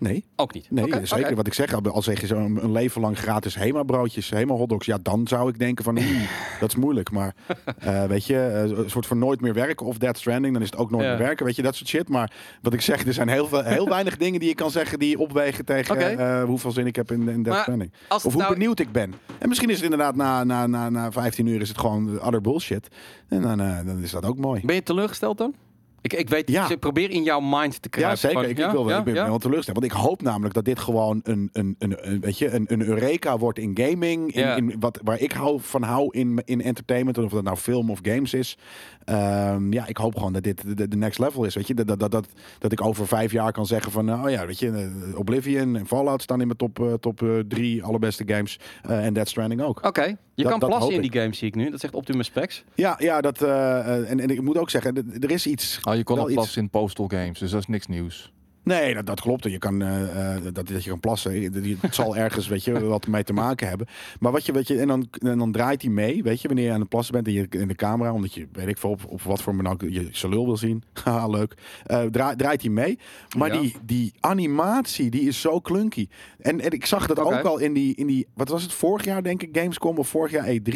Nee, 0.01 0.23
Ook 0.35 0.53
niet. 0.53 0.71
nee 0.71 0.85
Oké, 0.85 1.05
zeker 1.05 1.35
wat 1.35 1.47
ik 1.47 1.53
zeg. 1.53 1.73
al- 1.91 2.01
zeg 2.01 2.21
je 2.21 2.27
zo 2.27 2.35
een, 2.37 2.71
leven 2.71 3.01
lang 3.01 3.17
gratis 3.17 3.55
Hema 3.55 3.83
broodjes, 3.83 4.29
Hema 4.29 4.53
hotdogs, 4.53 4.85
ja 4.85 4.97
dan 5.01 5.27
zou 5.27 5.49
ik 5.49 5.59
denken 5.59 5.83
van 5.83 5.95
dat 6.59 6.69
is 6.69 6.75
moeilijk. 6.75 7.11
Maar 7.11 7.35
eh, 7.79 8.03
weet 8.05 8.25
je, 8.25 8.35
een 8.37 8.89
soort 8.89 9.05
van 9.05 9.17
nooit 9.19 9.41
meer 9.41 9.53
werken 9.53 9.85
of 9.85 9.97
Dead 9.97 10.17
Stranding, 10.17 10.53
dan 10.53 10.61
is 10.61 10.69
het 10.69 10.79
ook 10.79 10.91
nooit 10.91 11.03
Ja. 11.03 11.09
meer 11.09 11.19
werken. 11.19 11.45
Weet 11.45 11.55
je, 11.55 11.61
dat 11.61 11.75
soort 11.75 11.89
shit. 11.89 12.09
Maar 12.09 12.31
wat 12.61 12.73
ik 12.73 12.81
zeg, 12.81 13.05
er 13.05 13.13
zijn 13.13 13.27
heel, 13.29 13.47
veel, 13.47 13.63
heel 13.63 13.89
weinig 13.89 14.17
dingen 14.17 14.39
die 14.39 14.49
je 14.49 14.55
kan 14.55 14.71
zeggen 14.71 14.99
die 14.99 15.19
opwegen 15.19 15.65
tegen 15.65 16.19
eh, 16.19 16.43
hoeveel 16.43 16.71
zin 16.71 16.85
ik 16.87 16.95
heb 16.95 17.11
in, 17.11 17.29
in 17.29 17.43
Dead 17.43 17.53
Maar 17.53 17.61
Stranding. 17.61 17.91
Als 18.07 18.25
Of 18.25 18.33
hoe 18.33 18.41
nou, 18.41 18.53
benieuwd 18.53 18.79
ik 18.79 18.91
ben. 18.91 19.13
En 19.39 19.47
misschien 19.47 19.69
is 19.69 19.75
het 19.75 19.83
inderdaad 19.83 20.15
na, 20.15 20.43
na, 20.43 20.67
na, 20.67 20.89
na 20.89 21.11
15 21.11 21.45
uur 21.45 21.61
is 21.61 21.67
het 21.69 21.77
gewoon 21.79 22.21
other 22.21 22.41
bullshit. 22.41 22.87
En 23.27 23.41
dan, 23.41 23.59
eh, 23.61 23.77
dan 23.85 24.03
is 24.03 24.11
dat 24.11 24.25
ook 24.25 24.37
mooi. 24.37 24.61
ben 24.65 24.75
je 24.75 24.83
teleurgesteld 24.83 25.37
dan? 25.37 25.53
Ik, 26.01 26.13
ik 26.13 26.29
weet, 26.29 26.49
Ja. 26.49 26.69
ik 26.69 26.79
probeer 26.79 27.09
in 27.09 27.23
jouw 27.23 27.39
mind 27.39 27.81
te 27.81 27.89
krijgen. 27.89 28.29
Ja, 28.29 28.33
zeker. 28.33 28.49
Ik, 28.49 28.57
ik, 28.57 28.71
wil 28.71 28.85
wel, 28.85 28.97
ik 28.97 29.03
ben 29.03 29.13
wel 29.13 29.37
teleurgesteld. 29.37 29.79
Want 29.79 29.91
ik 29.91 29.97
hoop 29.99 30.21
namelijk 30.21 30.53
dat 30.53 30.65
dit 30.65 30.79
gewoon 30.79 31.19
een, 31.23 31.49
een, 31.53 31.75
een, 31.79 31.95
een, 32.01 32.19
weet 32.19 32.37
je, 32.37 32.49
een, 32.49 32.65
een 32.67 32.81
Eureka 32.81 33.37
wordt 33.37 33.59
in 33.59 33.77
gaming. 33.81 34.33
In, 34.33 34.57
in 34.57 34.75
wat, 34.79 34.99
waar 35.03 35.19
ik 35.19 35.31
hou, 35.31 35.59
van 35.61 35.83
hou 35.83 36.07
in, 36.17 36.41
in 36.45 36.61
entertainment. 36.61 37.17
Of 37.17 37.31
dat 37.31 37.43
nou 37.43 37.57
film 37.57 37.89
of 37.89 37.99
games 38.01 38.33
is. 38.33 38.57
Ehm, 39.05 39.73
ja, 39.73 39.87
ik 39.87 39.97
hoop 39.97 40.15
gewoon 40.15 40.33
dat 40.33 40.43
dit 40.43 40.77
de, 40.91 40.97
next 40.97 41.19
level 41.19 41.43
is. 41.43 41.55
Weet 41.55 41.67
je? 41.67 41.73
Dat, 41.73 41.87
dat, 41.87 41.99
dat, 41.99 42.11
dat, 42.11 42.27
dat 42.59 42.71
ik 42.71 42.81
over 42.81 43.07
vijf 43.07 43.31
jaar 43.31 43.51
kan 43.51 43.65
zeggen 43.65 43.91
van... 43.91 44.23
Oh 44.23 44.29
ja, 44.29 44.45
weet 44.45 44.59
je, 44.59 44.69
eh, 45.11 45.17
Oblivion 45.19 45.75
en 45.75 45.87
Fallout 45.87 46.21
staan 46.21 46.39
in 46.41 46.45
mijn 46.45 46.57
top, 46.57 46.79
eh, 46.79 46.93
top 46.93 47.21
eh, 47.21 47.29
drie 47.47 47.83
allerbeste 47.83 48.23
games. 48.27 48.59
Eh, 48.83 49.05
en 49.05 49.13
Dead 49.13 49.27
Stranding 49.29 49.61
ook. 49.61 49.85
Oké, 49.85 50.03
je 50.03 50.15
Dat- 50.35 50.51
kan 50.51 50.59
dat 50.59 50.69
plassen 50.69 50.93
in 50.93 51.03
ik. 51.03 51.11
die 51.11 51.21
game, 51.21 51.33
zie 51.35 51.47
ik 51.47 51.55
nu. 51.55 51.69
Dat 51.69 51.79
zegt 51.79 51.93
Optimus 51.93 52.25
Specs. 52.25 52.63
Ja, 52.75 52.95
ja 52.99 53.21
dat, 53.21 53.41
eh, 53.41 53.79
eh, 53.79 54.11
en, 54.11 54.19
en 54.19 54.29
ik 54.29 54.41
moet 54.41 54.57
ook 54.57 54.69
zeggen, 54.69 54.95
er 55.19 55.31
is 55.31 55.47
iets... 55.47 55.79
Oh, 55.83 55.95
je 55.95 56.03
kon 56.03 56.21
iets- 56.23 56.33
plassen 56.33 56.61
in 56.61 56.69
Postal 56.69 57.07
Games, 57.07 57.39
dus 57.39 57.51
dat 57.51 57.59
is 57.59 57.67
niks 57.67 57.87
nieuws. 57.87 58.31
Nee, 58.63 58.93
dat, 58.93 59.05
dat 59.05 59.21
klopt. 59.21 59.43
Je 59.43 59.57
kan, 59.57 59.81
eh, 59.81 60.35
eh, 60.35 60.43
dat, 60.43 60.67
dat 60.67 60.83
je 60.83 60.89
kan 60.89 60.99
plassen. 60.99 61.53
Het 61.81 61.95
zal 61.95 62.15
ergens, 62.15 62.47
weet 62.47 62.63
je, 62.63 62.79
wat 62.85 63.07
mee 63.07 63.23
te 63.23 63.33
maken 63.33 63.67
hebben. 63.67 63.87
Maar 64.19 64.31
wat 64.31 64.45
je, 64.45 64.51
weet 64.51 64.67
je, 64.67 64.79
en 64.79 64.87
dan, 64.87 65.07
en 65.11 65.37
dan 65.37 65.51
draait 65.51 65.81
hij 65.81 65.91
mee, 65.91 66.23
weet 66.23 66.41
je, 66.41 66.47
wanneer 66.47 66.65
je 66.65 66.71
aan 66.71 66.79
het 66.79 66.89
plassen 66.89 67.13
bent 67.13 67.27
en 67.27 67.33
je 67.33 67.45
in 67.49 67.67
de 67.67 67.75
camera, 67.75 68.13
omdat 68.13 68.33
je, 68.33 68.47
weet 68.51 68.67
ik 68.67 68.77
veel, 68.77 68.89
op, 68.89 69.05
op 69.07 69.21
wat 69.21 69.41
voor 69.41 69.55
manier 69.55 69.91
je 69.91 70.07
zijn 70.11 70.31
lul 70.31 70.45
wil 70.45 70.57
zien. 70.57 70.83
Haha, 71.03 71.27
leuk. 71.27 71.53
Eh, 71.85 72.01
dra- 72.03 72.35
draait 72.35 72.61
hij 72.61 72.69
mee. 72.71 72.99
Maar 73.37 73.53
Ja. 73.53 73.61
die, 73.61 73.75
die 73.85 74.13
animatie, 74.19 75.09
die 75.09 75.21
is 75.21 75.41
zo 75.41 75.61
clunky. 75.61 76.07
En, 76.39 76.61
en 76.61 76.71
ik 76.71 76.85
zag 76.85 77.07
dat 77.07 77.19
ook 77.19 77.43
al 77.43 77.57
in 77.57 77.73
die, 77.73 77.95
in 77.95 78.07
die, 78.07 78.27
wat 78.33 78.49
was 78.49 78.63
het, 78.63 78.73
vorig 78.73 79.05
jaar 79.05 79.23
denk 79.23 79.43
ik, 79.43 79.49
Gamescom 79.57 79.97
of 79.97 80.07
vorig 80.07 80.31
jaar 80.31 80.47
E3. 80.47 80.73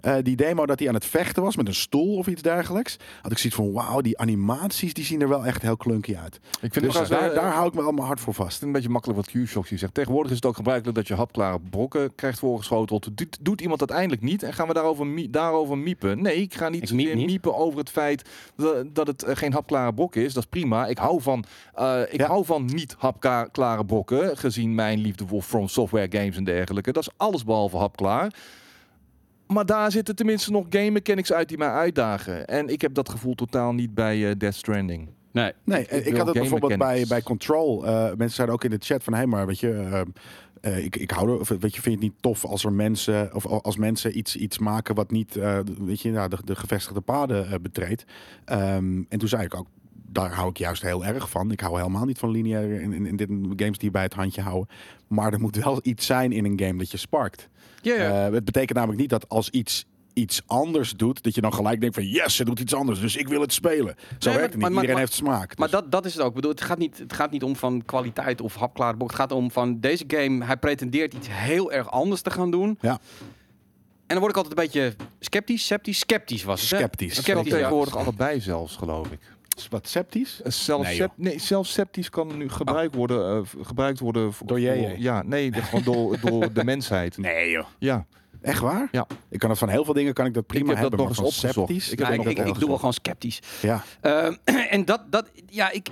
eh, 0.00 0.14
die 0.22 0.36
demo 0.36 0.66
dat 0.66 0.78
hij 0.78 0.88
aan 0.88 0.94
het 0.94 1.04
vechten 1.04 1.42
was 1.42 1.56
met 1.56 1.68
een 1.68 1.74
stoel 1.74 2.16
of 2.16 2.26
iets 2.26 2.42
dergelijks. 2.42 2.96
Had 3.22 3.32
ik 3.32 3.38
zoiets 3.38 3.58
van, 3.58 3.72
wauw, 3.72 4.00
die 4.00 4.18
animaties, 4.18 4.94
die 4.94 5.04
zien 5.04 5.20
er 5.20 5.28
wel 5.28 5.46
echt 5.46 5.62
heel 5.62 5.76
clunky 5.76 6.16
uit. 6.16 6.34
Ik 6.60 6.72
vind 6.72 6.84
Dus 6.84 6.98
het 6.98 7.08
daar, 7.26 7.36
eh, 7.36 7.42
daar 7.42 7.52
hou 7.54 7.68
ik 7.68 7.74
me 7.74 7.80
allemaal 7.82 8.06
hard 8.06 8.20
voor 8.20 8.34
vast. 8.34 8.62
Een 8.62 8.72
beetje 8.72 8.88
makkelijk 8.88 9.18
wat 9.18 9.30
Q-Shock 9.30 9.68
hier 9.68 9.78
zegt. 9.78 9.94
Tegenwoordig 9.94 10.30
is 10.30 10.36
het 10.36 10.46
ook 10.46 10.56
gebruikelijk 10.56 10.96
dat 10.96 11.08
je 11.08 11.14
hapklare 11.14 11.60
brokken 11.70 12.14
krijgt 12.14 12.38
voorgeschoteld. 12.38 13.08
Doet, 13.16 13.38
doet 13.40 13.60
iemand 13.60 13.80
dat 13.80 13.90
eindelijk 13.90 14.22
niet? 14.22 14.42
En 14.42 14.52
gaan 14.52 14.68
we 14.68 14.74
daarover, 14.74 15.06
mie- 15.06 15.30
daarover 15.30 15.78
miepen? 15.78 16.22
Nee, 16.22 16.36
ik 16.36 16.54
ga 16.54 16.68
niet 16.68 16.82
Ik 16.82 16.88
zozeer 16.88 17.06
miep 17.06 17.14
niet. 17.16 17.26
miepen 17.26 17.54
over 17.56 17.78
het 17.78 17.90
feit 17.90 18.28
dat, 18.56 18.94
dat 18.94 19.06
het 19.06 19.22
eh, 19.22 19.36
geen 19.36 19.52
hapklare 19.52 19.94
brok 19.94 20.14
is. 20.16 20.32
Dat 20.34 20.42
is 20.42 20.48
prima. 20.48 20.86
Ik 20.86 20.98
hou 20.98 21.22
van, 21.22 21.44
eh, 21.74 22.00
ik 22.10 22.20
Ja. 22.20 22.26
hou 22.26 22.44
van 22.44 22.64
niet 22.64 22.94
hapklare 22.98 23.84
brokken, 23.84 24.36
gezien 24.36 24.74
mijn 24.74 24.98
liefde 24.98 25.26
voor 25.26 25.42
From 25.42 25.68
Software 25.68 26.08
games 26.18 26.36
en 26.36 26.44
dergelijke. 26.44 26.92
Dat 26.92 27.02
is 27.02 27.10
alles 27.16 27.44
behalve 27.44 27.76
hapklaar. 27.76 28.34
Maar 29.46 29.66
daar 29.66 29.90
zitten 29.90 30.16
tenminste 30.16 30.50
nog 30.50 30.66
game 30.70 30.90
mechanics 30.90 31.32
uit 31.32 31.48
die 31.48 31.58
mij 31.58 31.68
uitdagen. 31.70 32.46
En 32.46 32.68
ik 32.68 32.80
heb 32.80 32.94
dat 32.94 33.08
gevoel 33.08 33.34
totaal 33.34 33.72
niet 33.72 33.94
bij 33.94 34.28
eh, 34.28 34.34
Death 34.38 34.54
Stranding. 34.54 35.08
Nee. 35.36 35.52
Nee, 35.64 35.88
Ik 35.88 36.16
had 36.16 36.26
het 36.26 36.38
bijvoorbeeld 36.38 36.78
bij, 36.78 37.04
bij 37.08 37.22
Control. 37.22 37.86
eh, 37.86 38.04
mensen 38.04 38.30
zeiden 38.30 38.54
ook 38.54 38.64
in 38.64 38.70
de 38.70 38.76
chat 38.80 39.02
van, 39.02 39.14
hé, 39.14 39.26
maar 39.26 39.46
weet 39.46 39.60
je, 39.60 39.72
eh, 39.72 40.00
eh, 40.60 40.84
ik, 40.84 40.96
ik 40.96 41.10
hou 41.10 41.30
er, 41.30 41.40
of, 41.40 41.48
weet 41.48 41.74
je, 41.74 41.82
vind 41.82 41.84
je 41.84 41.90
het 41.90 42.00
niet 42.00 42.14
tof 42.20 42.44
als 42.44 42.64
er 42.64 42.72
mensen, 42.72 43.34
of 43.34 43.46
als 43.46 43.76
mensen 43.76 44.18
iets, 44.18 44.36
iets 44.36 44.58
maken 44.58 44.94
wat 44.94 45.10
niet, 45.10 45.34
weet 45.78 46.00
je, 46.00 46.10
nou, 46.10 46.28
de, 46.28 46.38
de 46.44 46.56
gevestigde 46.56 47.00
paden 47.00 47.62
betreedt. 47.62 48.04
Ehm, 48.44 49.02
en 49.08 49.18
toen 49.18 49.28
zei 49.28 49.44
ik 49.44 49.54
ook, 49.54 49.66
daar 49.92 50.32
hou 50.32 50.48
ik 50.48 50.56
juist 50.58 50.82
heel 50.82 51.04
erg 51.04 51.30
van. 51.30 51.50
Ik 51.50 51.60
hou 51.60 51.76
helemaal 51.76 52.04
niet 52.04 52.18
van 52.18 52.30
lineaire 52.30 52.80
in, 52.80 52.92
in, 52.92 53.06
in 53.06 53.16
dit 53.16 53.28
games 53.28 53.78
die 53.78 53.84
je 53.84 53.90
bij 53.90 54.02
het 54.02 54.14
handje 54.14 54.40
houden. 54.42 54.68
Maar 55.06 55.32
er 55.32 55.40
moet 55.40 55.56
wel 55.56 55.80
iets 55.82 56.06
zijn 56.06 56.32
in 56.32 56.44
een 56.44 56.60
game 56.60 56.78
dat 56.78 56.90
je 56.90 56.96
sparkt. 56.96 57.48
Ja, 57.82 58.32
het 58.32 58.44
betekent 58.44 58.78
namelijk 58.78 59.00
niet 59.00 59.10
dat 59.10 59.28
als 59.28 59.50
iets 59.50 59.86
iets 60.16 60.42
anders 60.46 60.92
doet, 60.92 61.22
dat 61.22 61.34
je 61.34 61.40
dan 61.40 61.54
gelijk 61.54 61.80
denkt 61.80 61.94
van 61.94 62.06
yes, 62.06 62.36
ze 62.36 62.44
doet 62.44 62.60
iets 62.60 62.74
anders, 62.74 63.00
dus 63.00 63.16
ik 63.16 63.28
wil 63.28 63.40
het 63.40 63.52
spelen. 63.52 63.94
Zo 64.18 64.30
werkt 64.30 64.42
het 64.44 64.52
niet. 64.52 64.60
maar- 64.62 64.70
Iedereen 64.70 64.90
maar- 64.90 64.98
heeft 64.98 65.12
smaak. 65.12 65.58
Maar 65.58 65.68
Dus- 65.70 65.80
dat, 65.80 65.90
dat 65.92 66.04
is 66.04 66.12
het 66.12 66.22
ook. 66.22 66.28
Ik 66.28 66.34
bedoel, 66.34 66.50
het, 66.50 66.60
gaat 66.60 66.78
niet, 66.78 66.98
het 66.98 67.12
gaat 67.12 67.30
niet 67.30 67.42
om 67.42 67.56
van 67.56 67.82
kwaliteit 67.84 68.40
of 68.40 68.54
hapklare 68.54 68.96
bok. 68.96 69.08
Het 69.08 69.16
gaat 69.18 69.32
om 69.32 69.50
van 69.50 69.80
deze 69.80 70.04
game, 70.06 70.44
hij 70.44 70.56
pretendeert 70.56 71.14
iets 71.14 71.28
heel 71.30 71.72
erg 71.72 71.90
anders 71.90 72.20
te 72.20 72.30
gaan 72.30 72.50
doen. 72.50 72.78
Ja. 72.80 72.90
En 72.90 72.98
dan 74.14 74.18
word 74.18 74.30
ik 74.30 74.36
altijd 74.36 74.58
een 74.58 74.64
beetje 74.64 74.94
sceptisch, 75.20 75.64
sceptisch, 75.64 75.98
sceptisch 75.98 76.44
was 76.44 76.60
het. 76.60 76.70
hè? 76.70 76.76
Sceptisch. 76.76 77.14
Sceptisch, 77.14 77.52
ja. 77.52 77.56
tegenwoordig 77.58 77.96
allebei 77.96 78.40
zelfs, 78.40 78.76
geloof 78.76 79.10
ik. 79.10 79.18
Wat 79.70 79.88
sceptisch? 79.88 80.42
Eh, 80.42 80.50
Zelfs, 80.50 80.88
Nee, 80.98 81.08
nee, 81.16 81.38
zelfs 81.38 81.72
septisch 81.72 82.10
kan 82.10 82.36
nu 82.36 82.48
gebruikt 82.48 82.94
worden, 82.94 83.36
eh, 83.36 83.64
gebruikt 83.66 83.98
worden 83.98 84.32
voor, 84.32 84.46
Door 84.46 84.60
jij, 84.60 84.78
voor- 84.88 84.98
ja, 84.98 85.22
nee, 85.22 85.50
de- 85.50 85.62
gewoon 85.62 85.84
door, 85.84 86.20
door 86.20 86.52
de 86.52 86.64
mensheid. 86.64 87.18
Nee 87.26 87.50
joh. 87.50 87.66
Ja, 87.78 88.06
Echt 88.46 88.60
waar? 88.60 88.88
Ja. 88.92 89.06
Ik 89.28 89.38
kan 89.38 89.50
het 89.50 89.58
van 89.58 89.68
heel 89.68 89.84
veel 89.84 89.94
dingen 89.94 90.12
kan 90.14 90.26
ik 90.26 90.34
dat 90.34 90.46
prima 90.46 90.66
heb 90.74 90.74
dat 90.74 90.90
hebben. 90.90 90.98
nog 91.06 91.16
maar 91.16 91.24
eens 91.24 91.36
van 91.36 91.48
opgezocht. 91.48 91.68
Sceptisch, 91.68 91.92
Ik 91.92 91.98
heb 91.98 92.08
ik, 92.08 92.16
dat 92.16 92.26
ik, 92.32 92.38
ook 92.38 92.46
ik 92.54 92.58
doe 92.60 92.68
wel 92.68 92.78
gewoon 92.78 92.92
sceptisch. 92.92 93.38
Ja. 93.62 93.82
Ehm, 94.00 94.34
en 94.74 94.84
dat, 94.84 95.00
dat, 95.10 95.30
ja, 95.46 95.70
ik. 95.70 95.88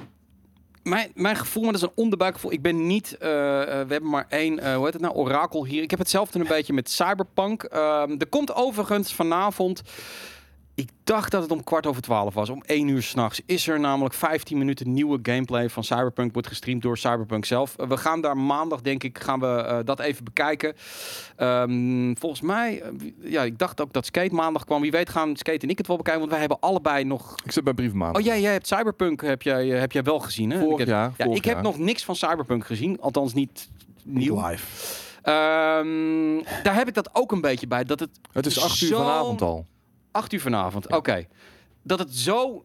Mijn, 0.82 1.10
mijn 1.14 1.36
gevoel, 1.36 1.62
maar 1.62 1.72
dat 1.72 1.82
is 1.82 1.88
een 1.88 1.94
onderbuikgevoel. 1.96 2.52
Ik 2.52 2.62
ben 2.62 2.86
niet. 2.86 3.16
eh, 3.18 3.62
eh, 3.62 3.66
we 3.66 3.92
hebben 3.92 4.10
maar 4.10 4.26
één, 4.28 4.58
eh, 4.58 4.74
hoe 4.74 4.84
heet 4.84 4.92
het 4.92 5.02
nou? 5.02 5.14
Orakel 5.14 5.64
hier. 5.64 5.82
Ik 5.82 5.90
heb 5.90 5.98
hetzelfde 5.98 6.38
een 6.38 6.46
beetje 6.46 6.72
met 6.72 6.90
Cyberpunk. 6.90 7.62
Ehm, 7.62 8.14
er 8.18 8.26
komt 8.28 8.54
overigens 8.54 9.12
vanavond. 9.14 9.82
Ik 10.76 10.88
dacht 11.04 11.30
dat 11.30 11.42
het 11.42 11.50
om 11.50 11.64
kwart 11.64 11.86
over 11.86 12.02
twaalf 12.02 12.34
was. 12.34 12.48
Om 12.48 12.62
één 12.66 12.88
uur 12.88 13.02
s'nachts 13.02 13.40
is 13.46 13.68
er 13.68 13.80
namelijk 13.80 14.14
15 14.14 14.58
minuten 14.58 14.92
nieuwe 14.92 15.18
gameplay 15.22 15.68
van 15.70 15.84
Cyberpunk. 15.84 16.32
Wordt 16.32 16.48
gestreamd 16.48 16.82
door 16.82 16.98
Cyberpunk 16.98 17.44
zelf. 17.44 17.76
Eh, 17.76 17.86
we 17.88 17.96
gaan 17.96 18.20
daar 18.20 18.36
maandag, 18.36 18.80
denk 18.80 19.02
ik, 19.02 19.18
gaan 19.18 19.40
we 19.40 19.46
eh, 19.46 19.78
dat 19.84 20.00
even 20.00 20.24
bekijken. 20.24 20.74
Ehm, 21.36 22.14
volgens 22.14 22.40
mij, 22.40 22.82
eh, 22.82 22.90
ja, 23.30 23.42
ik 23.42 23.58
dacht 23.58 23.80
ook 23.80 23.92
dat 23.92 24.06
Skate 24.06 24.34
maandag 24.34 24.64
kwam. 24.64 24.80
Wie 24.80 24.90
weet 24.90 25.08
gaan 25.08 25.36
Skate 25.36 25.58
en 25.62 25.68
ik 25.68 25.78
het 25.78 25.86
wel 25.86 25.96
bekijken. 25.96 26.20
Want 26.20 26.32
wij 26.32 26.40
hebben 26.40 26.60
allebei 26.60 27.04
nog 27.04 27.34
ik 27.44 27.52
zit 27.52 27.64
bij 27.64 27.74
Briefmaand. 27.74 28.16
Oh 28.16 28.22
ja, 28.22 28.36
jij 28.36 28.52
hebt 28.52 28.66
Cyberpunk 28.66 29.20
heb 29.22 29.42
jij, 29.42 29.66
heb 29.66 29.92
jij 29.92 30.02
wel 30.02 30.18
gezien, 30.18 30.50
hè? 30.50 30.58
Vorig 30.58 30.72
ik 30.72 30.78
heb, 30.78 30.88
jaar, 30.88 31.12
Ja, 31.16 31.24
vorig 31.24 31.38
ik 31.38 31.44
heb 31.44 31.54
jaar. 31.54 31.62
nog 31.62 31.78
niks 31.78 32.04
van 32.04 32.16
Cyberpunk 32.16 32.66
gezien, 32.66 33.00
althans 33.00 33.34
niet 33.34 33.68
nieuw. 34.04 34.46
Live. 34.48 34.66
Ehm, 35.22 36.42
daar 36.62 36.74
heb 36.74 36.88
ik 36.88 36.94
dat 36.94 37.10
ook 37.12 37.32
een 37.32 37.40
beetje 37.40 37.66
bij, 37.66 37.84
dat 37.84 38.00
het 38.00 38.10
Het 38.32 38.46
is 38.46 38.60
acht 38.62 38.80
uur 38.80 38.88
zo- 38.88 38.96
vanavond 38.96 39.42
al. 39.42 39.66
Acht 40.14 40.32
uur 40.32 40.40
vanavond, 40.40 40.92
oké, 40.92 41.26
dat 41.82 41.98
het 41.98 42.14
zo 42.16 42.64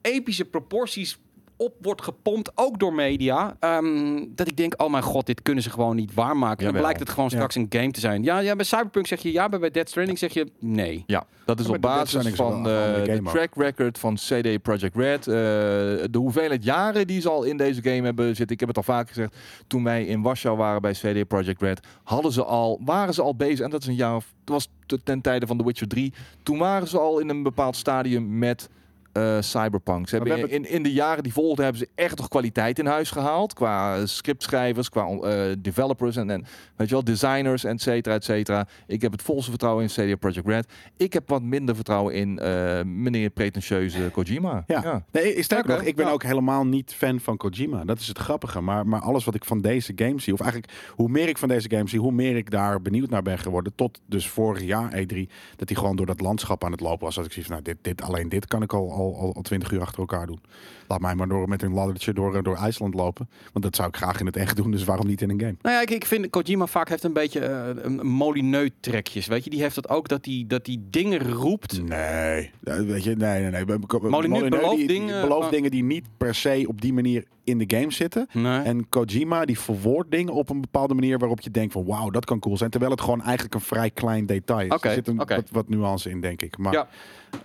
epische 0.00 0.44
proporties 0.44 1.18
op 1.56 1.72
wordt 1.82 2.02
gepompt, 2.02 2.50
ook 2.54 2.78
door 2.78 2.92
media. 2.94 3.56
ehm, 3.60 4.24
dat 4.28 4.48
ik 4.48 4.56
denk, 4.56 4.82
oh 4.82 4.90
mijn 4.90 5.02
god, 5.02 5.26
dit 5.26 5.42
kunnen 5.42 5.62
ze 5.62 5.70
gewoon 5.70 5.96
niet 5.96 6.14
waarmaken. 6.14 6.56
Dan 6.56 6.66
Jawel. 6.66 6.80
blijkt 6.82 7.00
het 7.00 7.08
gewoon 7.08 7.24
Ja. 7.24 7.30
straks 7.34 7.54
een 7.54 7.66
game 7.68 7.90
te 7.90 8.00
zijn. 8.00 8.22
Ja, 8.22 8.38
ja, 8.38 8.56
bij 8.56 8.64
Cyberpunk 8.64 9.06
zeg 9.06 9.20
je 9.22 9.32
ja, 9.32 9.48
maar 9.48 9.58
bij 9.60 9.70
Dead 9.70 9.88
Stranding 9.88 10.18
zeg 10.18 10.32
je 10.32 10.46
nee. 10.60 11.04
Ja, 11.06 11.26
dat 11.44 11.60
is 11.60 11.66
Ja, 11.66 11.72
op 11.72 11.80
basis 11.80 12.34
van 12.34 12.62
de 12.62 13.20
track 13.24 13.54
record 13.54 13.98
van 13.98 14.14
CD 14.14 14.62
Projekt 14.62 14.96
Red. 14.96 15.26
eh, 15.26 15.34
de 15.34 16.18
hoeveelheid 16.18 16.64
jaren 16.64 17.06
die 17.06 17.20
ze 17.20 17.28
al 17.30 17.42
in 17.42 17.56
deze 17.56 17.82
game 17.82 18.02
hebben 18.02 18.26
zitten. 18.26 18.48
Ik 18.54 18.60
heb 18.60 18.68
het 18.68 18.76
al 18.76 18.82
vaak 18.82 19.08
gezegd. 19.08 19.36
Toen 19.66 19.84
wij 19.84 20.04
in 20.04 20.22
Warschau 20.22 20.56
waren 20.56 20.82
bij 20.82 20.92
CD 20.92 21.28
Projekt 21.28 21.62
Red, 21.62 21.80
hadden 22.04 22.32
ze 22.32 22.44
al, 22.44 22.80
waren 22.84 23.14
ze 23.14 23.22
al 23.22 23.36
bezig. 23.36 23.60
En 23.64 23.70
dat 23.70 23.80
is 23.82 23.88
een 23.88 23.94
jaar 23.94 24.16
of, 24.16 24.32
dat 24.44 24.54
was 24.54 24.68
te- 24.86 25.02
ten 25.02 25.20
tijde 25.20 25.46
van 25.46 25.58
The 25.58 25.64
Witcher 25.64 25.88
3. 25.88 26.12
Toen 26.42 26.58
waren 26.58 26.88
ze 26.88 26.98
al 26.98 27.18
in 27.18 27.28
een 27.28 27.42
bepaald 27.42 27.76
stadium 27.76 28.38
met 28.38 28.68
eh, 29.16 29.36
Cyberpunk. 29.40 30.08
Ze 30.08 30.16
hebben 30.16 30.50
in, 30.50 30.70
in 30.70 30.82
de 30.82 30.92
jaren 30.92 31.22
die 31.22 31.32
volgden 31.32 31.64
hebben 31.64 31.82
ze 31.82 31.88
echt 31.94 32.16
nog 32.16 32.28
kwaliteit 32.28 32.78
in 32.78 32.86
huis 32.86 33.10
gehaald. 33.10 33.52
Qua 33.52 34.06
scriptschrijvers, 34.06 34.88
qua 34.88 35.06
eh, 35.06 35.52
developers 35.58 36.16
en, 36.16 36.30
en 36.30 36.44
weet 36.76 36.88
je 36.88 36.94
wel, 36.94 37.04
designers, 37.04 37.64
et 37.64 37.80
cetera, 37.80 38.14
et 38.14 38.24
cetera. 38.24 38.66
Ik 38.86 39.02
heb 39.02 39.12
het 39.12 39.22
volste 39.22 39.50
vertrouwen 39.50 39.82
in 39.82 39.88
CD 39.88 40.18
Projekt 40.18 40.46
Red. 40.46 40.72
Ik 40.96 41.12
heb 41.12 41.28
wat 41.28 41.42
minder 41.42 41.74
vertrouwen 41.74 42.14
in 42.14 42.38
eh, 42.38 42.82
meneer 42.82 43.30
pretentieuze 43.30 44.10
Kojima. 44.12 44.64
Ja. 44.66 45.04
Nee, 45.12 45.42
sterker 45.42 45.70
nog, 45.70 45.82
ik 45.82 45.96
ben 45.96 46.06
ja. 46.06 46.12
ook 46.12 46.22
helemaal 46.22 46.66
niet 46.66 46.94
fan 46.94 47.20
van 47.20 47.36
Kojima. 47.36 47.84
Dat 47.84 47.98
is 47.98 48.08
het 48.08 48.18
grappige. 48.18 48.60
Maar, 48.60 48.86
maar 48.86 49.00
alles 49.00 49.24
wat 49.24 49.34
ik 49.34 49.44
van 49.44 49.60
deze 49.60 49.92
game 49.96 50.20
zie, 50.20 50.32
of 50.32 50.40
eigenlijk 50.40 50.72
hoe 50.90 51.08
meer 51.08 51.28
ik 51.28 51.38
van 51.38 51.48
deze 51.48 51.70
game 51.70 51.88
zie, 51.88 52.00
hoe 52.00 52.12
meer 52.12 52.36
ik 52.36 52.50
daar 52.50 52.82
benieuwd 52.82 53.10
naar 53.10 53.22
ben 53.22 53.38
geworden. 53.38 53.72
Tot 53.74 54.00
dus 54.06 54.28
vorig 54.28 54.62
jaar 54.62 54.92
E3, 54.92 55.16
dat 55.56 55.68
hij 55.68 55.78
gewoon 55.78 55.96
door 55.96 56.06
dat 56.06 56.20
landschap 56.20 56.64
aan 56.64 56.72
het 56.72 56.80
lopen 56.80 57.04
was. 57.04 57.14
Dat 57.14 57.24
ik 57.24 57.32
zie 57.32 57.42
van, 57.42 57.52
nou, 57.52 57.62
dit, 57.62 57.76
dit, 57.80 58.02
alleen 58.02 58.28
dit 58.28 58.46
kan 58.46 58.62
ik 58.62 58.72
al, 58.72 58.92
al, 58.92 59.05
al, 59.14 59.34
al 59.34 59.42
20 59.42 59.70
uur 59.72 59.80
achter 59.80 59.98
elkaar 59.98 60.26
doen. 60.26 60.40
Laat 60.88 61.00
mij 61.00 61.14
maar 61.14 61.28
door, 61.28 61.48
met 61.48 61.62
een 61.62 61.72
laddertje 61.72 62.12
door, 62.12 62.42
door 62.42 62.56
IJsland 62.56 62.94
lopen. 62.94 63.28
Want 63.52 63.64
dat 63.64 63.76
zou 63.76 63.88
ik 63.88 63.96
graag 63.96 64.20
in 64.20 64.26
het 64.26 64.36
echt 64.36 64.56
doen, 64.56 64.70
dus 64.70 64.84
waarom 64.84 65.06
niet 65.06 65.22
in 65.22 65.30
een 65.30 65.40
game? 65.40 65.56
Nou 65.62 65.74
ja, 65.74 65.80
ik, 65.82 65.90
ik 65.90 66.04
vind 66.06 66.30
Kojima 66.30 66.66
vaak 66.66 66.88
heeft 66.88 67.04
een 67.04 67.12
beetje 67.12 67.40
eh, 67.40 67.68
een 67.84 68.06
Molineux 68.06 68.70
trekjes. 68.80 69.26
Weet 69.26 69.44
je, 69.44 69.50
die 69.50 69.60
heeft 69.60 69.74
dat 69.74 69.88
ook 69.88 70.08
dat 70.08 70.24
hij 70.24 70.44
dat 70.48 70.64
die 70.64 70.86
dingen 70.90 71.32
roept. 71.32 71.82
Nee, 71.82 72.50
weet 72.60 73.04
je, 73.04 73.14
nee, 73.16 73.42
nee, 73.42 73.64
nee. 73.64 73.78
Molyneux 74.00 74.48
belooft 74.48 74.76
die- 74.76 74.86
dingen 74.86 75.20
belooft 75.20 75.50
dingen 75.50 75.70
die 75.70 75.82
niet 75.84 76.04
per 76.16 76.34
se 76.34 76.64
op 76.68 76.80
die 76.80 76.92
manier 76.92 77.24
in 77.46 77.58
de 77.58 77.76
game 77.76 77.92
zitten. 77.92 78.28
Nee. 78.32 78.60
En 78.60 78.88
Kojima 78.88 79.44
die 79.44 79.58
verwoordt 79.58 80.10
dingen 80.10 80.32
op 80.32 80.50
een 80.50 80.60
bepaalde 80.60 80.94
manier 80.94 81.18
waarop 81.18 81.40
je 81.40 81.50
denkt 81.50 81.72
van 81.72 81.84
wauw, 81.84 82.10
dat 82.10 82.24
kan 82.24 82.38
cool 82.38 82.56
zijn. 82.56 82.70
Terwijl 82.70 82.92
het 82.92 83.00
gewoon 83.00 83.22
eigenlijk 83.22 83.54
een 83.54 83.60
vrij 83.60 83.90
klein 83.90 84.26
detail 84.26 84.60
is. 84.74 84.82
Er 84.82 84.92
zit 84.92 85.08
een, 85.08 85.16
wat, 85.16 85.50
wat 85.50 85.68
nuance 85.68 86.10
in, 86.10 86.20
denk 86.20 86.42
ik. 86.42 86.58
Maar 86.58 86.72
Ja. 86.72 86.88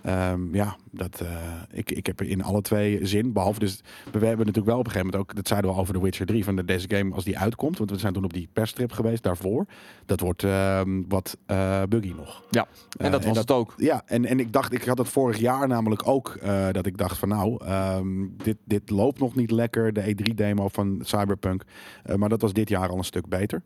ja, 0.02 0.36
ja 0.52 0.76
dat, 0.90 1.20
eh, 1.20 1.28
ik, 1.72 1.90
ik 1.90 2.06
heb 2.06 2.20
er 2.20 2.26
in 2.28 2.42
alle 2.42 2.60
twee 2.60 3.06
zin. 3.06 3.32
Behalve 3.32 3.58
dus, 3.58 3.80
we 4.04 4.18
hebben 4.26 4.38
natuurlijk 4.46 4.66
wel 4.66 4.78
op 4.78 4.84
een 4.86 4.90
gegeven 4.90 5.10
moment 5.12 5.30
ook, 5.30 5.36
dat 5.36 5.48
zeiden 5.48 5.70
we 5.70 5.76
over 5.76 5.94
The 5.94 6.02
Witcher 6.02 6.26
3, 6.26 6.44
van 6.44 6.56
de, 6.56 6.64
deze 6.64 6.88
game 6.90 7.14
als 7.14 7.24
die 7.24 7.38
uitkomt. 7.38 7.78
Want 7.78 7.90
we 7.90 7.98
zijn 7.98 8.12
toen 8.12 8.24
op 8.24 8.32
die 8.32 8.48
perstrip 8.52 8.92
geweest 8.92 9.22
daarvoor. 9.22 9.66
Dat 10.06 10.20
wordt 10.20 10.42
ehm, 10.44 11.02
wat 11.08 11.36
eh, 11.46 11.82
buggy 11.88 12.12
nog. 12.16 12.42
Ja, 12.50 12.66
en 12.98 13.10
dat 13.10 13.20
Eh, 13.22 13.28
was 13.28 13.38
het 13.38 13.50
ook. 13.50 13.74
Ja, 13.76 14.02
en, 14.06 14.24
en 14.24 14.40
ik 14.40 14.52
dacht, 14.52 14.72
ik 14.72 14.84
had 14.84 14.98
het 14.98 15.08
vorig 15.08 15.38
jaar 15.38 15.68
namelijk 15.68 16.08
ook, 16.08 16.38
dat 16.72 16.86
ik 16.86 16.96
dacht 16.98 17.18
van 17.18 17.28
nou, 17.28 17.64
ehm, 17.64 18.06
dit, 18.36 18.56
dit 18.64 18.90
loopt 18.90 19.18
nog 19.18 19.34
niet 19.34 19.50
lekker, 19.50 19.91
de 19.92 20.14
E3-demo 20.14 20.68
van 20.68 21.00
Cyberpunk. 21.02 21.64
Eh, 22.02 22.14
maar 22.16 22.28
dat 22.28 22.40
was 22.40 22.52
dit 22.52 22.68
jaar 22.68 22.88
al 22.88 22.98
een 22.98 23.04
stuk 23.04 23.28
beter. 23.28 23.62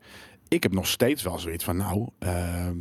Ik 0.47 0.63
heb 0.63 0.73
nog 0.73 0.87
steeds 0.87 1.23
wel 1.23 1.39
zoiets 1.39 1.63
van 1.63 1.77
nou, 1.77 2.07
ehm, 2.19 2.77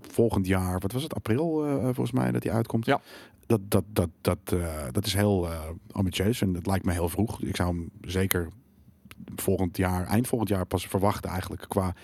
volgend 0.00 0.46
jaar, 0.46 0.78
wat 0.78 0.92
was 0.92 1.02
het, 1.02 1.14
april 1.14 1.66
eh, 1.66 1.82
volgens 1.82 2.12
mij 2.12 2.32
dat 2.32 2.42
die 2.42 2.52
uitkomt. 2.52 2.86
Ja. 2.86 3.00
Dat, 3.46 3.60
dat, 3.68 3.84
dat, 3.92 4.08
dat, 4.20 4.38
eh, 4.44 4.84
dat 4.92 5.06
is 5.06 5.14
heel 5.14 5.50
eh, 5.50 5.60
ambitieus 5.92 6.40
en 6.40 6.52
dat 6.52 6.66
lijkt 6.66 6.84
me 6.84 6.92
heel 6.92 7.08
vroeg. 7.08 7.42
Ik 7.42 7.56
zou 7.56 7.68
hem 7.68 7.90
zeker 8.00 8.48
volgend 9.36 9.76
jaar, 9.76 10.06
eind 10.06 10.28
volgend 10.28 10.50
jaar 10.50 10.66
pas 10.66 10.86
verwachten 10.86 11.30
eigenlijk 11.30 11.64
qua 11.68 11.94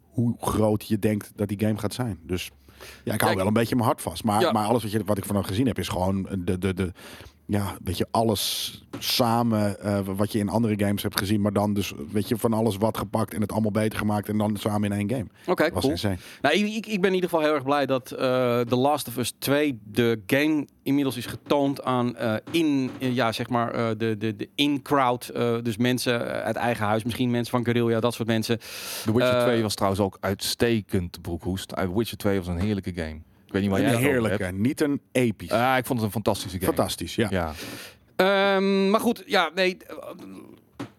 hoe 0.00 0.36
groot 0.40 0.86
je 0.86 0.98
denkt 0.98 1.32
dat 1.34 1.48
die 1.48 1.60
game 1.60 1.78
gaat 1.78 1.94
zijn. 1.94 2.18
Dus 2.22 2.50
ja, 2.80 2.84
ik 2.84 3.04
hou 3.04 3.18
Kijk, 3.18 3.36
wel 3.36 3.46
een 3.46 3.52
beetje 3.52 3.74
mijn 3.74 3.86
hart 3.86 4.02
vast. 4.02 4.24
Maar, 4.24 4.40
Ja. 4.40 4.52
maar 4.52 4.66
alles 4.66 4.82
wat, 4.82 4.92
je, 4.92 5.04
wat 5.04 5.18
ik 5.18 5.24
van 5.24 5.34
hem 5.34 5.44
gezien 5.44 5.66
heb 5.66 5.78
is 5.78 5.88
gewoon 5.88 6.28
de, 6.38 6.58
de, 6.58 6.74
de, 6.74 6.92
ja, 7.50 7.76
weet 7.84 7.98
je, 7.98 8.06
alles 8.10 8.74
samen 8.98 9.80
eh, 9.80 9.98
wat 10.16 10.32
je 10.32 10.38
in 10.38 10.48
andere 10.48 10.84
games 10.84 11.02
hebt 11.02 11.18
gezien. 11.18 11.40
Maar 11.40 11.52
dan 11.52 11.74
dus, 11.74 11.92
weet 12.12 12.28
je, 12.28 12.36
van 12.36 12.52
alles 12.52 12.76
wat 12.76 12.98
gepakt 12.98 13.34
en 13.34 13.40
het 13.40 13.52
allemaal 13.52 13.70
beter 13.70 13.98
gemaakt 13.98 14.28
en 14.28 14.38
dan 14.38 14.56
samen 14.56 14.92
in 14.92 14.98
één 14.98 15.10
game. 15.10 15.26
Oké, 15.46 15.62
Dat 15.64 15.72
was 15.72 15.80
cool. 15.82 15.92
insane. 15.92 16.16
Nou, 16.42 16.54
ik, 16.54 16.86
ik, 16.86 17.00
ben 17.00 17.08
in 17.10 17.14
ieder 17.14 17.30
geval 17.30 17.44
heel 17.44 17.54
erg 17.54 17.64
blij 17.64 17.86
dat 17.86 18.10
eh 18.10 18.18
The 18.60 18.76
Last 18.76 19.08
of 19.08 19.16
Us 19.16 19.32
2, 19.38 19.78
de 19.84 20.22
game, 20.26 20.66
inmiddels 20.82 21.16
is 21.16 21.26
getoond 21.26 21.82
aan 21.82 22.16
eh, 22.16 22.34
in, 22.50 22.90
ja, 22.98 23.32
zeg 23.32 23.48
maar, 23.48 23.74
eh, 23.74 23.88
de, 23.96 24.16
de, 24.18 24.36
de 24.36 24.48
in-crowd. 24.54 25.28
eh, 25.28 25.54
dus 25.62 25.76
mensen 25.76 26.26
uit 26.42 26.56
eigen 26.56 26.86
huis, 26.86 27.04
misschien 27.04 27.30
mensen 27.30 27.50
van 27.50 27.64
Guerrilla, 27.64 28.00
dat 28.00 28.14
soort 28.14 28.28
mensen. 28.28 28.58
The 29.04 29.12
Witcher 29.12 29.36
eh, 29.36 29.42
2 29.42 29.62
was 29.62 29.74
trouwens 29.74 30.02
ook 30.02 30.16
uitstekend, 30.20 31.22
Broekhoest. 31.22 31.72
Uh, 31.78 31.84
Witcher 31.94 32.16
2 32.16 32.38
was 32.38 32.46
een 32.46 32.58
heerlijke 32.60 32.92
game. 32.94 33.20
Ik 33.50 33.56
weet 33.56 33.62
niet 33.62 33.70
waar 33.70 33.80
jij 33.80 33.92
Een 33.92 33.98
heerlijke, 33.98 34.50
niet 34.52 34.80
een 34.80 35.00
episch. 35.12 35.50
Ah, 35.50 35.76
ik 35.76 35.84
vond 35.86 35.98
het 35.98 36.06
een 36.06 36.12
fantastische 36.22 36.58
game. 36.58 36.72
Fantastisch, 36.72 37.14
ja. 37.14 37.26
Ja. 37.30 37.52
Ehm, 38.16 38.90
maar 38.90 39.00
goed, 39.00 39.22
ja, 39.26 39.50
nee. 39.54 39.76
eh, 39.86 39.96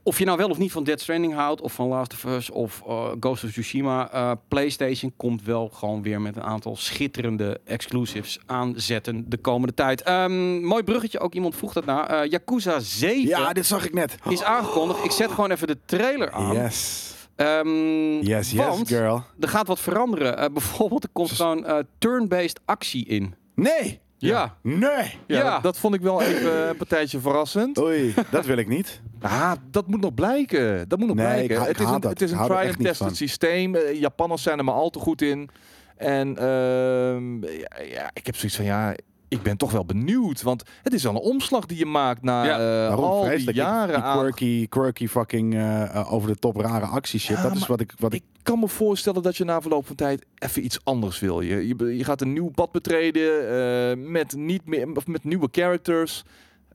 Of 0.04 0.18
je 0.20 0.26
nou 0.26 0.38
wel 0.38 0.50
of 0.50 0.58
niet 0.58 0.72
van 0.72 0.84
Dead 0.84 1.00
Stranding 1.02 1.34
houdt, 1.34 1.62
of 1.62 1.74
van 1.74 1.88
Last 1.88 2.14
of 2.14 2.24
Us, 2.24 2.50
of 2.50 2.82
eh, 2.88 3.12
Ghost 3.20 3.44
of 3.44 3.52
Tsushima, 3.52 4.12
eh, 4.12 4.32
PlayStation 4.48 5.14
komt 5.18 5.44
wel 5.44 5.70
gewoon 5.74 6.02
weer 6.02 6.22
met 6.22 6.36
een 6.36 6.44
aantal 6.44 6.76
schitterende 6.76 7.60
exclusives 7.66 8.40
aanzetten 8.46 9.30
de 9.30 9.38
komende 9.38 9.74
tijd. 9.74 10.02
Ehm, 10.02 10.64
mooi 10.66 10.84
bruggetje, 10.84 11.20
ook 11.20 11.34
iemand 11.34 11.56
vroeg 11.56 11.74
dat 11.74 11.86
na. 11.86 12.08
Eh, 12.10 12.30
Yakuza 12.30 12.80
7 12.80 13.28
Ja, 13.28 13.54
dit 13.54 13.66
zag 13.66 13.86
ik 13.86 13.94
net. 13.94 14.16
is 14.30 14.44
aangekondigd. 14.44 15.04
Ik 15.04 15.12
zet 15.12 15.32
gewoon 15.32 15.52
even 15.52 15.68
de 15.68 15.78
trailer 15.86 16.32
aan. 16.32 16.54
Yes. 16.56 17.11
Ehm, 17.46 18.20
Yes, 18.28 18.52
yes, 18.52 18.66
want 18.66 18.88
girl. 18.88 19.24
er 19.40 19.48
gaat 19.48 19.68
wat 19.68 19.80
veranderen. 19.80 20.38
Eh, 20.38 20.46
bijvoorbeeld, 20.54 21.04
er 21.04 21.10
komt 21.14 21.32
gewoon 21.32 21.66
eh, 21.66 21.78
turn-based 21.98 22.60
actie 22.66 23.06
in. 23.06 23.36
Nee. 23.56 24.00
Ja. 24.18 24.56
Nee. 24.62 24.82
Ja, 24.82 25.16
Ja. 25.28 25.54
Dat, 25.54 25.64
dat 25.64 25.78
vond 25.78 25.96
ik 25.96 26.02
wel 26.02 26.22
even 26.22 26.70
een 26.70 26.78
partijtje 26.78 27.20
verrassend. 27.20 27.80
Oei, 27.80 28.14
dat 28.32 28.46
wil 28.46 28.58
ik 28.58 28.68
niet. 28.68 29.02
Ah, 29.22 29.52
dat 29.72 29.88
moet 29.88 30.02
nog 30.02 30.14
blijken. 30.14 30.90
Dat 30.90 31.00
moet 31.00 31.08
nog 31.08 31.18
Nee, 31.18 31.26
blijken. 31.26 31.50
ik 31.56 31.58
ha- 31.62 31.68
ik 31.68 31.78
het 31.78 31.80
is 31.80 31.86
een, 31.94 32.00
dat. 32.02 32.10
het 32.12 32.22
is 32.22 32.28
Ik 32.28 32.34
een 32.34 32.40
hou 32.40 32.50
try 32.52 32.60
echt 32.60 32.70
and 32.70 32.78
niet 32.78 32.88
tested 32.88 33.08
van. 33.08 33.16
systeem. 33.16 33.76
Eh, 33.76 34.00
Japanners 34.00 34.44
zijn 34.44 34.58
er 34.58 34.64
maar 34.64 34.74
al 34.74 34.90
te 34.90 35.00
goed 35.00 35.22
in. 35.22 35.50
En 35.98 36.38
ehm, 36.38 37.44
ja, 37.46 37.82
ja, 37.92 38.10
ik 38.14 38.26
heb 38.26 38.36
zoiets 38.36 38.56
van 38.56 38.66
ja, 38.66 38.94
ik 39.32 39.42
ben 39.42 39.58
toch 39.58 39.72
wel 39.72 39.86
benieuwd. 39.86 40.42
Want 40.42 40.64
het 40.84 40.94
is 40.94 41.08
al 41.08 41.16
een 41.16 41.22
omslag 41.22 41.66
die 41.66 41.78
je 41.78 41.86
maakt 41.86 42.22
na 42.22 42.46
Ja, 42.46 42.88
eh, 42.88 42.96
al 42.96 43.24
die 43.24 43.54
jaren 43.54 44.02
die 44.02 44.12
quirky, 44.12 44.68
quirky 44.68 45.08
fucking 45.08 45.54
eh, 45.54 45.84
eh, 45.84 46.14
over 46.14 46.28
de 46.30 46.36
top 46.36 46.56
rare 46.56 46.86
actieshit. 46.86 47.38
Ja, 47.38 47.44
dat 47.44 47.56
is 47.56 47.68
wat 47.68 47.80
ik, 47.80 47.94
wat 47.98 48.14
ik 48.14 48.24
Ik 48.42 48.48
kan 48.48 48.60
me 48.60 48.68
voorstellen 48.68 49.24
dat 49.24 49.38
je 49.38 49.44
na 49.44 49.62
verloop 49.62 49.88
van 49.88 49.96
tijd 49.96 50.26
even 50.38 50.66
iets 50.66 50.80
anders 50.84 51.20
wil. 51.20 51.42
Je, 51.42 51.68
je, 51.68 51.98
je 51.98 52.04
gaat 52.04 52.22
een 52.22 52.34
nieuw 52.34 52.50
pad 52.50 52.72
betreden 52.72 53.50
eh, 53.50 54.12
met, 54.12 54.36
niet 54.36 54.66
meer, 54.66 54.92
of 54.96 55.08
met 55.08 55.24
nieuwe 55.24 55.48
characters. 55.52 56.24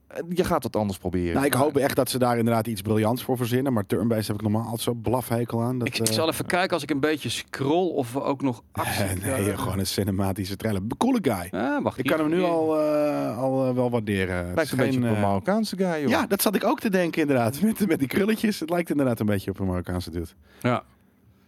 Eh, 0.07 0.23
Je 0.29 0.43
gaat 0.43 0.63
wat 0.63 0.75
anders 0.75 0.97
proberen. 0.97 1.33
Nou, 1.33 1.45
ik 1.45 1.53
hoop 1.53 1.77
echt 1.77 1.95
dat 1.95 2.09
ze 2.09 2.17
daar 2.19 2.37
inderdaad 2.37 2.67
iets 2.67 2.81
briljants 2.81 3.23
voor 3.23 3.37
verzinnen. 3.37 3.73
Maar 3.73 3.85
turn-based 3.85 4.27
heb 4.27 4.35
ik 4.35 4.41
normaal 4.41 4.61
altijd 4.63 4.81
zo 4.81 4.93
blafhekel 4.93 5.61
aan. 5.61 5.77
Dat, 5.77 5.87
Ik, 5.87 5.97
ik 5.97 6.07
eh, 6.07 6.13
zal 6.13 6.29
even 6.29 6.45
kijken 6.45 6.73
als 6.73 6.83
ik 6.83 6.89
een 6.91 6.99
beetje 6.99 7.29
scroll 7.29 7.89
of 7.91 8.13
we 8.13 8.21
ook 8.21 8.41
nog 8.41 8.63
actie 8.71 9.03
nee, 9.21 9.57
gewoon 9.57 9.79
een 9.79 9.85
cinematische 9.87 10.55
trailer. 10.55 10.81
Coole 10.97 11.19
guy. 11.21 11.59
Ah, 11.59 11.83
wacht, 11.83 11.97
Ik 11.97 12.03
hier- 12.07 12.15
kan 12.15 12.21
hem 12.25 12.33
nu 12.33 12.37
hier- 12.39 12.47
al, 12.51 12.79
eh, 12.81 13.37
al 13.37 13.67
eh, 13.67 13.73
wel 13.75 13.89
waarderen. 13.89 14.35
Het 14.35 14.45
Lijkt 14.45 14.61
is 14.61 14.71
een 14.71 14.77
beetje 14.77 14.99
op 14.99 15.05
een 15.05 15.15
eh, 15.15 15.21
Marokkaanse 15.21 15.77
guy, 15.77 16.01
joh. 16.01 16.09
Ja, 16.09 16.25
dat 16.27 16.41
zat 16.41 16.55
ik 16.55 16.63
ook 16.63 16.79
te 16.79 16.89
denken 16.89 17.21
inderdaad. 17.21 17.61
Met, 17.61 17.87
met 17.87 17.99
die 17.99 18.07
krulletjes. 18.07 18.59
Het 18.59 18.69
lijkt 18.69 18.89
inderdaad 18.89 19.19
een 19.19 19.25
beetje 19.25 19.51
op 19.51 19.59
een 19.59 19.67
Marokkaanse 19.67 20.11
dude. 20.11 20.27
Ja. 20.61 20.83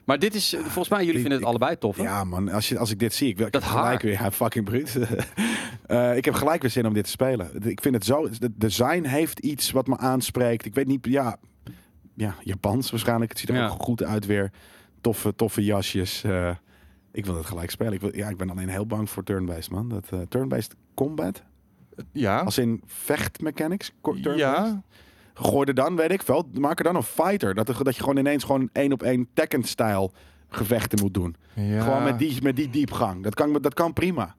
Maar 0.10 0.20
dit 0.20 0.36
is, 0.36 0.53
eh, 0.53 0.60
volgens 0.62 0.89
mij, 0.89 0.99
jullie 1.05 1.14
vinden 1.22 1.32
het 1.32 1.41
ik- 1.41 1.47
allebei 1.47 1.78
tof, 1.78 1.97
hè? 1.97 2.03
Ja 2.03 2.24
man, 2.24 2.49
als, 2.49 2.70
je, 2.70 2.78
als 2.78 2.91
ik 2.91 2.99
dit 2.99 3.14
zie, 3.14 3.28
ik, 3.30 3.38
wil- 3.38 3.45
ik 3.45 3.51
Dat 3.51 3.64
gelijk 3.64 3.86
haar. 3.86 4.01
weer, 4.01 4.12
ja, 4.22 4.32
fucking 4.32 4.66
bruut. 4.66 4.97
Eh, 5.86 6.18
ik 6.18 6.26
heb 6.26 6.34
gelijk 6.34 6.62
weer 6.62 6.72
zin 6.72 6.86
om 6.88 6.93
dit 6.93 7.03
te 7.03 7.10
spelen. 7.10 7.68
Ik 7.68 7.82
vind 7.82 7.95
het 7.95 8.05
zo, 8.05 8.24
het 8.39 8.49
design 8.55 9.03
heeft 9.03 9.39
iets 9.39 9.72
wat 9.72 9.88
me 9.88 9.97
aanspreekt. 9.97 10.66
Ik 10.66 10.74
weet 10.76 10.88
niet, 10.88 11.05
ja, 11.05 11.38
ja 12.16 12.36
Japans 12.43 12.91
waarschijnlijk. 12.91 13.30
Het 13.30 13.39
ziet 13.39 13.49
er 13.49 13.55
Ja. 13.55 13.68
ook 13.70 13.82
goed 13.84 14.03
uit 14.03 14.26
weer. 14.26 14.51
Toffe, 15.01 15.36
toffe 15.36 15.64
jasjes. 15.64 16.24
Eh, 16.24 16.55
ik 17.12 17.26
wil 17.26 17.36
het 17.36 17.45
gelijk 17.45 17.70
spelen. 17.72 17.93
Ik, 17.93 18.01
wil, 18.01 18.16
ja, 18.16 18.30
ik 18.30 18.38
ben 18.38 18.49
alleen 18.49 18.70
heel 18.70 18.86
bang 18.86 19.10
voor 19.10 19.24
turn-based 19.24 19.72
man. 19.72 19.89
Dat 19.89 20.05
eh, 20.12 20.20
turn-based 20.30 20.76
combat, 20.93 21.43
Ja. 22.12 22.39
als 22.39 22.57
in 22.57 22.82
vechtmechanics. 22.86 23.91
ja. 24.36 24.82
Gooi 25.41 25.67
er 25.67 25.73
dan, 25.73 25.95
weet 25.95 26.11
ik 26.11 26.23
veel, 26.23 26.49
maak 26.59 26.77
er 26.77 26.83
dan 26.83 26.95
een 26.95 27.03
fighter. 27.03 27.53
Dat, 27.55 27.69
er- 27.69 27.83
dat 27.83 27.95
je 27.95 28.01
gewoon 28.01 28.17
ineens 28.17 28.43
gewoon 28.43 28.69
één 28.73 28.91
op 28.91 29.03
één 29.03 29.27
Tekken-stijl 29.33 30.11
gevechten 30.49 30.99
moet 31.01 31.13
doen. 31.13 31.35
ja. 31.53 31.81
Gewoon 31.83 32.03
met 32.03 32.19
die, 32.19 32.41
met 32.43 32.55
die 32.55 32.69
diepgang. 32.69 33.23
Dat 33.23 33.33
kan, 33.35 33.53
dat 33.61 33.73
kan 33.73 33.93
prima. 33.93 34.35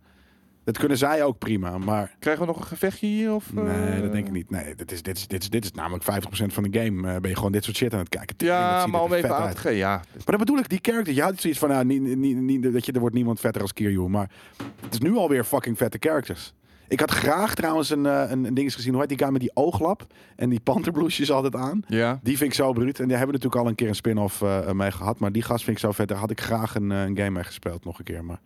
Dat 0.64 0.78
kunnen 0.78 0.98
zij 0.98 1.22
ook 1.24 1.38
prima, 1.38 1.78
maar... 1.78 2.16
Krijgen 2.18 2.42
we 2.46 2.48
nog 2.53 2.61
een 2.61 2.66
gevechtje 2.66 3.07
hier? 3.07 3.34
Of, 3.34 3.53
Nee, 3.53 3.64
eh? 3.94 4.01
dat 4.03 4.12
denk 4.12 4.26
ik 4.26 4.32
niet. 4.32 4.51
Nee, 4.51 4.74
dit 4.74 4.92
is, 4.92 5.03
dit 5.03 5.16
is, 5.16 5.26
dit 5.26 5.42
is, 5.42 5.51
dit 5.51 5.64
is 5.64 5.72
namelijk 5.72 6.05
50% 6.05 6.07
van 6.46 6.62
de 6.62 6.80
game. 6.80 7.12
eh, 7.14 7.20
ben 7.20 7.30
je 7.30 7.36
gewoon 7.36 7.53
dit 7.53 7.64
soort 7.64 7.76
shit 7.76 7.92
aan 7.92 7.98
het 7.98 8.09
kijken. 8.09 8.36
Ja, 8.38 8.86
maar 8.86 9.03
om 9.03 9.12
even 9.12 9.36
aan 9.36 9.55
te. 9.55 9.70
Ja, 9.70 9.96
Maar 9.96 10.24
dat 10.24 10.38
bedoel 10.38 10.59
ik, 10.59 10.68
die 10.68 10.78
character. 10.82 11.14
Je 11.14 11.22
had 11.22 11.40
zoiets 11.40 11.59
van, 11.59 11.68
nou, 11.68 11.84
niet, 11.84 12.16
niet, 12.16 12.36
niet, 12.36 12.72
dat 12.72 12.86
je, 12.86 12.92
er 12.92 13.01
wordt 13.01 13.14
niemand 13.14 13.40
vetter 13.40 13.62
als 13.62 13.72
Kiryu. 13.72 14.09
Maar 14.09 14.30
het 14.80 14.92
is 14.92 14.98
nu 15.01 15.16
alweer 15.16 15.44
fucking 15.44 15.76
vette 15.76 15.96
characters. 16.01 16.53
Ik 16.91 17.01
had 17.01 17.11
graag 17.11 17.55
trouwens 17.55 17.91
een, 17.91 18.07
eh, 18.07 18.24
een, 18.30 18.45
een 18.45 18.55
ding 18.55 18.59
eens 18.59 18.74
gezien. 18.74 18.91
Hoe 18.93 19.01
heet 19.01 19.09
die 19.09 19.18
guy 19.18 19.28
met 19.28 19.41
die 19.41 19.51
ooglap 19.55 20.07
en 20.36 20.49
die 20.49 20.61
panterbloesjes 20.61 21.30
altijd 21.30 21.55
aan? 21.57 21.82
Ja. 21.86 22.20
Die 22.22 22.36
vind 22.36 22.51
ik 22.51 22.57
zo 22.57 22.72
bruut. 22.72 22.99
En 23.01 23.09
die 23.09 23.16
hebben 23.16 23.34
natuurlijk 23.34 23.62
al 23.62 23.68
een 23.68 23.74
keer 23.74 23.88
een 23.88 23.95
spin-off 23.95 24.43
eh, 24.43 24.70
mee 24.70 24.91
gehad. 24.91 25.18
Maar 25.18 25.32
die 25.32 25.43
gast 25.43 25.64
vind 25.64 25.76
ik 25.76 25.82
zo 25.82 25.93
vet. 25.93 26.09
Daar 26.09 26.18
had 26.18 26.30
ik 26.30 26.41
graag 26.41 26.74
een, 26.74 26.93
eh, 26.93 27.03
een 27.03 27.16
game 27.16 27.30
mee 27.30 27.45
gespeeld 27.45 27.84
nog 27.84 27.99
een 27.99 28.05
keer. 28.05 28.24
Maar 28.24 28.41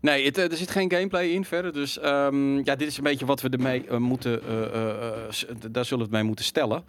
Nee, 0.00 0.24
het, 0.24 0.38
eh, 0.38 0.50
er 0.50 0.56
zit 0.56 0.70
geen 0.70 0.90
gameplay 0.92 1.26
in 1.28 1.44
verder. 1.44 1.72
Dus 1.72 1.98
ehm, 1.98 2.56
ja, 2.56 2.76
dit 2.76 2.88
is 2.88 2.96
een 2.96 3.02
beetje 3.04 3.26
wat 3.26 3.40
we 3.40 3.48
ermee 3.48 3.86
eh, 3.86 3.96
moeten. 3.96 4.42
eh, 4.42 4.62
eh, 4.62 4.88
eh, 4.88 5.28
d- 5.58 5.74
daar 5.74 5.84
zullen 5.84 5.98
we 5.98 6.10
het 6.10 6.10
mee 6.10 6.22
moeten 6.22 6.44
stellen. 6.44 6.84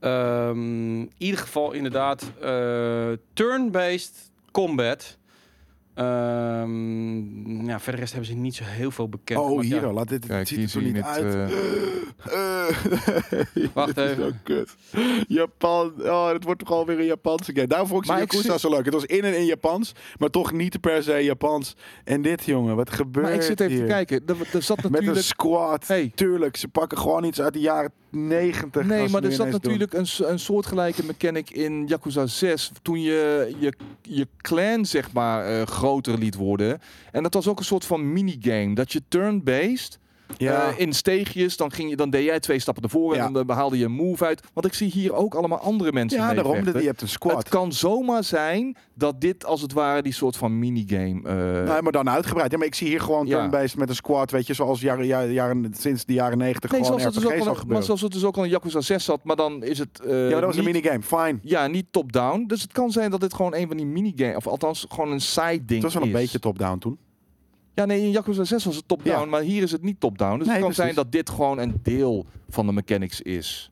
Ehm, 0.00 1.00
in 1.00 1.10
ieder 1.18 1.40
geval, 1.40 1.72
inderdaad, 1.72 2.32
eh, 2.40 3.08
turn-based 3.32 4.30
combat. 4.50 5.18
Ehm, 5.94 7.66
ja, 7.66 7.80
verder 7.80 8.00
rest 8.00 8.12
hebben 8.12 8.30
ze 8.30 8.36
niet 8.36 8.54
zo 8.54 8.64
heel 8.64 8.90
veel 8.90 9.08
bekend. 9.08 9.40
oh, 9.40 9.60
hier 9.60 9.80
Ja, 9.80 9.86
al. 9.86 9.92
Laat 9.92 10.08
dit, 10.08 10.26
Kijk, 10.26 10.38
het 10.38 10.48
ziet 10.48 10.56
hier 10.56 10.66
er 10.66 10.72
zo 10.72 10.80
niet 10.80 10.96
het. 10.96 11.04
uit. 11.04 11.34
eh, 12.22 13.68
Wacht 13.74 13.96
even. 13.96 14.16
Zo 14.16 14.30
kut. 14.42 14.74
Japan. 15.28 15.92
Oh, 15.98 16.28
het 16.32 16.44
wordt 16.44 16.58
toch 16.58 16.70
alweer 16.70 16.98
een 16.98 17.04
Japanse 17.04 17.52
game. 17.54 17.66
Daarom 17.66 17.88
vond 17.88 18.04
ik 18.10 18.16
Yakuza 18.18 18.58
zo 18.58 18.70
leuk. 18.70 18.84
Het 18.84 18.94
was 18.94 19.04
in 19.04 19.24
en 19.24 19.36
in 19.38 19.44
Japans, 19.44 19.92
maar 20.18 20.28
toch 20.30 20.52
niet 20.52 20.80
per 20.80 21.02
se 21.02 21.12
Japans. 21.24 21.76
En 22.04 22.22
dit, 22.22 22.44
jongen, 22.44 22.76
wat 22.76 22.90
gebeurt 22.90 23.26
maar 23.26 23.34
ik 23.34 23.42
zit 23.42 23.60
even 23.60 23.72
hier? 23.72 23.82
te 23.82 23.88
kijken. 23.92 24.22
Er, 24.26 24.36
er 24.52 24.62
zat 24.62 24.76
Met 24.76 24.84
een 24.84 24.92
natuurlijk... 24.92 25.24
squad. 25.24 25.86
Hey. 25.86 26.12
Tuurlijk, 26.14 26.56
ze 26.56 26.68
pakken 26.68 26.98
gewoon 26.98 27.24
iets 27.24 27.40
uit 27.40 27.52
de 27.52 27.60
jaren 27.60 27.92
90. 28.12 28.84
Nee, 28.84 29.08
maar 29.08 29.24
er 29.24 29.32
zat 29.32 29.50
natuurlijk 29.50 29.92
een, 29.92 30.06
een 30.18 30.38
soortgelijke 30.38 31.04
mechanic 31.04 31.50
in 31.50 31.86
Yakuza 31.86 32.26
6. 32.26 32.72
Toen 32.82 33.02
je 33.02 33.54
je, 33.58 33.72
je 34.02 34.28
clan, 34.36 34.86
zeg 34.86 35.12
maar, 35.12 35.46
eh, 35.46 35.66
groter 35.66 36.18
liet 36.18 36.34
worden. 36.34 36.80
En 37.12 37.22
dat 37.22 37.34
was 37.34 37.48
ook 37.48 37.58
een 37.58 37.64
soort 37.64 37.84
van 37.84 38.12
minigame. 38.12 38.74
Dat 38.74 38.92
je 38.92 39.02
turn-based, 39.08 39.98
Ja. 40.38 40.68
eh, 40.70 40.78
in 40.78 40.92
steegjes, 40.92 41.56
dan, 41.56 41.72
ging 41.72 41.90
je, 41.90 41.96
dan 41.96 42.10
deed 42.10 42.24
jij 42.24 42.40
twee 42.40 42.58
stappen 42.58 42.82
naar 42.82 42.90
voren 42.92 43.16
Ja. 43.18 43.26
en 43.26 43.32
dan 43.32 43.46
behaalde 43.46 43.78
je 43.78 43.84
een 43.84 43.92
move 43.92 44.24
uit. 44.24 44.42
Want 44.52 44.66
ik 44.66 44.74
zie 44.74 44.90
hier 44.90 45.12
ook 45.14 45.34
allemaal 45.34 45.58
andere 45.58 45.92
mensen 45.92 46.18
ja, 46.20 46.34
daarom. 46.34 46.64
Je 46.64 46.72
hebt 46.86 47.00
een 47.02 47.08
squad. 47.08 47.36
Het 47.38 47.48
kan 47.48 47.72
zomaar 47.72 48.24
zijn 48.24 48.76
dat 48.94 49.20
dit 49.20 49.44
als 49.44 49.60
het 49.62 49.72
ware 49.72 50.02
die 50.02 50.12
soort 50.12 50.36
van 50.36 50.58
minigame... 50.58 51.20
eh 51.28 51.70
Nee, 51.72 51.82
maar 51.82 51.92
dan 51.92 52.10
uitgebreid. 52.10 52.50
Ja, 52.50 52.58
maar 52.58 52.66
ik 52.66 52.74
zie 52.74 52.88
hier 52.88 53.00
gewoon 53.00 53.26
Ja. 53.26 53.38
turn-based 53.38 53.76
met 53.76 53.88
een 53.88 53.94
squad, 53.94 54.30
weet 54.30 54.46
je, 54.46 54.54
zoals 54.54 54.80
jaren, 54.80 55.32
jaren, 55.32 55.74
sinds 55.78 56.04
de 56.04 56.12
jaren 56.12 56.38
90 56.38 56.70
nee, 56.70 56.84
gewoon 56.84 57.00
RPG's 57.00 57.14
dus 57.14 57.24
ook 57.24 57.32
al 57.32 57.38
al, 57.38 57.44
maar 57.44 57.54
gebeuren. 57.56 57.84
zoals 57.84 58.00
het 58.00 58.12
dus 58.12 58.24
ook 58.24 58.36
al 58.36 58.44
in 58.44 58.50
Yakuza 58.50 58.80
6 58.80 59.04
zat, 59.04 59.24
maar 59.24 59.36
dan 59.36 59.62
is 59.62 59.78
het... 59.78 60.00
eh, 60.00 60.28
ja, 60.28 60.34
dat 60.34 60.44
was 60.44 60.56
een 60.56 60.64
minigame. 60.64 61.02
Fine. 61.02 61.38
Ja, 61.42 61.66
niet 61.66 61.86
top-down. 61.90 62.44
Dus 62.46 62.62
het 62.62 62.72
kan 62.72 62.90
zijn 62.90 63.10
dat 63.10 63.20
dit 63.20 63.34
gewoon 63.34 63.54
een 63.54 63.66
van 63.68 63.76
die 63.76 63.86
minigames, 63.86 64.36
of 64.36 64.46
althans 64.46 64.86
gewoon 64.88 65.12
een 65.12 65.20
side 65.20 65.64
ding 65.64 65.68
Het 65.68 65.82
was 65.82 65.94
wel 65.94 66.02
een 66.02 66.08
is. 66.08 66.14
beetje 66.14 66.38
top-down 66.38 66.78
toen. 66.78 66.98
Ja, 67.74 67.84
nee, 67.84 68.00
in 68.02 68.10
Yakuza 68.10 68.44
6 68.44 68.64
was 68.64 68.76
het 68.76 68.88
top-down, 68.88 69.20
Ja. 69.20 69.26
maar 69.26 69.40
hier 69.40 69.62
is 69.62 69.72
het 69.72 69.82
niet 69.82 70.00
top-down. 70.00 70.38
Dus 70.38 70.46
Nee, 70.46 70.56
het 70.56 70.64
kan 70.64 70.72
precies. 70.74 70.92
zijn 70.92 70.94
dat 71.04 71.12
dit 71.12 71.30
gewoon 71.30 71.58
een 71.58 71.80
deel 71.82 72.26
van 72.48 72.66
de 72.66 72.72
mechanics 72.72 73.20
is. 73.20 73.70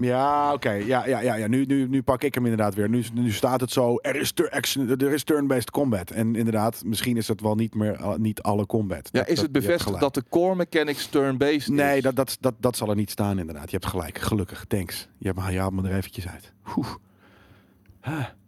Ja, 0.00 0.52
oké. 0.52 0.70
Ja, 0.70 1.06
ja, 1.06 1.20
ja, 1.20 1.34
ja. 1.34 1.46
Nu, 1.46 1.64
nu, 1.64 1.88
nu 1.88 2.02
pak 2.02 2.22
ik 2.22 2.34
hem 2.34 2.42
inderdaad 2.44 2.74
weer. 2.74 2.88
Nu, 2.88 3.04
nu 3.12 3.30
staat 3.32 3.60
het 3.60 3.70
zo, 3.70 3.96
er 3.96 4.16
is, 4.16 4.32
action, 4.50 4.88
er 4.90 5.12
is 5.12 5.24
turn-based 5.24 5.70
combat. 5.70 6.10
En 6.10 6.34
inderdaad, 6.36 6.82
misschien 6.84 7.16
is 7.16 7.28
het 7.28 7.40
wel 7.40 7.54
niet 7.54 7.74
meer 7.74 8.00
uh, 8.00 8.14
niet 8.14 8.42
alle 8.42 8.66
combat. 8.66 9.08
Ja, 9.12 9.18
Dat- 9.20 9.28
is 9.28 9.34
dat- 9.34 9.44
het 9.44 9.52
bevestigd 9.52 10.00
dat 10.00 10.14
de 10.14 10.24
core 10.28 10.54
mechanics 10.54 11.06
turn-based 11.06 11.68
Nee, 11.68 11.96
is? 11.96 12.02
dat, 12.02 12.16
dat, 12.16 12.36
dat, 12.40 12.54
dat 12.60 12.76
zal 12.76 12.88
er 12.90 12.96
niet 12.96 13.10
staan 13.10 13.38
inderdaad. 13.38 13.70
Je 13.70 13.76
hebt 13.76 13.86
gelijk. 13.90 14.18
Gelukkig. 14.18 14.64
Thanks. 14.68 15.08
Je 15.18 15.32
haalt 15.34 15.72
me 15.72 15.88
er 15.88 15.96
eventjes 15.96 16.28
uit. 16.28 16.52
Oeh. 16.76 16.88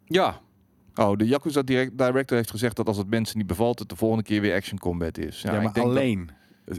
Ja, 0.07 0.41
Oh, 1.01 1.17
de 1.17 1.27
Yakuza 1.27 1.63
direct, 1.63 1.99
director 1.99 2.37
heeft 2.37 2.51
gezegd 2.51 2.77
dat 2.77 2.87
als 2.87 2.97
het 2.97 3.11
mensen 3.11 3.39
niet 3.39 3.47
bevalt, 3.47 3.79
het 3.79 3.89
de 3.89 3.97
volgende 3.97 4.25
keer 4.25 4.41
weer 4.41 4.55
action 4.55 4.79
combat 4.79 5.19
is. 5.19 5.43
Ja, 5.43 5.49
ik 5.49 5.55
maar 5.55 5.63
denk 5.63 5.75
dat- 5.75 5.85
alleen. 5.85 6.31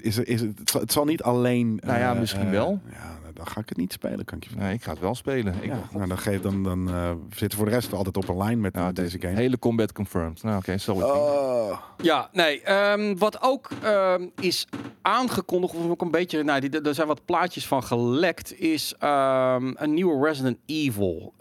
Is, 0.02 0.18
er- 0.18 0.28
is 0.28 0.42
het, 0.42 0.60
het, 0.60 0.70
zal, 0.70 0.82
het 0.82 0.92
zal 0.92 1.06
niet 1.06 1.22
alleen... 1.24 1.80
Nou 1.84 2.00
ja, 2.00 2.14
eh, 2.14 2.20
misschien 2.20 2.46
eh, 2.46 2.52
wel. 2.52 2.82
Ja, 2.92 3.18
dan 3.34 3.48
ga 3.48 3.60
ik 3.60 3.70
het 3.70 3.78
niet 3.78 3.92
spelen, 3.94 4.26
kan 4.26 4.38
ik 4.38 4.44
je 4.44 4.50
vertellen. 4.50 4.68
Nee, 4.70 4.78
ik 4.78 4.84
ga 4.84 4.92
het 4.92 5.00
wel 5.00 5.16
spelen. 5.16 5.54
Ik, 5.62 5.66
Ja, 5.66 5.80
nou, 5.94 6.08
dan, 6.08 6.18
geef, 6.18 6.42
dan, 6.42 6.64
dan 6.64 6.90
eh, 6.90 7.12
zitten 7.36 7.58
voor 7.58 7.68
de 7.68 7.74
rest 7.74 7.94
altijd 7.94 8.18
op 8.18 8.28
een 8.30 8.38
lijn 8.38 8.60
met 8.62 8.74
nou, 8.74 8.94
deze 8.94 9.20
game. 9.22 9.36
Hele 9.36 9.60
combat 9.60 9.92
confirmed. 9.92 10.44
Nou, 10.44 10.58
oké, 10.58 10.78
zo. 10.78 10.94
Oh. 10.94 11.80
Ja, 12.02 12.30
nee. 12.32 12.62
ehm, 12.62 13.16
wat 13.18 13.42
ook 13.42 13.70
ehm, 13.84 14.28
is 14.40 14.68
aangekondigd, 15.02 15.74
of 15.76 15.90
ook 15.90 16.02
een 16.02 16.12
beetje, 16.12 16.44
nou, 16.44 16.60
die, 16.70 16.82
er 16.82 16.96
zijn 16.96 17.08
wat 17.08 17.26
plaatjes 17.26 17.68
van 17.68 17.84
gelekt, 17.84 18.60
is 18.60 18.94
ehm, 19.00 19.72
een 19.76 19.94
nieuwe 19.94 20.28
Resident 20.28 20.58
Evil. 20.66 21.34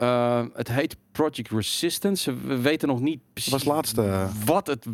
Het 0.55 0.69
heet 0.69 0.97
Project 1.13 1.51
Resistance. 1.51 2.35
We 2.47 2.61
weten 2.61 2.89
nog 2.89 3.01
niet 3.01 3.21
precies 3.33 3.53
was 3.53 3.65
laatst, 3.65 3.99
eh, 3.99 4.29
wat 4.45 4.67
het 4.67 4.87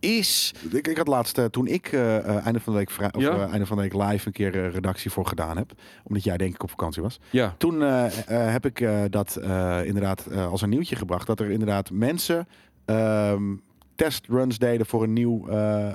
is. 0.00 0.54
Ik, 0.70 0.88
ik 0.88 0.96
had 0.96 1.06
laatst, 1.08 1.38
eh, 1.38 1.44
toen 1.44 1.66
ik 1.66 1.92
eh, 1.92 2.16
eh, 2.16 2.46
einde 2.46 2.60
van 2.60 2.72
de 2.72 2.78
week, 2.78 2.90
vrij, 2.90 3.12
of, 3.14 3.22
Ja. 3.22 3.30
eh, 3.34 3.50
einde 3.50 3.66
van 3.66 3.76
de 3.76 3.82
week 3.82 3.94
live 3.94 4.26
een 4.26 4.32
keer 4.32 4.64
eh, 4.64 4.70
redactie 4.72 5.10
voor 5.10 5.26
gedaan 5.26 5.56
heb. 5.56 5.72
Omdat 6.04 6.24
jij 6.24 6.35
denk 6.38 6.54
ik 6.54 6.62
op 6.62 6.70
vakantie 6.70 7.02
was. 7.02 7.20
Ja. 7.30 7.54
Toen 7.58 7.82
eh, 7.82 8.06
eh, 8.06 8.52
heb 8.52 8.66
ik 8.66 8.80
eh, 8.80 9.00
dat 9.10 9.40
inderdaad 9.84 10.32
als 10.32 10.62
een 10.62 10.68
nieuwtje 10.68 10.96
gebracht. 10.96 11.26
Dat 11.26 11.40
er 11.40 11.50
inderdaad 11.50 11.90
mensen 11.90 12.48
ehm, 12.84 13.54
testruns 13.94 14.58
deden 14.58 14.86
voor 14.86 15.02
een 15.02 15.12
nieuw 15.12 15.46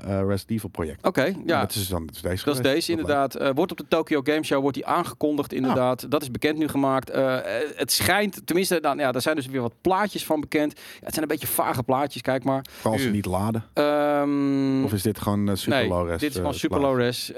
Resident 0.03 0.49
Evil 0.49 0.69
project. 0.69 1.05
Oké, 1.05 1.33
ja. 1.45 1.59
Dat 1.61 1.75
is 1.75 1.87
dan 1.87 2.05
dat 2.05 2.15
is 2.15 2.21
deze 2.21 2.45
Dat 2.45 2.55
is 2.55 2.61
deze 2.61 2.91
inderdaad. 2.91 3.53
Wordt 3.53 3.71
op 3.71 3.77
de 3.77 3.85
Tokyo 3.87 4.21
Game 4.23 4.43
Show 4.43 4.61
wordt 4.61 4.75
die 4.75 4.85
aangekondigd 4.85 5.53
inderdaad. 5.53 6.11
Dat 6.11 6.21
is 6.21 6.31
bekend 6.31 6.57
nu 6.57 6.67
gemaakt. 6.67 7.11
Het 7.75 7.91
schijnt, 7.91 8.41
tenminste, 8.45 8.79
nou, 8.81 8.99
ja, 8.99 9.11
daar 9.11 9.21
zijn 9.21 9.35
dus 9.35 9.45
weer 9.45 9.61
wat 9.61 9.73
plaatjes 9.81 10.25
van 10.25 10.39
bekend. 10.39 10.73
Ja, 10.77 11.05
het 11.05 11.13
zijn 11.13 11.21
een 11.21 11.37
beetje 11.37 11.47
vage 11.47 11.83
plaatjes, 11.83 12.21
kijk 12.21 12.43
maar. 12.43 12.65
Vooral 12.69 12.93
als 12.93 13.01
ze 13.01 13.09
niet 13.09 13.25
laden. 13.25 13.65
Ehm, 13.73 14.83
Of 14.83 14.93
is 14.93 15.01
dit 15.01 15.19
gewoon 15.19 15.57
super 15.57 15.79
nee, 15.79 15.87
low 15.87 16.07
res? 16.07 16.19
dit 16.19 16.29
is 16.29 16.35
gewoon 16.35 16.53
super 16.53 16.79
low 16.79 16.97
res. 16.97 17.31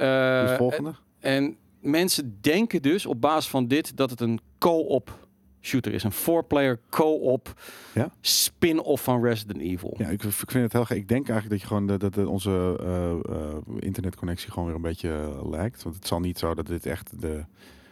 Volgende? 0.57 0.93
en 1.23 1.55
mensen 1.83 2.37
denken 2.41 2.81
dus 2.81 3.05
op 3.05 3.21
basis 3.21 3.49
van 3.49 3.67
dit 3.67 3.97
dat 3.97 4.09
het 4.09 4.21
een 4.21 4.39
co-op 4.57 5.21
shooter 5.61 5.93
is. 5.93 6.03
Een 6.03 6.11
four-player 6.11 6.79
co-op 6.89 7.61
Ja? 7.93 8.09
spin-off 8.21 9.03
van 9.03 9.23
Resident 9.23 9.59
Evil. 9.61 9.93
Ja, 9.97 10.07
ik, 10.07 10.23
ik 10.23 10.31
vind 10.31 10.53
het 10.63 10.73
heel 10.73 10.85
gek. 10.85 10.97
Ik 10.97 11.07
denk 11.07 11.29
eigenlijk 11.29 11.49
dat 11.49 11.61
je 11.61 11.67
gewoon 11.67 11.87
dat, 11.87 11.99
dat 12.13 12.25
onze 12.25 12.77
eh, 12.79 13.11
eh, 13.35 13.55
internetconnectie 13.79 14.51
gewoon 14.51 14.67
weer 14.67 14.75
een 14.75 14.81
beetje 14.81 15.09
uh, 15.09 15.49
lijkt. 15.49 15.83
Want 15.83 15.95
het 15.95 16.07
zal 16.07 16.19
niet 16.19 16.39
zo 16.39 16.53
dat 16.53 16.67
dit 16.67 16.85
echt 16.85 17.21
de 17.21 17.43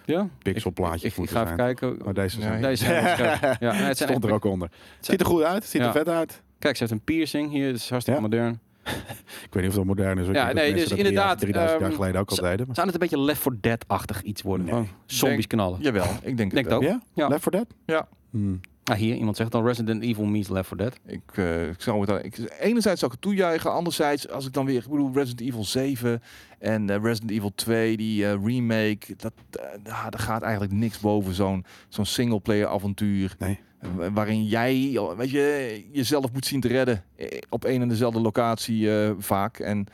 Ja? 0.06 0.28
pixelplaatjes 0.44 1.12
Ik, 1.12 1.18
ik, 1.18 1.24
ik 1.24 1.30
ga 1.30 1.36
even 1.44 1.56
zijn. 1.56 1.76
kijken. 1.76 1.98
Maar 2.06 2.14
deze 2.14 2.38
Ja, 2.40 2.44
zijn. 2.44 2.62
Deze 2.62 2.84
zijn. 2.86 3.08
Ja, 3.60 3.74
het 3.74 3.98
zijn 3.98 4.10
stond 4.10 4.24
er 4.24 4.32
ook 4.34 4.46
onder. 4.46 4.70
zijn- 4.72 5.00
Ziet 5.00 5.20
er 5.20 5.26
goed 5.26 5.44
uit. 5.44 5.66
Ziet 5.66 5.82
Ja. 5.82 5.88
er 5.88 5.94
vet 5.94 6.08
uit. 6.10 6.42
Kijk, 6.60 6.76
ze 6.76 6.82
heeft 6.84 6.96
een 6.96 7.04
piercing 7.04 7.52
hier. 7.52 7.66
Dat 7.72 7.76
is 7.76 7.90
hartstikke 7.90 8.22
modern. 8.22 8.60
Ik 9.46 9.54
weet 9.54 9.64
niet 9.64 9.68
of 9.72 9.76
dat 9.78 9.86
modern 9.86 10.18
is. 10.18 10.28
Ja, 10.28 10.52
nee, 10.52 10.74
dus 10.74 10.88
jaar- 10.90 10.98
inderdaad, 10.98 11.40
3000 11.40 11.80
jaar 11.80 11.90
ehm, 11.90 11.98
geleden 12.00 12.22
ook 12.22 12.30
al 12.30 12.36
zo- 12.36 12.42
deden. 12.42 12.66
maar- 12.66 12.76
Zou 12.76 12.88
het 12.88 12.96
een 12.96 13.02
beetje 13.10 13.20
Left 13.26 13.42
4 13.42 13.58
Dead-achtig 13.62 14.22
iets 14.22 14.42
worden? 14.42 14.66
Nee. 14.66 14.88
Zombies 15.06 15.38
Denk- 15.38 15.48
knallen. 15.48 15.80
Jawel, 15.82 16.06
ik 16.24 16.38
denk, 16.38 16.52
Denk 16.54 16.66
het 16.66 16.74
ook. 16.74 16.84
Ja? 16.84 17.02
Ja. 17.14 17.28
Left 17.28 17.44
4 17.44 17.52
Dead? 17.52 17.66
Ja. 17.86 18.08
Hmm. 18.30 18.60
Ah, 18.84 18.98
hier, 18.98 19.16
iemand 19.16 19.38
zegt 19.38 19.52
dan 19.52 19.66
Resident 19.66 20.04
Evil 20.04 20.26
meets 20.26 20.50
Left 20.50 20.68
4 20.68 20.78
Dead. 20.78 21.00
Ik, 21.06 21.22
eh, 21.34 21.68
ik 21.68 21.82
zou 21.82 22.00
het 22.00 22.10
dan, 22.10 22.24
ik, 22.24 22.38
enerzijds 22.60 23.00
zou 23.00 23.12
ik 23.12 23.20
het 23.22 23.30
toejuichen, 23.30 23.72
anderzijds 23.72 24.30
als 24.30 24.46
ik 24.46 24.54
dan 24.54 24.66
weer, 24.66 24.84
ik 24.84 24.90
bedoel 24.90 25.12
Resident 25.14 25.42
Evil 25.42 25.64
7 25.64 26.22
en 26.60 26.90
eh, 26.90 27.02
Resident 27.02 27.32
Evil 27.32 27.52
2, 27.56 27.98
die 27.98 28.26
eh, 28.26 28.32
remake, 28.44 29.16
dat, 29.18 29.34
daar 29.84 30.14
gaat 30.16 30.42
eigenlijk 30.42 30.74
niks 30.74 31.00
boven 31.00 31.34
zo'n 31.34 31.66
zo'n 31.90 32.06
singleplayer 32.06 32.68
avontuur. 32.68 33.36
Nee. 33.40 33.60
Waarin 34.14 34.46
jij, 34.46 35.00
weet 35.18 35.30
je, 35.30 35.86
jezelf 35.92 36.32
moet 36.32 36.46
zien 36.46 36.62
te 36.62 36.68
redden 36.68 37.04
op 37.50 37.66
één 37.66 37.82
en 37.82 37.88
dezelfde 37.88 38.20
locatie 38.20 38.96
eh, 38.96 39.12
vaak. 39.18 39.60
En 39.60 39.88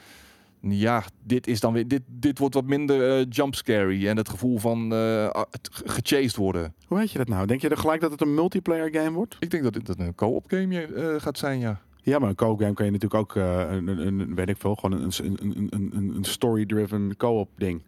ja, 0.62 1.04
dit 1.24 1.48
is 1.48 1.60
dan 1.60 1.74
weer, 1.74 1.88
dit, 1.88 2.02
dit 2.08 2.40
wordt 2.40 2.54
wat 2.56 2.66
minder 2.66 3.18
eh 3.20 3.26
jumpscary 3.30 4.08
en 4.08 4.18
het 4.18 4.30
gevoel 4.30 4.58
van 4.58 4.94
eh, 4.94 5.28
ah, 5.30 5.44
het 5.52 5.70
ge- 5.72 5.90
gechased 5.90 6.36
worden. 6.36 6.74
Hoe 6.88 6.98
weet 6.98 7.12
je 7.12 7.18
dat 7.18 7.28
nou? 7.28 7.48
Denk 7.48 7.62
je 7.62 7.70
er 7.70 7.78
gelijk 7.78 8.02
dat 8.02 8.12
het 8.12 8.22
een 8.22 8.34
multiplayer 8.34 8.94
game 8.94 9.12
wordt? 9.12 9.38
Ik 9.40 9.52
denk 9.52 9.64
dat 9.64 9.74
dit 9.74 10.00
een 10.00 10.16
co-op 10.16 10.44
game 10.48 10.82
eh, 10.82 11.16
gaat 11.22 11.38
zijn, 11.38 11.60
ja. 11.60 11.80
Ja, 12.02 12.20
maar 12.20 12.30
een 12.30 12.36
co-op 12.36 12.60
game 12.60 12.74
kan 12.74 12.86
je 12.86 12.92
natuurlijk 12.92 13.22
ook, 13.22 13.36
een, 13.36 13.88
een, 13.88 14.08
een, 14.08 14.36
weet 14.36 14.50
ik 14.50 14.58
veel, 14.58 14.76
gewoon 14.76 15.02
een, 15.02 15.12
een, 15.24 15.68
een, 15.70 16.12
een, 16.16 16.24
story-driven 16.24 17.18
co-op 17.18 17.50
ding. 17.58 17.82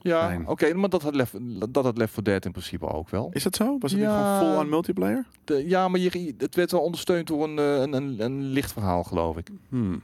Ja, 0.00 0.38
oké, 0.46 0.74
maar 0.74 0.88
dat 0.88 1.02
had, 1.02 1.14
Left, 1.14 1.34
dat 1.72 1.84
had 1.84 1.96
Left 1.98 2.12
4 2.14 2.22
Dead 2.24 2.44
in 2.44 2.50
principe 2.52 2.86
ook 2.86 3.08
wel. 3.10 3.28
Is 3.32 3.42
dat 3.42 3.56
zo? 3.56 3.76
Was 3.78 3.92
het 3.92 4.00
Ja. 4.00 4.06
niet 4.16 4.38
gewoon 4.38 4.52
full-on 4.52 4.68
multiplayer? 4.68 5.26
De- 5.44 5.68
ja, 5.68 5.88
maar 5.88 6.00
je, 6.00 6.34
het 6.38 6.54
werd 6.54 6.70
wel 6.70 6.80
ondersteund 6.80 7.26
door 7.26 7.44
een, 7.44 7.56
een, 7.58 7.92
een, 7.92 8.20
een 8.20 8.42
licht 8.42 8.72
verhaal, 8.72 9.04
geloof 9.04 9.36
ik. 9.36 9.48
Hmm. 9.68 10.02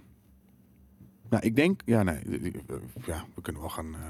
Nou, 1.34 1.46
ik 1.46 1.56
denk, 1.56 1.80
ja, 1.84 2.02
nee, 2.02 2.14
eh, 2.16 2.76
ja, 3.06 3.24
we 3.34 3.42
kunnen 3.42 3.60
wel 3.62 3.70
gaan. 3.70 3.94
eh, 3.94 4.00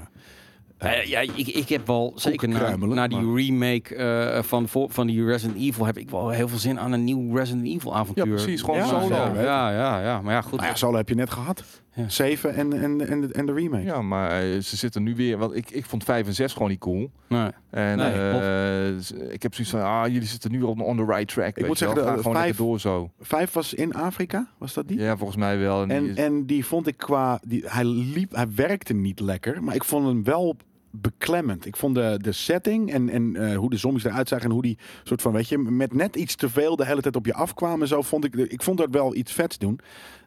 Eh, 0.77 1.05
ja, 1.05 1.19
ik, 1.19 1.47
ik 1.47 1.69
heb 1.69 1.87
wel, 1.87 2.11
zeker 2.15 2.47
na, 2.49 3.07
die 3.07 3.17
maar- 3.19 3.35
remake 3.35 3.95
eh, 3.95 4.43
van, 4.43 4.67
voor- 4.67 4.89
van 4.91 5.07
die 5.07 5.25
Resident 5.25 5.57
Evil, 5.59 5.85
heb 5.85 5.97
ik 5.97 6.09
wel 6.09 6.29
heel 6.29 6.47
veel 6.47 6.57
zin 6.57 6.79
aan 6.79 6.91
een 6.91 7.03
nieuw 7.03 7.35
Resident 7.35 7.65
Evil 7.67 7.95
avontuur. 7.95 8.25
Ja, 8.27 8.31
precies, 8.33 8.61
gewoon 8.61 8.79
Ja, 8.79 8.85
solo. 8.85 9.07
Ja, 9.15 9.33
ja, 9.41 9.71
ja, 9.71 10.01
ja, 10.01 10.21
maar 10.21 10.33
ja, 10.33 10.41
goed. 10.41 10.59
nou 10.59 10.65
ja, 10.71 10.75
solo 10.75 10.97
heb 10.97 11.09
je 11.09 11.15
net 11.15 11.29
gehad. 11.29 11.63
Ja. 11.95 12.09
7 12.09 12.53
en, 12.55 12.73
en, 12.83 13.07
en, 13.07 13.21
de, 13.21 13.27
en 13.33 13.45
de 13.45 13.53
remake. 13.53 13.83
Ja, 13.83 14.01
maar 14.01 14.31
eh, 14.31 14.59
ze 14.59 14.75
zitten 14.77 15.03
nu 15.03 15.15
weer... 15.15 15.37
Want 15.37 15.55
ik, 15.55 15.69
ik 15.71 15.85
vond 15.85 16.03
5 16.03 16.27
en 16.27 16.33
6 16.33 16.53
gewoon 16.53 16.69
niet 16.69 16.79
cool. 16.79 17.11
Nee. 17.27 17.49
En 17.69 17.97
Nee, 17.97 18.11
eh, 18.11 19.33
ik 19.33 19.43
heb 19.43 19.53
zoiets 19.53 19.73
van, 19.73 19.81
ah, 19.83 20.07
jullie 20.07 20.27
zitten 20.27 20.51
nu 20.51 20.61
op 20.61 20.81
on 20.81 20.97
the 20.97 21.05
right 21.05 21.27
track. 21.27 21.55
weet 21.55 21.67
moet 21.67 21.77
zeggen, 21.77 22.01
gewoon 22.17 22.33
vijf- 22.33 22.57
door 22.57 22.79
zo. 22.79 23.11
5 23.19 23.51
was 23.53 23.73
in 23.73 23.93
Afrika, 23.93 24.47
was 24.57 24.73
dat 24.73 24.87
die? 24.87 24.99
Ja, 24.99 25.17
volgens 25.17 25.37
mij 25.39 25.57
wel. 25.59 25.81
En, 25.81 25.87
die 25.87 25.97
En, 25.97 26.05
is- 26.09 26.15
en 26.17 26.45
die 26.45 26.65
vond 26.65 26.87
ik 26.87 26.97
qua. 26.97 27.39
Die, 27.47 27.63
hij, 27.65 27.83
liep, 27.85 28.35
hij 28.35 28.47
werkte 28.55 28.93
niet 28.93 29.19
lekker, 29.19 29.63
maar 29.63 29.75
ik 29.75 29.83
vond 29.83 30.05
hem 30.07 30.23
wel 30.23 30.55
beklemmend. 30.91 31.65
Ik 31.65 31.75
vond 31.75 31.95
de, 31.95 32.19
de 32.21 32.31
setting 32.31 32.91
en, 32.91 33.09
en 33.09 33.35
eh, 33.35 33.57
hoe 33.57 33.69
de 33.69 33.77
zombies 33.77 34.03
eruit 34.03 34.27
zagen 34.27 34.45
en 34.45 34.51
hoe 34.51 34.61
die 34.61 34.77
soort 35.03 35.21
van, 35.21 35.31
weet 35.31 35.47
je, 35.49 35.57
met 35.57 35.93
net 35.93 36.15
iets 36.15 36.35
te 36.35 36.49
veel 36.49 36.75
de 36.75 36.85
hele 36.85 37.01
tijd 37.01 37.15
op 37.15 37.25
je 37.25 37.33
afkwamen. 37.33 37.81
en 37.81 37.87
Zo 37.87 38.01
vond 38.01 38.25
ik, 38.25 38.35
ik 38.35 38.63
vond 38.63 38.77
dat 38.77 38.89
wel 38.91 39.15
iets 39.15 39.31
vets 39.31 39.57
doen. 39.57 39.79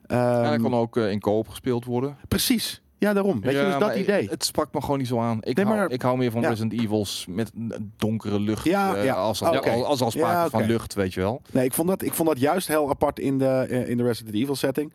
En 0.08 0.18
hij 0.18 0.52
Ehm, 0.52 0.62
kon 0.62 0.74
ook 0.74 0.96
eh, 0.96 1.10
in 1.10 1.20
co-op 1.20 1.48
gespeeld 1.48 1.84
worden. 1.84 2.16
precies. 2.28 2.82
Ja, 3.00 3.12
daarom. 3.12 3.40
Weet 3.40 3.54
je, 3.54 3.64
dus 3.64 3.78
dat 3.78 3.94
idee. 3.96 4.28
Het 4.28 4.44
sprak 4.44 4.72
me 4.72 4.80
gewoon 4.80 4.98
niet 4.98 5.06
zo 5.06 5.18
aan. 5.20 5.38
Ik, 5.40 5.56
Nee, 5.56 5.64
hou, 5.64 5.76
maar- 5.78 5.90
ik 5.90 6.02
hou 6.02 6.18
meer 6.18 6.30
van. 6.30 6.44
Resident 6.44 6.80
Evils 6.80 7.26
met 7.28 7.50
donkere 7.96 8.40
lucht. 8.40 8.64
Ja, 8.64 8.94
eh, 8.96 9.04
ja. 9.04 9.14
Als, 9.14 9.42
als, 9.42 9.56
Oké. 9.56 9.70
als, 9.70 9.84
als 9.86 10.00
al 10.00 10.10
sprake 10.10 10.50
van 10.50 10.64
lucht, 10.66 10.94
weet 10.94 11.14
je 11.14 11.20
wel. 11.20 11.42
Nee, 11.52 11.64
ik 11.64 11.72
vond, 11.74 11.88
dat, 11.88 12.02
ik 12.02 12.12
vond 12.14 12.28
dat 12.28 12.38
juist 12.40 12.68
heel 12.68 12.88
apart 12.88 13.18
in 13.18 13.38
de, 13.38 13.44
eh, 13.46 13.88
in 13.88 13.96
de 13.96 14.02
Resident 14.02 14.34
Evil 14.34 14.56
setting. 14.56 14.92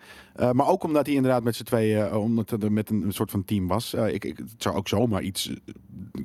Maar 0.51 0.67
ook 0.67 0.83
omdat 0.83 1.05
hij 1.05 1.15
inderdaad 1.15 1.43
met 1.43 1.55
z'n 1.55 1.63
tweeën, 1.63 2.13
omdat 2.15 2.49
het 2.49 2.63
er 2.63 2.71
met 2.71 2.89
een, 2.89 3.01
een 3.03 3.13
soort 3.13 3.31
van 3.31 3.45
team 3.45 3.67
was. 3.67 3.93
Ik, 3.93 4.25
ik, 4.25 4.37
het 4.37 4.53
zou 4.57 4.75
ook 4.75 4.87
zomaar 4.87 5.21
iets 5.21 5.51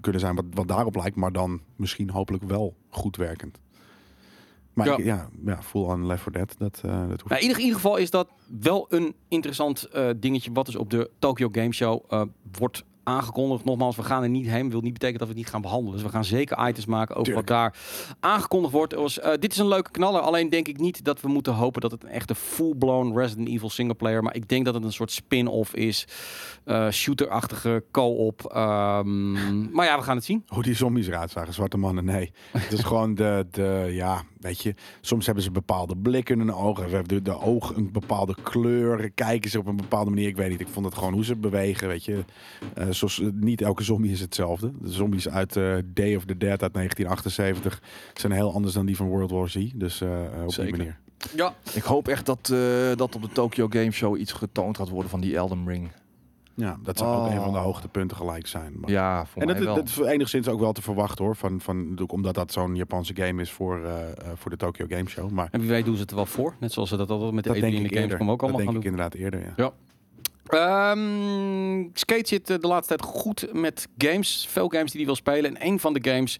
kunnen 0.00 0.20
zijn 0.20 0.34
wat, 0.34 0.44
wat 0.54 0.68
daarop 0.68 0.96
lijkt, 0.96 1.16
maar 1.16 1.32
dan 1.32 1.60
misschien 1.76 2.10
hopelijk 2.10 2.44
wel 2.44 2.74
goed 2.90 3.16
werkend. 3.16 3.58
Maar 4.78 4.86
Ja. 4.86 4.92
ja, 4.92 4.98
ik, 4.98 5.04
ja, 5.04 5.28
ja 5.44 5.62
full 5.62 5.82
on 5.82 6.06
Left 6.06 6.22
4 6.22 6.32
Dead, 6.32 6.54
dat, 6.58 6.80
eh 6.84 6.90
dat 7.08 7.08
hoeft 7.20 7.28
Nou, 7.28 7.42
in, 7.42 7.48
ieder, 7.58 7.74
geval 7.74 7.96
is 7.96 8.10
dat 8.10 8.28
wel 8.60 8.86
een 8.88 9.14
interessant 9.28 9.84
eh, 9.84 10.08
dingetje 10.16 10.52
wat 10.52 10.66
dus 10.66 10.76
op 10.76 10.90
de 10.90 11.10
Tokyo 11.18 11.48
Game 11.52 11.72
Show 11.72 12.04
eh, 12.08 12.22
wordt 12.58 12.84
aangekondigd. 13.02 13.64
Nogmaals, 13.64 13.96
we 13.96 14.02
gaan 14.02 14.22
er 14.22 14.28
niet 14.28 14.46
heen. 14.46 14.70
Wil 14.70 14.80
niet 14.80 14.92
betekenen 14.92 15.18
dat 15.18 15.28
we 15.28 15.34
het 15.34 15.42
niet 15.42 15.52
gaan 15.52 15.60
behandelen. 15.62 15.92
Dus 15.94 16.02
we 16.02 16.08
gaan 16.08 16.24
zeker 16.24 16.68
items 16.68 16.86
maken 16.86 17.14
over 17.14 17.24
Tuurlijk. 17.24 17.48
wat 17.48 17.56
daar 17.58 17.76
aangekondigd 18.20 18.72
wordt. 18.72 18.94
Dit 19.40 19.52
is 19.52 19.58
een 19.58 19.68
leuke 19.68 19.90
knaller. 19.90 20.20
Alleen 20.20 20.48
denk 20.50 20.68
ik 20.68 20.78
niet 20.78 21.04
dat 21.04 21.20
we 21.20 21.28
moeten 21.28 21.52
hopen 21.54 21.80
dat 21.80 21.90
het 21.90 22.02
een 22.02 22.08
echte 22.08 22.34
full-blown 22.34 23.16
Resident 23.18 23.48
Evil 23.48 23.70
singleplayer. 23.70 24.22
Maar 24.22 24.34
ik 24.34 24.48
denk 24.48 24.64
dat 24.64 24.74
het 24.74 24.84
een 24.84 24.92
soort 24.92 25.10
spin-off 25.10 25.74
is. 25.74 26.06
eh 26.64 26.90
shooter-achtige 26.90 27.84
co-op. 27.90 28.44
Ehm, 28.52 29.70
maar 29.74 29.86
ja, 29.86 29.96
we 29.98 30.02
gaan 30.02 30.16
het 30.16 30.24
zien. 30.24 30.42
Hoe 30.46 30.62
die 30.62 30.74
zombies 30.74 31.06
eruit 31.06 31.30
zagen, 31.30 31.54
zwarte 31.54 31.76
mannen, 31.76 32.04
nee. 32.04 32.32
Het 32.52 32.72
is 32.72 32.80
gewoon 32.84 33.14
de, 33.14 33.46
de, 33.50 33.88
ja, 33.90 34.22
weet 34.40 34.62
je, 34.62 34.74
soms 35.00 35.26
hebben 35.26 35.44
ze 35.44 35.50
bepaalde 35.50 35.96
blikken 35.96 36.40
in 36.40 36.46
hun 36.46 36.56
ogen. 36.56 36.84
We 36.84 36.94
hebben 36.94 37.08
de, 37.08 37.22
de 37.22 37.40
oog 37.40 37.76
een 37.76 37.92
bepaalde 37.92 38.34
kleur, 38.42 39.10
kijken 39.10 39.50
ze 39.50 39.58
op 39.58 39.66
een 39.66 39.76
bepaalde 39.76 40.10
manier. 40.10 40.28
Ik 40.28 40.36
weet 40.36 40.50
niet, 40.50 40.60
ik 40.60 40.68
vond 40.68 40.86
het 40.86 40.94
gewoon 40.94 41.12
hoe 41.12 41.24
ze 41.24 41.36
bewegen, 41.36 41.88
weet 41.88 42.04
je. 42.04 42.24
Eh, 42.74 42.86
zoals, 42.90 43.20
eh, 43.20 43.28
niet 43.32 43.62
elke 43.62 43.82
zombie 43.82 44.12
is 44.12 44.20
hetzelfde. 44.20 44.72
De 44.80 44.92
zombies 44.92 45.28
uit 45.28 45.56
eh, 45.56 45.76
Day 45.84 46.16
of 46.16 46.24
the 46.24 46.36
Dead 46.36 46.62
uit 46.62 46.74
1978 46.74 47.82
zijn 48.14 48.32
heel 48.32 48.52
anders 48.52 48.74
dan 48.74 48.86
die 48.86 48.96
van 48.96 49.08
World 49.08 49.30
War 49.30 49.50
Z. 49.50 49.70
Dus 49.74 50.02
op 50.02 50.52
Zeker. 50.52 50.64
die 50.64 50.76
manier. 50.76 50.98
Ja. 51.34 51.54
Ik 51.72 51.82
hoop 51.82 52.08
echt 52.08 52.26
dat, 52.26 52.50
eh, 52.52 52.96
dat 52.96 53.14
op 53.14 53.22
de 53.22 53.28
Tokyo 53.32 53.66
Game 53.68 53.90
Show 53.90 54.18
iets 54.18 54.32
getoond 54.32 54.76
gaat 54.76 54.88
worden 54.88 55.10
van 55.10 55.20
die 55.20 55.36
Elden 55.36 55.68
Ring. 55.68 55.90
Ja, 56.60 56.76
dat 56.82 56.98
zou 56.98 57.16
ook 57.16 57.26
Oh. 57.26 57.34
een 57.34 57.40
van 57.42 57.52
de 57.52 57.58
hoogtepunten 57.58 58.16
gelijk 58.16 58.46
zijn. 58.46 58.72
Maar- 58.80 58.90
Ja, 58.90 59.26
voor 59.26 59.40
en 59.42 59.46
mij 59.48 59.56
dat, 59.56 59.64
wel. 59.64 59.74
dat 59.74 59.84
is 59.88 59.96
enigszins 59.98 60.48
ook 60.48 60.60
wel 60.60 60.72
te 60.72 60.82
verwachten 60.82 61.24
hoor. 61.24 61.36
Van, 61.36 61.60
van, 61.60 61.98
omdat 62.06 62.34
dat 62.34 62.52
zo'n 62.52 62.74
Japanse 62.76 63.14
game 63.16 63.42
is 63.42 63.50
voor, 63.50 63.84
eh, 63.84 64.02
eh, 64.10 64.14
voor 64.34 64.50
de 64.50 64.56
Tokyo 64.56 64.86
Game 64.88 65.08
Show. 65.08 65.30
Maar 65.30 65.48
En 65.50 65.60
wie 65.60 65.68
weet 65.68 65.84
doen 65.84 65.94
ze 65.94 66.00
het 66.00 66.10
er 66.10 66.16
wel 66.16 66.26
voor. 66.26 66.54
Net 66.60 66.72
zoals 66.72 66.88
ze 66.88 66.96
dat 66.96 67.10
altijd 67.10 67.32
met 67.32 67.44
de 67.44 67.48
dat 67.50 67.58
E3 67.58 67.60
denk 67.62 67.76
en 67.76 67.82
de 67.82 67.88
eerder. 67.88 68.00
Gamescom 68.02 68.30
ook 68.30 68.40
dat 68.40 68.48
allemaal 68.50 68.72
denk 68.72 68.84
gaan 68.84 68.94
ik 68.94 68.96
doen. 68.96 69.20
inderdaad 69.20 69.44
eerder, 69.44 69.54
ja. 69.56 69.64
Ja. 69.64 69.72
Ehm, 70.92 71.86
Skate 71.92 72.28
zit 72.28 72.50
eh, 72.50 72.58
de 72.58 72.66
laatste 72.66 72.96
tijd 72.96 73.10
goed 73.10 73.48
met 73.52 73.88
games. 73.98 74.46
Veel 74.50 74.68
games 74.68 74.86
die 74.90 74.96
hij 74.96 75.04
wil 75.06 75.14
spelen. 75.16 75.56
En 75.56 75.66
een 75.66 75.80
van 75.80 75.92
de 75.92 76.10
games 76.10 76.38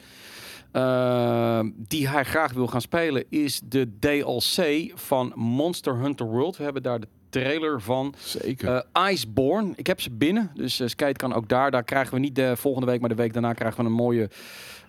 eh, 0.73 1.61
die 1.77 2.09
hij 2.09 2.25
graag 2.25 2.53
wil 2.53 2.67
gaan 2.67 2.81
spelen 2.81 3.25
is 3.29 3.61
de 3.65 3.99
DLC 3.99 4.91
van 4.95 5.33
Monster 5.35 5.97
Hunter 5.97 6.27
World. 6.27 6.57
We 6.57 6.63
hebben 6.65 6.83
daar 6.83 7.01
de 7.01 7.09
trailer 7.29 7.81
van. 7.81 8.15
Zeker. 8.19 8.83
Eh, 8.93 9.11
Iceborne. 9.13 9.73
Ik 9.77 9.87
heb 9.87 10.01
ze 10.01 10.11
binnen. 10.11 10.51
Dus 10.55 10.81
eh, 10.81 10.89
Skate 10.89 11.13
kan 11.17 11.35
ook 11.35 11.49
daar. 11.49 11.71
Daar 11.71 11.85
krijgen 11.85 12.15
we 12.15 12.21
niet 12.21 12.35
de 12.35 12.57
volgende 12.57 12.87
week, 12.87 13.01
maar 13.01 13.09
de 13.09 13.15
week 13.15 13.33
daarna 13.33 13.53
krijgen 13.53 13.81
we 13.81 13.87
een 13.87 13.93
mooie 13.97 14.31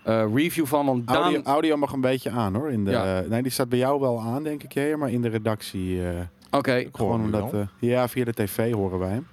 eh, 0.04 0.24
review 0.34 0.66
van. 0.66 0.86
Want 0.86 1.08
Daan, 1.08 1.22
Audio, 1.24 1.42
audio 1.42 1.78
mag 1.78 1.92
een 1.94 2.02
beetje 2.02 2.30
aan 2.30 2.56
hoor. 2.56 2.72
In 2.72 2.86
de, 2.86 2.92
Ja. 2.92 3.24
nee, 3.30 3.42
die 3.42 3.52
staat 3.52 3.70
bij 3.70 3.80
jou 3.80 4.00
wel 4.00 4.20
aan, 4.22 4.44
denk 4.44 4.64
ik, 4.64 4.72
Jeer, 4.74 4.98
maar 4.98 5.10
in 5.12 5.22
de 5.22 5.30
redactie. 5.30 6.04
eh, 6.08 6.20
Oké, 6.52 6.86
gewoon 6.92 7.20
nu 7.20 7.26
omdat. 7.26 7.54
eh, 7.54 7.60
ja, 7.80 8.08
via 8.08 8.26
de 8.26 8.34
tv 8.34 8.74
horen 8.74 9.00
wij 9.00 9.10
hem. 9.10 9.28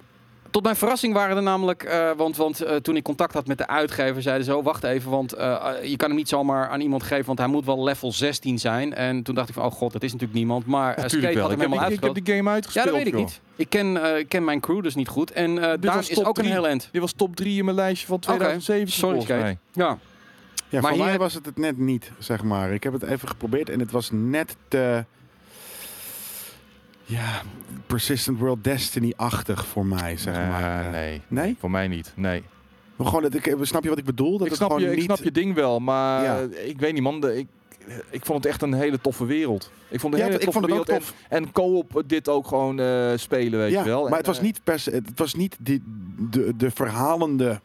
Tot 0.51 0.63
mijn 0.63 0.75
verrassing 0.75 1.13
waren 1.13 1.37
er 1.37 1.43
namelijk, 1.43 1.83
eh, 1.83 2.11
want, 2.17 2.37
want 2.37 2.61
eh, 2.61 2.75
toen 2.75 2.95
ik 2.95 3.03
contact 3.03 3.33
had 3.33 3.47
met 3.47 3.57
de 3.57 3.67
uitgever, 3.67 4.21
zeiden 4.21 4.45
ze, 4.45 4.55
oh, 4.55 4.63
wacht 4.63 4.83
even, 4.83 5.11
want 5.11 5.33
eh, 5.33 5.65
je 5.83 5.95
kan 5.95 6.07
hem 6.07 6.17
niet 6.17 6.29
zomaar 6.29 6.69
aan 6.69 6.79
iemand 6.81 7.03
geven, 7.03 7.25
want 7.25 7.39
hij 7.39 7.47
moet 7.47 7.65
wel 7.65 7.83
level 7.83 8.11
16 8.11 8.59
zijn. 8.59 8.93
En 8.93 9.23
toen 9.23 9.35
dacht 9.35 9.47
ik 9.49 9.53
van, 9.55 9.65
oh 9.65 9.71
god, 9.71 9.91
dat 9.93 10.03
is 10.03 10.11
natuurlijk 10.11 10.39
niemand. 10.39 10.65
Maar 10.65 10.99
uh, 10.99 11.03
Skate 11.07 11.25
had 11.25 11.33
wel. 11.33 11.49
hem 11.49 11.51
Ik 11.51 11.59
heb, 11.59 11.59
helemaal 11.59 11.87
die, 11.87 11.95
ik 11.97 12.03
heb 12.03 12.09
uitgespeeld. 12.09 12.25
die 12.25 12.35
game 12.35 12.49
Ja, 12.49 12.53
uitgespeeld. 12.53 12.85
dat 12.85 12.95
weet 12.95 13.07
ik 13.07 13.13
joh. 13.13 13.21
niet. 13.21 13.39
Ik 13.55 13.69
ken, 13.69 14.03
eh, 14.03 14.17
ik 14.17 14.29
ken 14.29 14.43
mijn 14.43 14.59
crew 14.59 14.83
dus 14.83 14.95
niet 14.95 15.07
goed. 15.07 15.31
En 15.31 15.59
eh 15.63 15.69
Dit 15.79 15.93
was 15.93 16.09
is 16.09 16.23
ook 16.23 16.37
een 16.37 16.45
heel 16.45 16.67
end. 16.67 16.89
Die 16.91 17.01
was 17.01 17.11
top 17.13 17.35
3 17.35 17.57
in 17.57 17.65
mijn 17.65 17.77
lijstje 17.77 18.07
van 18.07 18.19
2017 18.19 18.93
Sorry, 18.93 19.41
mij. 19.41 19.57
Ja, 19.73 19.97
Ja, 20.69 20.81
Maar 20.81 20.95
voor 20.95 21.05
mij 21.05 21.17
was 21.17 21.33
het 21.33 21.45
het 21.45 21.57
net 21.57 21.77
niet, 21.77 22.11
zeg 22.19 22.43
maar. 22.43 22.73
Ik 22.73 22.83
heb 22.83 22.93
het 22.93 23.03
even 23.03 23.27
geprobeerd 23.27 23.69
en 23.69 23.79
het 23.79 23.91
was 23.91 24.09
net 24.11 24.55
te... 24.67 25.05
Ja, 27.07 27.41
Persistent 27.87 28.39
World 28.39 28.63
Destiny-achtig 28.63 29.65
voor 29.67 29.85
mij, 29.85 30.17
zeg 30.17 30.35
Eh, 30.35 30.49
maar. 30.49 30.85
Eh, 30.85 30.91
nee. 30.91 31.21
Nee? 31.27 31.55
Voor 31.59 31.71
mij 31.71 31.87
niet. 31.87 32.11
Nee. 32.15 32.43
Maar 32.95 33.07
gewoon, 33.07 33.21
dat 33.21 33.33
ik, 33.33 33.55
snap 33.61 33.83
je 33.83 33.89
wat 33.89 33.97
ik 33.97 34.05
bedoel? 34.05 34.37
Dat 34.37 34.47
Ik 34.47 34.53
snap, 34.53 34.71
gewoon 34.71 34.89
je, 34.89 34.95
ik 34.95 35.01
snap 35.01 35.23
je 35.23 35.31
ding 35.31 35.53
wel, 35.55 35.79
maar 35.79 36.23
Ja. 36.23 36.39
eh, 36.39 36.67
ik 36.69 36.79
weet 36.79 36.93
niet 36.93 37.01
man. 37.01 37.29
ik, 37.29 37.47
ik 38.09 38.25
vond 38.25 38.43
het 38.43 38.51
echt 38.51 38.61
een 38.61 38.73
hele 38.73 39.01
toffe 39.01 39.25
wereld. 39.25 39.71
Ik 39.89 39.99
vond 39.99 40.13
Ja, 40.13 40.19
een 40.19 40.25
hele 40.25 40.39
ik 40.39 40.45
toffe 40.45 40.59
vond 40.59 40.71
het 40.71 40.79
ook 40.81 40.87
wereld. 40.87 41.13
En, 41.29 41.43
en 41.43 41.51
co-op 41.51 42.03
dit 42.05 42.29
ook 42.29 42.47
gewoon 42.47 42.79
eh, 42.79 43.11
spelen, 43.15 43.59
weet 43.59 43.71
ja, 43.71 43.79
je 43.83 43.89
wel. 43.89 44.01
maar 44.01 44.11
En, 44.11 44.17
het 44.17 44.25
was 44.25 44.37
eh, 44.37 44.43
niet 44.43 44.63
per 44.63 44.79
se, 44.79 44.89
het 44.91 45.19
was 45.19 45.33
niet 45.33 45.55
die, 45.59 45.83
de, 46.29 46.53
de 46.57 46.71
verhalende 46.71 47.61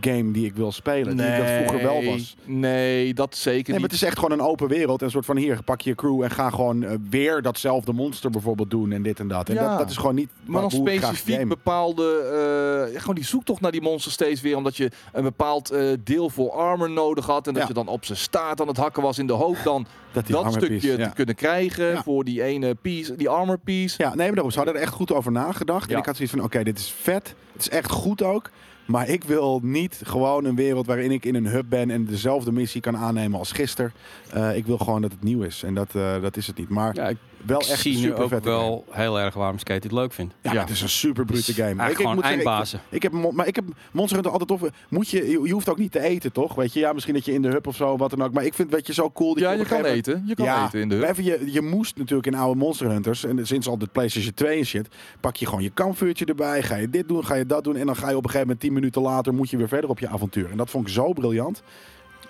game 0.00 0.30
die 0.32 0.46
ik 0.46 0.54
wil 0.54 0.72
spelen. 0.72 1.16
Die 1.16 1.26
dat 1.36 1.46
vroeger 1.50 1.82
wel 1.82 2.04
was. 2.04 2.36
Nee, 2.44 3.14
dat 3.14 3.36
zeker 3.36 3.54
Nee, 3.56 3.64
maar 3.66 3.74
niet. 3.74 3.82
het 3.90 3.92
is 3.92 4.02
echt 4.02 4.18
gewoon 4.18 4.38
een 4.38 4.46
open 4.46 4.68
wereld. 4.68 4.98
En 5.00 5.04
een 5.06 5.12
soort 5.12 5.24
van 5.26 5.36
hier, 5.36 5.62
pak 5.64 5.80
je 5.80 5.94
crew 5.94 6.22
en 6.22 6.30
ga 6.30 6.50
gewoon 6.50 6.82
eh, 6.84 6.94
weer 7.10 7.42
datzelfde 7.42 7.92
monster 7.92 8.30
bijvoorbeeld 8.30 8.70
doen 8.70 8.92
en 8.92 9.02
dit 9.02 9.20
en 9.20 9.28
dat. 9.28 9.48
En 9.48 9.54
Ja. 9.54 9.68
dat, 9.68 9.78
dat 9.78 9.90
is 9.90 9.96
gewoon 9.96 10.14
niet 10.14 10.28
Maar 10.44 10.60
dan 10.60 10.70
specifiek 10.70 11.48
bepaalde... 11.48 12.88
ja, 12.92 12.98
gewoon 13.00 13.14
die 13.14 13.24
zoektocht 13.24 13.60
naar 13.60 13.70
die 13.72 13.82
monster 13.82 14.12
steeds 14.12 14.40
weer. 14.40 14.56
Omdat 14.56 14.76
je 14.76 14.90
een 15.12 15.22
bepaald 15.22 15.70
eh, 15.70 15.86
deel 16.04 16.30
voor 16.30 16.50
armor 16.50 16.90
nodig 16.90 17.26
had. 17.26 17.46
En 17.46 17.52
dat 17.52 17.62
Ja. 17.62 17.68
je 17.68 17.74
dan 17.74 17.88
op 17.88 18.04
zijn 18.04 18.18
staart 18.18 18.60
aan 18.60 18.68
het 18.68 18.76
hakken 18.76 19.02
was 19.02 19.18
in 19.18 19.26
de 19.26 19.32
hoop 19.32 19.56
dan 19.64 19.86
Dat, 20.12 20.26
die 20.26 20.34
dat 20.34 20.50
stukje 20.52 20.68
piece, 20.68 20.96
ja. 20.98 21.08
te 21.08 21.14
kunnen 21.14 21.34
krijgen. 21.34 22.02
Voor 22.02 22.24
die 22.24 22.42
ene 22.42 22.74
piece, 22.74 23.16
die 23.16 23.28
armor 23.28 23.58
piece. 23.58 23.94
Ja, 24.02 24.08
nee, 24.08 24.16
maar 24.16 24.32
daarom, 24.34 24.50
ze 24.50 24.56
hadden 24.56 24.74
er 24.76 24.80
echt 24.82 24.92
goed 24.92 25.12
over 25.12 25.32
nagedacht. 25.32 25.90
En 25.90 25.98
ik 25.98 26.04
had 26.06 26.16
zoiets 26.16 26.34
van, 26.34 26.44
oké, 26.44 26.62
dit 26.62 26.78
is 26.78 26.94
vet. 27.00 27.34
Het 27.54 27.62
is 27.62 27.68
echt 27.68 27.90
goed 27.90 28.22
ook. 28.22 28.50
Maar 28.86 29.08
ik 29.08 29.24
wil 29.24 29.60
niet 29.62 30.00
gewoon 30.04 30.44
een 30.44 30.56
wereld 30.56 30.86
waarin 30.86 31.10
ik 31.10 31.24
in 31.24 31.34
een 31.34 31.46
hub 31.46 31.64
ben 31.68 31.90
en 31.90 32.04
dezelfde 32.04 32.52
missie 32.52 32.80
kan 32.80 32.96
aannemen 32.96 33.38
als 33.38 33.52
gisteren. 33.52 33.92
Eh, 34.32 34.56
ik 34.56 34.66
wil 34.66 34.78
gewoon 34.78 35.02
dat 35.02 35.12
het 35.12 35.22
nieuw 35.22 35.42
is. 35.42 35.62
En 35.62 35.74
dat, 35.74 35.94
eh, 35.94 36.22
dat 36.22 36.36
is 36.36 36.46
het 36.46 36.56
niet. 36.56 36.68
Maar 36.68 36.94
ja 36.94 37.12
wel 37.46 37.58
echt 37.58 37.80
zie 37.80 37.94
een 37.94 38.00
nu 38.00 38.06
super 38.06 38.22
ook 38.22 38.28
vette 38.28 38.48
wel 38.48 38.84
heel 38.90 39.20
erg 39.20 39.34
waarom 39.34 39.58
Skate 39.58 39.80
dit 39.80 39.92
leuk 39.92 40.12
vindt. 40.12 40.34
Ja, 40.42 40.52
Ja. 40.52 40.60
het 40.60 40.70
is 40.70 40.82
een 40.82 40.88
super 40.88 41.24
brute 41.24 41.52
game. 41.52 41.84
Ik- 41.84 41.90
ik 41.90 41.96
zeggen, 41.96 42.22
eindbazen. 42.22 42.80
Ik 42.88 43.02
heb, 43.02 43.12
maar 43.12 43.46
ik 43.46 43.54
heb 43.54 43.64
Monster 43.92 44.14
Hunter 44.14 44.32
altijd 44.40 44.60
tof. 44.60 44.70
Moet 44.88 45.08
je, 45.08 45.30
je, 45.30 45.40
je 45.42 45.52
hoeft 45.52 45.68
ook 45.68 45.78
niet 45.78 45.92
te 45.92 46.00
eten, 46.00 46.32
toch? 46.32 46.54
Weet 46.54 46.72
je, 46.72 46.80
ja, 46.80 46.92
misschien 46.92 47.14
dat 47.14 47.24
je 47.24 47.32
in 47.32 47.42
de 47.42 47.48
hub 47.48 47.66
of 47.66 47.76
zo, 47.76 47.96
wat 47.96 48.10
dan 48.10 48.22
ook. 48.22 48.32
Maar 48.32 48.44
ik 48.44 48.54
vind 48.54 48.70
weet 48.70 48.86
je 48.86 48.92
zo 48.92 49.10
cool. 49.10 49.34
dat 49.34 49.42
Ja, 49.42 49.50
je 49.50 49.56
kan 49.56 49.66
gegeven 49.66 49.90
eten. 49.90 50.24
Je 50.26 50.34
kan 50.34 50.44
ja, 50.44 50.66
eten 50.66 50.80
in 50.80 50.88
de 50.88 50.96
maar 50.96 51.06
hub. 51.08 51.18
even, 51.18 51.24
je, 51.44 51.52
je 51.52 51.60
moest 51.62 51.96
natuurlijk 51.96 52.26
in 52.26 52.34
oude 52.34 52.58
Monster 52.58 52.90
Hunters, 52.90 53.24
en 53.24 53.46
sinds 53.46 53.66
al 53.66 53.78
de 53.78 53.86
PlayStation 53.92 54.34
2 54.34 54.58
en 54.58 54.64
shit, 54.66 54.88
pak 55.20 55.36
je 55.36 55.46
gewoon 55.46 55.62
je 55.62 55.70
kampvuurtje 55.70 56.24
erbij, 56.24 56.62
ga 56.62 56.76
je 56.76 56.90
dit 56.90 57.08
doen, 57.08 57.24
ga 57.24 57.34
je 57.34 57.46
dat 57.46 57.64
doen, 57.64 57.76
en 57.76 57.86
dan 57.86 57.96
ga 57.96 58.08
je 58.10 58.16
op 58.16 58.24
een 58.24 58.30
gegeven 58.30 58.40
moment 58.46 58.60
10 58.60 58.72
minuten 58.72 59.02
later, 59.02 59.34
moet 59.34 59.50
je 59.50 59.56
weer 59.56 59.68
verder 59.68 59.90
op 59.90 59.98
je 59.98 60.08
avontuur. 60.08 60.50
En 60.50 60.56
dat 60.56 60.70
vond 60.70 60.86
ik 60.86 60.92
zo 60.92 61.12
briljant. 61.12 61.62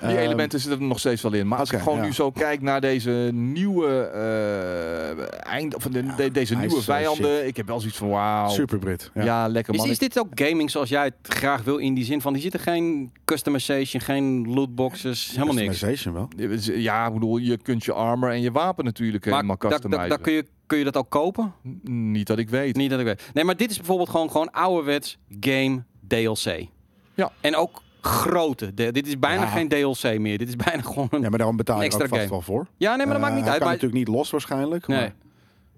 Die 0.07 0.17
Ehm, 0.17 0.25
elementen 0.25 0.61
zitten 0.61 0.81
er 0.81 0.87
nog 0.87 0.99
steeds 0.99 1.23
wel 1.23 1.33
in. 1.33 1.49
Maar 1.49 1.59
als 1.59 1.71
ik 1.73 1.79
gewoon 1.79 1.99
ja. 1.99 2.05
nu 2.05 2.13
zo 2.13 2.31
kijk 2.31 2.63
naar 2.63 2.81
deze 2.81 3.11
nieuwe 3.33 3.89
eh, 3.89 5.53
eind, 5.53 5.75
of 5.77 5.83
de, 5.83 6.15
de- 6.17 6.31
deze 6.31 6.55
nieuwe 6.57 6.73
is, 6.77 6.79
eh, 6.89 6.95
vijanden, 6.95 7.47
ik 7.47 7.57
heb 7.57 7.67
wel 7.67 7.81
zoiets 7.81 7.99
van 7.99 8.09
wauw. 8.09 8.49
Super 8.49 8.79
Brit. 8.79 9.11
Ja, 9.15 9.23
Ja. 9.25 9.49
lekker 9.49 9.75
Is, 9.75 9.81
man. 9.81 9.89
is 9.91 9.99
dit 9.99 10.19
ook 10.19 10.29
gaming 10.35 10.71
zoals 10.71 10.89
jij 10.89 11.05
het 11.05 11.15
graag 11.35 11.63
wil 11.63 11.77
in 11.77 11.95
die 11.95 12.05
zin 12.05 12.21
van, 12.21 12.35
er 12.35 12.41
zitten 12.41 12.61
geen 12.61 13.13
customization, 13.25 14.03
geen 14.03 14.53
lootboxes, 14.55 15.31
helemaal 15.33 15.55
niks. 15.55 15.69
Customization 15.69 16.15
wel. 16.15 16.29
Ja, 16.77 17.07
ik 17.07 17.13
bedoel, 17.13 17.37
je 17.37 17.57
kunt 17.59 17.85
je 17.85 17.93
armor 17.93 18.31
en 18.31 18.41
je 18.41 18.51
wapen 18.53 18.85
natuurlijk 18.85 19.25
helemaal 19.25 19.45
Maar 19.47 19.57
da- 19.57 19.69
da- 19.69 19.75
customizen. 19.75 20.09
da- 20.09 20.17
kun, 20.17 20.33
je, 20.33 20.45
kun 20.67 20.79
je 20.79 20.85
dat 20.85 20.97
ook 20.97 21.11
kopen? 21.11 21.53
N- 21.69 22.11
Niet 22.11 22.27
dat 22.27 22.39
ik 22.39 22.49
weet. 22.51 22.77
Niet 22.77 22.91
dat 22.91 22.99
ik 22.99 23.05
weet. 23.07 23.23
Nee, 23.35 23.45
maar 23.45 23.57
dit 23.57 23.71
is 23.71 23.77
bijvoorbeeld 23.77 24.09
gewoon, 24.09 24.31
gewoon 24.31 24.51
ouderwets 24.51 25.19
game 25.41 25.83
DLC. 26.09 26.67
Ja. 27.15 27.33
En 27.41 27.57
ook 27.57 27.83
grote. 28.05 28.75
De- 28.75 28.93
dit 28.93 29.07
is 29.07 29.19
bijna 29.19 29.43
Ja. 29.43 29.49
geen 29.49 29.69
DLC 29.69 30.19
meer. 30.19 30.39
Dit 30.39 30.49
is 30.49 30.57
bijna 30.57 30.83
gewoon 30.83 31.09
een... 31.11 31.21
Ja, 31.23 31.29
maar 31.29 31.39
daarom 31.39 31.57
betaal 31.57 31.79
je 31.79 31.85
Extra 31.85 32.03
ook 32.03 32.09
vast 32.09 32.21
game. 32.21 32.33
wel 32.33 32.43
voor. 32.43 32.67
Ja, 32.77 32.97
nee, 32.97 33.07
maar 33.07 33.07
dat 33.07 33.15
Eh, 33.17 33.21
maakt 33.23 33.35
niet 33.35 33.43
hij 33.43 33.51
uit. 33.53 33.59
kan 33.63 33.69
Maar, 33.69 33.77
natuurlijk 33.81 34.07
niet 34.09 34.17
los 34.17 34.31
waarschijnlijk. 34.31 34.87
nee. 34.87 34.99
Maar, 34.99 35.13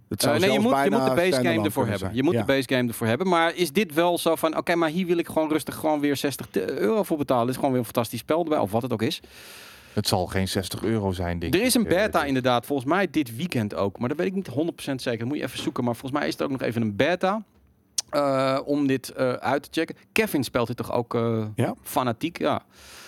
Het 0.09 0.21
zou 0.23 0.39
nee, 0.39 0.53
je 0.53 0.59
moet, 0.61 0.77
je 0.85 0.91
moet 0.91 1.05
de 1.05 1.15
base 1.15 1.33
game 1.45 1.65
ervoor 1.65 1.83
hebben. 1.83 1.99
zijn. 1.99 2.15
Je 2.15 2.23
moet 2.23 2.33
Ja. 2.35 2.41
de 2.41 2.47
base 2.47 2.69
game 2.75 2.89
ervoor 2.89 3.07
hebben. 3.07 3.29
Maar 3.29 3.55
is 3.55 3.73
dit 3.73 3.95
wel 3.95 4.19
zo 4.19 4.37
van, 4.37 4.57
oké, 4.57 4.75
maar 4.75 4.89
hier 4.89 5.07
wil 5.07 5.19
ik 5.19 5.27
gewoon 5.27 5.49
rustig 5.49 5.75
gewoon 5.75 6.01
weer 6.01 6.17
60 6.17 6.49
euro 6.53 7.03
voor 7.03 7.17
betalen. 7.17 7.41
Dit 7.43 7.51
is 7.51 7.57
gewoon 7.57 7.71
weer 7.71 7.81
een 7.81 7.93
fantastisch 7.93 8.19
spel 8.21 8.43
erbij, 8.43 8.59
of 8.59 8.71
wat 8.71 8.83
het 8.83 8.93
ook 8.93 9.03
is. 9.03 9.21
Het 9.93 10.09
zal 10.09 10.27
geen 10.27 10.49
60 10.49 10.83
euro 10.83 11.13
zijn, 11.13 11.39
denk 11.39 11.55
Er 11.55 11.63
is 11.63 11.75
een 11.75 11.83
beta 11.85 12.21
Eh, 12.23 12.27
inderdaad, 12.29 12.67
volgens 12.67 12.89
mij 12.89 13.09
dit 13.11 13.37
weekend 13.37 13.75
ook. 13.75 13.99
Maar 13.99 14.09
dat 14.09 14.19
weet 14.19 14.27
ik 14.27 14.35
niet 14.35 14.47
100% 14.49 15.03
zeker. 15.03 15.19
Dat 15.19 15.29
moet 15.29 15.37
je 15.37 15.43
even 15.45 15.59
zoeken. 15.59 15.85
Maar 15.85 15.97
volgens 15.97 16.21
mij 16.21 16.29
is 16.29 16.39
er 16.39 16.45
ook 16.45 16.51
nog 16.51 16.63
even 16.63 16.83
een 16.83 16.97
beta. 16.97 17.43
Eh, 18.09 18.59
om 18.65 18.87
dit 18.87 19.09
eh, 19.09 19.33
uit 19.33 19.63
te 19.63 19.69
checken. 19.71 19.97
Kevin 20.13 20.45
speelt 20.45 20.67
dit 20.67 20.77
toch 20.77 20.93
ook 20.93 21.15
eh, 21.15 21.45
fanatiek? 21.83 22.39
Ja. 22.39 22.63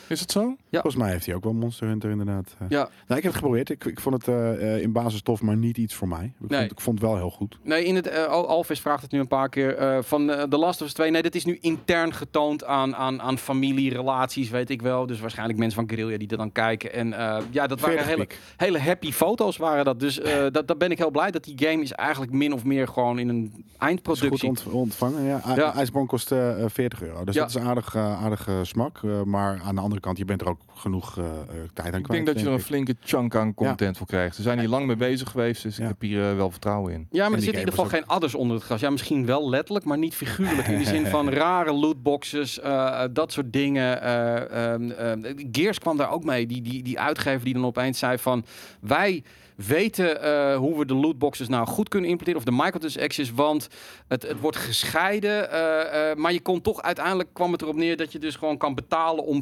Is 0.08 0.20
het 0.20 0.30
zo? 0.32 0.56
Volgens 0.70 0.96
mij 0.96 1.10
heeft 1.10 1.26
hij 1.26 1.34
ook 1.34 1.44
wel 1.44 1.52
Monster 1.52 1.86
Hunter 1.88 2.10
inderdaad. 2.10 2.54
eh. 2.58 2.66
ja. 2.68 2.78
Nou, 2.78 2.88
ik 3.06 3.08
heb 3.08 3.22
het 3.24 3.34
geprobeerd. 3.34 3.70
Ik, 3.70 3.84
ik 3.84 4.00
vond 4.00 4.14
het 4.14 4.28
eh, 4.28 4.74
eh, 4.74 4.82
in 4.82 4.92
basis 4.92 5.22
tof, 5.22 5.40
maar 5.42 5.56
niet 5.56 5.76
iets 5.76 5.94
voor 5.94 6.08
mij. 6.08 6.32
Ik, 6.40 6.48
Nee. 6.50 6.58
vond, 6.60 6.72
ik 6.72 6.80
vond 6.80 6.98
het 7.00 7.08
wel 7.08 7.16
heel 7.16 7.30
goed. 7.30 7.58
Nee, 7.62 7.84
in 7.84 7.94
het, 7.94 8.26
Al- 8.26 8.48
Alvis 8.48 8.80
vraagt 8.80 9.02
het 9.02 9.10
nu 9.12 9.18
een 9.20 9.28
paar 9.28 9.48
keer. 9.48 10.02
van 10.04 10.30
eh, 10.30 10.42
The 10.42 10.58
Last 10.58 10.80
of 10.80 10.86
Us 10.86 10.92
2. 10.92 11.10
Nee, 11.10 11.22
dit 11.22 11.34
is 11.34 11.44
nu 11.44 11.58
intern 11.60 12.14
getoond 12.14 12.64
aan, 12.64 12.96
aan, 12.96 13.22
aan 13.22 13.38
familierelaties, 13.38 14.50
weet 14.50 14.70
ik 14.70 14.82
wel. 14.82 15.06
Dus 15.06 15.20
waarschijnlijk 15.20 15.58
mensen 15.58 15.78
van 15.80 15.88
Guerrilla 15.96 16.18
die 16.18 16.28
er 16.28 16.36
dan 16.36 16.52
kijken. 16.52 16.92
En 16.92 17.08
ja, 17.50 17.66
dat 17.66 17.80
waren 17.80 18.04
40 18.04 18.06
hele, 18.06 18.26
hele 18.56 18.78
happy 18.80 19.12
foto's 19.12 19.56
waren 19.56 19.84
dat. 19.84 20.00
Dus 20.00 20.20
dat, 20.52 20.68
dat 20.68 20.78
ben 20.78 20.90
ik 20.90 20.98
heel 20.98 21.10
blij 21.10 21.30
dat 21.30 21.44
die 21.44 21.58
game 21.68 21.82
is 21.82 21.92
eigenlijk 21.92 22.32
min 22.32 22.52
of 22.52 22.64
meer 22.64 22.88
gewoon 22.88 23.18
in 23.18 23.28
een 23.28 23.42
Is 23.44 23.50
goed 23.54 23.64
eindproductie. 23.78 24.48
ont- 24.48 24.66
ontvangen. 24.66 25.22
Ja. 25.22 25.40
Ja. 25.54 25.80
Iceborne 25.80 26.08
kost 26.08 26.32
eh, 26.32 26.62
eh, 26.64 26.70
40 26.70 27.02
euro. 27.02 27.24
Dus 27.24 27.34
Ja. 27.34 27.40
dat 27.40 27.50
is 27.50 27.58
aardig, 27.58 27.96
aardige 27.96 28.60
smak. 28.62 29.00
Maar 29.24 29.60
aan 29.64 29.74
de 29.74 29.80
andere 29.80 29.97
kant, 30.00 30.18
je 30.18 30.24
bent 30.24 30.40
er 30.40 30.48
ook 30.48 30.60
genoeg 30.74 31.18
eh, 31.18 31.24
eh, 31.24 31.30
tijd 31.74 31.92
aan 31.92 31.98
Ik 31.98 32.04
kwijt. 32.04 32.06
denk 32.08 32.26
dat 32.26 32.38
je 32.40 32.46
er 32.46 32.52
een 32.52 32.58
ik. 32.58 32.64
flinke 32.64 32.94
chunk 33.00 33.34
aan 33.36 33.54
content 33.54 33.96
voor 33.96 34.06
krijgt. 34.06 34.36
Ze 34.36 34.42
zijn 34.42 34.58
hier 34.58 34.68
lang 34.68 34.86
mee 34.86 34.96
bezig 34.96 35.30
geweest, 35.30 35.62
dus 35.62 35.76
Ja. 35.76 35.82
ik 35.82 35.88
heb 35.88 36.00
hier 36.00 36.30
eh, 36.30 36.36
wel 36.36 36.50
vertrouwen 36.50 36.92
in. 36.92 37.06
Ja, 37.10 37.22
maar 37.28 37.38
er 37.38 37.42
zitten 37.44 37.60
in 37.62 37.66
ieder 37.68 37.82
geval 37.84 37.98
geen 37.98 38.06
adders 38.08 38.34
onder 38.34 38.56
het 38.56 38.64
gras. 38.64 38.80
Ja, 38.80 38.90
misschien 38.90 39.26
wel 39.26 39.48
letterlijk, 39.48 39.84
maar 39.86 39.98
niet 39.98 40.14
figuurlijk. 40.14 40.68
In 40.68 40.78
de 40.78 40.84
zin 40.84 41.06
van 41.06 41.30
rare 41.42 41.72
lootboxes, 41.72 42.60
eh, 42.60 43.04
dat 43.12 43.32
soort 43.32 43.52
dingen. 43.52 44.02
Eh, 44.02 44.72
ehm, 44.72 44.90
ehm, 44.90 45.34
Gears 45.52 45.78
kwam 45.78 45.96
daar 45.96 46.10
ook 46.10 46.24
mee. 46.24 46.46
Die, 46.46 46.62
die, 46.62 46.82
die 46.82 47.00
uitgever 47.00 47.44
die 47.44 47.54
dan 47.54 47.64
opeens 47.66 47.98
zei 47.98 48.18
van... 48.18 48.44
Wij 48.80 49.22
weten 49.56 50.22
eh, 50.22 50.56
hoe 50.56 50.78
we 50.78 50.84
de 50.86 50.94
lootboxes 50.94 51.48
nou 51.48 51.66
goed 51.66 51.88
kunnen 51.88 52.10
implementeren. 52.10 52.48
Of 52.52 52.56
de 52.58 52.64
microtransactions, 52.64 53.30
want 53.32 53.68
het, 54.08 54.22
het 54.22 54.40
wordt 54.40 54.56
gescheiden. 54.56 55.50
eh, 55.52 56.10
eh, 56.10 56.16
maar 56.16 56.32
je 56.32 56.40
kon 56.40 56.60
toch 56.60 56.82
uiteindelijk 56.82 57.28
kwam 57.32 57.52
het 57.52 57.62
erop 57.62 57.76
neer 57.76 57.96
dat 57.96 58.12
je 58.12 58.18
dus 58.18 58.36
gewoon 58.36 58.56
kan 58.56 58.74
betalen 58.74 59.24
om... 59.24 59.40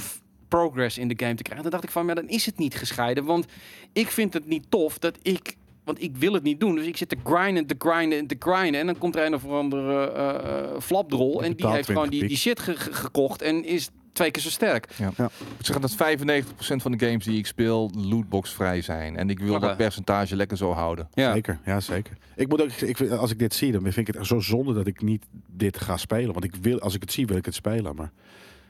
progress 0.48 0.98
in 0.98 1.08
de 1.08 1.14
game 1.16 1.34
te 1.34 1.42
krijgen. 1.42 1.62
Dan 1.62 1.72
dacht 1.72 1.84
ik 1.84 1.90
van, 1.90 2.06
ja, 2.06 2.14
dan 2.14 2.28
is 2.28 2.46
het 2.46 2.58
niet 2.58 2.74
gescheiden. 2.74 3.24
Want 3.24 3.46
ik 3.92 4.08
vind 4.10 4.32
het 4.32 4.46
niet 4.46 4.64
tof 4.68 4.98
dat 4.98 5.18
ik 5.22 5.56
want 5.84 6.02
ik 6.02 6.16
wil 6.16 6.32
het 6.32 6.42
niet 6.42 6.60
doen. 6.60 6.74
Dus 6.74 6.86
ik 6.86 6.96
zit 6.96 7.08
te 7.08 7.16
grinden, 7.24 7.66
te 7.66 7.74
grinden 7.78 8.18
en 8.18 8.26
te 8.26 8.36
grinden. 8.38 8.80
En 8.80 8.86
dan 8.86 8.98
komt 8.98 9.16
er 9.16 9.26
een 9.26 9.34
of 9.34 9.44
andere 9.48 10.10
eh, 10.10 10.34
eh, 10.34 10.80
flapdrol. 10.80 11.42
En 11.42 11.52
die 11.54 11.66
heeft 11.68 11.86
gewoon 11.86 12.08
20 12.08 12.20
die, 12.20 12.28
die 12.28 12.36
shit 12.36 12.60
ge- 12.60 12.76
ge- 12.76 12.92
gekocht. 12.92 13.42
En 13.42 13.64
is 13.64 13.88
twee 14.12 14.30
keer 14.30 14.42
zo 14.42 14.48
sterk. 14.50 14.86
Ik 15.08 15.18
moet 15.56 15.66
zeggen 15.66 15.80
dat 15.80 15.94
95% 15.94 16.82
van 16.82 16.92
de 16.92 17.06
games 17.06 17.24
die 17.24 17.38
ik 17.38 17.46
speel 17.46 17.90
lootbox 17.96 18.52
vrij 18.52 18.80
zijn. 18.82 19.16
En 19.16 19.30
ik 19.30 19.38
wil 19.38 19.52
dat 19.60 19.76
percentage 19.76 20.36
lekker 20.36 20.56
zo 20.56 20.72
houden. 20.72 21.08
Ja. 21.14 21.32
Zeker, 21.32 21.58
ja 21.64 21.80
zeker. 21.80 22.16
Ik 22.36 22.48
moet 22.48 22.62
ook, 22.62 22.70
ik, 22.70 22.96
vind- 22.96 23.10
als 23.10 23.30
ik 23.30 23.38
dit 23.38 23.54
zie, 23.54 23.72
dan 23.72 23.80
vind 23.82 23.96
ik 23.96 24.06
het 24.06 24.16
echt 24.16 24.26
zo 24.26 24.40
zonde 24.40 24.72
dat 24.74 24.86
ik 24.86 25.02
niet 25.02 25.24
dit 25.50 25.78
ga 25.80 25.96
spelen. 25.96 26.32
Want 26.32 26.44
ik 26.44 26.54
wil, 26.60 26.80
als 26.80 26.94
ik 26.94 27.00
het 27.00 27.12
zie, 27.12 27.26
wil 27.26 27.36
ik 27.36 27.44
het 27.44 27.54
spelen. 27.54 27.94
Maar 27.94 28.10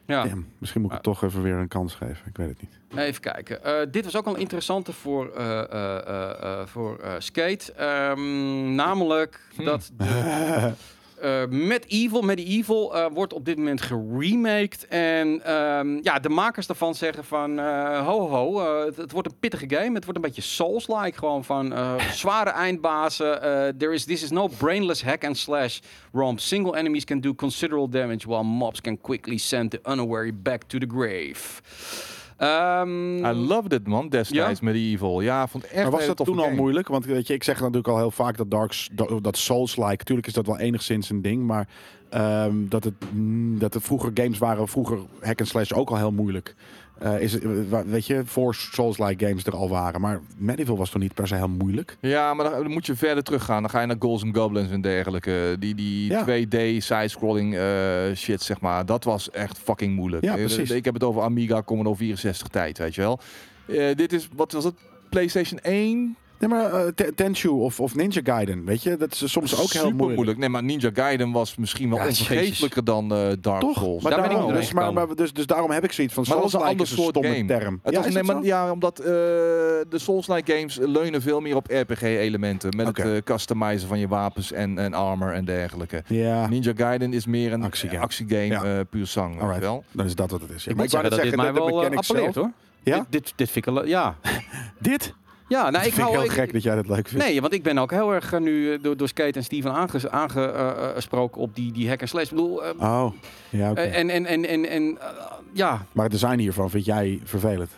Ja. 0.07 0.25
damn, 0.25 0.47
misschien 0.59 0.81
moet 0.81 0.91
ik 0.91 0.97
het 0.97 1.05
toch 1.07 1.23
even 1.25 1.43
weer 1.43 1.55
een 1.55 1.69
kans 1.69 1.95
geven. 1.95 2.27
Ik 2.27 2.37
weet 2.37 2.49
het 2.49 2.61
niet. 2.61 2.99
Even 2.99 3.21
kijken. 3.21 3.65
Eh, 3.65 3.75
dit 3.91 4.05
was 4.05 4.17
ook 4.17 4.27
al 4.27 4.37
interessante 4.37 4.93
voor, 4.93 5.31
eh, 5.31 5.59
eh, 5.61 5.97
eh, 6.07 6.31
eh, 6.61 6.67
voor 6.67 6.99
eh, 6.99 7.13
Skate. 7.19 7.73
Ehm, 7.73 8.75
namelijk 8.75 9.41
Hm. 9.57 9.65
dat 9.65 9.91
de, 9.97 10.05
eh 11.21 11.47
Medieval, 11.47 12.23
Medieval 12.23 12.97
eh, 12.97 13.07
wordt 13.13 13.33
op 13.33 13.45
dit 13.45 13.57
moment 13.57 13.83
geremaked. 13.83 14.87
En 14.89 15.45
ehm, 15.45 15.99
ja, 16.03 16.19
de 16.19 16.29
makers 16.29 16.67
daarvan 16.67 16.95
zeggen 16.95 17.25
van... 17.25 17.59
eh, 17.59 18.07
ho 18.07 18.29
ho, 18.29 18.61
het, 18.85 18.97
het 18.97 19.13
wordt 19.13 19.29
een 19.29 19.39
pittige 19.41 19.65
game. 19.69 19.95
Het 19.95 20.05
wordt 20.05 20.17
een 20.17 20.25
beetje 20.25 20.43
Souls-like. 20.43 21.19
Gewoon 21.19 21.45
van 21.45 21.75
zware 22.23 22.51
eindbazen. 22.51 23.41
There 23.79 23.93
is, 23.93 24.05
this 24.05 24.23
is 24.23 24.31
no 24.31 24.49
brainless 24.59 25.03
hack 25.03 25.25
and 25.25 25.37
slash 25.37 25.79
romp. 26.13 26.41
Single 26.41 26.77
enemies 26.77 27.05
can 27.05 27.21
do 27.21 27.35
considerable 27.35 27.89
damage... 27.89 28.27
while 28.29 28.45
mobs 28.45 28.81
can 28.81 29.01
quickly 29.01 29.39
send 29.39 29.71
the 29.71 29.81
unawary 29.91 30.33
back 30.43 30.63
to 30.63 30.79
the 30.79 30.87
grave. 30.89 31.61
Ehm, 32.37 33.25
I 33.25 33.33
loved 33.33 33.73
it 33.73 33.87
man, 33.87 34.09
destijds 34.09 34.61
met 34.61 34.75
Evil. 34.75 35.21
Ja, 35.21 35.47
vond 35.49 35.65
echt 35.65 35.83
maar 35.83 35.91
was 35.91 36.07
dat 36.07 36.17
toen 36.27 36.39
al 36.39 36.45
game. 36.45 36.57
moeilijk? 36.57 36.89
Want 36.89 37.05
weet 37.05 37.27
je, 37.27 37.35
ik 37.35 37.45
zeg 37.45 37.61
natuurlijk 37.61 37.89
al 37.89 37.97
heel 37.97 38.11
vaak 38.11 38.37
dat 38.37 38.51
Dark, 38.51 38.73
S- 38.73 38.89
dat, 38.93 39.19
dat 39.25 39.37
Souls-like, 39.37 39.97
natuurlijk 39.97 40.27
is 40.27 40.33
dat 40.33 40.47
wel 40.47 40.59
enigszins 40.59 41.11
een 41.11 41.23
ding, 41.23 41.43
maar 41.47 41.69
ehm, 42.09 42.55
dat, 42.69 42.85
het, 42.85 42.95
mm, 43.13 43.59
dat 43.59 43.75
het 43.75 43.83
vroeger 43.83 44.11
games 44.15 44.39
waren, 44.39 44.69
vroeger 44.69 44.99
hack 45.21 45.39
and 45.39 45.49
slash 45.49 45.73
ook 45.73 45.91
al 45.91 45.97
heel 45.97 46.13
moeilijk. 46.13 46.55
Eh, 46.99 47.21
is 47.21 47.33
het, 47.33 47.45
eh, 47.45 47.81
weet 47.87 48.07
je, 48.07 48.23
voor 48.25 48.55
Souls-like 48.55 49.27
games 49.27 49.45
er 49.45 49.57
al 49.57 49.69
waren. 49.69 50.01
Maar 50.01 50.21
Medieval 50.37 50.77
was 50.77 50.91
toch 50.91 51.03
niet 51.03 51.15
per 51.15 51.27
se 51.29 51.35
heel 51.35 51.49
moeilijk? 51.49 51.97
Ja, 52.01 52.35
maar 52.35 52.51
dan, 52.51 52.71
moet 52.71 52.87
je 52.87 52.97
verder 52.97 53.23
teruggaan. 53.23 53.63
Dan 53.63 53.71
ga 53.71 53.81
je 53.81 53.87
naar 53.87 53.97
Ghouls 53.99 54.23
and 54.23 54.37
Goblins 54.37 54.71
en 54.71 54.81
dergelijke. 54.81 55.57
Die, 55.59 55.75
die 55.75 56.11
Ja. 56.11 56.25
2D 56.25 56.83
side-scrolling 56.83 57.57
eh, 57.57 58.15
shit, 58.15 58.43
zeg 58.43 58.61
maar. 58.61 58.87
Dat 58.87 59.05
was 59.05 59.31
echt 59.31 59.59
fucking 59.59 59.95
moeilijk. 59.95 60.25
Ja, 60.25 60.35
precies. 60.35 60.71
Ik 60.71 60.85
heb 60.85 60.95
het 60.95 61.03
over 61.05 61.23
Amiga 61.23 61.63
Commodore 61.63 61.97
64 61.97 62.49
tijd, 62.49 62.79
weet 62.79 62.95
je 62.95 63.01
wel. 63.01 63.21
Dit 63.95 64.13
is, 64.13 64.29
wat 64.35 64.53
was 64.53 64.65
het? 64.65 64.75
PlayStation 65.09 65.59
1? 65.61 66.17
Nee, 66.39 66.49
maar 66.49 66.73
eh, 66.73 66.87
Te- 66.95 67.13
Tenchu 67.15 67.49
of, 67.49 67.81
of 67.81 67.95
Ninja 67.95 68.21
Gaiden, 68.25 68.65
weet 68.65 68.83
je, 68.83 68.97
dat 68.97 69.13
is 69.13 69.33
soms 69.33 69.55
ook 69.61 69.71
heel 69.73 69.83
Super 69.87 70.07
moeilijk. 70.07 70.39
Nee, 70.39 70.49
maar 70.49 70.63
Ninja 70.63 70.91
Gaiden 70.95 71.33
was 71.33 71.57
misschien 71.57 71.89
wel 71.91 71.99
Ja, 71.99 72.07
onvergeeflijker 72.07 72.85
dan 72.85 73.13
eh, 73.15 73.19
Dark 73.41 73.61
Toch? 73.61 73.77
Souls. 73.79 74.03
Maar 74.03 74.13
Daar 74.13 74.21
ben 74.21 74.31
ik 74.31 74.37
daarom, 74.37 74.55
dus, 74.55 74.73
maar, 74.73 74.93
maar, 74.93 75.15
dus, 75.15 75.33
dus 75.33 75.47
daarom 75.47 75.71
heb 75.71 75.85
ik 75.85 75.93
zoiets 75.93 76.15
van 76.15 76.25
Maar 76.29 76.33
dat 76.33 76.43
was 76.43 76.53
een 76.53 76.59
Souls-like 76.61 76.83
ander 76.83 76.85
is 76.87 76.91
een 76.91 76.97
soort 77.05 77.17
stomme 77.39 77.49
game. 77.57 77.61
term. 77.61 77.81
Het 77.83 77.93
ja, 77.93 77.99
was, 77.99 78.09
is 78.09 78.15
nee, 78.15 78.23
maar, 78.23 78.45
ja, 78.45 78.71
omdat 78.73 78.99
eh, 78.99 79.05
de 79.07 79.87
Souls-like 79.99 80.53
games 80.57 80.79
leunen 80.83 81.23
veel 81.23 81.41
meer 81.41 81.57
op 81.57 81.67
RPG-elementen. 81.71 82.77
Met 82.77 82.87
het 82.87 82.99
eh, 82.99 83.11
customizen 83.25 83.89
van 83.89 83.99
je 83.99 84.09
wapens 84.09 84.53
en, 84.53 84.79
en 84.79 84.95
armor 84.95 85.33
en 85.33 85.45
dergelijke. 85.45 86.03
Ja, 86.07 86.49
Ninja 86.49 86.73
Gaiden 86.77 87.13
is 87.13 87.27
meer 87.27 87.53
een 87.53 87.63
Actiegame. 87.63 88.01
actiegame, 88.03 88.47
Ja. 88.47 88.65
eh, 88.65 88.81
puur 88.91 89.07
zang. 89.07 89.41
Alright. 89.41 89.61
wel. 89.63 89.85
dan 89.93 90.07
is 90.07 90.15
dat 90.15 90.31
wat 90.31 90.41
het 90.41 90.51
is. 90.51 90.65
Ja, 90.65 90.71
ik 90.71 90.77
maar 90.77 90.85
moet 90.85 90.93
zeggen 90.93 91.11
dat 91.11 91.23
dit 91.23 91.37
mij 91.37 91.47
de 91.47 91.53
wel 91.53 91.85
uh, 91.91 91.97
appelleert 91.97 92.35
hoor. 92.35 92.51
Ja? 92.83 93.07
Dit, 93.11 93.33
dit, 93.37 93.57
ik... 93.57 93.65
wel- 93.65 93.87
Ja, 93.87 94.17
Dit? 94.79 95.15
Ja 95.49 95.71
nou, 95.71 95.77
ik 95.85 95.89
ik 95.89 95.95
vind 95.95 95.97
hou... 95.97 96.11
ik 96.13 96.15
heel 96.21 96.31
ik- 96.31 96.31
gek 96.37 96.53
dat 96.53 96.63
jij 96.63 96.75
dat 96.75 96.89
leuk 96.89 97.09
vindt. 97.09 97.25
Nee, 97.25 97.41
want 97.41 97.53
ik 97.53 97.63
ben 97.63 97.79
ook 97.79 97.91
heel 97.91 98.15
erg 98.15 98.33
eh, 98.33 98.41
nu 98.41 98.73
eh, 98.73 98.79
door, 98.83 98.97
door 98.97 99.09
Skate 99.09 99.39
en 99.39 99.45
Steven 99.45 99.73
aangesproken 99.73 100.19
aangesproken 100.19 101.41
op 101.41 101.55
die, 101.55 101.73
die 101.73 101.89
hack 101.89 102.01
and 102.01 102.09
slash. 102.09 102.25
Ik 102.25 102.31
bedoel, 102.31 102.65
eh, 102.65 102.71
Oh, 102.81 103.13
ja, 103.51 103.71
oké. 103.71 103.81
eh, 103.81 103.99
en, 103.99 104.11
en, 104.11 104.27
en, 104.27 104.45
en, 104.47 104.69
en 104.69 104.99
eh, 105.01 105.07
ja, 105.53 105.87
Maar 105.93 106.05
het 106.05 106.13
design 106.13 106.39
hiervan 106.39 106.71
vind 106.71 106.85
jij 106.85 107.21
vervelend? 107.25 107.71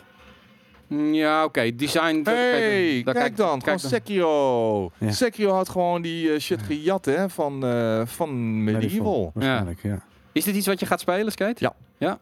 Mm, 0.87 1.13
ja, 1.13 1.43
oké, 1.43 1.75
design. 1.75 2.21
Hey, 2.23 3.01
daar 3.03 3.13
kijk, 3.13 3.37
dan, 3.37 3.61
kijk 3.61 3.79
van 3.79 3.89
Sekiro. 3.89 4.91
Ja. 4.97 5.11
Sekiro 5.11 5.51
had 5.53 5.69
gewoon 5.69 6.01
die 6.01 6.33
eh, 6.33 6.39
shit 6.39 6.61
gejat 6.61 7.05
hè, 7.05 7.29
van, 7.29 7.65
eh, 7.65 8.01
van 8.05 8.63
Medieval. 8.63 9.31
Waarschijnlijk, 9.33 9.79
ja. 9.83 9.99
Is 10.31 10.43
dit 10.43 10.55
iets 10.55 10.67
wat 10.67 10.79
je 10.79 10.85
gaat 10.85 10.99
spelen, 10.99 11.31
Skate? 11.31 11.63
Ja. 11.63 11.73
ja? 11.97 12.19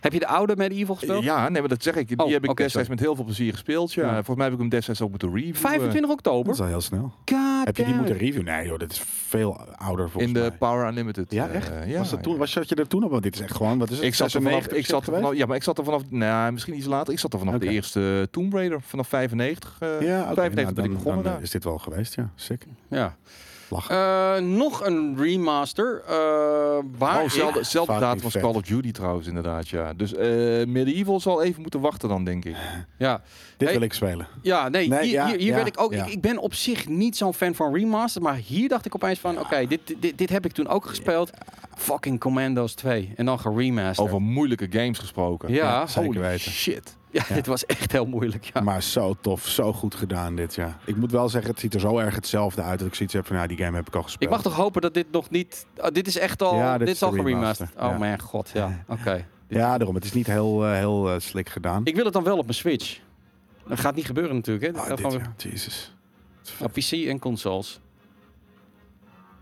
Heb 0.00 0.12
je 0.12 0.18
de 0.18 0.26
oude 0.26 0.56
Medieval 0.56 0.94
gespeeld? 0.94 1.24
Ja, 1.24 1.48
nee, 1.48 1.60
maar 1.60 1.68
dat 1.68 1.82
zeg 1.82 1.94
ik. 1.94 2.08
Die 2.08 2.18
Oh, 2.18 2.30
heb 2.32 2.44
ik 2.44 2.50
oké, 2.50 2.62
destijds 2.62 2.72
sorry. 2.88 2.88
met 2.90 3.00
heel 3.00 3.14
veel 3.14 3.24
plezier 3.24 3.52
gespeeld. 3.52 3.92
Ja. 3.92 4.02
Ja. 4.02 4.12
Volgens 4.14 4.36
mij 4.36 4.44
heb 4.44 4.54
ik 4.54 4.60
hem 4.60 4.68
destijds 4.68 5.00
ook 5.02 5.10
moeten 5.10 5.28
reviewen. 5.34 5.56
25 5.56 6.00
Dat 6.00 6.10
oktober. 6.10 6.52
is 6.52 6.60
al 6.60 6.66
heel 6.66 6.80
snel. 6.80 7.12
God 7.24 7.64
Heb 7.64 7.76
je 7.76 7.84
die 7.84 7.94
moeten 7.94 8.16
reviewen? 8.16 8.44
Nee 8.44 8.66
joh, 8.66 8.78
dit 8.78 8.92
is 8.92 9.02
veel 9.28 9.60
ouder 9.76 10.10
volgens 10.10 10.32
In 10.32 10.32
de 10.42 10.48
mij. 10.48 10.58
Power 10.58 10.86
Unlimited. 10.88 11.30
Ja, 11.32 11.48
eh, 11.48 11.54
echt? 11.54 11.70
ja, 11.86 11.98
was, 11.98 12.10
dat 12.10 12.22
toen, 12.22 12.36
was 12.36 12.52
zat 12.52 12.68
je 12.68 12.74
er 12.74 12.88
toen 12.88 13.04
op? 13.04 13.10
Want 13.10 13.22
dit 13.22 13.34
is 13.34 13.40
echt 13.40 13.56
gewoon, 13.56 13.78
wat 13.78 13.90
is 13.90 13.96
het? 13.96 14.06
Ik 14.06 14.14
zat 14.14 14.26
er 14.34 14.42
vanaf, 14.42 14.52
96 14.52 14.78
ik 14.78 14.86
zat 14.86 15.06
er 15.06 15.14
vanaf, 15.22 15.36
ja, 15.36 15.46
maar 15.46 15.56
ik 15.56 15.62
zat 15.62 15.78
er 15.78 15.84
vanaf, 15.84 16.02
nou, 16.10 16.52
misschien 16.52 16.76
iets 16.76 16.86
later. 16.86 17.12
Ik 17.12 17.18
zat 17.18 17.32
er 17.32 17.38
vanaf 17.38 17.58
de 17.58 17.68
eerste 17.68 18.28
Tomb 18.30 18.52
Raider, 18.52 18.80
vanaf 18.82 19.08
95. 19.08 19.76
eh, 19.80 19.88
Ja, 19.88 20.22
oké, 20.22 20.34
95 20.34 20.34
nou, 20.34 20.54
ben 20.54 20.68
ik 20.68 20.74
dan, 20.74 20.92
begonnen 20.92 21.22
dan, 21.24 21.32
daar. 21.32 21.42
is 21.42 21.50
dit 21.50 21.64
wel 21.64 21.78
geweest, 21.78 22.14
ja. 22.14 22.30
Sick. 22.34 22.66
Ja. 22.88 23.16
Lachen. 23.70 23.96
Eh, 23.96 24.42
nog 24.42 24.84
een 24.86 25.16
remaster. 25.18 26.02
eh 26.08 26.14
waar 26.98 27.22
Oh, 27.22 27.28
zelfde, 27.62 27.98
datum 27.98 28.24
als. 28.24 28.36
Call 28.36 28.54
of 28.54 28.62
Duty 28.62 28.90
trouwens, 28.92 29.26
inderdaad, 29.26 29.68
ja. 29.68 29.92
Dus 29.94 30.14
eh 30.14 30.66
Medieval 30.66 31.20
zal 31.20 31.42
even 31.42 31.60
moeten 31.62 31.80
wachten 31.80 32.08
dan, 32.08 32.24
denk 32.24 32.44
ik. 32.44 32.56
ja. 32.98 33.22
dit 33.56 33.68
hey, 33.68 33.78
wil 33.78 33.86
ik 33.86 33.92
spelen. 33.92 34.26
Ja, 34.42 34.68
nee, 34.68 34.88
Nee, 34.88 35.02
hier, 35.02 35.10
ja, 35.12 35.26
hier, 35.26 35.36
hier 35.38 35.46
ja, 35.48 35.54
werd 35.54 35.66
ik 35.66 35.80
ook. 35.80 35.92
ja. 35.92 36.04
Ik, 36.04 36.12
ik 36.12 36.20
ben 36.20 36.38
op 36.38 36.54
zich 36.54 36.88
niet 36.88 37.16
zo'n 37.16 37.34
fan 37.34 37.54
van 37.54 37.74
remaster, 37.74 38.22
maar 38.22 38.34
hier 38.34 38.68
dacht 38.68 38.86
ik 38.86 38.94
opeens 38.94 39.18
van: 39.18 39.38
oké, 39.40 39.66
dit, 39.66 39.80
dit, 40.00 40.18
dit 40.18 40.30
heb 40.30 40.44
ik 40.44 40.52
toen 40.52 40.68
ook 40.68 40.86
gespeeld. 40.86 41.30
Fucking 41.76 42.20
Commandos 42.20 42.74
2 42.74 43.12
en 43.16 43.24
dan 43.26 43.38
geremasterd. 43.40 44.08
Over 44.08 44.20
moeilijke 44.22 44.66
games 44.70 44.98
gesproken. 44.98 45.52
Ja, 45.52 45.86
zeker 45.86 46.04
Holy 46.04 46.20
weten. 46.20 46.50
shit. 46.50 46.96
Ja, 47.10 47.24
dit 47.34 47.46
was 47.46 47.66
echt 47.66 47.92
heel 47.92 48.06
moeilijk. 48.06 48.50
Ja. 48.54 48.60
Maar 48.60 48.82
zo 48.82 49.16
tof, 49.20 49.46
zo 49.46 49.72
goed 49.72 49.94
gedaan 49.94 50.34
dit, 50.36 50.54
ja. 50.54 50.78
Ik 50.84 50.96
moet 50.96 51.10
wel 51.10 51.28
zeggen, 51.28 51.50
het 51.50 51.60
ziet 51.60 51.74
er 51.74 51.80
zo 51.80 51.98
erg 51.98 52.14
hetzelfde 52.14 52.62
uit 52.62 52.78
dat 52.78 52.88
ik 52.88 52.94
zoiets 52.94 53.14
heb 53.14 53.26
van, 53.26 53.36
ja, 53.36 53.46
die 53.46 53.56
game 53.56 53.76
heb 53.76 53.86
ik 53.88 53.94
al 53.94 54.00
ik 54.00 54.06
gespeeld. 54.06 54.30
mag 54.30 54.42
toch 54.42 54.56
hopen 54.56 54.80
dat 54.82 54.94
dit 54.94 55.06
nog 55.10 55.30
niet. 55.30 55.66
oh, 55.76 55.86
dit 55.92 56.06
is 56.06 56.18
echt 56.18 56.42
al. 56.42 56.54
Ja, 56.56 56.70
dit, 56.70 56.78
dit 56.78 56.88
is 56.88 56.94
is 56.94 57.02
al 57.02 57.10
geremasterd. 57.10 57.58
remaster, 57.70 57.86
Oh 57.86 57.92
ja. 57.92 57.98
mijn 57.98 58.20
god, 58.20 58.50
ja. 58.54 58.84
Oké. 58.88 59.26
Ja, 59.48 59.76
daarom. 59.78 59.94
Het 59.94 60.04
is 60.04 60.12
niet 60.12 60.26
heel, 60.26 60.64
eh, 60.66 60.72
heel 60.72 61.10
eh, 61.10 61.20
slik 61.20 61.48
gedaan. 61.48 61.80
Ik 61.84 61.94
wil 61.94 62.04
het 62.04 62.12
dan 62.12 62.24
wel 62.24 62.36
op 62.36 62.42
mijn 62.44 62.54
Switch. 62.54 62.98
Dat 63.68 63.80
gaat 63.80 63.94
niet 63.94 64.06
gebeuren 64.06 64.34
natuurlijk. 64.34 64.66
Hè. 64.66 64.80
Ah, 64.80 64.86
gaat 64.86 64.96
dit, 64.96 65.06
gewoon 65.06 65.22
ja. 65.36 65.50
Jezus. 65.50 65.94
op 66.60 66.72
PC 66.72 66.92
en 66.92 67.18
consoles. 67.18 67.80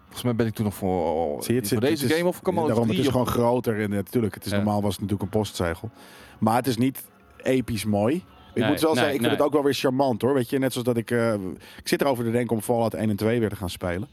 Volgens 0.05 0.23
mij 0.23 0.35
ben 0.35 0.47
ik 0.47 0.55
toen 0.55 0.65
nog 0.65 0.75
voor, 0.75 1.43
Zie 1.43 1.55
je, 1.55 1.61
het 1.61 1.69
voor 1.69 1.81
deze 1.81 2.03
het 2.03 2.11
is- 2.13 2.17
game 2.17 2.29
of 2.29 2.43
Commando 2.43 2.69
Daarom, 2.69 2.87
3. 2.87 2.99
het 2.99 3.09
is 3.09 3.15
of- 3.15 3.21
gewoon 3.29 3.35
groter. 3.45 3.81
En 3.83 3.91
natuurlijk, 3.91 4.35
het 4.35 4.45
is 4.45 4.51
Ja. 4.51 4.57
normaal 4.57 4.83
was 4.83 4.93
het 4.93 5.01
natuurlijk 5.01 5.23
een 5.33 5.39
postzegel. 5.41 5.91
Maar 6.39 6.55
het 6.57 6.67
is 6.67 6.77
niet 6.77 7.05
episch 7.43 7.85
mooi. 7.85 8.15
Ik 8.15 8.23
Nee, 8.65 8.73
moet 8.73 8.81
wel 8.81 8.91
nee, 8.91 8.99
zeggen, 8.99 9.15
ik 9.15 9.21
vind 9.21 9.33
het 9.39 9.43
ook 9.47 9.53
wel 9.53 9.63
weer 9.63 9.75
charmant 9.75 10.23
hoor. 10.23 10.35
Weet 10.35 10.51
je, 10.51 10.59
net 10.59 10.73
zoals 10.73 10.87
dat 10.87 10.97
ik... 10.97 11.11
eh, 11.11 11.35
ik 11.79 11.89
zit 11.89 12.01
erover 12.01 12.25
te 12.25 12.31
denken 12.31 12.57
om 12.57 12.63
Fallout 12.63 12.95
1 12.95 13.11
en 13.11 13.17
2 13.17 13.41
weer 13.41 13.49
te 13.49 13.57
gaan 13.57 13.71
spelen. 13.71 14.09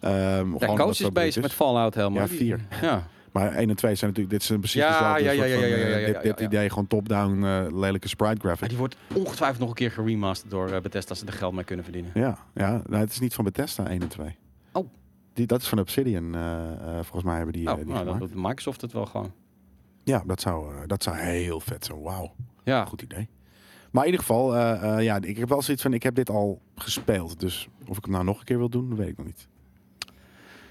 Ehm, 0.00 0.12
Ja, 0.12 0.32
gewoon 0.40 0.52
omdat 0.60 0.76
Koos 0.76 0.98
het 0.98 1.06
is 1.06 1.12
bezig 1.12 1.42
met 1.42 1.52
Fallout 1.52 1.94
helemaal. 1.94 2.22
Ja, 2.22 2.28
vier. 2.28 2.60
Ja. 2.82 3.06
Maar 3.32 3.52
1 3.52 3.68
en 3.70 3.76
2 3.76 3.94
zijn 3.94 4.10
natuurlijk... 4.10 4.40
Dit 4.40 4.50
is 4.50 4.56
precies 4.58 4.80
Ja, 4.80 5.16
ja, 5.16 5.32
ja, 5.32 5.34
soort 5.34 5.48
ja, 5.48 5.54
van, 5.58 5.68
ja, 5.68 5.76
ja, 5.76 5.84
eh, 5.86 6.12
ja, 6.12 6.20
dit, 6.20 6.40
idee 6.40 6.68
gewoon 6.68 6.86
top-down 6.86 7.44
eh, 7.44 7.66
lelijke 7.72 8.08
sprite 8.08 8.32
Maar 8.34 8.40
graphic. 8.42 8.68
die 8.68 8.78
wordt 8.78 8.96
ongetwijfeld 9.14 9.58
nog 9.60 9.68
een 9.68 9.74
keer 9.74 9.90
geremasterd 9.90 10.50
door 10.50 10.80
Bethesda 10.82 11.10
als 11.10 11.18
ze 11.18 11.26
er 11.26 11.32
geld 11.32 11.52
mee 11.54 11.64
kunnen 11.64 11.84
verdienen. 11.84 12.10
Ja, 12.14 12.38
ja 12.54 12.82
nou, 12.86 13.02
het 13.02 13.10
is 13.10 13.18
niet 13.20 13.34
van 13.34 13.44
Bethesda 13.44 13.88
1 13.88 14.00
en 14.02 14.08
2. 14.08 14.36
Oh. 14.72 14.88
Die, 15.32 15.46
dat 15.46 15.60
is 15.60 15.68
van 15.68 15.78
Obsidian, 15.78 16.36
volgens 16.94 17.22
mij 17.22 17.36
hebben 17.36 17.52
die, 17.52 17.70
Oh, 17.70 17.76
die 17.76 17.84
nou, 17.84 18.06
gemaakt. 18.10 18.34
Microsoft 18.34 18.80
het 18.80 18.92
wel 18.92 19.06
gewoon. 19.06 19.32
Ja, 20.04 20.22
dat 20.26 20.40
zou, 20.40 20.86
dat 20.86 21.02
zou 21.02 21.16
heel 21.16 21.60
vet 21.60 21.84
zijn. 21.84 22.00
Wauw. 22.02 22.32
Ja, 22.64 22.84
Goed 22.84 23.02
idee. 23.02 23.28
Maar 23.90 24.04
in 24.04 24.10
ieder 24.10 24.26
geval, 24.26 24.54
eh, 24.56 24.96
eh, 24.96 25.02
ja, 25.04 25.18
ik 25.20 25.36
heb 25.36 25.48
wel 25.48 25.62
zoiets 25.62 25.82
van, 25.82 25.92
ik 25.92 26.02
heb 26.02 26.14
dit 26.14 26.30
al 26.30 26.60
gespeeld. 26.76 27.40
Dus 27.40 27.68
of 27.88 27.96
ik 27.96 28.02
hem 28.04 28.12
nou 28.12 28.24
nog 28.24 28.38
een 28.38 28.44
keer 28.44 28.58
wil 28.58 28.68
doen, 28.68 28.88
dat 28.88 28.98
weet 28.98 29.08
ik 29.08 29.16
nog 29.16 29.26
niet. 29.26 29.48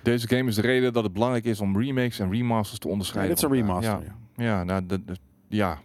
Deze 0.03 0.27
game 0.27 0.49
is 0.49 0.55
de 0.55 0.61
reden 0.61 0.93
dat 0.93 1.03
het 1.03 1.13
belangrijk 1.13 1.45
is 1.45 1.59
om 1.59 1.81
remakes 1.81 2.19
en 2.19 2.31
remasters 2.31 2.79
te 2.79 2.87
Ja, 2.87 2.93
onderscheiden. 2.93 3.35
dit 3.35 3.43
is 3.43 3.49
een 3.51 3.57
elkaar. 3.57 3.81
remaster. 3.81 4.13
Ja. 4.35 4.43
Ja, 4.43 4.57
ja, 4.57 4.63
nou, 4.63 4.85
dat- 4.85 5.07
dat- 5.07 5.19
ja. 5.47 5.79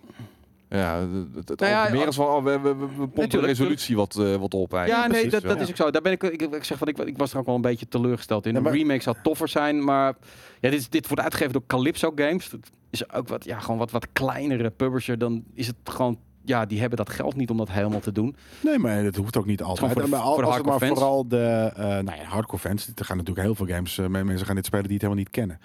Ja, 0.69 1.01
het- 1.01 1.35
het, 1.35 1.49
het 1.49 1.61
Nou 1.61 1.73
ja, 1.73 1.89
meer 1.91 2.07
is 2.07 2.17
wel, 2.17 2.27
oh, 2.27 2.45
we, 2.45 2.61
we, 2.61 2.77
we, 2.77 2.87
pompen 3.09 3.29
de 3.29 3.41
resolutie 3.47 3.97
wat, 3.97 4.17
eh, 4.17 4.35
wat 4.37 4.55
op 4.55 4.71
ja, 4.73 4.79
eigenlijk. 4.79 5.13
nee, 5.13 5.21
precies, 5.21 5.31
dat, 5.31 5.43
dat 5.43 5.57
ja. 5.57 5.63
is 5.63 5.69
ook 5.71 5.77
zo. 5.77 5.91
Daar 5.91 6.03
ben 6.03 6.13
ik, 6.13 6.23
ik, 6.23 6.43
ik 6.43 6.65
zeg 6.65 6.79
van, 6.79 6.89
ik, 6.89 6.99
ik 6.99 7.17
was 7.17 7.33
er 7.33 7.39
ook 7.39 7.47
wel 7.47 7.55
een 7.55 7.61
beetje 7.61 7.89
teleurgesteld 7.89 8.47
in. 8.47 8.55
Ja, 8.55 8.61
maar- 8.61 8.73
Een 8.73 8.79
remake 8.79 9.03
zou 9.03 9.17
toffer 9.23 9.49
zijn, 9.49 9.85
maar 9.85 10.15
ja, 10.61 10.71
dit, 10.71 10.79
is- 10.81 10.89
dit 10.89 11.07
wordt 11.09 11.23
uitgegeven 11.23 11.53
door 11.53 11.63
Calypso 11.67 12.13
Games. 12.15 12.51
Dat 12.51 12.71
is 12.90 13.12
ook 13.12 13.28
wat, 13.28 13.44
ja, 13.44 13.59
gewoon 13.59 13.78
wat, 13.78 13.90
wat 13.90 14.06
kleinere 14.12 14.70
publisher. 14.70 15.19
Dan 15.19 15.44
is 15.55 15.66
het 15.66 15.77
gewoon, 15.85 16.19
ja, 16.44 16.66
die 16.66 16.81
hebben 16.81 16.98
dat 16.98 17.10
geld 17.10 17.36
niet 17.36 17.51
om 17.51 17.56
dat 17.56 17.70
helemaal 17.70 18.01
te 18.01 18.12
doen. 18.12 18.36
Nee, 18.62 18.78
maar 18.78 19.02
dat 19.02 19.16
hoeft 19.16 19.36
ook 19.36 19.47
niet 19.47 19.62
altijd. 19.62 19.93
voor 19.93 20.02
de- 20.02 20.09
maar 20.09 20.20
al- 20.20 20.32
voor 20.35 20.43
de 20.43 20.48
als 20.48 20.56
het 20.56 20.65
maar 20.66 20.73
hardcore 20.74 20.94
fans. 20.97 21.09
vooral 21.09 21.28
de 21.28 21.73
uh, 21.78 21.85
nou 21.85 22.16
ja, 22.19 22.24
hardcore 22.24 22.62
fans. 22.62 22.90
Er 22.94 23.05
gaan 23.05 23.16
natuurlijk 23.16 23.47
heel 23.47 23.55
veel 23.55 23.66
games. 23.66 23.98
eh, 23.98 24.06
mensen 24.06 24.47
gaan 24.47 24.55
dit 24.55 24.66
spelen 24.66 24.85
die 24.85 24.93
het 24.93 25.02
helemaal 25.02 25.23
niet 25.24 25.32
kennen. 25.32 25.60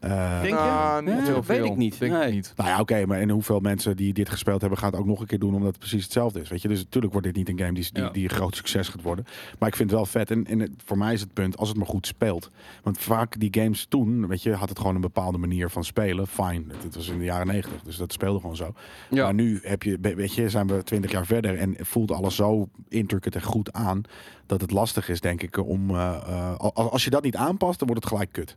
Eh, 0.00 0.40
Denk 0.40 0.44
je? 0.54 0.60
Nou, 0.64 1.02
niet 1.04 1.14
Ja, 1.14 1.22
heel 1.22 1.34
dat 1.34 1.46
weet 1.46 1.56
veel. 1.56 1.66
ik 1.66 1.76
niet. 1.76 1.98
Denk 1.98 2.12
Nee. 2.12 2.26
ik 2.28 2.34
niet. 2.34 2.52
Nou 2.56 2.68
ja, 2.68 2.80
oké, 2.80 3.06
maar 3.06 3.18
en 3.20 3.30
hoeveel 3.30 3.60
mensen 3.60 3.96
die 3.96 4.12
dit 4.12 4.28
gespeeld 4.28 4.60
hebben, 4.60 4.78
gaan 4.78 4.90
het 4.90 5.00
ook 5.00 5.06
nog 5.06 5.20
een 5.20 5.26
keer 5.26 5.38
doen 5.38 5.54
omdat 5.54 5.68
het 5.68 5.78
precies 5.78 6.02
hetzelfde 6.02 6.40
is. 6.40 6.48
Weet 6.48 6.62
je, 6.62 6.68
dus 6.68 6.78
natuurlijk 6.82 7.12
wordt 7.12 7.28
dit 7.28 7.36
niet 7.36 7.48
een 7.48 7.58
game 7.58 7.72
die, 7.72 7.88
die, 7.92 8.02
Ja. 8.02 8.10
die 8.10 8.22
een 8.24 8.30
groot 8.30 8.56
succes 8.56 8.88
gaat 8.88 9.02
worden. 9.02 9.24
Maar 9.58 9.68
ik 9.68 9.76
vind 9.76 9.90
het 9.90 9.98
wel 9.98 10.06
vet. 10.08 10.30
En, 10.30 10.46
en 10.46 10.58
het- 10.58 10.70
voor 10.84 10.98
mij 10.98 11.12
is 11.12 11.20
het 11.20 11.32
punt 11.32 11.56
als 11.56 11.68
het 11.68 11.76
maar 11.78 11.86
goed 11.86 12.06
speelt. 12.06 12.50
Want 12.82 12.98
vaak 12.98 13.40
die 13.40 13.48
games 13.60 13.84
toen, 13.88 14.26
weet 14.26 14.42
je, 14.42 14.52
had 14.52 14.68
het 14.68 14.78
gewoon 14.78 14.94
een 14.94 15.00
bepaalde 15.00 15.38
manier 15.38 15.70
van 15.70 15.84
spelen. 15.84 16.26
Fine, 16.26 16.62
het, 16.68 16.82
het 16.82 16.94
was 16.94 17.08
in 17.08 17.18
de 17.18 17.24
jaren 17.24 17.46
negentig, 17.46 17.82
dus 17.82 17.96
dat 17.96 18.12
speelde 18.12 18.40
gewoon 18.40 18.56
zo. 18.56 18.72
Ja. 19.10 19.24
Maar 19.24 19.34
nu 19.34 19.58
heb 19.62 19.82
je, 19.82 19.98
weet 20.00 20.34
je, 20.34 20.48
zijn 20.48 20.66
we 20.66 20.82
twintig 20.82 21.10
jaar 21.10 21.26
verder 21.26 21.58
en 21.58 21.76
voelt 21.80 22.10
alles 22.12 22.34
zo 22.34 22.68
intricate 22.88 23.38
en 23.38 23.44
goed 23.44 23.72
aan 23.72 24.02
dat 24.46 24.60
het 24.60 24.70
lastig 24.70 25.08
is, 25.08 25.20
denk 25.20 25.42
ik, 25.42 25.56
om 25.66 25.90
eh, 25.90 26.16
eh, 26.26 26.54
al- 26.56 26.90
als 26.92 27.04
je 27.04 27.10
dat 27.10 27.22
niet 27.22 27.36
aanpast, 27.36 27.78
dan 27.78 27.88
wordt 27.88 28.02
het 28.04 28.12
gelijk 28.12 28.32
kut. 28.32 28.56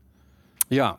Ja. 0.68 0.98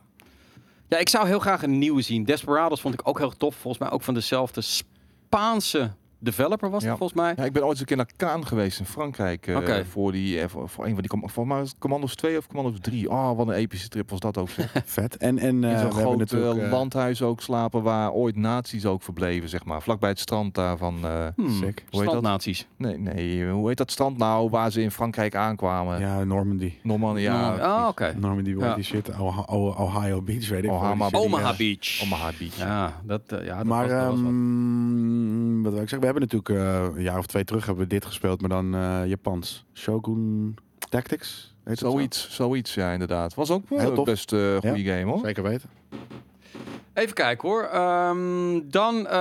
Ja, 0.89 0.99
ik 0.99 1.09
zou 1.09 1.27
heel 1.27 1.39
graag 1.39 1.63
een 1.63 1.79
nieuwe 1.79 2.03
zien. 2.03 2.25
Desperados 2.25 2.81
vond 2.81 2.95
ik 2.95 3.09
ook 3.09 3.19
heel 3.19 3.37
tof. 3.37 3.55
Volgens 3.55 3.83
mij 3.83 3.93
ook 3.93 4.03
van 4.03 4.15
dezelfde 4.15 4.61
Spaanse 4.61 5.91
developer 6.19 6.71
was 6.71 6.83
Ja. 6.83 6.89
het 6.89 6.99
volgens 6.99 7.21
mij. 7.21 7.33
Ja, 7.37 7.45
ik 7.45 7.53
ben 7.53 7.63
ooit 7.63 7.71
eens 7.71 7.81
een 7.81 7.87
keer 7.87 7.97
naar 7.97 8.11
Kaan 8.17 8.47
geweest 8.47 8.79
in 8.79 8.85
Frankrijk. 8.85 9.47
eh, 9.47 9.57
Oké. 9.57 9.85
voor, 9.85 10.13
die, 10.13 10.41
eh, 10.41 10.49
voor, 10.49 10.69
voor 10.69 10.87
een 10.87 10.95
van 10.95 11.03
die... 11.03 11.29
Voor 11.31 11.47
mij 11.47 11.59
was 11.59 11.69
het 11.69 11.79
Commandos 11.79 12.15
2 12.15 12.37
of 12.39 12.47
Commandos 12.47 12.79
3. 12.81 13.11
Oh, 13.11 13.37
wat 13.37 13.49
een 13.49 13.55
epische 13.55 13.89
trip 13.89 14.11
was 14.11 14.21
dat 14.21 14.39
ook. 14.39 14.49
Zeg. 14.51 14.73
Vet. 14.85 15.17
En, 15.17 15.39
en 15.39 15.47
eh, 15.47 15.53
in 15.53 15.61
we 15.61 15.67
zo'n 15.69 15.77
hebben 15.79 15.93
groot 15.93 16.17
natuurlijk... 16.19 16.59
eh, 16.59 16.65
eh, 16.65 16.71
landhuis 16.71 17.23
ook 17.23 17.41
slapen 17.41 17.83
waar 17.83 18.13
ooit 18.13 18.37
nazi's 18.37 18.85
ook 18.85 19.03
verbleven, 19.03 19.49
zeg 19.49 19.65
maar. 19.65 19.83
Vlakbij 19.83 20.09
het 20.09 20.19
strand 20.19 20.55
daar 20.55 20.77
van... 20.77 20.99
eh, 21.05 21.27
Hmm. 21.37 21.49
Sick. 21.49 21.61
Hoe 21.61 21.65
heet 21.65 21.91
dat? 21.91 22.03
Strandnazi's. 22.03 22.67
nee, 22.77 22.99
nee, 22.99 23.49
hoe 23.51 23.69
heet 23.69 23.77
dat 23.77 23.91
strand 23.91 24.19
nou 24.19 24.51
waar 24.51 24.71
ze 24.71 24.83
in 24.83 24.91
Frankrijk 24.91 25.35
aankwamen? 25.35 26.01
ja, 26.01 26.25
Normandy. 26.25 26.73
Normandy, 26.83 27.21
ja. 27.21 27.49
Ah, 27.51 27.55
precies. 27.55 27.89
oké. 27.89 28.15
Normandy, 28.21 28.55
Ja. 28.59 28.75
die 28.75 28.85
shit? 28.85 29.09
Ohio, 29.19 29.45
Ohio 29.79 30.23
Beach, 30.23 30.49
weet 30.49 30.65
ik 30.65 30.71
Omaha. 30.71 31.55
Beach. 31.57 32.01
Omaha 32.03 32.31
Beach. 32.39 32.57
Ja, 32.57 32.93
dat, 33.05 33.21
eh, 33.27 33.45
ja, 33.45 33.57
dat 33.57 33.67
Maar 33.67 33.83
was, 33.89 33.91
dat 33.99 34.07
was 34.11 34.21
wat. 34.21 34.29
ehm, 34.31 35.63
wat 35.63 35.73
wil 35.73 35.83
ik 35.83 35.89
zeggen? 35.89 36.08
We 36.09 36.15
hebben 36.15 36.39
natuurlijk 36.39 36.69
eh, 36.93 36.97
een 36.97 37.03
jaar 37.03 37.19
of 37.19 37.27
twee 37.27 37.45
terug 37.45 37.67
hebben 37.67 37.85
we 37.85 37.91
dit 37.91 38.05
gespeeld, 38.05 38.41
maar 38.41 38.51
dan 38.51 38.75
eh, 38.75 39.01
Japans. 39.07 39.65
Shogun 39.75 40.55
Tactics. 40.79 41.55
Heet 41.59 41.69
het 41.69 41.79
zo? 41.79 41.91
Zoiets, 41.91 42.29
zoiets, 42.31 42.75
ja, 42.75 42.93
inderdaad. 42.93 43.35
Was 43.35 43.51
ook 43.51 43.69
wel 43.69 43.79
Heel 43.79 43.95
tof. 43.95 44.05
best 44.05 44.31
goede 44.31 44.85
game, 44.85 45.03
hoor. 45.03 45.21
Zeker 45.25 45.43
weten. 45.43 45.71
Even 46.99 47.15
kijken 47.15 47.49
hoor. 47.49 47.63
Ehm, 47.63 48.61
dan, 48.65 49.07
eh, 49.07 49.13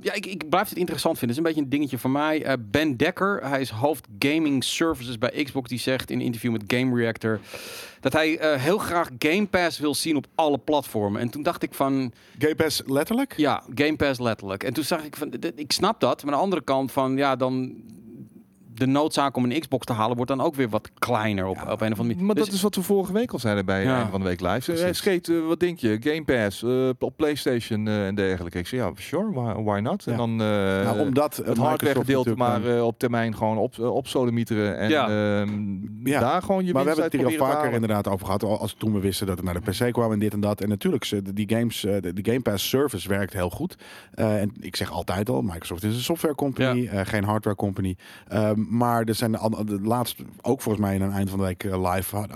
ja, 0.00 0.12
ik, 0.12 0.26
ik 0.26 0.48
blijf 0.48 0.68
het 0.68 0.78
interessant 0.78 1.18
vinden. 1.18 1.20
Het 1.20 1.30
is 1.30 1.36
een 1.36 1.42
beetje 1.42 1.60
een 1.60 1.78
dingetje 1.78 1.98
van 1.98 2.12
mij. 2.12 2.44
Eh, 2.44 2.54
ben 2.60 2.96
Dekker, 2.96 3.40
hij 3.48 3.60
is 3.60 3.70
hoofd 3.70 4.06
gaming 4.18 4.64
services 4.64 5.18
bij 5.18 5.44
Xbox. 5.44 5.68
Die 5.68 5.78
zegt 5.78 6.10
in 6.10 6.18
een 6.18 6.24
interview 6.24 6.52
met 6.52 6.62
Game 6.66 6.96
Reactor 6.96 7.40
dat 8.00 8.12
hij 8.12 8.38
eh, 8.38 8.60
heel 8.60 8.78
graag 8.78 9.08
Game 9.18 9.46
Pass 9.46 9.78
wil 9.78 9.94
zien 9.94 10.16
op 10.16 10.26
alle 10.34 10.58
platformen. 10.58 11.20
En 11.20 11.30
toen 11.30 11.42
dacht 11.42 11.62
ik 11.62 11.74
van, 11.74 12.12
Game 12.38 12.54
Pass 12.54 12.82
letterlijk? 12.86 13.36
ja, 13.36 13.62
Game 13.74 13.96
Pass 13.96 14.20
letterlijk. 14.20 14.62
En 14.62 14.72
toen 14.72 14.84
zag 14.84 15.04
ik 15.04 15.16
van, 15.16 15.32
ik 15.54 15.72
snap 15.72 16.00
dat. 16.00 16.24
Maar 16.24 16.32
aan 16.32 16.38
de 16.38 16.44
andere 16.44 16.64
kant 16.64 16.92
van, 16.92 17.16
ja, 17.16 17.36
dan 17.36 17.74
de 18.74 18.86
noodzaak 18.86 19.36
om 19.36 19.44
een 19.44 19.60
Xbox 19.60 19.86
te 19.86 19.92
halen 19.92 20.16
wordt 20.16 20.30
dan 20.30 20.40
ook 20.40 20.54
weer 20.54 20.68
wat 20.68 20.90
kleiner 20.98 21.46
op, 21.46 21.56
op 21.56 21.62
een 21.66 21.72
of 21.72 21.80
andere 21.80 22.04
manier. 22.04 22.24
Maar 22.24 22.34
Dus- 22.34 22.44
dat 22.44 22.54
is 22.54 22.62
wat 22.62 22.74
we 22.74 22.82
vorige 22.82 23.12
week 23.12 23.32
al 23.32 23.38
zeiden 23.38 23.64
bij 23.64 23.82
Ja. 23.84 23.94
Einde 23.96 24.10
van 24.10 24.20
de 24.20 24.26
Week 24.26 24.40
Live. 24.40 24.60
Ze 24.62 24.72
Precies. 24.72 24.96
Scheet, 24.96 25.28
eh, 25.28 25.46
wat 25.46 25.60
denk 25.60 25.78
je? 25.78 25.96
Game 26.00 26.24
Pass, 26.24 26.62
eh, 26.62 26.88
op 26.98 27.16
PlayStation 27.16 27.86
eh, 27.88 28.06
en 28.06 28.14
dergelijke. 28.14 28.58
Ik 28.58 28.66
zei, 28.66 28.80
ja, 28.82 28.90
sure, 28.96 29.30
why, 29.32 29.62
why 29.62 29.78
not? 29.80 30.06
En 30.06 30.16
dan 30.16 30.30
eh, 30.30 30.46
nou, 30.46 30.98
omdat 31.00 31.36
het 31.44 31.56
hardware 31.58 31.94
gedeelte 31.98 32.34
maar 32.36 32.60
maar, 32.60 32.76
eh, 32.76 32.86
op 32.86 32.98
termijn 32.98 33.36
gewoon 33.36 33.58
op, 33.58 33.76
uh, 33.76 33.94
opsodemieteren. 33.94 34.78
En 34.78 34.88
Ja. 34.90 35.08
ehm, 35.40 36.08
Ja. 36.08 36.20
daar 36.20 36.42
gewoon 36.42 36.64
je 36.64 36.72
maar 36.72 36.82
we 36.82 36.88
hebben 36.88 37.04
het 37.04 37.14
hier 37.14 37.24
al 37.24 37.46
vaker 37.46 37.56
halen. 37.56 37.72
inderdaad 37.72 38.08
over 38.08 38.26
gehad. 38.26 38.42
al- 38.42 38.58
Als 38.60 38.74
toen 38.78 38.92
we 38.92 39.00
wisten 39.00 39.26
dat 39.26 39.36
het 39.36 39.44
naar 39.44 39.60
de 39.62 39.70
PC 39.70 39.92
kwam 39.92 40.12
en 40.12 40.18
dit 40.18 40.32
en 40.32 40.40
dat. 40.40 40.60
En 40.60 40.68
natuurlijk, 40.68 41.04
ze- 41.04 41.32
die 41.34 41.48
games, 41.56 41.84
eh, 41.84 41.92
de, 42.00 42.12
Game 42.22 42.40
Pass 42.40 42.68
service 42.68 43.08
werkt 43.08 43.32
heel 43.32 43.50
goed. 43.50 43.76
Eh, 44.14 44.40
en 44.40 44.52
ik 44.60 44.76
zeg 44.76 44.90
altijd 44.90 45.28
al, 45.28 45.42
Microsoft 45.42 45.82
is 45.84 45.94
een 45.94 46.00
software 46.02 46.34
company, 46.34 46.86
geen 47.04 47.24
hardware 47.24 47.56
company. 47.56 47.96
Ehm, 48.28 48.60
maar 48.70 49.04
er 49.04 49.14
zijn 49.14 49.32
de, 49.32 49.78
laatst, 49.82 50.16
ook 50.42 50.60
volgens 50.60 50.84
mij 50.84 50.94
in 50.94 51.02
een 51.02 51.12
eind 51.12 51.30
van 51.30 51.38
de 51.38 51.44
week 51.44 51.64
eh, 51.64 51.92
live, 51.92 52.16
had- 52.16 52.30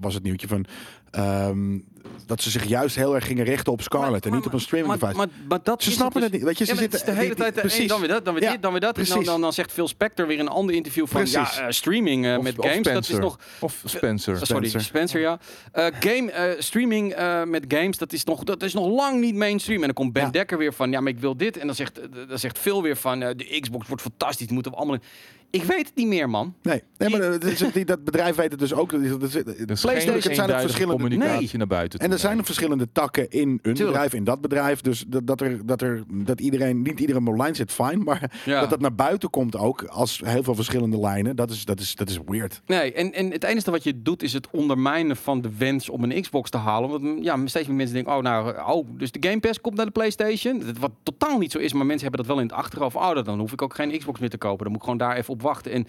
was 0.00 0.14
het 0.14 0.22
nieuwtje 0.22 0.48
van... 0.48 0.64
ehm, 1.10 1.78
dat 2.26 2.42
ze 2.42 2.50
zich 2.50 2.64
juist 2.64 2.96
heel 2.96 3.14
erg 3.14 3.26
gingen 3.26 3.44
richten 3.44 3.72
op 3.72 3.82
Scarlet 3.82 4.26
en 4.26 4.32
niet 4.32 4.46
op 4.46 4.52
een 4.52 4.60
streaming 4.60 5.00
maar, 5.00 5.10
device. 5.12 5.16
maar, 5.16 5.46
maar 5.48 5.58
dat 5.62 5.82
ze 5.82 5.90
snappen 5.90 6.20
dus- 6.20 6.30
het 6.30 6.38
niet. 6.38 6.46
Weet 6.48 6.58
je, 6.58 6.64
ze 6.64 6.74
Ja, 6.74 6.80
het 6.80 6.90
zitten 6.92 7.08
is 7.08 7.14
de 7.14 7.20
hele 7.22 7.34
tijd 7.34 7.54
precies. 7.54 7.88
dan 7.88 8.00
weer 8.00 8.08
dat, 8.08 8.24
dan 8.24 8.34
weer 8.34 8.42
Ja, 8.42 8.50
dit, 8.52 8.62
dan 8.62 8.70
weer 8.70 8.80
dat. 8.80 8.98
En 8.98 9.04
dan, 9.04 9.24
dan, 9.24 9.40
dan 9.40 9.52
zegt 9.52 9.72
Phil 9.72 9.88
Spector 9.88 10.26
weer 10.26 10.38
in 10.38 10.46
een 10.46 10.52
ander 10.52 10.74
interview 10.74 11.06
van 11.06 11.20
Precies. 11.20 11.56
ja, 11.56 11.66
eh, 11.66 11.70
streaming 11.70 12.26
eh, 12.26 12.36
Of- 12.36 12.42
met 12.42 12.58
of 12.58 12.66
games, 12.70 12.86
dat 12.88 13.08
is 13.08 13.18
nog 13.18 13.38
Of 13.60 13.82
Spencer. 13.84 14.34
Uh, 14.34 14.42
sorry, 14.42 14.68
Spencer. 14.68 14.80
Spencer, 14.80 15.20
ja. 15.20 15.38
Uh, 15.74 15.86
game, 16.00 16.54
uh, 16.54 16.60
streaming 16.60 17.18
uh, 17.18 17.44
met 17.44 17.64
games, 17.68 17.98
dat 17.98 18.12
is, 18.12 18.24
nog, 18.24 18.44
dat 18.44 18.62
is 18.62 18.72
nog 18.74 18.86
lang 18.86 19.20
niet 19.20 19.34
mainstream. 19.34 19.78
En 19.80 19.84
dan 19.86 19.94
komt 19.94 20.12
Ben 20.12 20.22
Ja. 20.24 20.30
Dekker 20.30 20.58
weer 20.58 20.72
van, 20.74 20.90
ja, 20.90 21.00
maar 21.00 21.12
ik 21.12 21.18
wil 21.18 21.36
dit. 21.36 21.56
En 21.56 21.66
dan 21.66 21.76
zegt, 21.76 22.00
dan 22.28 22.38
zegt 22.38 22.58
Phil 22.58 22.82
weer 22.82 22.96
van, 22.96 23.22
uh, 23.22 23.28
de 23.36 23.58
Xbox 23.60 23.86
wordt 23.86 24.02
fantastisch, 24.02 24.48
moeten 24.48 24.72
we 24.72 24.78
allemaal... 24.78 24.96
in. 24.96 25.02
Ik 25.50 25.62
weet 25.62 25.86
het 25.86 25.94
niet 25.94 26.06
meer, 26.06 26.30
man. 26.30 26.54
Nee, 26.62 26.82
nee 26.98 27.10
maar 27.10 27.20
dat, 27.20 27.44
is- 27.44 27.64
dat 27.84 28.04
bedrijf 28.04 28.36
weet 28.36 28.50
het 28.50 28.60
dus 28.60 28.74
ook. 28.74 28.90
Dat 28.90 29.00
is- 29.00 29.10
dat 29.10 29.22
is- 29.46 29.66
Dus 29.66 29.80
PlayStation 29.80 30.34
zijn 30.34 30.50
er 30.50 30.60
verschillende... 30.60 31.02
communicatie 31.02 31.38
Nee. 31.40 31.56
naar 31.56 31.66
buiten. 31.66 31.98
En 32.00 32.12
er 32.12 32.18
zijn 32.18 32.38
er 32.38 32.44
verschillende 32.44 32.88
takken 32.92 33.30
in 33.30 33.48
een 33.48 33.58
Tuurlijk. 33.62 33.86
bedrijf, 33.86 34.12
in 34.14 34.24
dat 34.24 34.40
bedrijf. 34.40 34.80
Dus 34.80 35.04
dat, 35.08 35.26
dat, 35.26 35.40
er, 35.40 35.66
dat, 35.66 35.82
er, 35.82 36.02
dat 36.08 36.40
iedereen, 36.40 36.82
niet 36.82 37.00
iedereen 37.00 37.26
online 37.26 37.54
zit, 37.54 37.72
fijn. 37.72 38.02
Maar 38.02 38.30
Ja. 38.44 38.60
dat 38.60 38.70
dat 38.70 38.80
naar 38.80 38.94
buiten 38.94 39.30
komt 39.30 39.56
ook 39.56 39.84
als 39.84 40.20
heel 40.24 40.42
veel 40.42 40.54
verschillende 40.54 40.98
lijnen, 41.00 41.36
dat 41.36 41.50
is, 41.50 41.64
dat 41.64 41.80
is, 41.80 41.94
dat 41.94 42.08
is 42.10 42.18
weird. 42.26 42.60
Nee, 42.66 42.92
en, 42.92 43.12
en 43.12 43.30
het 43.30 43.44
enige 43.44 43.70
wat 43.70 43.82
je 43.84 44.02
doet 44.02 44.22
is 44.22 44.32
het 44.32 44.48
ondermijnen 44.50 45.16
van 45.16 45.40
de 45.40 45.50
wens 45.58 45.88
om 45.88 46.04
een 46.04 46.20
Xbox 46.22 46.50
te 46.50 46.56
halen. 46.58 46.90
Want 46.90 47.02
mm, 47.02 47.22
ja, 47.22 47.46
steeds 47.46 47.66
meer 47.66 47.76
mensen 47.76 47.94
denken, 47.94 48.12
oh 48.16 48.22
nou, 48.22 48.54
oh, 48.66 48.86
dus 48.96 49.12
de 49.12 49.28
Game 49.28 49.40
Pass 49.40 49.60
komt 49.60 49.76
naar 49.76 49.86
de 49.86 49.92
PlayStation. 49.92 50.58
Dat- 50.58 50.78
Wat 50.78 50.92
totaal 51.02 51.38
niet 51.38 51.52
zo 51.52 51.58
is, 51.58 51.72
maar 51.72 51.86
mensen 51.86 52.06
hebben 52.08 52.26
dat 52.26 52.34
wel 52.34 52.42
in 52.44 52.48
het 52.50 52.56
achterhoofd. 52.58 52.96
Oh, 52.96 53.22
dan 53.24 53.38
hoef 53.38 53.52
ik 53.52 53.62
ook 53.62 53.74
geen 53.74 53.98
Xbox 53.98 54.20
meer 54.20 54.30
te 54.30 54.38
kopen. 54.38 54.58
Dan 54.58 54.66
moet 54.68 54.76
ik 54.76 54.82
gewoon 54.82 54.98
daar 54.98 55.16
even 55.16 55.32
op 55.32 55.37
wachten. 55.42 55.72
En 55.72 55.86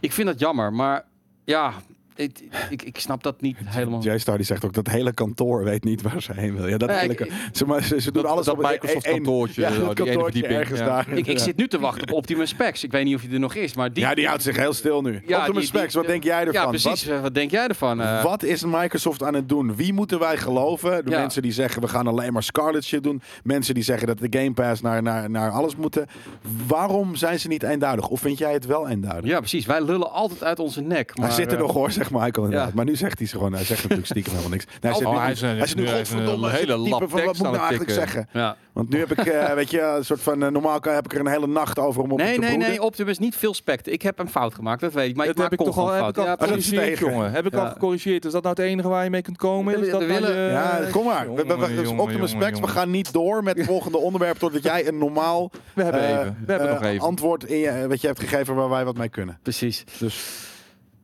ik 0.00 0.12
vind 0.12 0.28
dat 0.28 0.38
jammer, 0.38 0.72
maar 0.72 1.04
ja, 1.44 1.72
ik, 2.16 2.38
ik, 2.70 2.82
ik 2.82 2.98
snap 2.98 3.22
dat 3.22 3.40
niet 3.40 3.56
helemaal. 3.64 4.02
J-Star 4.02 4.36
die 4.36 4.46
zegt 4.46 4.64
ook 4.64 4.72
dat 4.74 4.86
hele 4.88 5.12
kantoor 5.12 5.64
weet 5.64 5.84
niet 5.84 6.02
waar 6.02 6.22
ze 6.22 6.32
heen 6.34 6.54
wil. 6.56 6.66
Ja, 6.68 6.76
dat 6.76 6.88
Nee, 6.88 7.08
ik- 7.08 7.32
ze, 7.52 7.66
maar 7.66 7.82
ze, 7.82 8.00
ze 8.00 8.12
doen 8.12 8.24
alles 8.26 8.44
dat 8.46 8.54
op 8.56 8.62
een- 8.64 8.70
Microsoft 8.70 9.04
één- 9.06 9.14
kantoortje, 9.14 9.60
Ja, 9.60 9.70
die 9.70 9.78
dat 9.84 9.94
kantoortje 9.94 10.46
ergens 10.46 10.78
ja. 10.78 10.86
daar. 10.86 11.08
Ik, 11.08 11.26
ik 11.26 11.38
zit 11.38 11.56
nu 11.56 11.68
te 11.68 11.78
wachten 11.78 12.02
op 12.08 12.12
Optimus 12.12 12.48
Specs. 12.50 12.84
Ik 12.84 12.90
weet 12.92 13.04
niet 13.04 13.14
of 13.14 13.20
die 13.20 13.30
er 13.32 13.38
nog 13.40 13.54
is, 13.54 13.74
maar 13.74 13.92
die... 13.92 14.02
Ja, 14.04 14.14
die 14.14 14.26
houdt 14.26 14.42
zich 14.42 14.56
heel 14.56 14.72
stil 14.72 15.02
nu. 15.02 15.10
Ja, 15.26 15.38
Optimus 15.38 15.44
die- 15.44 15.54
die- 15.54 15.64
Specs, 15.80 15.94
wat 15.94 16.06
denk 16.06 16.22
jij 16.24 16.38
ervan? 16.40 16.52
Ja, 16.62 16.66
precies. 16.68 17.04
Wat, 17.06 17.20
wat 17.20 17.34
denk 17.34 17.50
jij 17.50 17.66
ervan? 17.66 18.00
Eh, 18.00 18.22
Wat 18.22 18.42
is 18.42 18.64
Microsoft 18.64 19.22
aan 19.22 19.34
het 19.34 19.48
doen? 19.48 19.76
Wie 19.76 19.92
moeten 19.92 20.18
wij 20.18 20.36
geloven? 20.36 21.04
De 21.04 21.10
Ja. 21.10 21.18
mensen 21.18 21.42
die 21.42 21.52
zeggen 21.52 21.82
we 21.82 21.88
gaan 21.88 22.06
alleen 22.06 22.32
maar 22.32 22.42
Scarlet 22.42 22.84
shit 22.84 23.02
doen. 23.02 23.22
Mensen 23.42 23.74
die 23.74 23.82
zeggen 23.82 24.06
dat 24.06 24.18
de 24.18 24.26
Game 24.38 24.52
Pass 24.52 24.80
naar, 24.82 25.02
naar, 25.02 25.30
naar 25.30 25.50
alles 25.50 25.76
moeten. 25.76 26.06
Waarom 26.66 27.16
zijn 27.16 27.40
ze 27.40 27.48
niet 27.48 27.62
eenduidig? 27.62 28.08
Of 28.08 28.20
vind 28.20 28.38
jij 28.38 28.52
het 28.52 28.66
wel 28.66 28.88
eenduidig? 28.88 29.30
Ja, 29.30 29.38
precies. 29.38 29.66
Wij 29.66 29.82
lullen 29.84 30.12
altijd 30.12 30.44
uit 30.44 30.58
onze 30.58 30.80
nek. 30.80 31.16
Maar, 31.16 31.26
Hij 31.26 31.34
zit 31.36 31.46
er 31.46 31.52
eh, 31.58 31.62
nog 31.62 31.72
hoor, 31.72 31.90
zegt 32.08 32.24
Michael 32.24 32.44
inderdaad. 32.44 32.68
Ja. 32.68 32.74
Maar 32.74 32.84
nu 32.84 32.96
zegt 32.96 33.18
hij 33.18 33.26
ze 33.28 33.36
gewoon, 33.36 33.52
hij 33.52 33.64
zegt 33.64 33.80
natuurlijk 33.82 34.08
stiekem 34.08 34.32
helemaal 34.32 34.52
niks. 34.52 34.64
Nee, 34.64 34.74
hij 34.80 34.90
Oh, 34.90 34.96
zegt 34.96 35.10
oh, 35.10 35.16
nu- 35.16 35.20
hij 35.22 35.32
is 35.32 35.40
een- 35.40 35.56
hij 35.56 35.66
zit 35.66 35.76
nu 35.76 35.82
nu 35.82 35.88
heeft 35.88 36.10
een 36.10 36.16
godverdomme 36.16 36.50
hele 36.50 36.76
lap 36.76 36.90
van, 36.90 37.08
wat 37.10 37.10
tekst 37.10 37.26
moet 37.26 37.36
ik 37.36 37.42
nou 37.42 37.46
aan 37.46 37.52
het 37.52 37.60
eigenlijk 37.60 37.90
tikken. 37.90 38.08
zeggen? 38.12 38.28
Ja. 38.40 38.56
Want 38.72 38.88
nu 38.88 38.98
heb 38.98 39.10
ik, 39.12 39.26
eh, 39.26 39.52
weet 39.54 39.70
je, 39.70 39.80
een 39.80 40.04
soort 40.04 40.20
van, 40.20 40.42
eh, 40.42 40.50
normaal 40.50 40.80
kan- 40.80 40.94
heb 40.94 41.04
ik 41.04 41.12
er 41.14 41.20
een 41.20 41.26
hele 41.26 41.46
nacht 41.46 41.78
over 41.78 42.02
om 42.02 42.12
op 42.12 42.18
Nee, 42.18 42.34
te 42.34 42.40
nee, 42.40 42.48
broeden. 42.48 42.68
nee, 42.68 42.82
Optimus, 42.82 43.18
niet 43.18 43.36
veel 43.36 43.54
spect. 43.54 43.88
Ik 43.92 44.02
heb 44.02 44.18
een 44.18 44.28
fout 44.30 44.54
gemaakt, 44.54 44.80
dat 44.80 44.92
weet 44.92 45.08
ik. 45.08 45.16
Maar 45.16 45.26
Dat 45.26 45.34
ik 45.34 45.40
maak 45.40 45.50
heb 45.50 45.60
ik 45.60 45.66
toch 45.66 45.78
al, 45.78 45.90
heb 45.90 46.08
ik 46.08 46.14
gecorrigeerd, 46.24 46.84
tegen. 46.84 47.10
jongen. 47.10 47.32
Heb 47.32 47.46
ik 47.46 47.54
al 47.54 47.66
gecorrigeerd. 47.68 48.24
Is 48.24 48.32
dat 48.32 48.42
nou 48.42 48.54
het 48.56 48.64
enige 48.64 48.88
waar 48.88 49.04
je 49.04 49.10
mee 49.10 49.22
kunt 49.22 49.36
komen? 49.36 49.82
Is 49.84 49.90
dat 49.90 50.02
Ja, 50.02 50.80
kom 50.90 51.04
maar. 51.04 51.26
Dus 51.68 51.88
Optimus 51.88 52.30
Specs, 52.30 52.60
we 52.60 52.68
gaan 52.68 52.90
niet 52.90 53.12
door 53.12 53.42
met 53.42 53.56
het 53.56 53.66
volgende 53.66 53.98
onderwerp 53.98 54.38
totdat 54.38 54.62
jij 54.62 54.86
een 54.88 54.98
normaal 54.98 55.50
We 55.74 55.82
hebben 55.82 56.00
eh, 56.00 56.08
even. 56.10 56.36
We 56.46 56.52
hebben 56.52 56.68
eh, 56.68 56.74
nog 56.74 56.82
even. 56.84 57.06
antwoord 57.06 57.44
in 57.44 57.58
je, 57.58 57.84
wat 57.88 58.00
je 58.00 58.06
hebt 58.06 58.20
gegeven 58.20 58.54
waar 58.54 58.68
wij 58.68 58.84
wat 58.84 58.96
mee 58.96 59.08
kunnen. 59.08 59.38
Precies. 59.42 59.84
Dus 59.98 60.24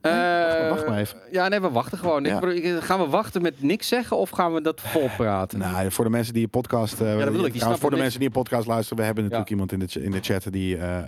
Eh, 0.03 0.69
wacht 0.69 0.87
maar 0.87 0.99
even. 0.99 1.19
Ja, 1.31 1.49
nee, 1.49 1.61
we 1.61 1.71
wachten 1.71 1.99
gewoon. 1.99 2.25
Ja. 2.25 2.43
Ik 2.43 2.81
gaan 2.83 2.99
we 3.01 3.07
wachten 3.07 3.43
met 3.43 3.63
niks 3.63 3.89
zeggen 3.89 4.17
of 4.17 4.31
gaan 4.31 4.55
we 4.55 4.61
dat 4.61 4.81
vol 4.81 5.09
praten? 5.17 5.59
nou, 5.73 5.91
voor 5.93 6.05
de 6.05 6.11
mensen 6.11 6.33
die 6.33 6.43
je 6.43 6.49
podcast, 6.49 7.01
eh, 7.01 7.17
bedoel 7.17 7.45
ik, 7.45 7.53
die 7.53 7.63
voor 7.63 7.91
de 7.91 7.97
mensen 7.97 8.19
die 8.21 8.29
je 8.29 8.35
podcast 8.35 8.67
luisteren, 8.67 8.99
we 8.99 9.05
hebben 9.05 9.23
natuurlijk 9.25 9.51
Ja. 9.51 9.55
iemand 9.57 9.73
in 9.73 9.79
de, 10.01 10.05
in 10.05 10.11
de 10.11 10.21
chat 10.21 10.53
die 10.53 10.77
eh, 10.77 10.99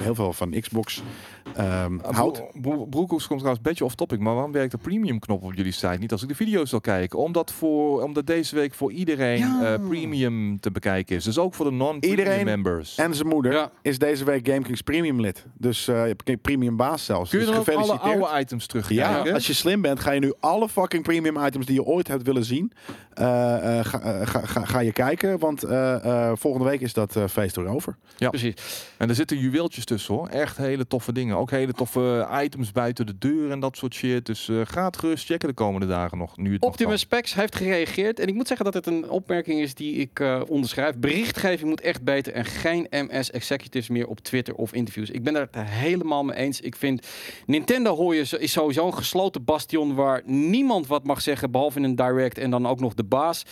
heel 0.00 0.14
veel 0.14 0.32
van 0.32 0.60
Xbox 0.60 1.02
ehm, 1.56 1.98
Ah, 2.02 2.14
houdt. 2.16 2.42
Bro- 2.52 2.60
Bro- 2.60 2.84
Broekhoeks 2.86 3.26
komt 3.26 3.38
trouwens 3.40 3.56
een 3.56 3.70
beetje 3.70 3.84
off 3.84 3.94
topic, 3.94 4.18
maar 4.18 4.34
waarom 4.34 4.52
werkt 4.52 4.70
de 4.70 4.78
premium 4.78 5.18
knop 5.18 5.42
op 5.42 5.54
jullie 5.54 5.72
site 5.72 5.96
niet 6.00 6.12
als 6.12 6.22
ik 6.22 6.28
de 6.28 6.34
video's 6.34 6.70
wil 6.70 6.80
kijken? 6.80 7.18
Omdat, 7.18 7.52
voor, 7.52 8.02
omdat 8.02 8.26
deze 8.26 8.54
week 8.54 8.74
voor 8.74 8.92
iedereen 8.92 9.38
Ja. 9.38 9.74
eh, 9.74 9.88
premium 9.88 10.60
te 10.60 10.70
bekijken 10.70 11.16
is. 11.16 11.24
Dus 11.24 11.38
ook 11.38 11.54
voor 11.54 11.64
de 11.64 11.70
non-premium 11.70 12.18
Iedereen 12.18 12.44
members. 12.44 12.96
En 12.96 13.14
zijn 13.14 13.28
moeder 13.28 13.52
Ja. 13.52 13.70
is 13.82 13.98
deze 13.98 14.24
week 14.24 14.48
GameKings 14.48 14.80
premium 14.82 15.20
lid. 15.20 15.46
Dus 15.58 15.88
eh, 15.88 15.94
je 16.00 16.06
hebt 16.08 16.28
een 16.28 16.40
premium 16.40 16.76
baas 16.76 17.04
zelfs. 17.04 17.30
Kun 17.30 17.38
je 17.38 17.44
dus 17.46 17.54
dan 17.54 17.76
ook 17.76 17.82
alle 17.82 17.98
oude 17.98 18.40
items 18.40 18.66
terugkijken? 18.66 19.24
Ja, 19.24 19.32
als 19.34 19.46
je 19.46 19.52
slim 19.54 19.82
bent, 19.82 20.00
ga 20.00 20.10
je 20.10 20.20
nu 20.20 20.32
alle 20.40 20.68
fucking 20.68 21.02
premium 21.02 21.44
items 21.46 21.66
die 21.66 21.74
je 21.74 21.84
ooit 21.84 22.08
hebt 22.08 22.22
willen 22.22 22.44
zien, 22.44 22.72
eh, 23.14 23.78
eh, 23.78 23.84
ga, 23.84 24.00
eh, 24.00 24.26
ga, 24.26 24.40
ga, 24.40 24.64
ga 24.64 24.78
je 24.80 24.92
kijken. 24.92 25.38
Want 25.38 25.62
eh, 25.62 26.04
eh, 26.28 26.36
volgende 26.36 26.68
week 26.68 26.80
is 26.80 26.92
dat 26.92 27.16
eh, 27.16 27.24
feest 27.28 27.56
erover. 27.56 27.96
Precies. 28.18 28.54
En 28.98 29.08
er 29.08 29.14
zitten 29.14 29.38
juweeltjes 29.38 29.84
tussen 29.84 30.14
hoor. 30.14 30.28
Echt 30.28 30.56
hele 30.56 30.86
toffe 30.86 31.12
dingen. 31.12 31.36
Ook 31.36 31.45
hele 31.50 31.72
toffe 31.72 32.28
items 32.42 32.72
buiten 32.72 33.06
de 33.06 33.18
deur 33.18 33.50
en 33.50 33.60
dat 33.60 33.76
soort 33.76 33.94
shit. 33.94 34.26
Dus 34.26 34.48
eh, 34.48 34.60
ga 34.64 34.84
het 34.84 34.96
gerust 34.96 35.26
checken 35.26 35.48
de 35.48 35.54
komende 35.54 35.86
dagen 35.86 36.18
nog. 36.18 36.36
Nu 36.36 36.52
het 36.52 36.62
Optimus 36.62 37.00
Specs 37.00 37.34
heeft 37.34 37.56
gereageerd. 37.56 38.20
En 38.20 38.26
ik 38.26 38.34
moet 38.34 38.46
zeggen 38.46 38.64
dat 38.64 38.74
het 38.74 38.86
een 38.86 39.10
opmerking 39.10 39.60
is 39.60 39.74
die 39.74 39.94
ik 39.94 40.20
eh, 40.20 40.40
onderschrijf. 40.48 40.96
Berichtgeving 40.96 41.68
moet 41.68 41.80
echt 41.80 42.02
beter. 42.02 42.32
En 42.32 42.44
geen 42.44 42.86
MS 42.90 43.30
executives 43.30 43.88
meer 43.88 44.06
op 44.06 44.20
Twitter 44.20 44.54
of 44.54 44.72
interviews. 44.72 45.10
Ik 45.10 45.22
ben 45.22 45.32
daar 45.32 45.48
het 45.50 45.68
helemaal 45.68 46.24
mee 46.24 46.36
eens. 46.36 46.60
Ik 46.60 46.76
vind 46.76 47.06
Nintendo 47.46 47.96
hoor 47.96 48.14
je 48.14 48.38
is 48.38 48.52
sowieso 48.52 48.86
een 48.86 48.94
gesloten 48.94 49.44
bastion 49.44 49.94
waar 49.94 50.22
niemand 50.24 50.86
wat 50.86 51.04
mag 51.04 51.20
zeggen. 51.20 51.50
Behalve 51.50 51.78
in 51.78 51.84
een 51.84 51.96
direct 51.96 52.38
en 52.38 52.50
dan 52.50 52.66
ook 52.66 52.80
nog 52.80 52.94
de 52.94 53.04
baas. 53.04 53.44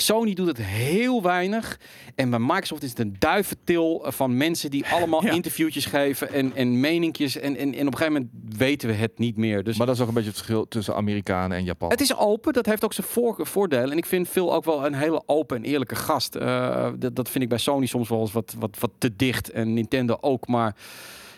Sony 0.00 0.34
doet 0.34 0.46
het 0.46 0.58
heel 0.62 1.22
weinig. 1.22 1.80
En 2.14 2.30
bij 2.30 2.38
Microsoft 2.38 2.82
is 2.82 2.90
het 2.90 2.98
een 2.98 3.16
duiventil 3.18 4.04
van 4.06 4.36
mensen 4.36 4.70
die 4.70 4.86
allemaal 4.86 5.24
Ja. 5.28 5.32
interviewtjes 5.32 5.84
geven 5.86 6.32
en, 6.32 6.54
en 6.56 6.80
meninkjes. 6.80 7.36
En, 7.36 7.56
en, 7.56 7.74
en 7.74 7.86
op 7.86 7.92
een 7.92 7.98
gegeven 7.98 8.12
moment 8.12 8.30
weten 8.58 8.88
we 8.88 8.94
het 8.94 9.18
niet 9.18 9.36
meer. 9.36 9.64
Dus 9.64 9.76
Maar 9.76 9.86
dat 9.86 9.96
is 9.96 10.02
ook 10.02 10.08
een 10.08 10.14
beetje 10.14 10.28
het 10.28 10.38
verschil 10.38 10.68
tussen 10.68 10.94
Amerikanen 10.94 11.56
en 11.56 11.64
Japan. 11.64 11.90
het 11.90 12.00
is 12.00 12.16
open, 12.16 12.52
dat 12.52 12.66
heeft 12.66 12.84
ook 12.84 12.92
zijn 12.92 13.06
voor 13.06 13.46
voordelen. 13.46 13.90
En 13.90 13.96
ik 13.98 14.06
vind 14.06 14.28
Phil 14.28 14.54
ook 14.54 14.64
wel 14.64 14.86
een 14.86 14.94
hele 14.94 15.22
open 15.26 15.56
en 15.56 15.64
eerlijke 15.64 15.94
gast. 15.96 16.34
Eh, 16.34 16.88
dat, 16.98 17.16
dat 17.16 17.28
vind 17.28 17.44
ik 17.44 17.50
bij 17.50 17.58
Sony 17.58 17.86
soms 17.86 18.08
wel 18.08 18.20
eens 18.20 18.32
wat, 18.32 18.54
wat, 18.58 18.76
wat 18.78 18.90
te 18.98 19.16
dicht. 19.16 19.50
En 19.50 19.74
Nintendo 19.74 20.16
ook. 20.20 20.46
Maar 20.46 20.74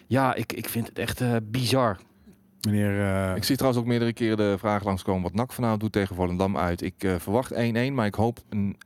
ja, 0.06 0.34
ik, 0.34 0.52
ik 0.52 0.68
vind 0.68 0.86
het 0.88 0.98
echt 0.98 1.20
eh, 1.20 1.36
bizar. 1.42 1.98
Meneer, 2.66 3.00
eh, 3.30 3.36
Ik 3.36 3.44
zie 3.44 3.56
trouwens 3.56 3.82
ook 3.82 3.88
meerdere 3.88 4.12
keren 4.12 4.36
de 4.36 4.54
vraag 4.58 4.84
langskomen 4.84 5.22
wat 5.22 5.34
NAC 5.34 5.52
vanavond 5.52 5.80
doet 5.80 5.92
tegen 5.92 6.14
Volendam 6.16 6.56
uit. 6.56 6.82
Ik 6.82 6.94
eh, 7.04 7.14
verwacht 7.18 7.52
1-1, 7.52 7.56
maar 7.92 8.06
ik 8.06 8.14
hoop 8.14 8.38
een 8.48 8.76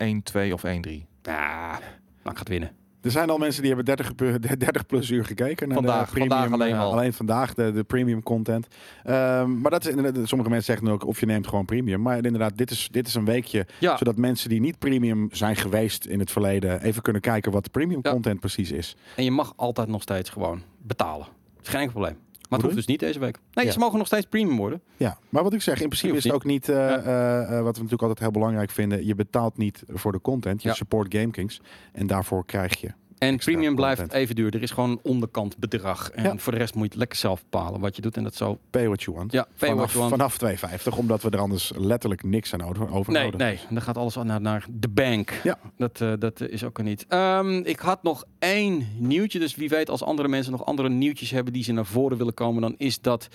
1-2 0.49 0.53
of 0.53 0.63
1-3. 0.65 1.07
Ja, 1.23 1.79
nou 2.23 2.37
gaat 2.37 2.49
winnen. 2.49 2.71
er 3.03 3.11
zijn 3.11 3.31
al 3.31 3.39
mensen 3.39 3.63
die 3.63 3.75
hebben 3.75 3.97
30, 3.97 4.15
pu- 4.15 4.39
30 4.59 4.87
plus 4.87 5.11
uur 5.11 5.25
gekeken. 5.25 5.69
Naar 5.69 5.77
Vandaag, 5.77 6.05
de 6.07 6.11
premium, 6.13 6.31
vandaag 6.31 6.53
alleen 6.53 6.73
eh, 6.75 6.81
al. 6.81 6.93
Alleen 6.93 7.13
vandaag, 7.13 7.55
de, 7.55 7.73
de 7.73 7.85
premium 7.85 8.23
content. 8.23 8.67
Ehm, 9.05 9.61
maar 9.61 9.71
dat 9.71 9.85
is 9.85 9.91
inderdaad, 9.95 10.29
sommige 10.29 10.51
mensen 10.51 10.75
zeggen 10.75 10.93
ook 10.95 11.07
of 11.07 11.21
je 11.21 11.27
neemt 11.27 11.47
gewoon 11.47 11.65
premium. 11.65 12.03
Maar 12.03 12.17
inderdaad, 12.17 12.57
dit 12.57 12.71
is, 12.71 12.89
dit 12.91 13.07
is 13.07 13.15
een 13.15 13.25
weekje. 13.25 13.67
Ja, 13.79 13.97
Zodat 13.97 14.17
mensen 14.17 14.49
die 14.49 14.61
niet 14.61 14.79
premium 14.79 15.29
zijn 15.33 15.57
geweest 15.57 16.05
in 16.05 16.19
het 16.19 16.31
verleden... 16.31 16.83
even 16.83 17.03
kunnen 17.03 17.23
kijken 17.23 17.53
wat 17.53 17.65
de 17.65 17.71
premium 17.71 18.01
Ja. 18.03 18.11
content 18.11 18.41
precies 18.41 18.71
is. 18.73 18.97
en 19.17 19.25
je 19.25 19.31
mag 19.31 19.53
altijd 19.57 19.89
nog 19.89 20.03
steeds 20.03 20.31
gewoon 20.31 20.63
betalen. 20.83 21.27
is 21.63 21.69
geen 21.69 21.81
enkel 21.81 21.93
probleem. 22.01 22.23
Maar 22.49 22.59
het 22.59 22.61
Hoe 22.61 22.63
hoeft 22.63 22.75
dus 22.75 22.87
niet 22.87 23.01
deze 23.01 23.19
week. 23.19 23.39
Nee, 23.53 23.65
Ja. 23.65 23.71
ze 23.73 23.79
mogen 23.79 23.99
nog 23.99 24.07
steeds 24.07 24.27
premium 24.27 24.57
worden. 24.57 24.81
Ja, 24.97 25.19
maar 25.29 25.43
wat 25.43 25.53
ik 25.53 25.63
zeg, 25.63 25.81
in 25.81 25.89
principe 25.89 26.17
is 26.17 26.25
het 26.25 26.33
ook 26.33 26.45
niet, 26.45 26.69
eh, 26.69 26.77
Ja. 26.77 26.99
eh, 26.99 27.43
eh, 27.43 27.49
wat 27.49 27.77
we 27.77 27.83
natuurlijk 27.83 28.03
altijd 28.03 28.19
heel 28.19 28.31
belangrijk 28.31 28.71
vinden, 28.71 29.07
je 29.07 29.15
betaalt 29.15 29.57
niet 29.57 29.83
voor 29.89 30.13
de 30.13 30.21
content, 30.21 30.63
je 30.63 30.69
Ja. 30.69 30.75
support 30.75 31.15
GameKings 31.15 31.61
en 31.93 32.07
daarvoor 32.07 32.45
krijg 32.45 32.81
je. 32.81 32.91
En 33.29 33.37
premium 33.37 33.75
blijft 33.75 34.01
content. 34.01 34.21
even 34.23 34.35
duur. 34.35 34.55
Er 34.55 34.63
is 34.63 34.71
gewoon 34.71 34.91
een 34.91 34.99
onderkant 35.03 35.57
bedrag. 35.59 36.11
En 36.11 36.23
Ja. 36.25 36.37
voor 36.39 36.53
de 36.53 36.59
rest 36.59 36.75
moet 36.75 36.83
je 36.83 36.89
het 36.89 36.99
lekker 36.99 37.19
zelf 37.19 37.43
bepalen 37.43 37.81
wat 37.81 37.97
je 37.97 38.03
doet. 38.03 38.17
En 38.17 38.23
dat 38.23 38.35
zo. 38.35 38.59
Pay 38.71 38.87
what 38.87 39.03
you 39.03 39.17
want. 39.17 39.33
Ja, 39.33 39.43
pay 39.59 39.69
vanaf, 39.69 39.77
what 39.77 39.89
you 39.91 39.99
want. 39.99 40.11
vanaf 40.11 40.37
2,50, 40.39 40.97
omdat 40.99 41.23
we 41.23 41.31
er 41.31 41.39
anders 41.39 41.73
letterlijk 41.77 42.23
niks 42.23 42.53
aan 42.55 42.63
over- 42.63 42.85
Nee, 42.87 42.95
overhouden. 42.95 43.41
nee. 43.41 43.59
Dan 43.71 43.83
gaat 43.83 43.97
alles 43.97 44.15
naar, 44.15 44.41
naar 44.41 44.67
de 44.71 44.89
bank. 44.89 45.33
Ja. 45.43 45.59
Dat, 45.77 46.01
eh, 46.01 46.13
dat 46.19 46.41
is 46.41 46.65
ook 46.65 46.79
er 46.79 46.85
niet. 46.85 47.05
Ehm, 47.09 47.57
ik 47.57 47.79
had 47.79 48.03
nog 48.03 48.25
één 48.39 48.89
nieuwtje. 48.99 49.39
Dus 49.39 49.55
wie 49.55 49.69
weet 49.69 49.91
als 49.91 50.03
andere 50.03 50.29
mensen 50.29 50.53
nog 50.53 50.65
andere 50.65 50.89
nieuwtjes 50.89 51.31
hebben 51.31 51.53
die 51.53 51.63
ze 51.65 51.73
naar 51.73 51.87
voren 51.87 52.17
willen 52.19 52.35
komen, 52.35 52.63
dan 52.63 52.75
is 52.79 53.01
dat... 53.01 53.29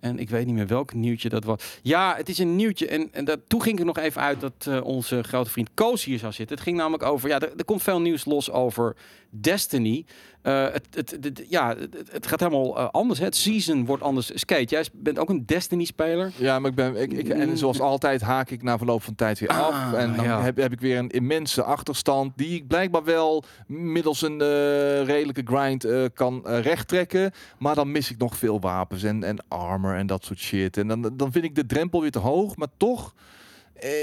En 0.00 0.18
ik 0.18 0.30
weet 0.30 0.46
niet 0.46 0.54
meer 0.54 0.66
welk 0.66 0.94
nieuwtje 0.94 1.28
dat 1.28 1.44
was. 1.44 1.78
Ja, 1.82 2.14
het 2.16 2.28
is 2.28 2.38
een 2.38 2.56
nieuwtje. 2.56 2.88
En, 2.88 3.08
en 3.12 3.24
dat, 3.24 3.40
toen 3.46 3.62
ging 3.62 3.78
ik 3.78 3.84
nog 3.84 3.98
even 3.98 4.20
uit 4.20 4.40
dat 4.40 4.66
eh, 4.66 4.84
onze 4.84 5.22
grote 5.22 5.50
vriend 5.50 5.70
Koos 5.74 6.04
hier 6.04 6.18
zou 6.18 6.32
zitten. 6.32 6.56
Het 6.56 6.64
ging 6.64 6.76
namelijk 6.76 7.02
over... 7.02 7.28
Ja, 7.28 7.40
er 7.40 7.64
komt 7.64 7.82
veel 7.82 8.00
nieuws 8.00 8.24
los 8.24 8.50
over 8.50 8.96
Destiny. 9.30 10.04
Eh, 10.48 10.62
het, 10.72 10.86
het, 10.90 11.16
het- 11.20 11.44
ja, 11.48 11.74
het, 12.10 12.26
gaat 12.26 12.40
helemaal 12.40 12.78
eh, 12.78 12.88
anders. 12.90 13.18
Hè. 13.18 13.24
Het 13.24 13.36
season 13.36 13.84
wordt 13.86 14.02
anders. 14.02 14.30
Skate, 14.34 14.64
jij 14.64 14.84
bent 14.92 15.18
ook 15.18 15.28
een 15.28 15.46
Destiny-speler. 15.46 16.32
Ja, 16.36 16.58
maar 16.58 16.70
ik 16.70 16.76
ben, 16.76 16.96
ik, 16.96 17.12
ik, 17.12 17.28
en 17.28 17.56
zoals 17.58 17.80
altijd 17.80 18.20
haak 18.20 18.50
ik 18.50 18.62
na 18.62 18.76
verloop 18.78 19.02
van 19.02 19.14
tijd 19.14 19.38
weer 19.38 19.48
af. 19.48 19.72
Ah, 19.72 20.00
En 20.02 20.16
dan 20.16 20.24
ja. 20.24 20.42
heb, 20.42 20.56
heb 20.56 20.72
ik 20.72 20.80
weer 20.80 20.98
een 20.98 21.08
immense 21.10 21.62
achterstand 21.62 22.32
die 22.36 22.54
ik 22.54 22.66
blijkbaar 22.68 23.04
wel 23.04 23.44
middels 23.66 24.22
een 24.22 24.40
eh, 24.40 25.02
redelijke 25.04 25.42
grind 25.44 25.86
kan 26.14 26.46
eh, 26.46 26.60
rechttrekken. 26.60 27.32
Maar 27.58 27.74
dan 27.74 27.92
mis 27.92 28.10
ik 28.10 28.18
nog 28.18 28.36
veel 28.36 28.60
wapens 28.60 29.02
en, 29.02 29.24
en 29.24 29.44
armor 29.48 29.94
en 29.94 30.06
dat 30.06 30.24
soort 30.24 30.38
shit. 30.38 30.76
En 30.76 30.88
dan, 30.88 31.10
dan 31.16 31.32
vind 31.32 31.44
ik 31.44 31.54
de 31.54 31.66
drempel 31.66 32.00
weer 32.00 32.10
te 32.10 32.18
hoog. 32.18 32.56
Maar 32.56 32.68
toch 32.76 33.14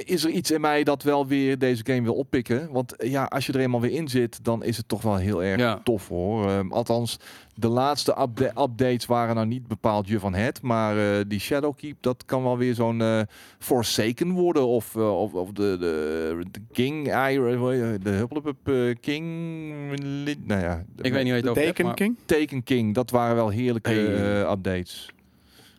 is 0.06 0.24
er 0.24 0.30
iets 0.30 0.52
in 0.52 0.62
mij 0.62 0.84
dat 0.84 1.04
wel 1.04 1.28
weer 1.28 1.58
deze 1.58 1.84
game 1.86 2.02
wil 2.02 2.14
oppikken. 2.14 2.72
Want 2.72 2.96
eh, 2.96 3.12
ja, 3.12 3.24
als 3.24 3.46
je 3.46 3.54
er 3.54 3.60
eenmaal 3.60 3.82
weer 3.82 3.92
in 3.92 4.08
zit, 4.08 4.44
dan 4.44 4.64
is 4.64 4.78
het 4.78 4.88
toch 4.88 5.02
wel 5.02 5.16
heel 5.16 5.44
erg 5.44 5.60
Ja. 5.60 5.80
tof 5.84 6.08
hoor. 6.08 6.50
Ehm, 6.50 6.72
althans, 6.72 7.20
de 7.56 7.68
laatste 7.68 8.16
upda- 8.22 8.62
updates 8.64 9.06
waren 9.06 9.36
nou 9.36 9.48
niet 9.48 9.68
bepaald 9.68 10.08
je 10.08 10.20
van 10.20 10.34
het. 10.34 10.62
Maar 10.62 10.98
eh, 11.18 11.24
die 11.28 11.40
Shadowkeep, 11.40 11.98
dat 12.00 12.26
kan 12.26 12.44
wel 12.44 12.58
weer 12.58 12.74
zo'n 12.74 13.02
eh, 13.02 13.22
Forsaken 13.60 14.32
worden. 14.32 14.68
Of, 14.68 14.96
eh, 14.96 15.22
of, 15.22 15.34
of 15.34 15.52
de, 15.52 15.78
de, 15.80 16.44
de 16.52 16.62
King, 16.72 17.06
de 17.06 18.10
Hupplepup 18.10 18.68
eh, 18.70 18.96
King. 19.02 19.26
Nou 20.46 20.62
ja, 20.62 20.84
Ik 21.02 21.12
weet 21.12 21.14
niet 21.14 21.14
hoe 21.14 21.24
je 21.24 21.32
het 21.34 21.48
over 21.48 21.64
hebt, 21.64 21.76
Taken 21.76 21.94
King? 21.96 22.18
Taken 22.26 22.64
King, 22.64 22.94
dat 22.94 23.10
waren 23.10 23.36
wel 23.36 23.50
heerlijke 23.50 23.90
Hey. 23.90 24.46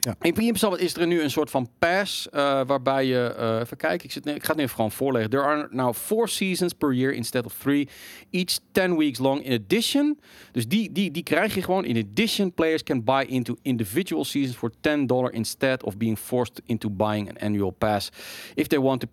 Updates. 0.07 0.29
In 0.29 0.33
principe 0.33 0.79
is 0.79 0.97
er 0.97 1.07
nu 1.07 1.23
een 1.23 1.31
soort 1.31 1.51
van 1.51 1.69
pass 1.79 2.29
eh, 2.29 2.61
waarbij 2.67 3.07
je, 3.07 3.35
eh, 3.39 3.59
even 3.61 3.77
kijken, 3.77 4.05
ik, 4.07 4.13
zit, 4.13 4.27
ik 4.27 4.43
ga 4.43 4.49
het 4.49 4.57
nu 4.57 4.63
even 4.63 4.75
gewoon 4.75 4.93
voorleggen. 4.93 5.31
There 5.31 5.43
are 5.43 5.69
now 5.71 5.95
four 5.95 6.29
seasons 6.29 6.73
per 6.73 6.95
year 6.95 7.13
instead 7.13 7.45
of 7.45 7.55
three, 7.59 7.89
each 8.31 8.59
10 8.73 8.97
weeks 8.97 9.19
long. 9.19 9.45
In 9.45 9.53
addition, 9.53 10.19
dus 10.53 10.69
die, 10.69 10.93
die, 10.93 11.11
die 11.11 11.23
krijg 11.23 11.55
je 11.55 11.63
gewoon. 11.63 11.85
In 11.85 11.97
addition, 11.97 12.53
players 12.53 12.83
can 12.83 13.05
buy 13.05 13.25
into 13.29 13.57
individual 13.63 14.25
seasons 14.25 14.57
for 14.57 14.71
$10 14.81 15.31
instead 15.31 15.83
of 15.83 15.97
being 15.97 16.19
forced 16.19 16.61
into 16.67 16.91
buying 16.91 17.29
an 17.29 17.39
annual 17.39 17.71
pass 17.71 18.09
if 18.55 18.67
they 18.67 18.81
want 18.81 19.01
to 19.01 19.07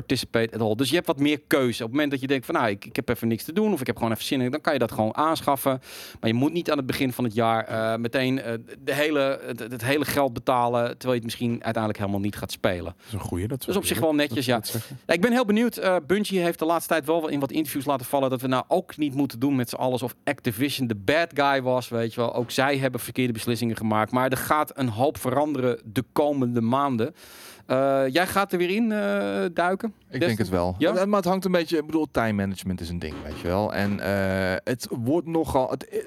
participate 0.00 0.54
at 0.54 0.60
all. 0.60 0.74
Dus 0.74 0.88
je 0.88 0.94
hebt 0.94 1.06
wat 1.06 1.18
meer 1.18 1.40
keuze. 1.46 1.82
Op 1.82 1.88
het 1.88 1.90
moment 1.90 2.10
dat 2.10 2.20
je 2.20 2.26
denkt 2.26 2.46
van 2.46 2.54
nou, 2.54 2.68
ik, 2.68 2.84
ik 2.84 2.96
heb 2.96 3.08
even 3.08 3.28
niks 3.28 3.44
te 3.44 3.52
doen 3.52 3.72
of 3.72 3.80
ik 3.80 3.86
heb 3.86 3.96
gewoon 3.96 4.12
even 4.12 4.24
zin 4.24 4.40
in, 4.40 4.50
dan 4.50 4.60
kan 4.60 4.72
je 4.72 4.78
dat 4.78 4.92
gewoon 4.92 5.16
aanschaffen. 5.16 5.80
Maar 6.20 6.30
je 6.30 6.36
moet 6.36 6.52
niet 6.52 6.70
aan 6.70 6.76
het 6.76 6.86
begin 6.86 7.12
van 7.12 7.24
het 7.24 7.34
jaar 7.34 7.64
eh, 7.64 7.96
meteen 7.98 8.42
eh, 8.42 8.52
de 8.78 8.94
hele, 8.94 9.40
het, 9.46 9.58
het 9.60 9.84
hele 9.84 10.04
geld 10.04 10.32
betalen, 10.32 10.82
terwijl 10.88 11.12
je 11.12 11.14
het 11.14 11.24
misschien 11.24 11.50
uiteindelijk 11.50 11.98
helemaal 11.98 12.20
niet 12.20 12.36
gaat 12.36 12.52
spelen. 12.52 12.84
Dat 12.96 13.06
is 13.06 13.12
een 13.12 13.20
goeie. 13.20 13.48
Dat, 13.48 13.58
Dat 13.60 13.68
is 13.68 13.76
op 13.76 13.84
zich 13.84 13.98
wel 13.98 14.14
netjes, 14.14 14.46
ja. 14.46 14.60
Ja, 15.06 15.14
ik 15.14 15.20
ben 15.20 15.32
heel 15.32 15.44
benieuwd. 15.44 15.76
eh 15.76 15.96
Bungie 16.06 16.40
heeft 16.40 16.58
de 16.58 16.64
laatste 16.64 16.88
tijd 16.92 17.06
wel 17.06 17.28
in 17.28 17.40
wat 17.40 17.50
interviews 17.50 17.84
laten 17.84 18.06
vallen 18.06 18.30
dat 18.30 18.40
we 18.40 18.46
nou 18.48 18.64
ook 18.68 18.96
niet 18.96 19.14
moeten 19.14 19.38
doen 19.38 19.56
met 19.56 19.68
z'n 19.68 19.76
allen 19.76 19.92
alsof 19.92 20.14
Activision 20.24 20.86
de 20.86 20.94
bad 20.94 21.30
guy 21.34 21.62
was, 21.62 21.88
weet 21.88 22.14
je 22.14 22.20
wel. 22.20 22.34
Ook 22.34 22.50
zij 22.50 22.78
hebben 22.78 23.00
verkeerde 23.00 23.32
beslissingen 23.32 23.76
gemaakt, 23.76 24.12
maar 24.12 24.30
er 24.30 24.36
gaat 24.36 24.78
een 24.78 24.88
hoop 24.88 25.18
veranderen 25.18 25.80
de 25.84 26.04
komende 26.12 26.60
maanden. 26.60 27.14
Eh, 27.70 28.02
jij 28.08 28.26
gaat 28.26 28.52
er 28.52 28.58
weer 28.58 28.70
in 28.70 28.92
eh, 28.92 29.44
duiken? 29.52 29.94
Ik 30.10 30.20
denk 30.20 30.38
het 30.38 30.48
wel. 30.48 30.74
Ja? 30.78 31.04
Maar 31.04 31.16
het 31.20 31.28
hangt 31.28 31.44
een 31.44 31.52
beetje, 31.52 31.76
ik 31.78 31.86
bedoel, 31.86 32.06
time 32.10 32.32
management 32.32 32.80
is 32.80 32.88
een 32.88 32.98
ding, 32.98 33.14
weet 33.24 33.40
je 33.40 33.46
wel. 33.46 33.74
En 33.74 34.00
eh, 34.00 34.56
het 34.64 34.86
wordt 34.90 35.26
nogal, 35.26 35.70
het, 35.70 36.04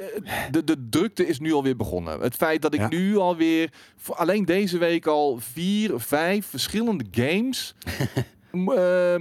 de, 0.52 0.64
de 0.64 0.88
drukte 0.90 1.28
is 1.28 1.40
nu 1.40 1.54
alweer 1.54 1.76
begonnen. 1.76 2.20
Het 2.22 2.36
feit 2.36 2.62
dat 2.62 2.74
ik 2.74 2.80
Ja. 2.80 2.88
nu 2.88 3.18
alweer, 3.18 3.70
voor 3.98 4.16
alleen 4.16 4.46
deze 4.46 4.78
week 4.78 5.06
al 5.08 5.38
vier, 5.40 5.92
vijf 6.00 6.46
verschillende 6.46 7.06
games. 7.12 7.76
eh, 8.52 8.60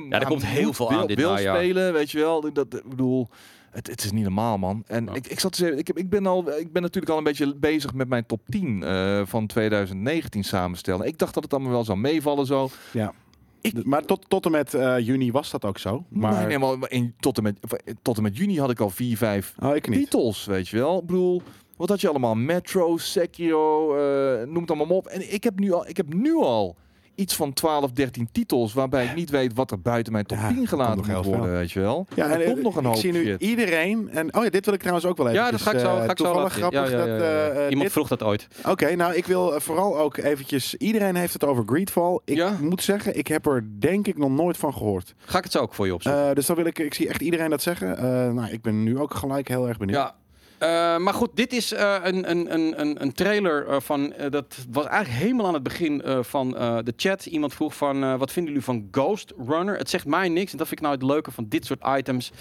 nou, 0.08 0.24
komt 0.24 0.46
heel 0.46 0.72
veel 0.72 0.88
wil, 0.88 0.98
aan 1.00 1.06
dit 1.06 1.16
wil 1.18 1.36
spelen, 1.36 1.92
weet 1.92 2.10
je 2.10 2.18
wel. 2.18 2.40
Dat, 2.40 2.54
dat- 2.54 2.74
ik 2.74 2.88
bedoel, 2.88 3.28
het, 3.72 3.86
het 3.86 4.04
is 4.04 4.12
niet 4.12 4.22
normaal, 4.22 4.58
man. 4.58 4.82
En 4.86 5.04
Ja. 5.04 5.14
ik, 5.14 5.26
ik 5.26 5.40
zat 5.40 5.52
te 5.52 5.58
zeggen, 5.58 5.78
ik, 5.78 5.86
heb, 5.86 5.98
ik, 5.98 6.08
ben 6.10 6.26
al, 6.26 6.58
ik 6.58 6.72
ben 6.72 6.82
natuurlijk 6.82 7.12
al 7.12 7.18
een 7.18 7.24
beetje 7.24 7.54
bezig 7.56 7.94
met 7.94 8.08
mijn 8.08 8.26
top 8.26 8.40
10 8.48 8.82
eh, 8.82 9.22
van 9.24 9.46
2019 9.46 10.44
samenstellen. 10.44 11.06
Ik 11.06 11.18
dacht 11.18 11.34
dat 11.34 11.42
het 11.42 11.52
allemaal 11.52 11.72
wel 11.72 11.84
zou 11.84 11.98
meevallen 11.98 12.46
zo. 12.46 12.68
Ja. 12.92 13.12
Ik- 13.60 13.84
maar 13.84 14.04
tot, 14.04 14.24
tot 14.28 14.44
en 14.44 14.50
met 14.50 14.74
eh, 14.74 14.98
juni 14.98 15.32
was 15.32 15.50
dat 15.50 15.64
ook 15.64 15.78
zo. 15.78 16.04
Maar 16.08 16.32
Nee, 16.46 16.58
nee, 16.58 16.76
maar 16.76 16.90
in, 16.90 17.14
tot, 17.18 17.36
en 17.36 17.42
met, 17.42 17.58
tot 18.02 18.16
en 18.16 18.22
met 18.22 18.36
juni 18.36 18.60
had 18.60 18.70
ik 18.70 18.80
al 18.80 18.90
vier, 18.90 19.16
vijf 19.16 19.54
oh, 19.62 19.74
ik 19.76 19.88
niet. 19.88 19.98
titels, 19.98 20.44
weet 20.44 20.68
je 20.68 20.76
wel. 20.76 20.98
Ik 20.98 21.06
bedoel, 21.06 21.42
wat 21.76 21.88
had 21.88 22.00
je 22.00 22.08
allemaal? 22.08 22.34
Metro, 22.34 22.96
Sekiro, 22.96 23.96
eh, 23.96 24.46
noem 24.46 24.60
het 24.60 24.68
allemaal 24.68 24.86
maar 24.86 24.96
op. 24.96 25.06
En 25.06 25.32
ik 25.34 25.44
heb 25.44 25.58
nu 25.58 25.72
al, 25.72 25.88
ik 25.88 25.96
heb 25.96 26.14
nu 26.14 26.34
al 26.34 26.76
iets 27.14 27.34
van 27.36 27.52
12, 27.52 27.90
13 27.92 28.28
titels, 28.32 28.72
waarbij 28.72 29.04
ik 29.04 29.14
niet 29.14 29.30
weet 29.30 29.54
wat 29.54 29.70
er 29.70 29.80
buiten 29.80 30.12
mijn 30.12 30.26
top 30.26 30.38
Ja, 30.38 30.48
10 30.48 30.62
er 30.62 30.68
gelaten 30.68 31.12
moet 31.14 31.24
worden, 31.24 31.52
weet 31.52 31.72
je 31.72 31.80
wel. 31.80 32.06
Ja, 32.14 32.24
er 32.24 32.40
en 32.40 32.44
komt 32.46 32.56
eh, 32.58 32.64
nog 32.64 32.76
een 32.76 32.84
hoop 32.84 32.94
ik 32.94 33.00
zie 33.00 33.12
nu 33.12 33.24
shit. 33.24 33.42
iedereen. 33.42 34.08
En, 34.10 34.34
oh 34.36 34.44
ja, 34.44 34.50
dit 34.50 34.64
wil 34.64 34.74
ik 34.74 34.80
trouwens 34.80 35.06
ook 35.06 35.16
wel 35.16 35.28
even. 35.28 35.40
Ja, 35.40 35.50
dat 35.50 35.60
ga 35.60 35.72
ik 35.72 35.78
zo, 35.78 35.86
ga 35.86 36.02
ik 36.02 36.08
zo 36.18 36.24
toevallig 36.24 36.42
laten 36.42 36.52
zien. 36.52 36.62
grappig 36.70 36.90
Ja, 36.90 36.98
ja, 36.98 37.04
ja, 37.04 37.10
dat... 37.12 37.20
ja. 37.20 37.24
eh, 37.26 37.46
eh, 37.56 37.62
Iemand 37.62 37.80
dit- 37.82 37.92
vroeg 37.92 38.08
dat 38.08 38.22
ooit. 38.22 38.48
Oké, 38.68 38.94
nou 38.94 39.14
ik 39.14 39.26
wil 39.26 39.54
eh, 39.54 39.60
vooral 39.60 39.98
ook 39.98 40.16
eventjes... 40.16 40.74
Iedereen 40.74 41.14
heeft 41.16 41.32
het 41.32 41.44
over 41.44 41.64
Greedfall. 41.66 42.20
Ik 42.24 42.36
Ja. 42.36 42.56
moet 42.60 42.82
zeggen, 42.82 43.18
ik 43.18 43.26
heb 43.26 43.46
er 43.46 43.64
denk 43.78 44.06
ik 44.06 44.18
nog 44.18 44.30
nooit 44.30 44.56
van 44.56 44.72
gehoord. 44.72 45.14
Ga 45.24 45.38
ik 45.38 45.44
het 45.44 45.52
zo 45.52 45.58
ook 45.58 45.74
voor 45.74 45.86
je 45.86 45.94
opzoeken. 45.94 46.28
Eh, 46.28 46.34
dus 46.34 46.46
dan 46.46 46.56
wil 46.56 46.64
ik... 46.66 46.78
Ik 46.78 46.94
zie 46.94 47.08
echt 47.08 47.20
iedereen 47.20 47.50
dat 47.50 47.62
zeggen. 47.62 47.96
Eh, 47.96 48.02
nou, 48.32 48.50
ik 48.52 48.62
ben 48.62 48.82
nu 48.82 48.98
ook 48.98 49.14
gelijk 49.14 49.48
heel 49.48 49.68
erg 49.68 49.78
benieuwd. 49.78 49.96
Ja. 49.98 50.14
Eh, 50.62 50.96
maar 50.96 51.14
goed, 51.14 51.30
dit 51.34 51.52
is 51.52 51.72
eh, 51.72 51.96
een, 52.02 52.30
een, 52.30 52.54
een, 52.54 53.02
een, 53.02 53.12
trailer 53.12 53.66
eh, 53.66 53.80
van. 53.80 54.14
dat 54.30 54.56
was 54.70 54.86
eigenlijk 54.86 55.22
helemaal 55.22 55.46
aan 55.46 55.54
het 55.54 55.62
begin 55.62 56.02
van 56.20 56.50
de 56.84 56.92
chat. 56.96 57.26
Iemand 57.26 57.54
vroeg 57.54 57.76
van. 57.76 58.18
wat 58.18 58.32
vinden 58.32 58.52
jullie 58.52 58.66
van 58.66 58.88
Ghost 58.90 59.32
Runner? 59.46 59.76
Het 59.76 59.90
zegt 59.90 60.06
mij 60.06 60.28
niks. 60.28 60.52
En 60.52 60.58
dat 60.58 60.68
vind 60.68 60.80
ik 60.80 60.86
nou 60.86 60.98
het 61.00 61.10
leuke 61.10 61.30
van 61.30 61.48
dit 61.48 61.66
soort 61.66 61.82
items. 61.98 62.32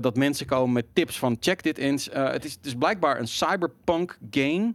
dat 0.00 0.16
mensen 0.16 0.46
komen 0.46 0.72
met 0.72 0.84
tips 0.92 1.18
van. 1.18 1.36
Check 1.40 1.62
dit 1.62 1.78
eens. 1.78 2.08
Het, 2.12 2.44
is, 2.44 2.56
is 2.62 2.74
blijkbaar 2.74 3.18
een 3.18 3.28
cyberpunk 3.28 4.18
game. 4.30 4.74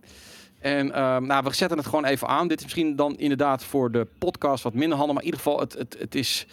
En 0.60 0.92
ehm, 0.92 1.26
nou, 1.26 1.44
we 1.44 1.54
zetten 1.54 1.78
het 1.78 1.88
gewoon 1.88 2.06
even 2.06 2.28
aan. 2.28 2.48
Dit 2.48 2.58
is 2.58 2.64
misschien 2.64 2.96
dan 2.96 3.18
inderdaad 3.18 3.64
voor 3.64 3.92
de 3.92 4.08
podcast 4.20 4.64
wat 4.64 4.74
minder 4.74 4.98
handig. 4.98 5.16
Maar 5.16 5.24
in 5.24 5.32
ieder 5.32 5.46
geval, 5.46 5.60
het, 5.60 5.74
het, 5.74 5.96
het, 6.00 6.16
is, 6.16 6.48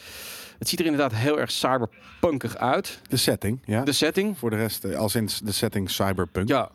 het 0.59 0.69
ziet 0.69 0.81
er 0.81 0.87
inderdaad 0.87 1.15
heel 1.15 1.41
erg 1.41 1.51
cyberpunkig 1.51 2.57
uit. 2.57 3.01
De 3.09 3.16
setting, 3.16 3.62
ja. 3.65 3.83
De 3.83 3.93
setting. 3.93 4.39
Voor 4.39 4.51
de 4.51 4.57
rest, 4.57 4.85
eh, 4.85 4.97
als 4.99 5.15
in 5.15 5.28
de 5.45 5.53
setting 5.53 5.91
cyberpunk. 5.91 6.49
Ja, 6.49 6.70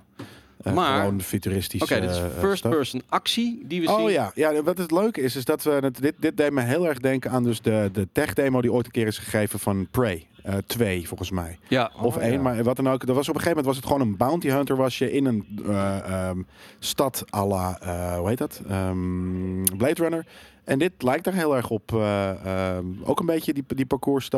maar- 0.74 1.00
Gewoon 1.02 1.22
futuristisch. 1.22 1.82
Oké, 1.82 2.00
dit 2.02 2.10
is 2.10 2.18
eh, 2.18 2.26
first 2.40 2.58
stuff. 2.58 2.76
person 2.76 3.02
actie 3.10 3.62
die 3.66 3.82
we 3.82 3.88
zien. 3.88 3.96
Oh 3.96 4.10
ja. 4.12 4.32
ja, 4.36 4.64
wat 4.64 4.78
het 4.78 4.92
leuke 4.92 5.22
is, 5.22 5.36
is 5.36 5.46
dat 5.46 5.64
we 5.64 5.72
het, 5.72 6.02
dit, 6.02 6.14
dit 6.20 6.38
deed 6.38 6.52
me 6.52 6.62
heel 6.62 6.88
erg 6.88 7.00
denken 7.00 7.32
aan 7.32 7.44
dus 7.44 7.62
de, 7.62 7.90
de 7.94 8.08
tech 8.12 8.34
demo 8.34 8.62
die 8.62 8.72
ooit 8.74 8.86
een 8.86 8.92
keer 8.92 9.08
is 9.08 9.18
gegeven 9.18 9.60
van 9.60 9.88
Prey. 9.92 10.26
Eh, 10.44 10.56
twee 10.68 11.08
volgens 11.08 11.32
mij. 11.32 11.58
Ja, 11.68 11.92
Of 12.02 12.16
Oh, 12.16 12.22
één, 12.22 12.32
ja. 12.32 12.42
maar 12.42 12.64
wat 12.64 12.76
dan 12.76 12.90
ook. 12.90 13.04
Er 13.04 13.14
was 13.14 13.30
op 13.30 13.36
een 13.36 13.42
gegeven 13.42 13.50
moment 13.50 13.66
was 13.66 13.76
het 13.76 13.86
gewoon 13.86 14.02
een 14.02 14.18
bounty 14.18 14.48
hunter. 14.50 14.76
Was 14.76 14.98
je 14.98 15.12
in 15.12 15.26
een 15.26 15.46
eh, 15.68 15.98
ehm, 15.98 16.42
stad 16.80 17.24
à 17.36 17.46
la, 17.46 17.80
eh, 17.82 18.18
hoe 18.18 18.28
heet 18.28 18.38
dat? 18.38 18.62
Ehm, 18.70 19.64
Blade 19.78 20.02
Runner. 20.02 20.26
En 20.64 20.80
dit 20.80 20.92
lijkt 20.98 21.28
er 21.28 21.34
heel 21.34 21.56
erg 21.56 21.70
op. 21.70 21.94
eh, 21.94 22.30
ehm, 22.46 22.86
ook 23.04 23.20
een 23.20 23.26
beetje 23.26 23.54
die, 23.54 23.64
die 23.68 23.86
parcours 23.86 24.30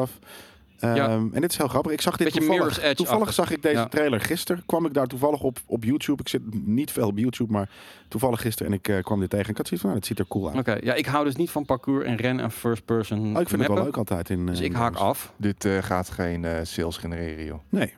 Ehm, 0.83 0.95
Ja. 0.95 1.07
En 1.09 1.41
dit 1.41 1.51
is 1.51 1.57
heel 1.57 1.67
grappig. 1.67 1.91
Ik 1.91 2.01
zag 2.01 2.17
dit 2.17 2.33
Beetje 2.33 2.47
toevallig. 2.47 2.93
Toevallig 2.93 3.33
zag 3.33 3.51
ik 3.51 3.61
deze 3.61 3.75
Ja. 3.75 3.87
trailer 3.87 4.19
gisteren. 4.21 4.63
Kwam 4.65 4.85
ik 4.85 4.93
daar 4.93 5.07
toevallig 5.07 5.41
op, 5.41 5.57
op 5.65 5.83
YouTube. 5.83 6.21
Ik 6.21 6.29
zit 6.29 6.41
niet 6.65 6.91
veel 6.91 7.07
op 7.07 7.17
YouTube, 7.17 7.51
maar 7.51 7.69
toevallig 8.07 8.41
gisteren. 8.41 8.71
En 8.71 8.77
ik 8.77 8.87
eh, 8.87 9.03
kwam 9.03 9.19
dit 9.19 9.29
tegen. 9.29 9.49
Ik 9.49 9.57
had 9.57 9.67
zoiets 9.67 9.85
van, 9.85 9.89
nou, 9.89 9.99
dat 9.99 10.05
ziet 10.05 10.19
er 10.19 10.27
cool 10.27 10.47
uit. 10.49 10.57
oké. 10.57 10.77
Ja, 10.85 10.93
ik 10.93 11.05
hou 11.05 11.25
dus 11.25 11.35
niet 11.35 11.49
van 11.49 11.65
parcours 11.65 12.05
en 12.05 12.15
ren 12.15 12.39
en 12.39 12.51
first 12.51 12.85
person 12.85 13.35
Oh, 13.35 13.41
ik 13.41 13.49
vind 13.49 13.61
het 13.61 13.71
wel 13.73 13.83
leuk 13.83 13.97
altijd. 13.97 14.29
In, 14.29 14.45
Dus 14.45 14.59
eh, 14.59 14.65
ik 14.65 14.73
haak 14.73 14.95
af. 14.95 15.33
Dit 15.37 15.65
eh, 15.65 15.77
gaat 15.77 16.09
geen 16.09 16.45
eh, 16.45 16.59
sales 16.63 16.97
genereren, 16.97 17.45
joh. 17.45 17.59
Nee. 17.69 17.93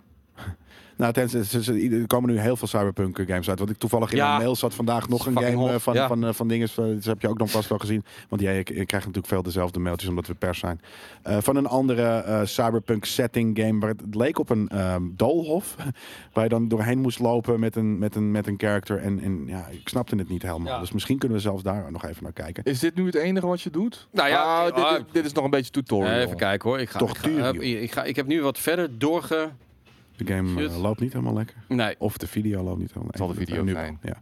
Nou, 0.97 1.13
tenzij, 1.13 1.43
ze- 1.43 1.89
er 2.01 2.07
komen 2.07 2.29
nu 2.29 2.39
heel 2.39 2.55
veel 2.55 2.67
cyberpunk 2.67 3.17
games 3.27 3.49
uit. 3.49 3.59
Want 3.59 3.71
ik 3.71 3.77
toevallig 3.77 4.11
in 4.11 4.17
Ja. 4.17 4.27
mijn 4.29 4.41
mail 4.41 4.55
zat 4.55 4.73
vandaag 4.73 5.07
nog 5.09 5.25
een 5.25 5.33
game 5.33 5.47
eh, 5.47 5.55
hot, 5.71 5.81
van, 5.81 5.93
ja. 5.93 6.07
van, 6.07 6.25
eh, 6.25 6.33
van 6.33 6.47
dingen. 6.47 6.69
Dat 6.75 7.03
heb 7.03 7.21
je 7.21 7.27
ook 7.29 7.37
nog 7.37 7.51
vast 7.51 7.69
wel 7.69 7.77
gezien. 7.77 8.03
Want 8.29 8.41
jij, 8.41 8.59
ik, 8.59 8.69
ik 8.69 8.87
krijg 8.87 9.03
natuurlijk 9.03 9.33
veel 9.33 9.43
dezelfde 9.43 9.79
mailtjes 9.79 10.09
omdat 10.09 10.27
we 10.27 10.33
pers 10.33 10.59
zijn. 10.59 10.81
Eh, 11.23 11.37
van 11.41 11.55
een 11.55 11.65
andere 11.67 12.03
eh, 12.17 12.41
cyberpunk 12.43 13.05
setting 13.05 13.59
game. 13.59 13.79
Waar 13.79 13.89
het, 13.89 14.01
het 14.01 14.15
leek 14.15 14.39
op 14.39 14.49
een 14.49 14.67
ehm 14.69 15.03
doolhof. 15.15 15.75
waar 16.33 16.43
je 16.43 16.49
dan 16.49 16.67
doorheen 16.67 16.99
moest 16.99 17.19
lopen 17.19 17.59
met 17.59 17.75
een, 17.75 17.97
met 17.97 18.15
een, 18.15 18.31
met 18.31 18.47
een 18.47 18.55
character. 18.57 18.97
En, 18.97 19.19
en 19.19 19.43
ja, 19.47 19.67
ik 19.71 19.87
snapte 19.89 20.15
het 20.15 20.29
niet 20.29 20.41
helemaal. 20.41 20.73
Ja. 20.73 20.79
Dus 20.79 20.91
misschien 20.91 21.17
kunnen 21.17 21.37
we 21.37 21.43
zelfs 21.43 21.63
daar 21.63 21.91
nog 21.91 22.05
even 22.05 22.23
naar 22.23 22.33
kijken. 22.33 22.63
Is 22.63 22.79
dit 22.79 22.95
nu 22.95 23.05
het 23.05 23.15
enige 23.15 23.47
wat 23.47 23.61
je 23.61 23.69
doet? 23.69 24.07
Nou 24.11 24.29
ja, 24.29 24.43
Ah, 24.43 24.65
dit, 24.65 24.83
ah, 24.83 24.93
dit, 24.95 25.03
dit 25.11 25.25
is 25.25 25.31
nog 25.33 25.43
een 25.43 25.49
beetje 25.49 25.71
tutorial. 25.71 26.13
Even 26.19 26.37
kijken 26.37 26.69
hoor. 26.69 26.79
Ik, 26.79 26.89
ga, 26.89 26.99
Toch 26.99 27.11
ik, 27.17 27.37
ga, 27.39 27.51
ik, 27.59 27.91
ga, 27.91 28.03
ik 28.03 28.15
heb 28.15 28.27
nu 28.27 28.41
wat 28.41 28.59
verder 28.59 28.99
doorge... 28.99 29.49
De 30.17 30.33
game 30.33 30.63
eh, 30.63 30.81
loopt 30.81 30.99
niet 30.99 31.13
helemaal 31.13 31.33
lekker. 31.33 31.55
Nee. 31.67 31.95
Of 31.97 32.17
de 32.17 32.27
video 32.27 32.63
loopt 32.63 32.79
niet 32.79 32.87
helemaal 32.93 33.11
zal 33.15 33.27
de 33.27 33.33
lekker. 33.33 33.55
video 33.55 33.63
Nu 33.63 33.71
zijn. 33.71 33.97
Ja. 34.01 34.15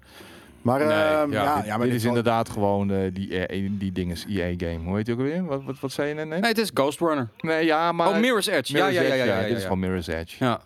Maar, 0.62 0.80
Nee, 0.80 0.88
ehm, 0.88 1.32
ja, 1.32 1.44
ja, 1.44 1.56
dit, 1.56 1.66
ja, 1.66 1.70
maar 1.70 1.78
dit 1.80 1.88
dit 1.88 1.96
is 1.96 2.02
wel- 2.08 2.16
inderdaad 2.16 2.50
gewoon 2.50 2.92
eh, 2.92 2.98
die, 3.14 3.46
eh, 3.46 3.70
die 3.72 3.92
dinges 3.92 4.26
EA-game. 4.30 4.86
Hoe 4.86 4.96
heet 4.96 5.06
die 5.06 5.14
ook 5.14 5.20
alweer? 5.20 5.46
Wat, 5.46 5.64
wat, 5.64 5.80
wat 5.80 5.92
zei 5.92 6.08
je 6.08 6.14
net? 6.16 6.28
Nee, 6.28 6.40
het 6.42 6.58
is 6.58 6.72
Ghost 6.74 7.00
Runner. 7.00 7.30
Nee, 7.40 7.66
ja, 7.66 7.92
maar... 7.92 8.08
oh, 8.08 8.18
Mirror's 8.20 8.48
Edge. 8.48 8.74
Mirror's 8.74 8.96
ja, 8.96 9.02
ja, 9.02 9.08
ja, 9.08 9.14
ja, 9.16 9.24
ja, 9.24 9.40
ja, 9.42 9.48
Dit 9.48 9.58
is 9.58 9.64
gewoon 9.64 9.80
Mirror's 9.80 10.08
Edge. 10.08 10.36
Ja. 10.44 10.62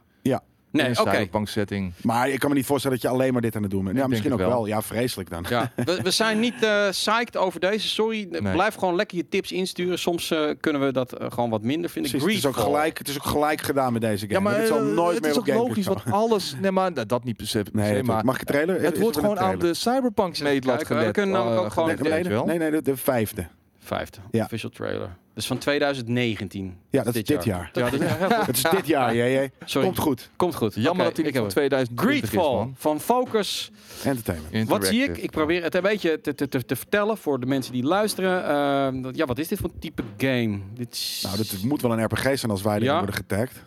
Nee, 0.78 0.86
In 0.86 1.00
oké. 1.00 1.10
een 1.10 1.16
cyberpunk 1.16 1.48
setting. 1.50 1.94
Maar 2.02 2.30
ik 2.30 2.40
kan 2.40 2.50
me 2.50 2.56
niet 2.56 2.66
voorstellen 2.66 2.98
dat 3.00 3.06
je 3.10 3.12
alleen 3.18 3.34
maar 3.34 3.42
dit 3.42 3.56
aan 3.56 3.62
het 3.62 3.72
doen 3.72 3.84
bent. 3.84 3.98
Ja, 3.98 4.04
Ik 4.04 4.10
misschien 4.10 4.34
ook 4.34 4.40
wel. 4.40 4.60
het 4.62 4.68
Ja, 4.70 4.82
vreselijk 4.82 5.30
dan. 5.30 5.46
Ja, 5.50 5.72
we, 5.76 6.00
we 6.04 6.12
zijn 6.22 6.40
niet 6.40 6.64
eh 6.64 6.90
psyched 6.90 7.38
over 7.38 7.60
deze. 7.60 7.88
Sorry, 7.88 8.28
Nee. 8.30 8.52
blijf 8.54 8.76
gewoon 8.76 8.96
lekker 8.96 9.18
je 9.18 9.28
tips 9.30 9.52
insturen. 9.52 10.00
Soms 10.00 10.32
eh, 10.32 10.50
kunnen 10.60 10.82
we 10.86 10.92
dat 10.92 11.14
eh, 11.14 11.32
gewoon 11.32 11.50
wat 11.50 11.62
minder 11.62 11.90
vinden. 11.90 12.12
Precies, 12.12 12.28
het, 12.36 12.38
is 12.44 12.50
ook 12.50 12.64
gelijk, 12.66 12.98
het 12.98 13.08
is 13.08 13.16
ook 13.16 13.26
gelijk 13.26 13.62
gedaan 13.62 13.94
met 13.94 14.02
deze 14.02 14.28
game. 14.28 14.34
Ja, 14.34 14.40
maar 14.40 14.66
zal 14.66 14.78
eh, 14.78 14.84
nooit 14.86 15.14
het 15.14 15.22
meer 15.24 15.32
is 15.32 15.38
ook 15.38 15.48
logisch, 15.48 15.86
want 15.86 16.02
alles... 16.12 16.56
Nee, 16.62 16.72
maar 16.72 16.94
dat- 16.94 17.10
dat 17.10 17.24
niet 17.24 17.38
per 17.38 17.48
se, 17.48 17.64
Nee, 17.72 17.96
het- 17.96 18.06
maar... 18.06 18.26
mag 18.26 18.34
ik 18.40 18.48
de 18.48 18.54
trailer? 18.54 18.82
Het 18.82 19.00
wordt 19.00 19.18
gewoon 19.18 19.40
aan 19.40 19.60
de 19.60 19.74
cyberpunk 19.74 20.40
meetlat 20.40 20.78
kijken, 20.84 21.06
we 21.06 21.12
kunnen 21.12 21.36
namelijk 21.36 21.62
ook 21.62 21.72
gewoon- 21.74 22.46
Nee, 22.48 22.58
nee, 22.58 22.82
de 22.82 22.98
vijfde. 22.98 23.48
Vijfde. 23.88 24.18
Ja. 24.32 24.44
Official 24.44 24.72
trailer. 24.72 25.16
Dus 25.34 25.48
van 25.48 25.58
2019. 25.58 26.78
Ja, 26.90 27.04
dat 27.04 27.16
is 27.16 27.24
dit 27.24 27.44
jaar. 27.44 27.70
Ja, 27.74 27.90
dat 28.30 28.48
is 28.56 28.62
dit 28.62 28.88
jaar. 28.88 29.50
Sorry. 29.66 29.88
Komt 29.88 30.00
goed. 30.00 30.30
Komt 30.36 30.56
goed. 30.56 30.74
Jammer 30.76 31.06
dat 31.06 31.18
hij 31.18 31.26
ik 31.26 31.34
niet 31.34 31.44
heb 31.44 31.52
van 31.52 31.62
het. 31.64 31.72
2020 31.72 32.24
is, 32.24 32.30
Greedfall 32.30 32.56
man. 32.56 32.74
van 32.78 33.00
Focus. 33.00 33.72
Entertainment. 34.04 34.70
Wat 34.70 34.86
zie 34.86 35.04
ik? 35.04 35.18
Ik 35.18 35.32
probeer 35.32 35.64
het 35.64 35.76
een 35.76 35.82
beetje 35.82 36.22
te, 36.22 36.36
te, 36.36 36.48
te, 36.48 36.66
te 36.66 36.76
vertellen 36.76 37.18
voor 37.18 37.40
de 37.40 37.46
mensen 37.46 37.74
die 37.74 37.84
luisteren. 37.84 38.46
Ehm, 38.46 39.02
dat- 39.02 39.16
ja, 39.16 39.26
wat 39.26 39.38
is 39.38 39.48
dit 39.48 39.60
voor 39.60 39.70
type 39.80 40.04
game? 40.18 40.60
Dit 40.74 40.94
is... 40.94 41.22
Nou, 41.26 41.38
dit 41.38 41.64
moet 41.64 41.82
wel 41.82 41.92
een 41.92 42.04
RPG 42.04 42.24
zijn 42.40 42.52
als 42.52 42.62
wij 42.62 42.74
erin 42.76 42.86
Ja. 42.88 42.98
worden 42.98 43.16
getagd. 43.16 43.64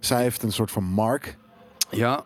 Zij 0.00 0.22
heeft 0.22 0.42
een 0.42 0.52
soort 0.52 0.70
van 0.70 0.84
mark. 0.84 1.36
Ja, 1.90 2.24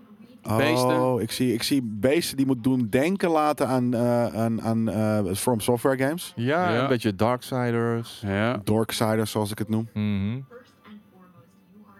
Beesten. 0.56 1.00
Oh, 1.02 1.20
ik 1.20 1.30
zie, 1.30 1.52
ik 1.52 1.62
zie 1.62 1.80
beesten 1.84 2.36
die 2.36 2.46
moet 2.46 2.64
doen 2.64 2.86
denken 2.90 3.30
laten 3.30 3.66
aan, 3.68 3.94
eh, 3.94 4.26
aan, 4.26 4.62
aan 4.62 4.88
eh, 4.90 5.34
From 5.34 5.60
Software 5.60 6.04
games. 6.04 6.32
Ja, 6.36 6.72
Ja. 6.72 6.82
een 6.82 6.88
beetje 6.88 7.14
Darksiders. 7.14 8.22
ja. 8.26 8.60
Dorksiders, 8.64 9.30
zoals 9.30 9.50
ik 9.50 9.58
het 9.58 9.68
noem. 9.68 9.88
Mhm. 9.94 10.38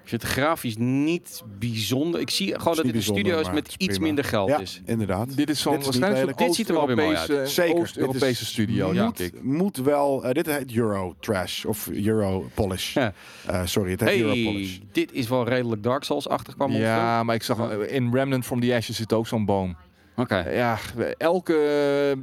Ik 0.07 0.13
vind 0.13 0.23
het 0.23 0.31
grafisch 0.31 0.77
niet 0.79 1.43
bijzonder. 1.59 2.21
Ik 2.21 2.31
zie 2.31 2.55
gewoon 2.59 2.77
dat 2.77 2.85
dit 2.85 2.95
een 2.95 3.03
studio 3.03 3.39
is 3.41 3.47
met 3.51 3.57
het 3.57 3.69
is 3.69 3.87
iets 3.87 3.99
minder 3.99 4.25
geld 4.25 4.49
Ja, 4.49 4.59
is. 4.59 4.81
inderdaad. 4.85 5.37
Dit 5.37 5.51
is 5.51 5.61
zo'n 5.61 5.75
Dit 5.77 5.85
waarschijnlijk 5.85 6.55
ziet 6.55 6.69
er 6.69 6.75
wel 6.75 6.87
weer 6.87 6.97
mooi 6.97 7.17
Oost-Europese 7.17 7.53
Zeker. 7.55 7.81
Oost-Europese 7.81 8.25
Dit 8.27 8.41
is- 8.41 8.49
studio, 8.49 8.93
denk 8.93 9.05
moet, 9.07 9.21
ik. 9.21 9.43
moet 9.43 9.77
wel. 9.77 10.25
eh, 10.25 10.33
dit 10.33 10.47
heet 10.47 10.73
Euro 10.73 11.15
Trash 11.21 11.65
of 11.65 11.89
Euro 11.89 12.49
Polish. 12.55 12.95
Ja. 12.95 13.13
Eh, 13.47 13.61
sorry, 13.65 13.91
het 13.91 14.01
heet 14.01 14.21
Euro 14.21 14.33
Polish. 14.53 14.77
Hey, 14.77 14.87
dit 14.93 15.13
is 15.13 15.29
wel 15.29 15.49
redelijk 15.49 15.83
Dark 15.83 16.05
Souls-achtig. 16.05 16.55
Ja, 16.69 17.23
maar 17.23 17.35
ik 17.35 17.43
zag 17.43 17.71
eh, 17.71 17.95
in 17.95 18.13
Remnant 18.15 18.45
from 18.45 18.61
the 18.61 18.75
Ashes 18.75 18.97
zit 18.97 19.13
ook 19.13 19.27
zo'n 19.27 19.45
boom. 19.45 19.77
Oké. 20.17 20.51
Ja, 20.51 20.79
elke 21.19 21.55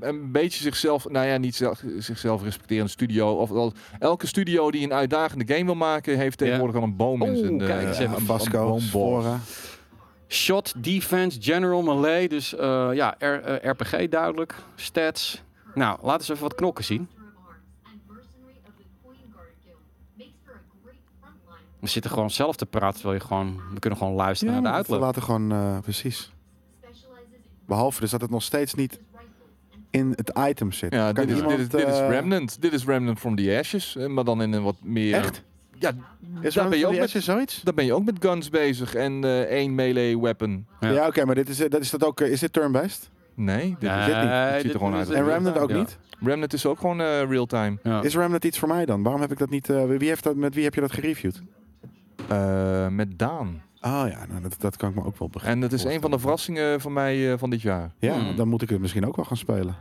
eh, 0.02 0.08
een 0.10 0.32
beetje 0.32 0.62
zichzelf, 0.64 1.10
nou 1.10 1.26
ja, 1.28 1.38
niet 1.38 1.56
zelf, 1.56 1.84
zichzelf 1.98 2.44
respecterende 2.44 2.92
studio. 2.92 3.32
Of 3.34 3.74
elke 4.00 4.28
studio 4.28 4.72
die 4.72 4.84
een 4.84 4.94
uitdagende 4.94 5.54
game 5.54 5.66
wil 5.66 5.76
maken, 5.76 6.18
heeft 6.18 6.38
tegenwoordig 6.38 6.76
al 6.76 6.84
een 6.84 6.96
boom 6.96 7.24
in 7.24 7.38
zijn. 7.38 7.62
eh, 7.62 7.68
kijk 7.68 7.88
eens 7.88 7.98
even. 7.98 8.14
een- 8.14 8.30
een 8.30 8.52
boombos. 8.52 8.88
Spora. 8.88 9.40
Shot, 10.28 10.74
defense, 10.84 11.42
general, 11.42 11.82
melee. 11.82 12.30
Dus 12.30 12.56
eh, 12.56 12.90
ja, 12.94 13.16
R- 13.20 13.24
eh, 13.26 13.70
RPG 13.72 14.08
duidelijk. 14.10 14.56
Stats. 14.76 15.42
Nou, 15.74 15.90
laten 15.92 16.08
we 16.08 16.12
eens 16.14 16.30
even 16.30 16.42
wat 16.44 16.56
knokken 16.56 16.84
zien. 16.84 17.08
We 21.80 21.88
zitten 21.90 22.12
gewoon 22.12 22.30
zelf 22.30 22.56
te 22.56 22.66
praten, 22.66 23.00
terwijl 23.00 23.20
je 23.22 23.28
gewoon... 23.28 23.62
We 23.74 23.80
kunnen 23.80 24.00
gewoon 24.00 24.14
luisteren 24.14 24.54
Ja, 24.54 24.60
naar 24.60 24.70
de 24.72 24.78
we 24.78 24.84
uitleg. 24.84 25.00
laten 25.00 25.22
gewoon, 25.22 25.52
eh, 25.52 25.80
precies. 25.80 26.33
Behalve 27.66 28.00
dus 28.02 28.12
dat 28.12 28.22
het 28.22 28.30
nog 28.30 28.44
steeds 28.44 28.74
niet... 28.74 29.00
in 29.90 30.14
het 30.16 30.32
item 30.50 30.72
zit. 30.72 30.94
Ja, 30.94 31.12
Kan 31.12 31.26
dit 31.26 31.36
is, 31.36 31.42
dit, 31.42 31.50
is, 31.52 31.58
iemand, 31.58 31.72
dit 31.72 31.88
is 31.88 32.00
eh, 32.00 32.10
Remnant. 32.10 32.62
Dit 32.62 32.74
is 32.74 32.86
Remnant 32.86 33.20
from 33.20 33.36
the 33.36 33.58
Ashes. 33.60 33.96
eh, 33.96 34.08
Maar 34.08 34.24
dan 34.24 34.42
in 34.42 34.54
een 34.54 34.64
wat 34.64 34.76
meer... 34.84 35.14
Echt? 35.16 35.44
Ja, 35.80 35.92
Is 36.42 36.54
daar 36.54 36.70
ben, 36.70 36.80
je 36.80 36.88
ook 36.88 36.98
met 36.98 37.10
zoiets? 37.10 37.62
daar 37.62 37.74
ben 37.74 37.86
je 37.86 37.94
ook 37.94 38.06
met 38.06 38.16
guns 38.20 38.50
bezig 38.50 38.96
en 38.96 39.24
eh, 39.24 39.40
één 39.42 39.76
melee 39.76 40.20
weapon. 40.20 40.66
Ja. 40.80 40.90
Ja, 40.90 41.08
oké, 41.08 41.26
maar 41.26 41.36
dit 41.36 41.50
is, 41.50 41.58
dat 41.58 41.80
is 41.82 41.90
dat 41.90 42.04
ook. 42.06 42.20
eh, 42.22 42.32
Is 42.32 42.40
dit 42.40 42.54
turn-based? 42.54 43.10
Nee, 43.36 43.76
dit 43.80 43.90
Nee, 43.90 44.00
is 44.00 44.06
dit 44.06 44.16
niet. 44.16 44.24
Het 44.30 44.54
ziet 44.54 44.64
dit 44.64 44.72
er 44.74 44.78
gewoon 44.80 44.94
uit 44.94 45.10
En 45.10 45.26
Remnant 45.26 45.58
ook 45.58 45.70
ja. 45.70 45.78
niet? 45.78 45.98
Remnant 46.20 46.54
is 46.54 46.66
ook 46.66 46.80
gewoon 46.80 47.02
eh, 47.02 47.24
real-time. 47.30 47.78
Ja. 47.84 48.02
Is 48.04 48.16
Remnant 48.16 48.46
iets 48.46 48.60
voor 48.60 48.68
mij 48.68 48.86
dan? 48.86 49.04
Waarom 49.04 49.22
heb 49.22 49.32
ik 49.32 49.38
dat 49.38 49.50
niet? 49.50 49.70
eh, 49.70 49.86
wie 49.86 50.08
heeft 50.08 50.24
dat, 50.24 50.36
met 50.36 50.56
wie 50.56 50.64
heb 50.64 50.74
je 50.76 50.82
dat 50.82 50.92
gereviewd? 50.92 51.42
Eh, 52.30 52.88
met 52.88 53.20
Daan. 53.20 53.62
Ah 53.84 54.10
ja, 54.10 54.26
nou, 54.30 54.42
dat, 54.42 54.56
dat 54.60 54.78
kan 54.78 54.90
ik 54.90 54.96
me 54.96 55.04
ook 55.06 55.18
wel 55.18 55.30
begrijpen. 55.30 55.62
En 55.64 55.70
dat 55.70 55.80
is 55.80 55.84
een 55.86 56.02
van 56.02 56.12
de 56.12 56.20
verrassingen 56.20 56.82
van 56.82 56.94
mij 56.94 57.32
eh, 57.32 57.38
van 57.40 57.50
dit 57.50 57.62
jaar. 57.62 57.92
Ja, 58.00 58.14
Hmm. 58.20 58.36
dan 58.36 58.48
moet 58.48 58.62
ik 58.62 58.70
het 58.70 58.80
misschien 58.80 59.08
ook 59.08 59.16
wel 59.16 59.26
gaan 59.26 59.38
spelen. 59.38 59.76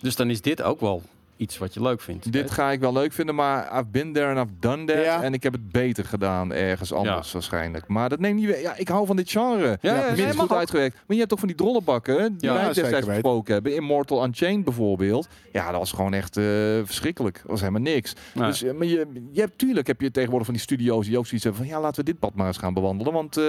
Dus 0.00 0.16
dan 0.16 0.30
is 0.30 0.40
dit 0.40 0.62
ook 0.62 0.80
wel 0.80 1.02
iets 1.38 1.58
wat 1.58 1.74
je 1.74 1.82
leuk 1.82 2.00
vindt. 2.00 2.32
Dit 2.32 2.50
ga 2.50 2.70
ik 2.70 2.80
wel 2.80 2.92
leuk 2.92 3.12
vinden, 3.12 3.34
maar 3.34 3.64
I've 3.78 3.86
been 3.90 4.12
there 4.12 4.34
and 4.34 4.48
I've 4.48 4.58
done 4.60 4.84
that. 4.84 5.04
Ja. 5.04 5.22
En 5.22 5.32
ik 5.34 5.42
heb 5.42 5.52
het 5.52 5.68
beter 5.72 6.04
gedaan 6.04 6.52
ergens 6.52 6.92
anders 6.92 7.32
waarschijnlijk. 7.32 7.86
Maar 7.88 8.08
dat 8.08 8.18
neemt 8.20 8.36
niet 8.36 8.46
weer. 8.46 8.60
Ja, 8.60 8.76
ik 8.76 8.88
hou 8.88 9.06
van 9.06 9.16
dit 9.16 9.30
genre. 9.30 9.78
Ja, 9.80 9.94
ja, 9.94 10.14
nee, 10.14 10.26
mag 10.26 10.34
goed 10.36 10.50
ook. 10.50 10.56
uitgewerkt. 10.58 10.94
Maar 10.94 11.04
je 11.08 11.16
hebt 11.16 11.28
toch 11.28 11.38
van 11.38 11.48
die 11.48 11.56
drollenbakken 11.56 12.36
die 12.38 12.48
Ja, 12.48 12.54
wij 12.54 12.64
destijds 12.64 12.90
weten. 12.90 13.08
besproken 13.08 13.52
hebben. 13.54 13.74
Immortal 13.74 14.24
Unchained 14.24 14.64
bijvoorbeeld. 14.64 15.28
Ja, 15.52 15.70
dat 15.70 15.78
was 15.78 15.92
gewoon 15.92 16.14
echt 16.14 16.36
eh, 16.36 16.44
verschrikkelijk. 16.84 17.36
Dat 17.36 17.50
was 17.50 17.60
helemaal 17.60 17.80
niks. 17.82 18.14
Dus, 18.34 18.62
eh, 18.62 18.72
maar 18.74 18.86
je, 18.86 19.06
je 19.32 19.40
hebt, 19.40 19.58
tuurlijk 19.58 19.86
heb 19.86 20.00
je 20.00 20.10
tegenwoordig 20.10 20.46
van 20.46 20.54
die 20.54 20.64
studio's 20.64 21.06
die 21.06 21.18
ook 21.18 21.26
zoiets 21.26 21.44
hebben 21.44 21.62
van 21.64 21.72
ja, 21.72 21.80
laten 21.80 22.04
we 22.04 22.10
dit 22.10 22.18
pad 22.18 22.34
maar 22.34 22.46
eens 22.46 22.56
gaan 22.58 22.74
bewandelen. 22.74 23.12
Want 23.12 23.36
eh, 23.36 23.44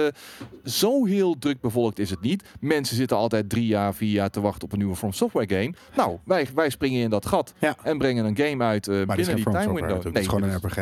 zo 0.64 1.04
heel 1.04 1.38
druk 1.38 1.60
bevolkt 1.60 1.98
is 1.98 2.10
het 2.10 2.20
niet. 2.20 2.44
Mensen 2.60 2.96
zitten 2.96 3.16
altijd 3.16 3.48
drie 3.48 3.66
jaar, 3.66 3.94
vier 3.94 4.12
jaar 4.12 4.30
te 4.30 4.40
wachten 4.40 4.62
op 4.64 4.72
een 4.72 4.78
nieuwe 4.78 4.96
From 4.96 5.12
Software 5.12 5.48
game. 5.48 5.74
Nou, 5.96 6.18
wij, 6.24 6.46
wij 6.54 6.70
springen 6.70 7.00
in 7.02 7.10
dat 7.10 7.26
gat 7.26 7.52
Ja. 7.58 7.76
En 7.82 7.98
brengen 7.98 8.24
een 8.24 8.36
game 8.36 8.64
uit 8.64 8.86
Maar 8.86 8.96
dit 9.16 9.18
is 9.18 9.26
binnen 9.26 9.26
geen 9.26 9.52
die 9.52 9.62
time 9.62 9.74
window. 9.74 10.04
Het 10.04 10.18
is 10.18 10.26
gewoon 10.26 10.42
een 10.42 10.56
RPG. 10.56 10.76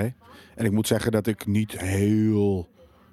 En 0.55 0.65
ik 0.65 0.73
moet 0.73 0.87
zeggen 0.87 1.12
dat 1.12 1.27
ik 1.27 1.47
niet 1.47 1.81
heel 1.81 2.69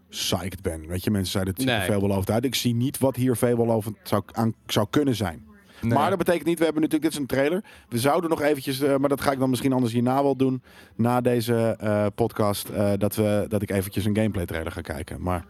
psyched 0.10 0.62
ben. 0.62 0.88
Weet 0.88 1.04
je, 1.04 1.12
mensen 1.12 1.32
zeiden 1.32 1.54
het 1.54 1.64
er 1.64 1.78
Nee. 1.78 1.86
veelbelovend 1.86 2.32
uit. 2.32 2.46
Ik 2.46 2.56
zie 2.56 2.76
niet 2.76 2.98
wat 2.98 3.16
hier 3.16 3.36
veelbelovend 3.36 3.98
zou, 4.04 4.24
aan, 4.32 4.54
zou 4.68 4.88
kunnen 4.90 5.16
zijn. 5.16 5.44
Nee. 5.82 5.94
Maar 5.94 6.10
dat 6.10 6.18
betekent 6.18 6.46
niet, 6.46 6.58
we 6.58 6.64
hebben 6.64 6.82
natuurlijk, 6.82 7.12
dit 7.12 7.22
is 7.22 7.28
een 7.30 7.36
trailer. 7.38 7.64
We 7.90 8.00
zouden 8.00 8.30
nog 8.30 8.42
eventjes, 8.42 8.80
eh, 8.82 8.96
maar 8.96 9.10
dat 9.10 9.22
ga 9.22 9.32
ik 9.32 9.40
dan 9.40 9.50
misschien 9.50 9.74
anders 9.74 9.94
hierna 9.94 10.24
wel 10.24 10.36
doen. 10.36 10.62
Na 10.96 11.22
deze 11.22 11.76
eh, 11.80 12.06
podcast, 12.16 12.70
eh, 12.70 12.92
dat, 12.98 13.16
we, 13.16 13.46
dat 13.48 13.62
ik 13.62 13.72
eventjes 13.72 14.06
een 14.06 14.16
gameplay 14.16 14.46
trailer 14.46 14.72
ga 14.72 14.82
kijken. 14.82 15.22
Maar 15.22 15.46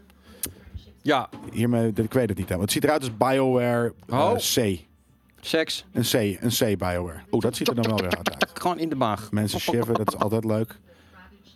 Ja, 1.02 1.30
hiermee, 1.52 1.92
ik 1.96 2.14
weet 2.14 2.30
het 2.30 2.38
niet. 2.38 2.50
Hè. 2.50 2.60
Het 2.60 2.72
ziet 2.72 2.84
eruit 2.84 3.02
als 3.02 3.18
BioWare 3.18 3.94
Oh. 4.10 4.34
C. 4.36 4.80
seks. 5.46 5.86
Een 5.92 6.02
C, 6.04 6.14
een 6.14 6.50
C 6.50 6.78
BioWare. 6.78 7.20
Oeh, 7.32 7.42
dat 7.42 7.56
ziet 7.56 7.68
er 7.68 7.76
dan 7.76 7.86
wel 7.86 7.98
weer 7.98 8.14
hard 8.16 8.30
uit. 8.30 8.52
Gewoon 8.60 8.80
in 8.80 8.90
de 8.90 8.96
maag. 8.96 9.32
Mensen 9.32 9.60
shiven, 9.60 9.94
dat 9.94 10.14
is 10.14 10.20
altijd 10.20 10.44
leuk. 10.46 10.78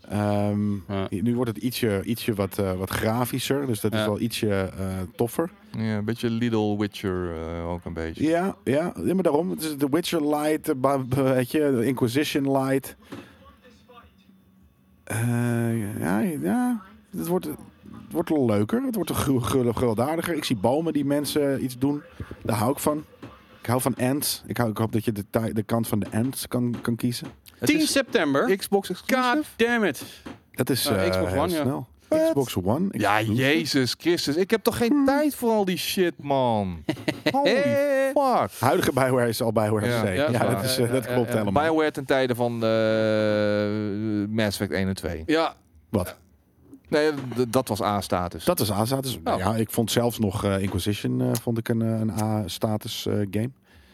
Ehm, 0.09 0.73
Ja. 0.73 1.07
Nu 1.09 1.35
wordt 1.35 1.49
het 1.55 1.63
ietsje, 1.63 2.01
ietsje 2.03 2.33
wat, 2.33 2.57
eh, 2.57 2.73
wat 2.73 2.89
grafischer, 2.89 3.65
dus 3.67 3.79
dat 3.81 3.93
is 3.93 4.05
wel 4.05 4.19
ietsje 4.19 4.49
eh, 4.77 4.85
toffer. 5.15 5.49
Ja, 5.71 5.97
een 5.97 6.05
beetje 6.05 6.29
Little 6.29 6.77
Witcher 6.77 7.31
eh, 7.35 7.69
ook 7.69 7.85
een 7.85 7.93
beetje. 7.93 8.23
Ja, 8.23 8.55
ja, 8.63 8.93
ja, 9.03 9.13
maar 9.13 9.23
daarom. 9.23 9.49
Het 9.49 9.61
is 9.63 9.77
de 9.77 9.87
Witcher 9.91 10.27
Light, 10.35 10.73
weet 11.15 11.51
je, 11.51 11.59
de 11.79 11.85
Inquisition 11.85 12.51
Light. 12.51 12.95
Eh, 15.03 15.99
ja, 15.99 16.19
ja, 16.19 16.81
het 17.17 17.27
wordt, 17.27 17.45
het 17.45 17.57
wordt 18.11 18.29
wel 18.29 18.45
leuker. 18.45 18.81
Het 18.83 18.95
wordt 18.95 19.11
gewelddadiger. 19.11 20.35
Ik 20.35 20.43
zie 20.43 20.55
bomen 20.55 20.93
die 20.93 21.05
mensen 21.05 21.63
iets 21.63 21.77
doen. 21.77 22.01
Daar 22.43 22.57
hou 22.57 22.71
ik 22.71 22.79
van. 22.79 23.03
Ik 23.69 23.75
hou 23.75 23.93
van 23.93 24.07
ants. 24.09 24.43
Ik, 24.47 24.57
hou, 24.57 24.69
ik 24.69 24.77
hoop 24.77 24.91
dat 24.91 25.05
je 25.05 25.11
de, 25.11 25.25
de 25.53 25.63
kant 25.63 25.87
van 25.87 25.99
de 25.99 26.05
ants 26.11 26.47
kan, 26.47 26.75
kan 26.81 26.95
kiezen. 26.95 27.27
Het 27.57 27.69
10 27.69 27.79
is 27.79 27.91
september. 27.91 28.57
Xbox 28.57 28.89
exclusive? 28.89 29.35
God 29.35 29.45
damn 29.55 29.83
it. 29.83 30.03
Dat 30.51 30.69
is 30.69 30.89
Uh, 30.89 31.05
eh, 31.05 31.09
Xbox 31.11 31.31
heel 31.31 31.41
One, 31.41 31.53
ja. 31.53 31.61
snel. 31.61 31.87
What? 32.07 32.27
Xbox 32.27 32.55
One. 32.55 32.87
Ja. 32.91 33.21
Jezus 33.21 33.95
Christus. 33.97 34.35
Ik 34.35 34.51
heb 34.51 34.63
toch 34.63 34.77
geen 34.77 35.03
tijd 35.05 35.35
voor 35.35 35.51
al 35.51 35.65
die 35.65 35.77
shit, 35.77 36.13
man. 36.17 36.83
Holy 37.31 37.61
fuck. 38.13 38.51
Huidige 38.59 38.93
Bioware 38.93 39.27
is 39.27 39.41
al 39.41 39.51
Bioware 39.51 39.87
Ja. 39.87 40.01
C. 40.01 40.05
Ja, 40.05 40.29
Ja, 40.29 40.53
dat 40.53 40.63
is 40.63 40.77
eh, 40.77 40.85
Ja, 40.85 40.91
dat 40.91 41.05
ja, 41.05 41.13
klopt 41.13 41.31
ja. 41.31 41.37
helemaal. 41.37 41.63
BioWare 41.63 41.91
ten 41.91 42.05
tijde 42.05 42.35
van 42.35 42.63
eh 42.63 44.35
Mass 44.35 44.59
Effect 44.59 44.71
1 44.71 44.87
en 44.87 44.95
2. 44.95 45.23
Ja, 45.25 45.53
Wat? 45.89 46.17
Nee, 46.89 47.11
dat 47.47 47.67
was 47.67 47.81
A-status. 47.81 48.43
Dat 48.43 48.59
is 48.59 48.71
A-status. 48.71 49.19
Oh. 49.23 49.37
Ja, 49.37 49.55
ik 49.55 49.69
vond 49.71 49.91
zelfs 49.91 50.19
nog 50.19 50.43
eh, 50.43 50.61
Inquisition 50.61 51.21
eh, 51.21 51.31
vond 51.41 51.57
ik 51.57 51.69
een, 51.69 51.81
eh, 51.81 51.99
een 51.99 52.11
A-status 52.11 53.05
eh, 53.05 53.13
game. 53.31 53.49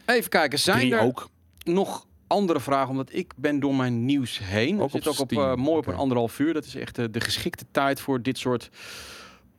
Even 0.06 0.30
kijken. 0.30 0.58
Zijn 0.58 0.78
Drie 0.78 0.94
er 0.94 1.00
ook. 1.00 1.28
nog 1.64 2.06
andere 2.26 2.60
vragen? 2.60 2.90
Omdat 2.90 3.08
ik 3.12 3.32
ben 3.36 3.60
door 3.60 3.74
mijn 3.74 4.04
nieuws 4.04 4.38
heen. 4.42 4.76
Ook 4.76 4.82
Ook 4.82 4.90
zit 4.90 5.06
op 5.06 5.12
ook 5.12 5.20
op, 5.20 5.32
eh, 5.32 5.54
mooi 5.54 5.78
op 5.78 5.86
een 5.86 5.94
anderhalf 5.94 6.38
uur. 6.38 6.52
Dat 6.54 6.64
is 6.64 6.74
echt 6.74 6.98
eh, 6.98 7.04
de 7.10 7.20
geschikte 7.20 7.64
tijd 7.70 8.00
voor 8.00 8.22
dit 8.22 8.38
soort 8.38 8.70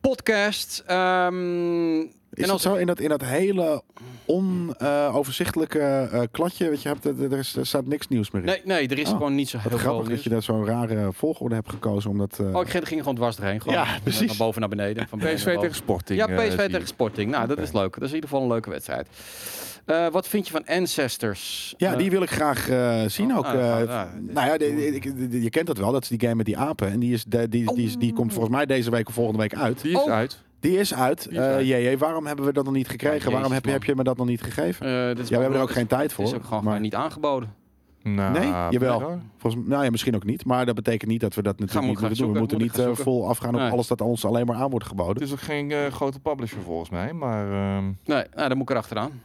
podcast. 0.00 0.82
Ehm, 0.86 2.04
Is 2.34 2.44
en 2.44 2.50
als 2.50 2.62
zo 2.62 2.74
in 2.74 2.86
dat, 2.86 3.00
in 3.00 3.08
dat 3.08 3.24
hele 3.24 3.82
onoverzichtelijke 4.26 5.78
eh 6.12 6.20
kladje, 6.30 6.68
weet 6.68 6.82
je, 6.82 6.88
hebt, 6.88 7.04
er, 7.04 7.32
er, 7.32 7.38
is, 7.38 7.56
er 7.56 7.66
staat 7.66 7.86
niks 7.86 8.08
nieuws 8.08 8.30
meer 8.30 8.42
in. 8.42 8.48
Nee, 8.48 8.60
nee, 8.64 8.88
er 8.88 8.98
is 8.98 9.08
Oh, 9.08 9.16
gewoon 9.16 9.34
niet 9.34 9.48
zo 9.48 9.58
heel 9.58 9.70
veel 9.70 9.78
grappig 9.78 10.08
dat 10.08 10.22
je 10.22 10.30
daar 10.30 10.42
zo'n 10.42 10.64
rare 10.66 11.12
volgorde 11.12 11.54
hebt 11.54 11.70
gekozen, 11.70 12.10
omdat... 12.10 12.38
eh, 12.40 12.54
Oh, 12.56 12.62
ik 12.62 12.68
ging, 12.68 12.88
ging 12.88 13.00
gewoon 13.00 13.14
dwars 13.14 13.36
erheen. 13.38 13.60
Gewoon 13.60 13.74
Ja, 13.78 13.84
van- 13.86 14.02
precies. 14.02 14.26
Van 14.28 14.36
boven 14.36 14.60
naar 14.60 14.68
beneden. 14.70 15.08
Van 15.08 15.18
beneden 15.18 15.38
PSV 15.38 15.56
tegen. 15.56 15.74
Sporting. 15.74 16.18
Ja, 16.18 16.26
eh, 16.28 16.48
PSV 16.48 16.56
tegen 16.70 16.86
Sporting. 16.86 17.30
Nou, 17.30 17.46
dat 17.46 17.58
is 17.58 17.72
leuk. 17.72 17.92
Dat 17.94 18.02
is 18.02 18.08
in 18.08 18.14
ieder 18.14 18.28
geval 18.30 18.44
een 18.44 18.50
leuke 18.52 18.70
wedstrijd. 18.70 19.08
Eh, 19.84 20.06
wat 20.08 20.28
vind 20.28 20.46
je 20.46 20.52
van 20.52 20.66
Ancestors? 20.66 21.74
ja, 21.76 21.92
Eh, 21.92 21.98
die 21.98 22.10
wil 22.10 22.22
ik 22.22 22.30
graag 22.30 22.68
eh, 22.68 23.02
zien 23.06 23.30
Oh, 23.30 23.36
ook. 23.38 23.44
ah, 23.44 23.54
eh, 23.54 23.88
ah, 23.88 24.00
ah, 24.00 24.08
nou 24.20 24.46
ja, 24.46 24.52
je 25.38 25.50
kent 25.50 25.66
dat 25.66 25.78
wel, 25.78 25.92
dat 25.92 26.02
is 26.02 26.08
die 26.08 26.20
game 26.20 26.34
met 26.34 26.46
die 26.46 26.56
apen. 26.56 26.90
En 26.90 27.00
die, 27.00 27.12
is 27.12 27.24
de, 27.24 27.48
die, 27.48 27.74
die, 27.74 27.86
is, 27.86 27.96
die 27.96 28.12
komt 28.12 28.32
volgens 28.32 28.54
mij 28.54 28.66
deze 28.66 28.90
week 28.90 29.08
of 29.08 29.14
volgende 29.14 29.38
week 29.40 29.54
uit. 29.54 29.82
Die 29.82 29.90
is 29.92 29.98
Oh. 30.02 30.10
uit. 30.10 30.38
Die 30.60 30.78
is 30.78 30.94
uit. 30.94 31.28
Die 31.28 31.38
is 31.38 31.44
Eh, 31.44 31.60
jee, 31.68 31.98
waarom 31.98 32.26
hebben 32.26 32.44
we 32.44 32.52
dat 32.52 32.64
nog 32.64 32.74
niet 32.74 32.88
gekregen? 32.88 33.32
Waarom 33.32 33.52
heb, 33.52 33.64
heb 33.64 33.84
je 33.84 33.94
me 33.94 34.02
dat 34.04 34.16
nog 34.16 34.26
niet 34.26 34.42
gegeven? 34.42 34.86
eh, 34.86 35.06
dit 35.08 35.18
is 35.18 35.28
Ja, 35.28 35.34
we 35.36 35.40
hebben 35.42 35.60
er 35.60 35.64
ook 35.64 35.70
geen 35.72 35.86
tijd 35.86 36.12
voor. 36.12 36.24
Het 36.24 36.32
is 36.32 36.38
ook 36.40 36.46
gewoon 36.46 36.64
maar 36.64 36.80
niet 36.80 36.94
aangeboden. 36.94 37.54
Nou, 38.02 38.38
Nee, 38.38 38.48
jawel. 38.70 39.20
volgens, 39.36 39.66
nou 39.68 39.84
ja, 39.84 39.90
misschien 39.90 40.14
ook 40.14 40.24
niet. 40.24 40.44
Maar 40.44 40.66
dat 40.66 40.74
betekent 40.74 41.10
niet 41.10 41.20
dat 41.20 41.34
we 41.34 41.42
dat 41.42 41.58
natuurlijk 41.58 41.86
niet 41.86 42.00
moeten 42.00 42.18
doen. 42.18 42.32
We 42.32 42.38
moeten 42.38 42.58
moet 42.58 42.76
niet 42.76 42.86
eh, 42.86 42.94
vol 42.94 43.28
afgaan 43.28 43.54
op 43.54 43.60
Nee. 43.60 43.70
alles 43.70 43.86
dat 43.86 44.00
ons 44.00 44.24
alleen 44.24 44.46
maar 44.46 44.56
aan 44.56 44.70
wordt 44.70 44.86
geboden. 44.86 45.14
Het 45.14 45.22
is 45.22 45.32
ook 45.32 45.40
geen 45.40 45.70
eh, 45.70 45.86
grote 45.86 46.20
publisher 46.20 46.60
volgens 46.62 46.90
mij, 46.90 47.12
maar... 47.12 47.52
ehm, 47.52 47.84
Nee, 47.84 48.24
nou, 48.34 48.48
dan 48.48 48.56
moet 48.56 48.60
ik 48.68 48.70
erachteraan. 48.70 49.22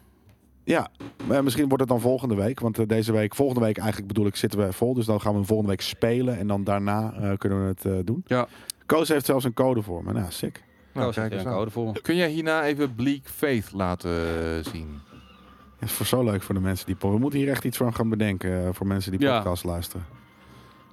Ja, 0.64 0.88
maar 1.28 1.44
misschien 1.44 1.64
wordt 1.68 1.80
het 1.80 1.90
dan 1.92 2.00
volgende 2.02 2.36
week. 2.36 2.60
Want 2.60 2.90
deze 2.90 3.12
week, 3.12 3.36
volgende 3.36 3.62
week 3.66 3.78
eigenlijk 3.78 4.08
bedoel 4.08 4.26
ik, 4.26 4.36
zitten 4.36 4.60
we 4.66 4.74
vol. 4.74 4.94
Dus 4.94 5.06
dan 5.06 5.22
gaan 5.22 5.32
we 5.32 5.38
hem 5.38 5.48
volgende 5.48 5.72
week 5.72 5.82
spelen. 5.82 6.38
En 6.38 6.48
dan 6.48 6.64
daarna 6.64 7.14
eh, 7.14 7.32
kunnen 7.38 7.62
we 7.62 7.68
het 7.68 7.86
eh, 7.86 7.94
doen. 8.04 8.24
Ja. 8.26 8.48
Koos 8.86 9.08
heeft 9.10 9.26
zelfs 9.26 9.46
een 9.46 9.54
code 9.54 9.82
voor 9.82 10.04
me. 10.04 10.14
Nou, 10.14 10.26
sick. 10.30 10.64
Nou, 10.94 11.14
kijk 11.14 11.32
er 11.34 11.48
eens 11.48 11.74
voor. 11.74 12.02
Kun 12.02 12.16
jij 12.16 12.30
hierna 12.30 12.64
even 12.64 12.96
Bleak 12.96 13.22
Faith 13.24 13.72
laten 13.72 14.12
eh, 14.12 14.72
zien? 14.72 15.02
Dat 15.80 15.90
is 15.90 15.96
voor 15.96 16.06
zo 16.06 16.24
leuk 16.24 16.42
voor 16.44 16.56
de 16.56 16.62
mensen 16.62 16.86
die... 16.86 16.96
We 17.00 17.18
moeten 17.18 17.40
hier 17.40 17.50
echt 17.50 17.64
iets 17.64 17.78
van 17.78 17.96
gaan 17.96 18.10
bedenken. 18.10 18.64
eh, 18.66 18.70
voor 18.74 18.88
mensen 18.88 19.12
die 19.12 19.22
Ja. 19.22 19.36
podcast 19.38 19.64
luisteren. 19.64 20.06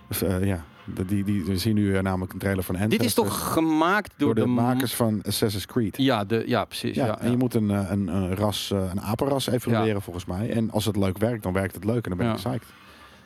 Dus 0.08 0.22
eh, 0.22 0.44
ja, 0.44 0.64
die, 0.84 1.24
die, 1.24 1.44
we 1.44 1.58
zien 1.58 1.74
nu 1.74 2.00
namelijk 2.02 2.32
een 2.32 2.38
trailer 2.38 2.64
van 2.64 2.74
Anthem. 2.74 2.90
Dit 2.90 3.04
is 3.04 3.14
toch 3.14 3.52
gemaakt 3.52 4.12
door, 4.16 4.34
door 4.34 4.44
de, 4.44 4.50
makers 4.50 4.94
van 4.94 5.22
Assassin's 5.26 5.66
Creed. 5.66 5.96
Ja, 5.96 6.24
de, 6.24 6.42
ja 6.46 6.64
precies. 6.64 6.94
Ja, 6.96 7.06
Ja, 7.06 7.18
en 7.20 7.30
je 7.30 7.36
moet 7.36 7.54
een, 7.54 7.68
een, 7.68 8.08
een 8.08 8.36
ras, 8.36 8.70
eh, 8.70 8.90
een 8.90 9.00
apenras 9.00 9.46
evalueren 9.48 9.86
Ja. 9.94 10.00
volgens 10.00 10.24
mij. 10.24 10.50
En 10.50 10.70
als 10.70 10.84
het 10.84 10.96
leuk 10.96 11.18
werkt, 11.18 11.42
dan 11.42 11.52
werkt 11.52 11.74
het 11.74 11.84
leuk 11.84 12.04
en 12.04 12.08
dan 12.08 12.18
ben 12.18 12.26
ik 12.30 12.32
Ja. 12.38 12.38
psyched. 12.50 12.68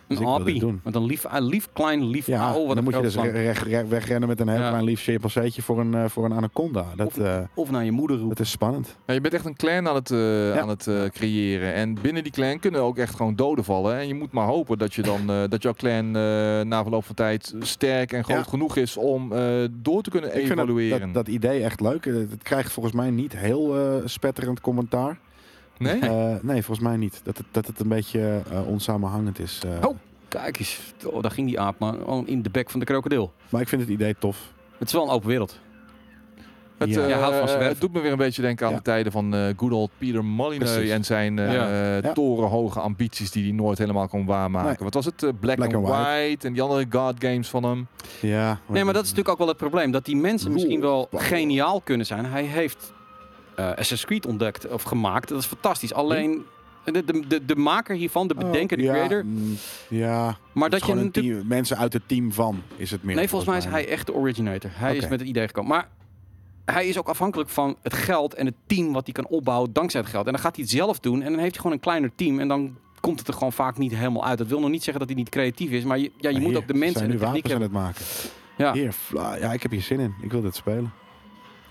Een 0.08 0.16
dus 0.16 0.26
appie. 0.26 0.60
doen. 0.60 0.80
Met 0.84 0.94
een 0.94 1.04
lief, 1.06 1.24
een 1.30 1.44
lief 1.44 1.68
klein 1.72 2.04
lief 2.06 2.26
Ja. 2.26 2.52
Wat 2.52 2.66
dan 2.66 2.76
een 2.76 2.84
moet 2.84 2.94
je 2.94 3.00
dus 3.00 3.14
wegrennen 3.88 4.28
met 4.28 4.40
een 4.40 4.48
heel 4.48 4.60
Ja. 4.60 4.68
klein 4.68 4.84
lief 4.84 5.00
chimpanseetje 5.00 5.62
voor 5.62 5.80
een, 5.80 5.94
eh, 5.94 6.04
voor 6.08 6.24
een 6.24 6.32
anaconda. 6.32 6.84
Dat, 6.96 7.06
Of- 7.06 7.18
eh, 7.18 7.38
Of 7.54 7.70
naar 7.70 7.84
je 7.84 7.90
moeder 7.92 8.16
roepen. 8.16 8.36
dat 8.36 8.46
is 8.46 8.52
spannend. 8.52 8.96
Ja, 9.06 9.14
je 9.14 9.20
bent 9.20 9.34
echt 9.34 9.44
een 9.44 9.56
clan 9.56 9.88
aan 9.88 9.94
het, 9.94 10.10
eh, 10.10 10.58
aan 10.58 10.68
het 10.68 10.88
creëren. 11.12 11.74
En 11.74 11.94
binnen 12.02 12.22
die 12.22 12.32
clan 12.32 12.58
kunnen 12.58 12.80
ook 12.80 12.98
echt 12.98 13.14
gewoon 13.14 13.34
doden 13.36 13.64
vallen. 13.64 13.96
En 13.96 14.06
je 14.08 14.14
moet 14.14 14.32
maar 14.32 14.46
hopen 14.46 14.78
dat, 14.78 14.94
je 14.94 15.02
dan, 15.02 15.30
eh, 15.30 15.42
dat 15.48 15.62
jouw 15.62 15.72
clan 15.74 16.06
eh, 16.16 16.60
na 16.60 16.82
verloop 16.82 17.04
van 17.04 17.14
tijd 17.14 17.54
sterk 17.60 18.12
en 18.12 18.24
groot 18.24 18.36
Ja. 18.36 18.42
genoeg 18.42 18.76
is 18.76 18.96
om 18.96 19.32
eh, 19.32 19.64
door 19.70 20.02
te 20.02 20.10
kunnen 20.10 20.30
Ik 20.30 20.36
vind 20.46 20.48
dat, 20.48 20.58
evalueren. 20.68 21.00
dat, 21.12 21.14
dat 21.26 21.34
idee 21.34 21.62
echt 21.62 21.80
leuk. 21.80 22.04
Het 22.04 22.42
krijgt 22.42 22.72
volgens 22.72 22.94
mij 22.94 23.10
niet 23.10 23.36
heel 23.36 23.76
eh, 23.76 23.94
spetterend 24.04 24.60
commentaar. 24.60 25.18
Nee? 25.78 25.98
Eh, 26.00 26.34
nee, 26.42 26.62
volgens 26.62 26.86
mij 26.86 26.96
niet. 26.96 27.20
Dat 27.22 27.36
het, 27.36 27.46
dat 27.50 27.66
het 27.66 27.80
een 27.80 27.88
beetje 27.88 28.40
eh, 28.50 28.68
onsamenhangend 28.68 29.38
is. 29.38 29.60
eh. 29.80 29.88
Oh. 29.88 29.96
Kijk 30.28 30.58
eens. 30.58 30.80
Oh, 31.04 31.22
daar 31.22 31.30
ging 31.30 31.46
die 31.46 31.60
aap 31.60 31.78
maar 31.78 31.92
gewoon 31.92 32.26
in 32.26 32.42
de 32.42 32.50
bek 32.50 32.70
van 32.70 32.80
de 32.80 32.86
krokodil. 32.86 33.32
Maar 33.48 33.60
ik 33.60 33.68
vind 33.68 33.80
het 33.80 33.90
idee 33.90 34.14
tof. 34.18 34.52
Het 34.78 34.86
is 34.88 34.94
wel 34.94 35.02
een 35.02 35.10
open 35.10 35.28
wereld. 35.28 35.58
Het, 36.78 36.94
Ja. 36.94 37.32
het 37.58 37.80
doet 37.80 37.92
me 37.92 38.00
weer 38.00 38.12
een 38.12 38.18
beetje 38.18 38.42
denken 38.42 38.66
aan 38.66 38.72
Ja. 38.72 38.78
de 38.78 38.82
tijden 38.84 39.12
van 39.12 39.34
eh 39.34 39.46
good 39.56 39.72
old 39.72 39.90
Peter 39.98 40.24
Molyneux 40.24 40.72
Precies. 40.72 40.90
en 40.92 41.04
zijn 41.04 41.36
Ja. 41.36 41.52
Ja. 41.96 42.12
torenhoge 42.12 42.80
ambities 42.80 43.30
die 43.30 43.42
hij 43.42 43.52
nooit 43.52 43.78
helemaal 43.78 44.08
kon 44.08 44.26
waarmaken. 44.26 44.68
Nee. 44.68 44.76
Wat 44.78 44.94
was 44.94 45.04
het? 45.04 45.16
Black, 45.16 45.38
Black 45.40 45.58
and 45.58 45.74
and 45.74 45.86
White. 45.86 46.02
White. 46.02 46.46
en 46.46 46.52
die 46.52 46.62
andere 46.62 46.86
God 46.90 47.14
games 47.18 47.48
van 47.48 47.62
hem. 47.62 47.86
Ja. 48.20 48.58
Nee, 48.68 48.84
maar 48.84 48.92
dat 48.94 49.02
is 49.02 49.08
natuurlijk 49.08 49.28
ook 49.28 49.38
wel 49.38 49.48
het 49.48 49.56
probleem. 49.56 49.90
Dat 49.90 50.04
die 50.04 50.16
mensen 50.16 50.52
misschien 50.52 50.80
wel 50.80 51.08
geniaal 51.12 51.80
kunnen 51.80 52.06
zijn. 52.06 52.24
Hij 52.24 52.42
heeft 52.44 52.92
eh 53.56 53.68
Assassin's 53.68 54.04
Creed 54.04 54.26
ontdekt 54.26 54.68
of 54.68 54.82
gemaakt. 54.82 55.28
Dat 55.28 55.38
is 55.38 55.46
fantastisch. 55.46 55.92
Alleen 55.94 56.44
De, 56.84 57.04
de, 57.04 57.26
de, 57.28 57.44
de 57.44 57.56
maker 57.56 57.96
hiervan, 57.96 58.28
de 58.28 58.34
bedenker, 58.34 58.76
de 58.76 58.82
Oh, 58.82 58.88
ja, 58.88 58.94
creator. 58.94 59.24
mm, 59.24 59.56
Ja, 59.88 60.36
Maar 60.52 60.70
dat 60.70 60.86
je 60.86 60.94
natuurlijk... 60.94 61.34
team, 61.36 61.46
mensen 61.46 61.76
uit 61.78 61.92
het 61.92 62.02
team 62.06 62.32
van 62.32 62.62
is 62.76 62.90
het 62.90 63.02
meer. 63.02 63.16
Nee, 63.16 63.28
volgens 63.28 63.50
mij 63.50 63.58
is 63.58 63.64
hij 63.64 63.88
echt 63.88 64.06
de 64.06 64.14
originator. 64.14 64.70
Hij 64.74 64.96
is 64.96 65.08
met 65.08 65.20
het 65.20 65.28
idee 65.28 65.46
gekomen. 65.46 65.70
Maar 65.70 65.88
hij 66.64 66.88
is 66.88 66.98
ook 66.98 67.08
afhankelijk 67.08 67.50
van 67.50 67.76
het 67.82 67.92
geld 67.94 68.34
en 68.34 68.46
het 68.46 68.54
team 68.66 68.92
wat 68.92 69.04
hij 69.04 69.12
kan 69.14 69.26
opbouwen 69.26 69.72
dankzij 69.72 70.00
het 70.00 70.08
geld. 70.10 70.26
En 70.26 70.32
dan 70.32 70.40
gaat 70.40 70.56
hij 70.56 70.64
het 70.64 70.74
zelf 70.74 71.00
doen 71.00 71.22
en 71.22 71.30
dan 71.30 71.38
heeft 71.40 71.50
hij 71.52 71.60
gewoon 71.60 71.72
een 71.72 71.80
kleiner 71.82 72.10
team. 72.14 72.38
En 72.38 72.48
dan 72.48 72.76
komt 73.00 73.18
het 73.18 73.28
er 73.28 73.34
gewoon 73.34 73.52
vaak 73.52 73.78
niet 73.78 73.94
helemaal 73.96 74.24
uit. 74.24 74.38
Dat 74.38 74.46
wil 74.46 74.60
nog 74.60 74.70
niet 74.70 74.82
zeggen 74.82 74.98
dat 74.98 75.08
hij 75.08 75.18
niet 75.18 75.28
creatief 75.30 75.70
is. 75.70 75.84
Maar 75.84 75.98
je, 75.98 76.10
ja, 76.18 76.28
je 76.28 76.34
Maar 76.34 76.42
moet 76.42 76.56
ook 76.56 76.66
de 76.66 76.74
mensen 76.74 77.02
en 77.02 77.10
de 77.10 77.18
techniek 77.18 77.52
aan 77.52 77.62
het 77.62 77.72
maken. 77.72 78.04
Ja. 78.56 78.72
Hier, 78.72 78.94
ja, 79.14 79.52
ik 79.52 79.62
heb 79.62 79.70
hier 79.70 79.82
zin 79.82 80.00
in. 80.00 80.14
Ik 80.22 80.30
wil 80.32 80.40
dit 80.40 80.54
spelen. 80.54 80.92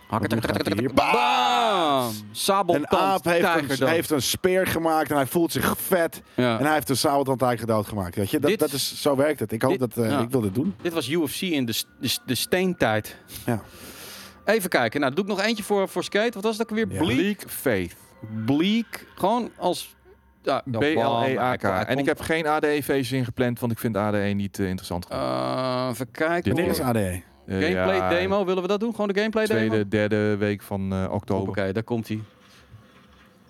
Hakken, 0.07 0.93
Bam! 0.93 2.11
Sabeltand, 2.31 2.91
Een 2.91 2.97
aap 2.99 3.23
heeft 3.25 3.71
een, 3.71 3.77
dood. 3.80 3.89
heeft 3.89 4.09
een 4.09 4.21
speer 4.21 4.67
gemaakt 4.67 5.09
en 5.09 5.15
hij 5.15 5.25
voelt 5.25 5.51
zich 5.51 5.75
vet. 5.77 6.21
Ja. 6.34 6.57
En 6.59 6.65
hij 6.65 6.73
heeft 6.73 6.89
een 6.89 6.97
sabeltandtijger 6.97 7.67
doodgemaakt. 7.67 8.15
Weet 8.15 8.30
je, 8.31 8.39
dat, 8.39 8.49
Dit- 8.49 8.59
dat 8.59 8.71
is, 8.71 9.01
zo 9.01 9.15
werkt 9.15 9.39
het. 9.39 9.51
Ik 9.51 9.61
hoop 9.61 9.71
dit- 9.71 9.80
dat 9.80 10.05
eh, 10.05 10.11
ja. 10.11 10.19
ik 10.19 10.30
wil 10.30 10.41
dit 10.41 10.55
doen. 10.55 10.75
Dit 10.81 10.93
was 10.93 11.09
UFC 11.09 11.41
in 11.41 11.65
de, 11.65 11.84
de, 12.25 12.35
steentijd. 12.35 13.17
Ja. 13.45 13.61
Even 14.45 14.69
kijken. 14.69 14.99
Nou, 14.99 15.13
doe 15.13 15.23
ik 15.23 15.30
nog 15.30 15.41
eentje 15.41 15.63
voor, 15.63 15.89
voor 15.89 16.03
Skate. 16.03 16.31
Wat 16.34 16.43
was 16.43 16.61
ook 16.61 16.69
weer? 16.69 16.88
Ja. 16.89 16.97
Bleak. 16.97 17.15
Bleak 17.17 17.43
Faith. 17.47 17.95
Bleak. 18.45 19.05
Gewoon 19.15 19.51
als... 19.57 19.95
Ja, 20.41 20.63
B-L-E-A-K. 20.71 21.63
En 21.63 21.97
ik 21.97 22.05
heb 22.05 22.19
geen 22.21 22.47
ADE-feestjes 22.47 23.11
ingepland, 23.11 23.59
want 23.59 23.71
ik 23.71 23.80
vind 23.80 23.97
ADE 23.97 24.17
niet 24.17 24.59
eh, 24.59 24.65
interessant. 24.65 25.07
Eh, 25.07 25.88
even 25.91 26.11
kijken. 26.11 26.55
Dit 26.55 26.67
is 26.67 26.80
ADE? 26.80 27.21
Eh, 27.48 27.53
Gameplay 27.60 27.95
ja, 27.95 28.10
demo, 28.10 28.45
willen 28.45 28.61
we 28.61 28.68
dat 28.68 28.80
doen? 28.80 28.91
Gewoon 28.91 29.07
de 29.07 29.14
gameplay 29.20 29.45
demo? 29.45 29.60
Tweede, 29.68 29.88
derde 29.88 30.38
week 30.38 30.61
van 30.61 30.94
eh, 30.94 31.11
oktober. 31.11 31.49
Oké, 31.49 31.72
daar 31.72 31.84
komt 31.84 32.07
hij. 32.07 32.20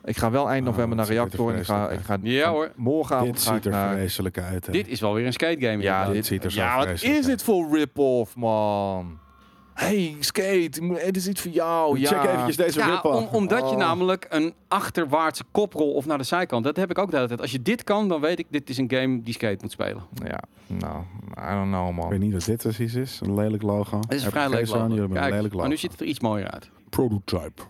Ik 0.06 0.18
ga 0.18 0.32
wel 0.32 0.50
eind 0.50 0.68
Oh, 0.68 0.74
november 0.74 0.98
naar 0.98 1.08
Reactor 1.08 1.54
en 1.54 1.60
ik 1.60 1.66
ga, 1.66 1.90
ik 1.90 2.00
ga 2.00 2.18
Ja, 2.22 2.50
hoor. 2.50 2.72
morgenavond 2.76 3.34
Dit 3.34 3.42
ziet 3.42 3.66
er 3.66 3.72
naar... 3.72 3.94
vreselijk 3.96 4.38
uit. 4.38 4.66
hè. 4.66 4.72
Dit 4.72 4.88
is 4.88 5.00
wel 5.00 5.14
weer 5.14 5.26
een 5.26 5.34
skate 5.34 5.60
game. 5.60 5.82
Ja, 5.82 6.10
dit 6.12 6.26
ziet 6.26 6.44
er 6.44 6.52
zo 6.52 6.60
ja, 6.62 6.78
wat 6.78 6.88
is 7.04 7.26
dit 7.26 7.44
voor 7.44 7.78
rip-off, 7.78 8.36
man? 8.36 9.20
Hey, 9.74 10.16
Skate, 10.20 10.94
het 10.96 11.18
is 11.18 11.28
iets 11.28 11.42
voor 11.42 11.52
jou. 11.52 12.00
Ja. 12.00 12.08
Check 12.08 12.24
eventjes 12.32 12.56
deze 12.56 12.80
Ja, 12.80 13.02
om- 13.02 13.28
omdat 13.32 13.60
je 13.60 13.66
Oh. 13.76 13.78
namelijk 13.78 14.26
een 14.30 14.54
achterwaartse 14.68 15.44
koprol 15.52 15.94
of 15.94 16.06
naar 16.06 16.18
de 16.18 16.24
zijkant, 16.24 16.64
dat 16.64 16.76
heb 16.76 16.90
ik 16.90 16.98
ook 16.98 17.10
de 17.10 17.16
hele 17.16 17.28
tijd. 17.28 17.42
Als 17.42 17.52
je 17.52 17.62
dit 17.62 17.84
kan, 17.84 18.08
dan 18.08 18.22
weet 18.22 18.40
ik, 18.40 18.46
dit 18.50 18.70
is 18.70 18.78
een 18.78 18.92
game 18.92 19.22
die 19.22 19.34
skate 19.34 19.58
moet 19.62 19.72
spelen. 19.72 20.04
Ja, 20.24 20.40
nou, 20.68 21.04
I 21.52 21.54
don't 21.56 21.68
know, 21.72 21.90
Ik 21.90 21.96
weet 21.96 22.10
man. 22.10 22.20
niet 22.20 22.34
wat 22.34 22.46
dit 22.46 22.58
precies 22.62 22.94
is. 22.94 23.20
Een 23.24 23.36
lelijk 23.36 23.64
logo. 23.64 23.98
Het 23.98 24.14
is 24.14 24.24
een 24.24 24.32
vrij 24.32 24.66
zo'n, 24.66 24.90
logo. 24.90 25.02
een 25.04 25.10
Kijk, 25.12 25.34
lelijk 25.34 25.54
maar 25.54 25.68
nu 25.68 25.78
ziet 25.78 25.92
het 25.92 26.02
er 26.02 26.08
iets 26.08 26.20
mooier 26.20 26.50
uit. 26.52 26.70
Prototype. 26.90 27.62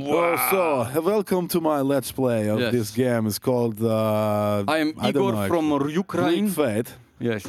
Oh, 0.00 0.50
so, 0.50 0.86
welcome 1.02 1.46
to 1.46 1.60
my 1.60 1.80
let's 1.82 2.12
play 2.12 2.52
of 2.52 2.58
Yes. 2.58 2.70
this 2.70 2.90
game. 2.90 3.28
It's 3.28 3.38
called... 3.38 3.80
Uh, 3.80 3.88
I 4.68 4.80
am 4.80 4.92
Igor 5.06 5.30
know. 5.32 5.44
from 5.44 5.88
Ukraine. 5.88 6.48
Fate. 6.48 6.90
Yes, 7.18 7.44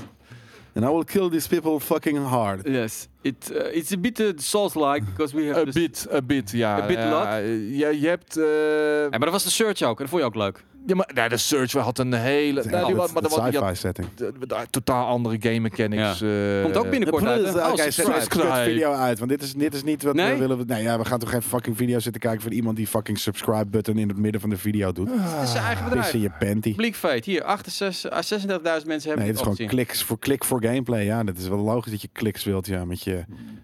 And 0.78 0.86
I 0.86 0.90
will 0.90 1.04
kill 1.06 1.30
these 1.30 1.48
people 1.48 1.80
fucking 1.80 2.18
hard. 2.18 2.68
yes. 2.68 3.08
It, 3.24 3.50
uh, 3.52 3.76
it's 3.78 3.92
a 3.92 3.98
bit 3.98 4.20
uh, 4.20 4.32
Souls-like, 4.38 5.06
because 5.06 5.34
we 5.36 5.48
have 5.48 5.68
A 5.68 5.72
bit, 5.72 6.08
a 6.12 6.22
bit, 6.22 6.52
ja. 6.52 6.78
A 6.78 6.86
bit 6.88 6.98
ja, 6.98 7.10
lot? 7.10 7.28
Ja, 7.70 7.90
je 7.90 8.08
hebt... 8.08 8.38
eh, 8.38 8.44
Ja, 9.02 9.10
maar 9.10 9.20
dat 9.20 9.32
was 9.32 9.44
de 9.44 9.50
search 9.50 9.82
ook, 9.82 9.98
en 9.98 10.06
dat 10.06 10.10
vond 10.10 10.22
je 10.22 10.28
ook 10.28 10.36
leuk. 10.36 10.64
Ja, 10.88 10.96
maar 10.96 11.10
nou, 11.14 11.30
de 11.30 11.38
Search 11.38 11.72
had 11.72 12.00
een 12.00 12.14
hele... 12.14 12.62
Die 12.62 12.72
had- 12.76 13.14
maar 13.14 13.24
sci-fi 13.32 13.58
had 13.58 13.78
setting. 13.78 14.08
totaal 14.70 15.08
andere 15.08 15.38
game 15.40 15.60
mechanics. 15.60 16.22
eh, 16.22 16.62
Komt 16.64 16.78
ook 16.78 16.90
binnenkort 16.90 17.26
uit. 17.26 17.54
Hè? 17.54 17.68
Oh, 17.68 17.76
zet 17.76 18.28
kut 18.28 18.54
video 18.64 18.92
uit, 18.94 19.18
want 19.20 19.32
dit 19.32 19.42
is, 19.42 19.54
dit 19.54 19.74
is 19.74 19.84
niet 19.84 20.04
wat 20.04 20.16
Nee? 20.16 20.34
we 20.34 20.40
willen. 20.40 20.68
Nee, 20.68 20.84
ja, 20.84 20.98
we 20.98 21.06
gaan 21.06 21.20
toch 21.20 21.30
geen 21.30 21.42
fucking 21.42 21.78
video 21.78 22.00
zitten 22.00 22.22
kijken 22.22 22.42
van 22.42 22.52
iemand 22.52 22.76
die 22.78 22.88
fucking 22.88 23.18
subscribe 23.20 23.66
button 23.66 23.98
in 23.98 24.08
het 24.08 24.18
midden 24.18 24.42
van 24.42 24.50
de 24.50 24.58
video 24.58 24.92
doet. 24.92 25.10
Het 25.12 25.44
is 25.44 25.52
zijn 25.52 25.64
eigen 25.64 25.84
Dit 25.90 25.94
is 25.94 26.12
bedrijf. 26.12 26.14
in 26.14 26.22
je 26.22 26.32
panty. 26.40 27.22
Hier, 27.24 27.44
68 27.44 28.12
ah, 28.12 28.24
36.000 28.24 28.44
mensen 28.48 28.88
hebben 28.88 29.04
Nee, 29.04 29.08
het 29.18 29.18
is 29.18 29.28
het 29.28 29.40
gewoon 29.40 29.68
kliks 29.70 30.04
voor 30.04 30.20
klik 30.20 30.44
voor 30.44 30.64
gameplay. 30.64 31.04
Ja, 31.06 31.24
dat 31.24 31.38
is 31.38 31.48
wel 31.48 31.58
logisch 31.58 31.92
dat 31.92 32.02
je 32.02 32.10
kliks 32.12 32.44
wilt, 32.44 32.68
ja, 32.68 32.86
met 32.86 33.04
je, 33.04 33.24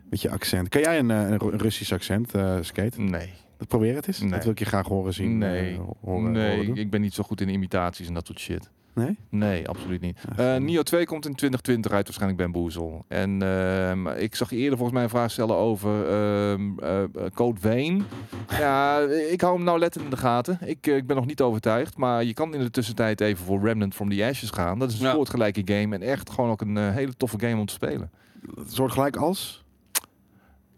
met 0.09 0.21
je 0.21 0.29
accent. 0.29 0.69
Kan 0.69 0.81
jij 0.81 0.99
een, 0.99 1.11
eh, 1.11 1.17
een, 1.17 1.37
Ru- 1.37 1.51
een 1.51 1.59
Russisch 1.59 1.91
accent, 1.93 2.33
eh, 2.35 2.55
Skate? 2.61 3.01
Nee. 3.01 3.33
Probeer 3.67 3.95
het 3.95 4.07
eens. 4.07 4.19
Nee. 4.19 4.29
Dat 4.29 4.43
wil 4.43 4.51
ik 4.51 4.59
je 4.59 4.65
graag 4.65 4.87
horen 4.87 5.13
zien. 5.13 5.37
Nee. 5.37 5.73
eh, 5.73 5.79
horen, 6.01 6.31
nee, 6.31 6.55
horen 6.57 6.75
ik 6.75 6.89
ben 6.89 7.01
niet 7.01 7.13
zo 7.13 7.23
goed 7.23 7.41
in 7.41 7.49
imitaties 7.49 8.07
en 8.07 8.13
dat 8.13 8.25
soort 8.27 8.39
shit. 8.39 8.69
Nee? 8.95 9.17
Nee, 9.29 9.67
absoluut 9.69 10.01
niet. 10.01 10.19
Ja, 10.37 10.55
Eh 10.55 10.61
Nio 10.61 10.83
2 10.83 11.05
komt 11.05 11.25
in 11.25 11.35
2020 11.35 11.91
uit, 11.91 12.03
waarschijnlijk 12.05 12.41
Bamboozle. 12.41 13.01
En 13.07 13.41
ehm, 13.41 14.07
ik 14.07 14.35
zag 14.35 14.49
je 14.49 14.55
eerder 14.55 14.77
volgens 14.77 14.93
mij 14.93 15.03
een 15.03 15.09
vraag 15.09 15.31
stellen 15.31 15.55
over 15.55 16.07
ehm, 16.09 16.79
eh, 16.79 16.99
Code 17.33 17.59
Vein. 17.59 18.03
Ja, 18.59 18.99
ik 19.31 19.41
hou 19.41 19.55
hem 19.55 19.63
nou 19.63 19.79
letterlijk 19.79 20.13
in 20.13 20.19
de 20.19 20.25
gaten. 20.25 20.57
Ik, 20.65 20.87
ik 20.87 21.07
ben 21.07 21.15
nog 21.15 21.25
niet 21.25 21.41
overtuigd, 21.41 21.97
maar 21.97 22.23
je 22.23 22.33
kan 22.33 22.53
in 22.53 22.59
de 22.59 22.69
tussentijd 22.71 23.21
even 23.21 23.45
voor 23.45 23.61
Remnant 23.61 23.95
from 23.95 24.09
the 24.09 24.25
Ashes 24.25 24.49
gaan. 24.49 24.79
Dat 24.79 24.91
is 24.91 24.99
een 24.99 25.05
Ja. 25.05 25.11
soortgelijke 25.13 25.61
game 25.65 25.95
en 25.95 26.01
echt 26.01 26.29
gewoon 26.29 26.49
ook 26.49 26.61
een 26.61 26.77
hele 26.77 27.13
toffe 27.17 27.39
game 27.39 27.59
om 27.59 27.65
te 27.65 27.73
spelen. 27.73 28.11
Een 28.55 28.65
soort 28.67 28.91
gelijk 28.91 29.15
als? 29.15 29.62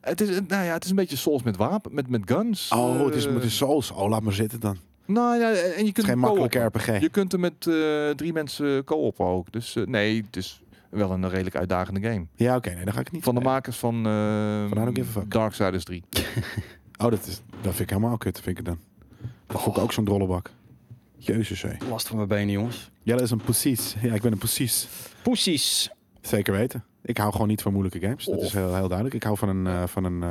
Het 0.05 0.21
is, 0.21 0.29
nou 0.47 0.65
ja, 0.65 0.73
het 0.73 0.83
is 0.83 0.89
een 0.89 0.95
beetje 0.95 1.15
Souls 1.15 1.43
met 1.43 1.57
wapen, 1.57 1.93
met, 1.93 2.09
met 2.09 2.21
guns. 2.25 2.71
Oh, 2.71 3.05
het 3.05 3.15
is 3.15 3.25
Eh, 3.25 3.33
met 3.33 3.41
de 3.41 3.49
Souls. 3.49 3.91
Oh, 3.91 4.09
laat 4.09 4.21
maar 4.21 4.33
zitten 4.33 4.59
dan. 4.59 4.77
Nou 5.05 5.39
ja, 5.39 5.49
en 5.49 5.55
je 5.55 5.67
is 5.67 5.91
kunt 5.91 5.95
geen 5.95 6.05
hem 6.05 6.19
makkelijke. 6.19 6.59
RPG. 6.59 6.99
Je 7.01 7.09
kunt 7.09 7.33
er 7.33 7.39
met 7.39 7.67
eh, 7.67 8.09
drie 8.09 8.33
mensen 8.33 8.83
co-op 8.83 9.19
ook. 9.19 9.51
Dus 9.51 9.75
eh, 9.75 9.85
nee, 9.85 10.23
het 10.25 10.35
is 10.35 10.61
wel 10.89 11.11
een 11.11 11.29
redelijk 11.29 11.55
uitdagende 11.55 12.01
game. 12.01 12.25
Ja, 12.35 12.55
oké, 12.55 12.69
nee, 12.69 12.83
dan 12.85 12.93
ga 12.93 12.99
ik 12.99 13.11
niet. 13.11 13.23
Van 13.23 13.35
de 13.35 13.41
makers 13.41 13.77
van 13.77 14.07
uh, 14.07 15.03
fuck. 15.11 15.31
Darksiders 15.31 15.83
3. 15.83 16.03
Oh, 16.97 17.09
dat, 17.09 17.27
is, 17.27 17.41
dat 17.61 17.75
vind 17.75 17.79
ik 17.79 17.89
helemaal 17.89 18.17
kut, 18.17 18.39
vind 18.39 18.59
ik 18.59 18.65
dan. 18.65 18.79
Dat 19.47 19.61
vond 19.61 19.77
ik 19.77 19.83
ook 19.83 19.91
zo'n 19.91 20.05
drollebak. 20.05 20.51
Jezus, 21.17 21.61
hé. 21.61 21.71
Last 21.89 22.07
van 22.07 22.15
mijn 22.15 22.27
benen, 22.27 22.51
jongens. 22.51 22.91
Jelle 23.03 23.21
is 23.21 23.31
een 23.31 23.41
precies. 23.41 23.95
Ja, 24.01 24.13
ik 24.13 24.21
ben 24.21 24.31
een 24.31 24.37
precies. 24.37 24.87
Poesies. 25.23 25.91
Zeker 26.21 26.53
weten. 26.53 26.83
Ik 27.05 27.17
hou 27.17 27.31
gewoon 27.31 27.47
niet 27.47 27.61
van 27.61 27.71
moeilijke 27.71 27.99
games. 27.99 28.25
Dat 28.25 28.41
is 28.41 28.53
heel, 28.53 28.75
heel 28.75 28.87
duidelijk. 28.87 29.15
Ik 29.15 29.23
hou 29.23 29.37
van 29.37 29.49
een, 29.49 29.67
eh, 29.67 29.83
van, 29.87 30.03
een, 30.03 30.23
eh, 30.23 30.29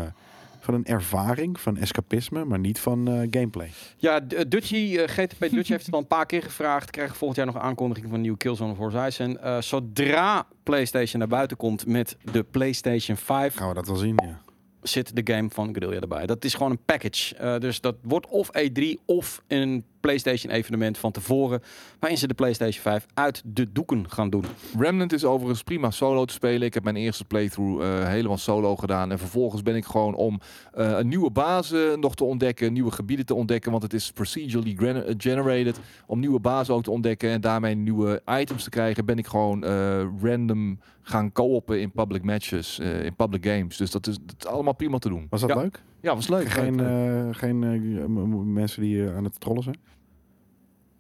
van 0.61 0.75
een 0.75 0.85
ervaring, 0.85 1.61
van 1.61 1.77
escapisme, 1.77 2.45
maar 2.45 2.59
niet 2.59 2.79
van 2.79 3.09
eh, 3.09 3.15
gameplay. 3.31 3.71
Ja, 3.97 4.21
eh, 4.29 4.41
Dutchie, 4.49 5.03
eh, 5.03 5.09
GTP 5.09 5.41
Dutchie 5.41 5.73
heeft 5.75 5.87
het 5.87 5.95
al 5.95 6.01
een 6.01 6.07
paar 6.07 6.27
keer 6.27 6.43
gevraagd. 6.43 6.91
Krijgen 6.91 7.17
volgend 7.17 7.39
jaar 7.39 7.47
nog 7.47 7.55
een 7.57 7.69
aankondiging 7.69 8.07
van 8.07 8.15
een 8.15 8.21
nieuwe 8.21 8.37
Killzone 8.37 8.73
of 8.73 8.79
Horizon. 8.79 9.39
Eh 9.39 9.61
zodra 9.61 10.47
PlayStation 10.63 11.19
naar 11.19 11.29
buiten 11.29 11.57
komt 11.57 11.87
met 11.87 12.17
de 12.33 12.43
PlayStation 12.43 13.17
5, 13.17 13.55
Gaan 13.55 13.69
we 13.69 13.75
dat 13.75 13.87
wel 13.87 13.97
zien, 13.97 14.15
ja. 14.25 14.41
zit 14.83 15.17
de 15.17 15.35
game 15.35 15.51
van 15.51 15.75
Guerrilla 15.75 16.01
erbij. 16.01 16.27
Dat 16.27 16.45
is 16.45 16.55
gewoon 16.55 16.71
een 16.71 16.85
package. 16.85 17.37
Eh, 17.37 17.59
dus 17.59 17.81
dat 17.81 17.95
wordt 18.03 18.27
of 18.27 18.51
E3 18.59 18.85
of 19.05 19.43
een 19.47 19.85
PlayStation 20.05 20.53
evenement 20.53 20.99
van 20.99 21.13
tevoren. 21.13 21.63
Waarin 21.99 22.19
ze 22.19 22.27
de 22.27 22.35
PlayStation 22.35 22.83
5 22.83 23.07
uit 23.15 23.43
de 23.45 23.73
doeken 23.73 24.11
gaan 24.11 24.31
doen. 24.31 24.45
Remnant 24.79 25.13
is 25.13 25.25
overigens 25.25 25.63
prima 25.63 25.91
solo 25.91 26.25
te 26.25 26.33
spelen. 26.33 26.63
Ik 26.67 26.75
heb 26.75 26.85
mijn 26.85 26.97
eerste 26.97 27.25
playthrough 27.25 27.85
eh, 27.85 28.09
helemaal 28.09 28.39
solo 28.39 28.77
gedaan. 28.77 29.11
En 29.11 29.19
vervolgens 29.19 29.63
ben 29.63 29.77
ik 29.77 29.85
gewoon 29.85 30.15
om 30.15 30.41
eh, 30.73 30.99
een 30.99 31.09
nieuwe 31.09 31.31
bazen 31.31 32.01
nog 32.01 32.15
te 32.15 32.25
ontdekken. 32.25 32.73
Nieuwe 32.73 32.91
gebieden 32.91 33.27
te 33.27 33.35
ontdekken. 33.35 33.71
Want 33.71 33.83
het 33.83 33.93
is 33.93 34.11
procedurally 34.13 34.77
eh, 34.77 35.15
generated. 35.19 35.81
Om 36.07 36.21
nieuwe 36.21 36.41
bazen 36.41 36.75
ook 36.75 36.83
te 36.83 36.91
ontdekken. 36.91 37.31
En 37.31 37.41
daarmee 37.41 37.75
nieuwe 37.75 38.23
items 38.27 38.65
te 38.65 38.71
krijgen. 38.71 39.05
Ben 39.05 39.19
ik 39.19 39.27
gewoon 39.27 39.65
eh, 39.65 40.07
random 40.23 40.79
gaan 41.03 41.33
co-oppen 41.33 41.81
in 41.81 41.93
public 41.93 42.23
matches. 42.23 42.79
eh, 42.79 43.05
in 43.05 43.17
public 43.17 43.47
games. 43.47 43.77
Dus 43.77 43.91
dat 43.91 44.07
is, 44.07 44.19
dat 44.21 44.35
is 44.39 44.47
allemaal 44.47 44.75
prima 44.75 44.99
te 44.99 45.09
doen. 45.09 45.27
Was 45.31 45.41
dat 45.41 45.51
ja. 45.51 45.57
leuk? 45.57 45.83
Ja, 46.05 46.15
was 46.15 46.29
leuk. 46.29 46.49
Geen, 46.49 46.81
eh, 46.81 47.29
geen 47.31 47.63
eh, 47.63 48.09
mensen 48.45 48.83
die 48.83 49.07
eh, 49.07 49.17
aan 49.17 49.25
het 49.25 49.41
trollen 49.41 49.63
zijn? 49.63 49.77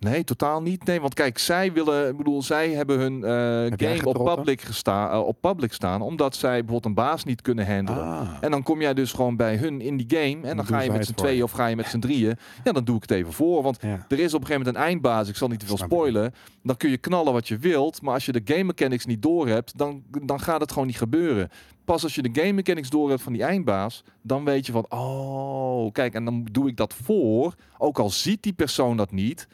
Nee, 0.04 0.24
totaal 0.24 0.62
niet. 0.62 0.84
Nee, 0.84 1.00
want 1.00 1.14
kijk, 1.14 1.38
zij 1.38 1.72
willen, 1.72 2.08
ik 2.08 2.16
bedoel, 2.16 2.42
zij 2.42 2.70
hebben 2.70 2.98
hun 2.98 3.24
eh, 3.24 3.70
Heb 3.70 3.80
game 3.80 4.18
op 4.18 4.36
public, 4.36 4.60
gesta 4.60 5.10
eh, 5.12 5.26
op 5.26 5.36
public 5.40 5.72
staan, 5.72 6.02
omdat 6.02 6.36
zij 6.36 6.50
bijvoorbeeld 6.50 6.84
een 6.84 6.94
baas 6.94 7.24
niet 7.24 7.42
kunnen 7.42 7.66
handelen. 7.74 8.02
Ah. 8.04 8.28
En 8.40 8.50
dan 8.50 8.62
kom 8.62 8.80
jij 8.80 8.94
dus 8.94 9.12
gewoon 9.12 9.36
bij 9.36 9.56
hun 9.56 9.80
in 9.80 9.96
die 9.96 10.06
game 10.18 10.48
en 10.48 10.56
dan 10.56 10.66
ga 10.66 10.80
je 10.80 10.90
met 10.90 11.06
z'n 11.06 11.14
tweeën 11.14 11.42
of 11.42 11.50
ga 11.50 11.66
je 11.66 11.76
met 11.76 11.86
z'n 11.86 11.98
drieën. 11.98 12.36
Ja, 12.64 12.72
dan 12.72 12.84
doe 12.84 12.96
ik 12.96 13.02
het 13.02 13.10
even 13.10 13.32
voor, 13.32 13.62
want 13.62 13.78
Ja. 13.80 14.06
er 14.08 14.18
is 14.18 14.34
op 14.34 14.40
een 14.40 14.46
gegeven 14.46 14.66
moment 14.66 14.76
een 14.76 14.82
eindbaas. 14.82 15.28
Ik 15.28 15.36
zal 15.36 15.48
niet 15.48 15.60
te 15.60 15.66
veel 15.66 15.76
spoilen. 15.76 16.34
Dan 16.62 16.76
kun 16.76 16.90
je 16.90 16.98
knallen 16.98 17.32
wat 17.32 17.48
je 17.48 17.58
wilt, 17.58 18.02
maar 18.02 18.14
als 18.14 18.26
je 18.26 18.32
de 18.32 18.40
game 18.44 18.64
mechanics 18.64 19.06
niet 19.06 19.22
door 19.22 19.48
hebt, 19.48 19.78
dan, 19.78 20.02
dan 20.22 20.40
gaat 20.40 20.60
het 20.60 20.72
gewoon 20.72 20.86
niet 20.86 20.98
gebeuren. 20.98 21.50
Pas 21.84 22.02
als 22.02 22.14
je 22.14 22.22
de 22.22 22.40
game 22.40 22.52
mechanics 22.52 22.90
door 22.90 23.08
hebt 23.08 23.22
van 23.22 23.32
die 23.32 23.42
eindbaas, 23.42 24.04
dan 24.22 24.44
weet 24.44 24.66
je 24.66 24.72
van, 24.72 24.86
oh, 24.88 25.92
kijk, 25.92 26.14
en 26.14 26.24
dan 26.24 26.48
doe 26.52 26.68
ik 26.68 26.76
dat 26.76 26.94
voor, 26.94 27.54
ook 27.78 27.98
al 27.98 28.10
ziet 28.10 28.42
die 28.42 28.52
persoon 28.52 28.96
dat 28.96 29.10
niet. 29.10 29.48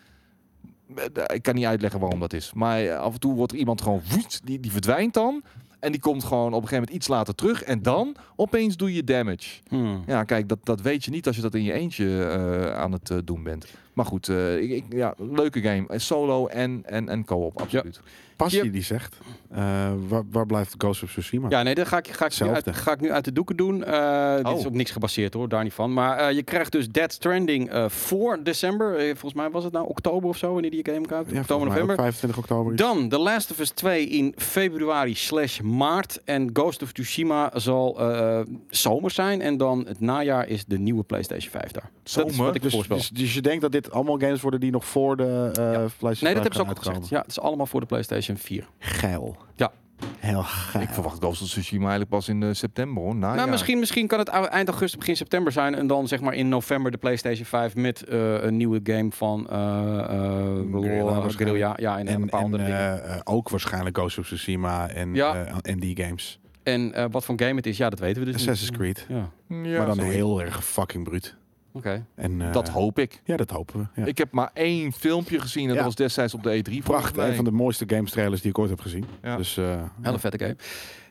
Eh, 0.95 1.25
Ik 1.35 1.43
kan 1.43 1.55
niet 1.55 1.65
uitleggen 1.65 2.01
waarom 2.01 2.21
dat 2.21 2.33
is. 2.33 2.53
Maar 2.55 2.85
eh, 2.85 2.99
af 2.99 3.13
en 3.13 3.21
toe 3.21 3.35
wordt 3.35 3.53
er 3.53 3.59
iemand 3.59 3.83
gewoon 3.83 4.03
woest, 4.15 4.41
die, 4.45 4.61
die 4.61 4.71
verdwijnt 4.73 5.15
dan. 5.15 5.43
En 5.81 5.93
die 5.93 6.01
komt 6.01 6.25
gewoon 6.25 6.47
op 6.47 6.63
een 6.63 6.69
gegeven 6.69 6.77
moment 6.79 6.97
iets 6.97 7.09
later 7.09 7.35
terug. 7.35 7.63
En 7.63 7.83
dan 7.83 8.17
opeens 8.37 8.77
doe 8.77 8.95
je 8.95 9.05
damage. 9.05 9.61
Hmm. 9.69 10.03
Ja, 10.07 10.25
kijk, 10.25 10.49
dat, 10.49 10.59
dat 10.63 10.81
weet 10.81 11.05
je 11.05 11.11
niet 11.11 11.27
als 11.27 11.37
je 11.37 11.43
dat 11.43 11.55
in 11.55 11.63
je 11.63 11.73
eentje 11.73 12.25
eh, 12.25 12.75
aan 12.79 12.93
het 12.93 13.13
doen 13.25 13.43
bent. 13.43 13.67
Maar 13.93 14.05
goed, 14.05 14.29
ik, 14.59 14.71
ik- 14.71 14.85
ja, 14.89 15.15
leuke 15.17 15.61
game. 15.61 15.99
Solo 15.99 16.47
en, 16.47 16.83
en, 16.87 17.09
en 17.09 17.25
co-op, 17.25 17.61
absoluut. 17.61 18.01
Passie 18.43 18.63
Yep. 18.65 18.73
die 18.73 18.83
zegt, 18.83 19.17
eh, 19.51 19.91
waar, 20.09 20.23
waar 20.31 20.47
blijft 20.47 20.75
Ghost 20.79 21.03
of 21.03 21.11
Tsushima? 21.11 21.47
Ja, 21.49 21.63
nee, 21.63 21.75
dat 21.75 21.89
ga 21.89 21.99
ik, 21.99 22.09
ga, 22.09 22.27
ik 22.27 22.41
nu 22.41 22.49
uit, 22.49 22.77
ga 22.77 22.93
ik 22.93 23.01
nu 23.01 23.13
uit 23.13 23.25
de 23.25 23.33
doeken 23.33 23.57
doen. 23.57 23.85
Eh, 23.85 24.37
Dit 24.37 24.47
is 24.47 24.53
Oh. 24.61 24.67
ook 24.67 24.73
niks 24.73 24.91
gebaseerd 24.91 25.35
hoor, 25.35 25.49
daar 25.49 25.63
niet 25.63 25.73
van. 25.73 25.93
Maar 25.93 26.17
eh, 26.19 26.35
je 26.35 26.43
krijgt 26.43 26.73
dus 26.73 26.89
Dead 26.89 27.13
Stranding 27.13 27.71
eh, 27.71 27.89
voor 27.89 28.39
december. 28.43 28.97
Eh, 28.97 29.05
volgens 29.05 29.35
mij 29.35 29.51
was 29.51 29.65
het 29.65 29.73
nou 29.73 29.87
oktober 29.89 30.29
of 30.29 30.37
zo, 30.37 30.53
wanneer 30.53 30.71
die 30.71 30.85
game 30.93 31.07
komt. 31.07 31.31
Ja, 31.31 31.41
oktober, 31.41 31.67
november. 31.69 31.97
25 31.97 32.39
oktober. 32.39 32.77
Dan 32.77 33.09
The 33.09 33.19
Last 33.19 33.51
of 33.51 33.59
Us 33.59 33.71
2 33.71 34.07
in 34.07 34.35
februari 34.37 35.15
slash 35.15 35.61
maart. 35.61 36.21
En 36.25 36.51
Ghost 36.53 36.83
of 36.83 36.93
Tsushima 36.93 37.51
zal 37.55 38.01
eh, 38.01 38.41
zomer 38.69 39.11
zijn. 39.11 39.41
En 39.41 39.57
dan 39.57 39.85
het 39.87 40.01
najaar 40.01 40.49
is 40.49 40.65
de 40.65 40.79
nieuwe 40.79 41.03
PlayStation 41.03 41.51
5 41.51 41.71
daar. 41.71 41.83
Dat 41.83 41.91
is 42.05 42.13
Zomer? 42.13 42.47
wat 42.47 42.55
ik 42.55 42.63
Dus, 42.63 42.73
voorspel. 42.73 42.97
dus, 42.97 43.09
dus 43.09 43.35
je 43.35 43.41
denkt 43.43 43.63
dat 43.63 43.73
dit 43.73 43.91
allemaal 43.91 44.19
games 44.19 44.41
worden 44.41 44.61
die 44.61 44.71
nog 44.71 44.85
voor 44.85 45.17
de 45.17 45.23
eh 45.25 45.53
PlayStation 45.53 46.01
nee, 46.03 46.11
dat 46.11 46.21
5 46.21 46.35
hebben 46.43 46.53
ze 46.55 46.61
ook 46.61 46.69
al 46.69 46.75
gezegd. 46.83 47.09
Ja, 47.09 47.19
het 47.21 47.31
is 47.31 47.41
allemaal 47.41 47.67
voor 47.67 47.81
de 47.81 47.87
PlayStation 47.87 48.30
4. 48.39 48.69
Geil. 48.79 49.37
Ja. 49.55 49.73
Heel 50.19 50.43
geil. 50.43 50.83
Ik 50.83 50.89
verwacht 50.89 51.19
Ghost 51.19 51.43
of 51.43 51.49
Tsushima 51.49 51.81
eigenlijk 51.81 52.11
pas 52.11 52.29
in 52.29 52.43
eh, 52.43 52.49
september 52.53 53.03
hoor. 53.03 53.15
Nou, 53.17 53.35
nou, 53.35 53.45
ja. 53.45 53.51
misschien, 53.51 53.79
misschien 53.79 54.07
kan 54.07 54.19
het 54.19 54.29
eind 54.29 54.69
augustus, 54.69 54.99
begin 54.99 55.17
september 55.17 55.53
zijn. 55.53 55.75
En 55.75 55.87
dan 55.87 56.09
zeg 56.09 56.21
maar 56.21 56.35
in 56.35 56.49
november 56.49 56.91
de 56.91 56.97
PlayStation 56.99 57.47
5 57.47 57.75
met 57.75 58.03
eh, 58.05 58.43
een 58.43 58.57
nieuwe 58.57 58.81
game 58.83 59.11
van 59.11 59.51
eh 59.51 59.99
eh, 59.99 61.31
Guerrilla. 61.37 61.75
Ja, 61.77 61.99
en, 61.99 62.07
En, 62.07 62.23
een 62.23 62.29
paar 62.29 62.39
en 62.41 62.45
andere 62.45 62.65
dingen. 62.65 63.27
ook 63.27 63.49
waarschijnlijk 63.49 63.97
Ghost 63.97 64.19
of 64.19 64.27
Tsushima 64.27 64.89
en, 64.89 65.15
Ja. 65.15 65.35
eh, 65.45 65.57
en 65.63 65.79
die 65.79 66.03
games. 66.03 66.41
En 66.63 66.93
eh, 66.95 67.05
wat 67.11 67.25
voor 67.25 67.35
game 67.41 67.55
het 67.55 67.67
is, 67.67 67.77
ja, 67.77 67.91
dat 67.91 67.99
weten 67.99 68.23
we 68.25 68.27
dus 68.33 68.35
Assassin's 68.41 68.71
niet. 68.71 68.79
Creed. 68.79 69.07
Ja, 69.09 69.31
Ja, 69.49 69.77
maar 69.79 69.87
dan 69.87 69.99
heel 69.99 70.43
erg 70.43 70.65
fucking 70.65 71.05
bruut. 71.05 71.37
Oké. 71.73 72.05
En, 72.15 72.41
eh, 72.41 72.53
Dat 72.53 72.69
hoop 72.69 72.99
ik. 72.99 73.21
Ja, 73.25 73.37
dat 73.37 73.51
hopen 73.51 73.81
we. 73.95 74.01
Ja. 74.01 74.07
Ik 74.07 74.19
heb 74.19 74.33
maar 74.33 74.51
één 74.55 74.93
filmpje 74.93 75.41
gezien 75.41 75.63
en 75.63 75.69
Ja. 75.69 75.75
dat 75.75 75.85
was 75.85 75.95
destijds 75.95 76.35
op 76.35 76.43
de 76.43 76.51
E3. 76.57 76.63
volgens 76.65 76.85
Pracht, 76.85 77.17
mij. 77.17 77.29
een 77.29 77.35
van 77.37 77.45
de 77.45 77.51
mooiste 77.51 77.85
games 77.87 78.11
trailers 78.11 78.41
die 78.41 78.51
ik 78.51 78.59
ooit 78.59 78.71
heb 78.71 78.81
gezien. 78.81 79.05
Ja. 79.23 79.37
Dus 79.37 79.57
eh, 79.57 79.83
Hele 80.03 80.19
vette 80.19 80.39
game. 80.39 80.57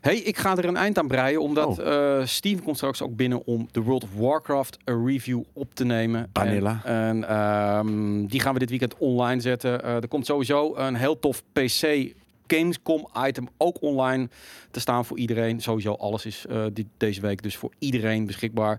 Hey, 0.02 0.16
ik 0.18 0.38
ga 0.38 0.56
er 0.58 0.66
een 0.66 0.78
eind 0.78 0.98
aan 0.98 1.08
breien, 1.08 1.42
omdat 1.42 1.80
eh, 1.80 2.26
Steam 2.26 2.64
komt 2.64 2.76
straks 2.76 3.02
ook 3.02 3.16
binnen 3.16 3.46
om 3.46 3.68
de 3.72 3.82
World 3.82 4.04
of 4.04 4.10
Warcraft 4.16 4.78
een 4.86 5.06
review 5.06 5.42
op 5.54 5.74
te 5.76 5.86
nemen. 5.86 6.30
Vanilla. 6.34 6.82
En, 6.84 6.94
en, 6.96 7.28
ehm, 7.30 8.26
die 8.26 8.40
gaan 8.40 8.54
we 8.54 8.60
dit 8.60 8.70
weekend 8.70 8.98
online 8.98 9.42
zetten. 9.42 9.84
Eh, 9.84 9.96
er 9.96 10.08
komt 10.08 10.26
sowieso 10.26 10.76
een 10.76 10.96
heel 10.96 11.20
tof 11.20 11.44
PC 11.54 12.14
Gamescom 12.54 13.08
item 13.28 13.48
ook 13.58 13.82
online 13.82 14.30
te 14.72 14.80
staan 14.80 15.06
voor 15.06 15.18
iedereen. 15.18 15.62
Sowieso 15.62 15.94
alles 15.94 16.26
is 16.26 16.46
eh, 16.46 16.66
dit, 16.74 16.86
deze 16.98 17.22
week 17.22 17.42
dus 17.44 17.58
voor 17.58 17.74
iedereen 17.80 18.26
beschikbaar. 18.26 18.78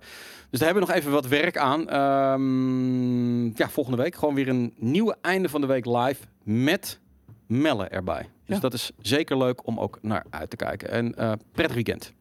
Dus 0.50 0.58
daar 0.60 0.68
hebben 0.68 0.82
we 0.82 0.88
nog 0.92 0.98
even 0.98 1.12
wat 1.12 1.26
werk 1.26 1.56
aan. 1.56 1.88
Ehm, 1.88 3.44
ja, 3.58 3.68
volgende 3.68 4.02
week 4.02 4.14
gewoon 4.14 4.34
weer 4.34 4.48
een 4.48 4.74
nieuwe 4.76 5.16
einde 5.20 5.48
van 5.48 5.60
de 5.60 5.66
week 5.66 5.84
live 5.86 6.24
met 6.42 7.00
Melle 7.46 7.84
erbij. 7.88 8.28
Dus 8.46 8.54
Ja. 8.56 8.60
dat 8.62 8.74
is 8.74 8.90
zeker 9.00 9.38
leuk 9.38 9.66
om 9.66 9.80
ook 9.80 9.98
naar 10.02 10.24
uit 10.30 10.50
te 10.50 10.56
kijken. 10.56 10.90
En 10.90 11.14
eh 11.14 11.32
prettig 11.52 11.74
weekend. 11.74 12.12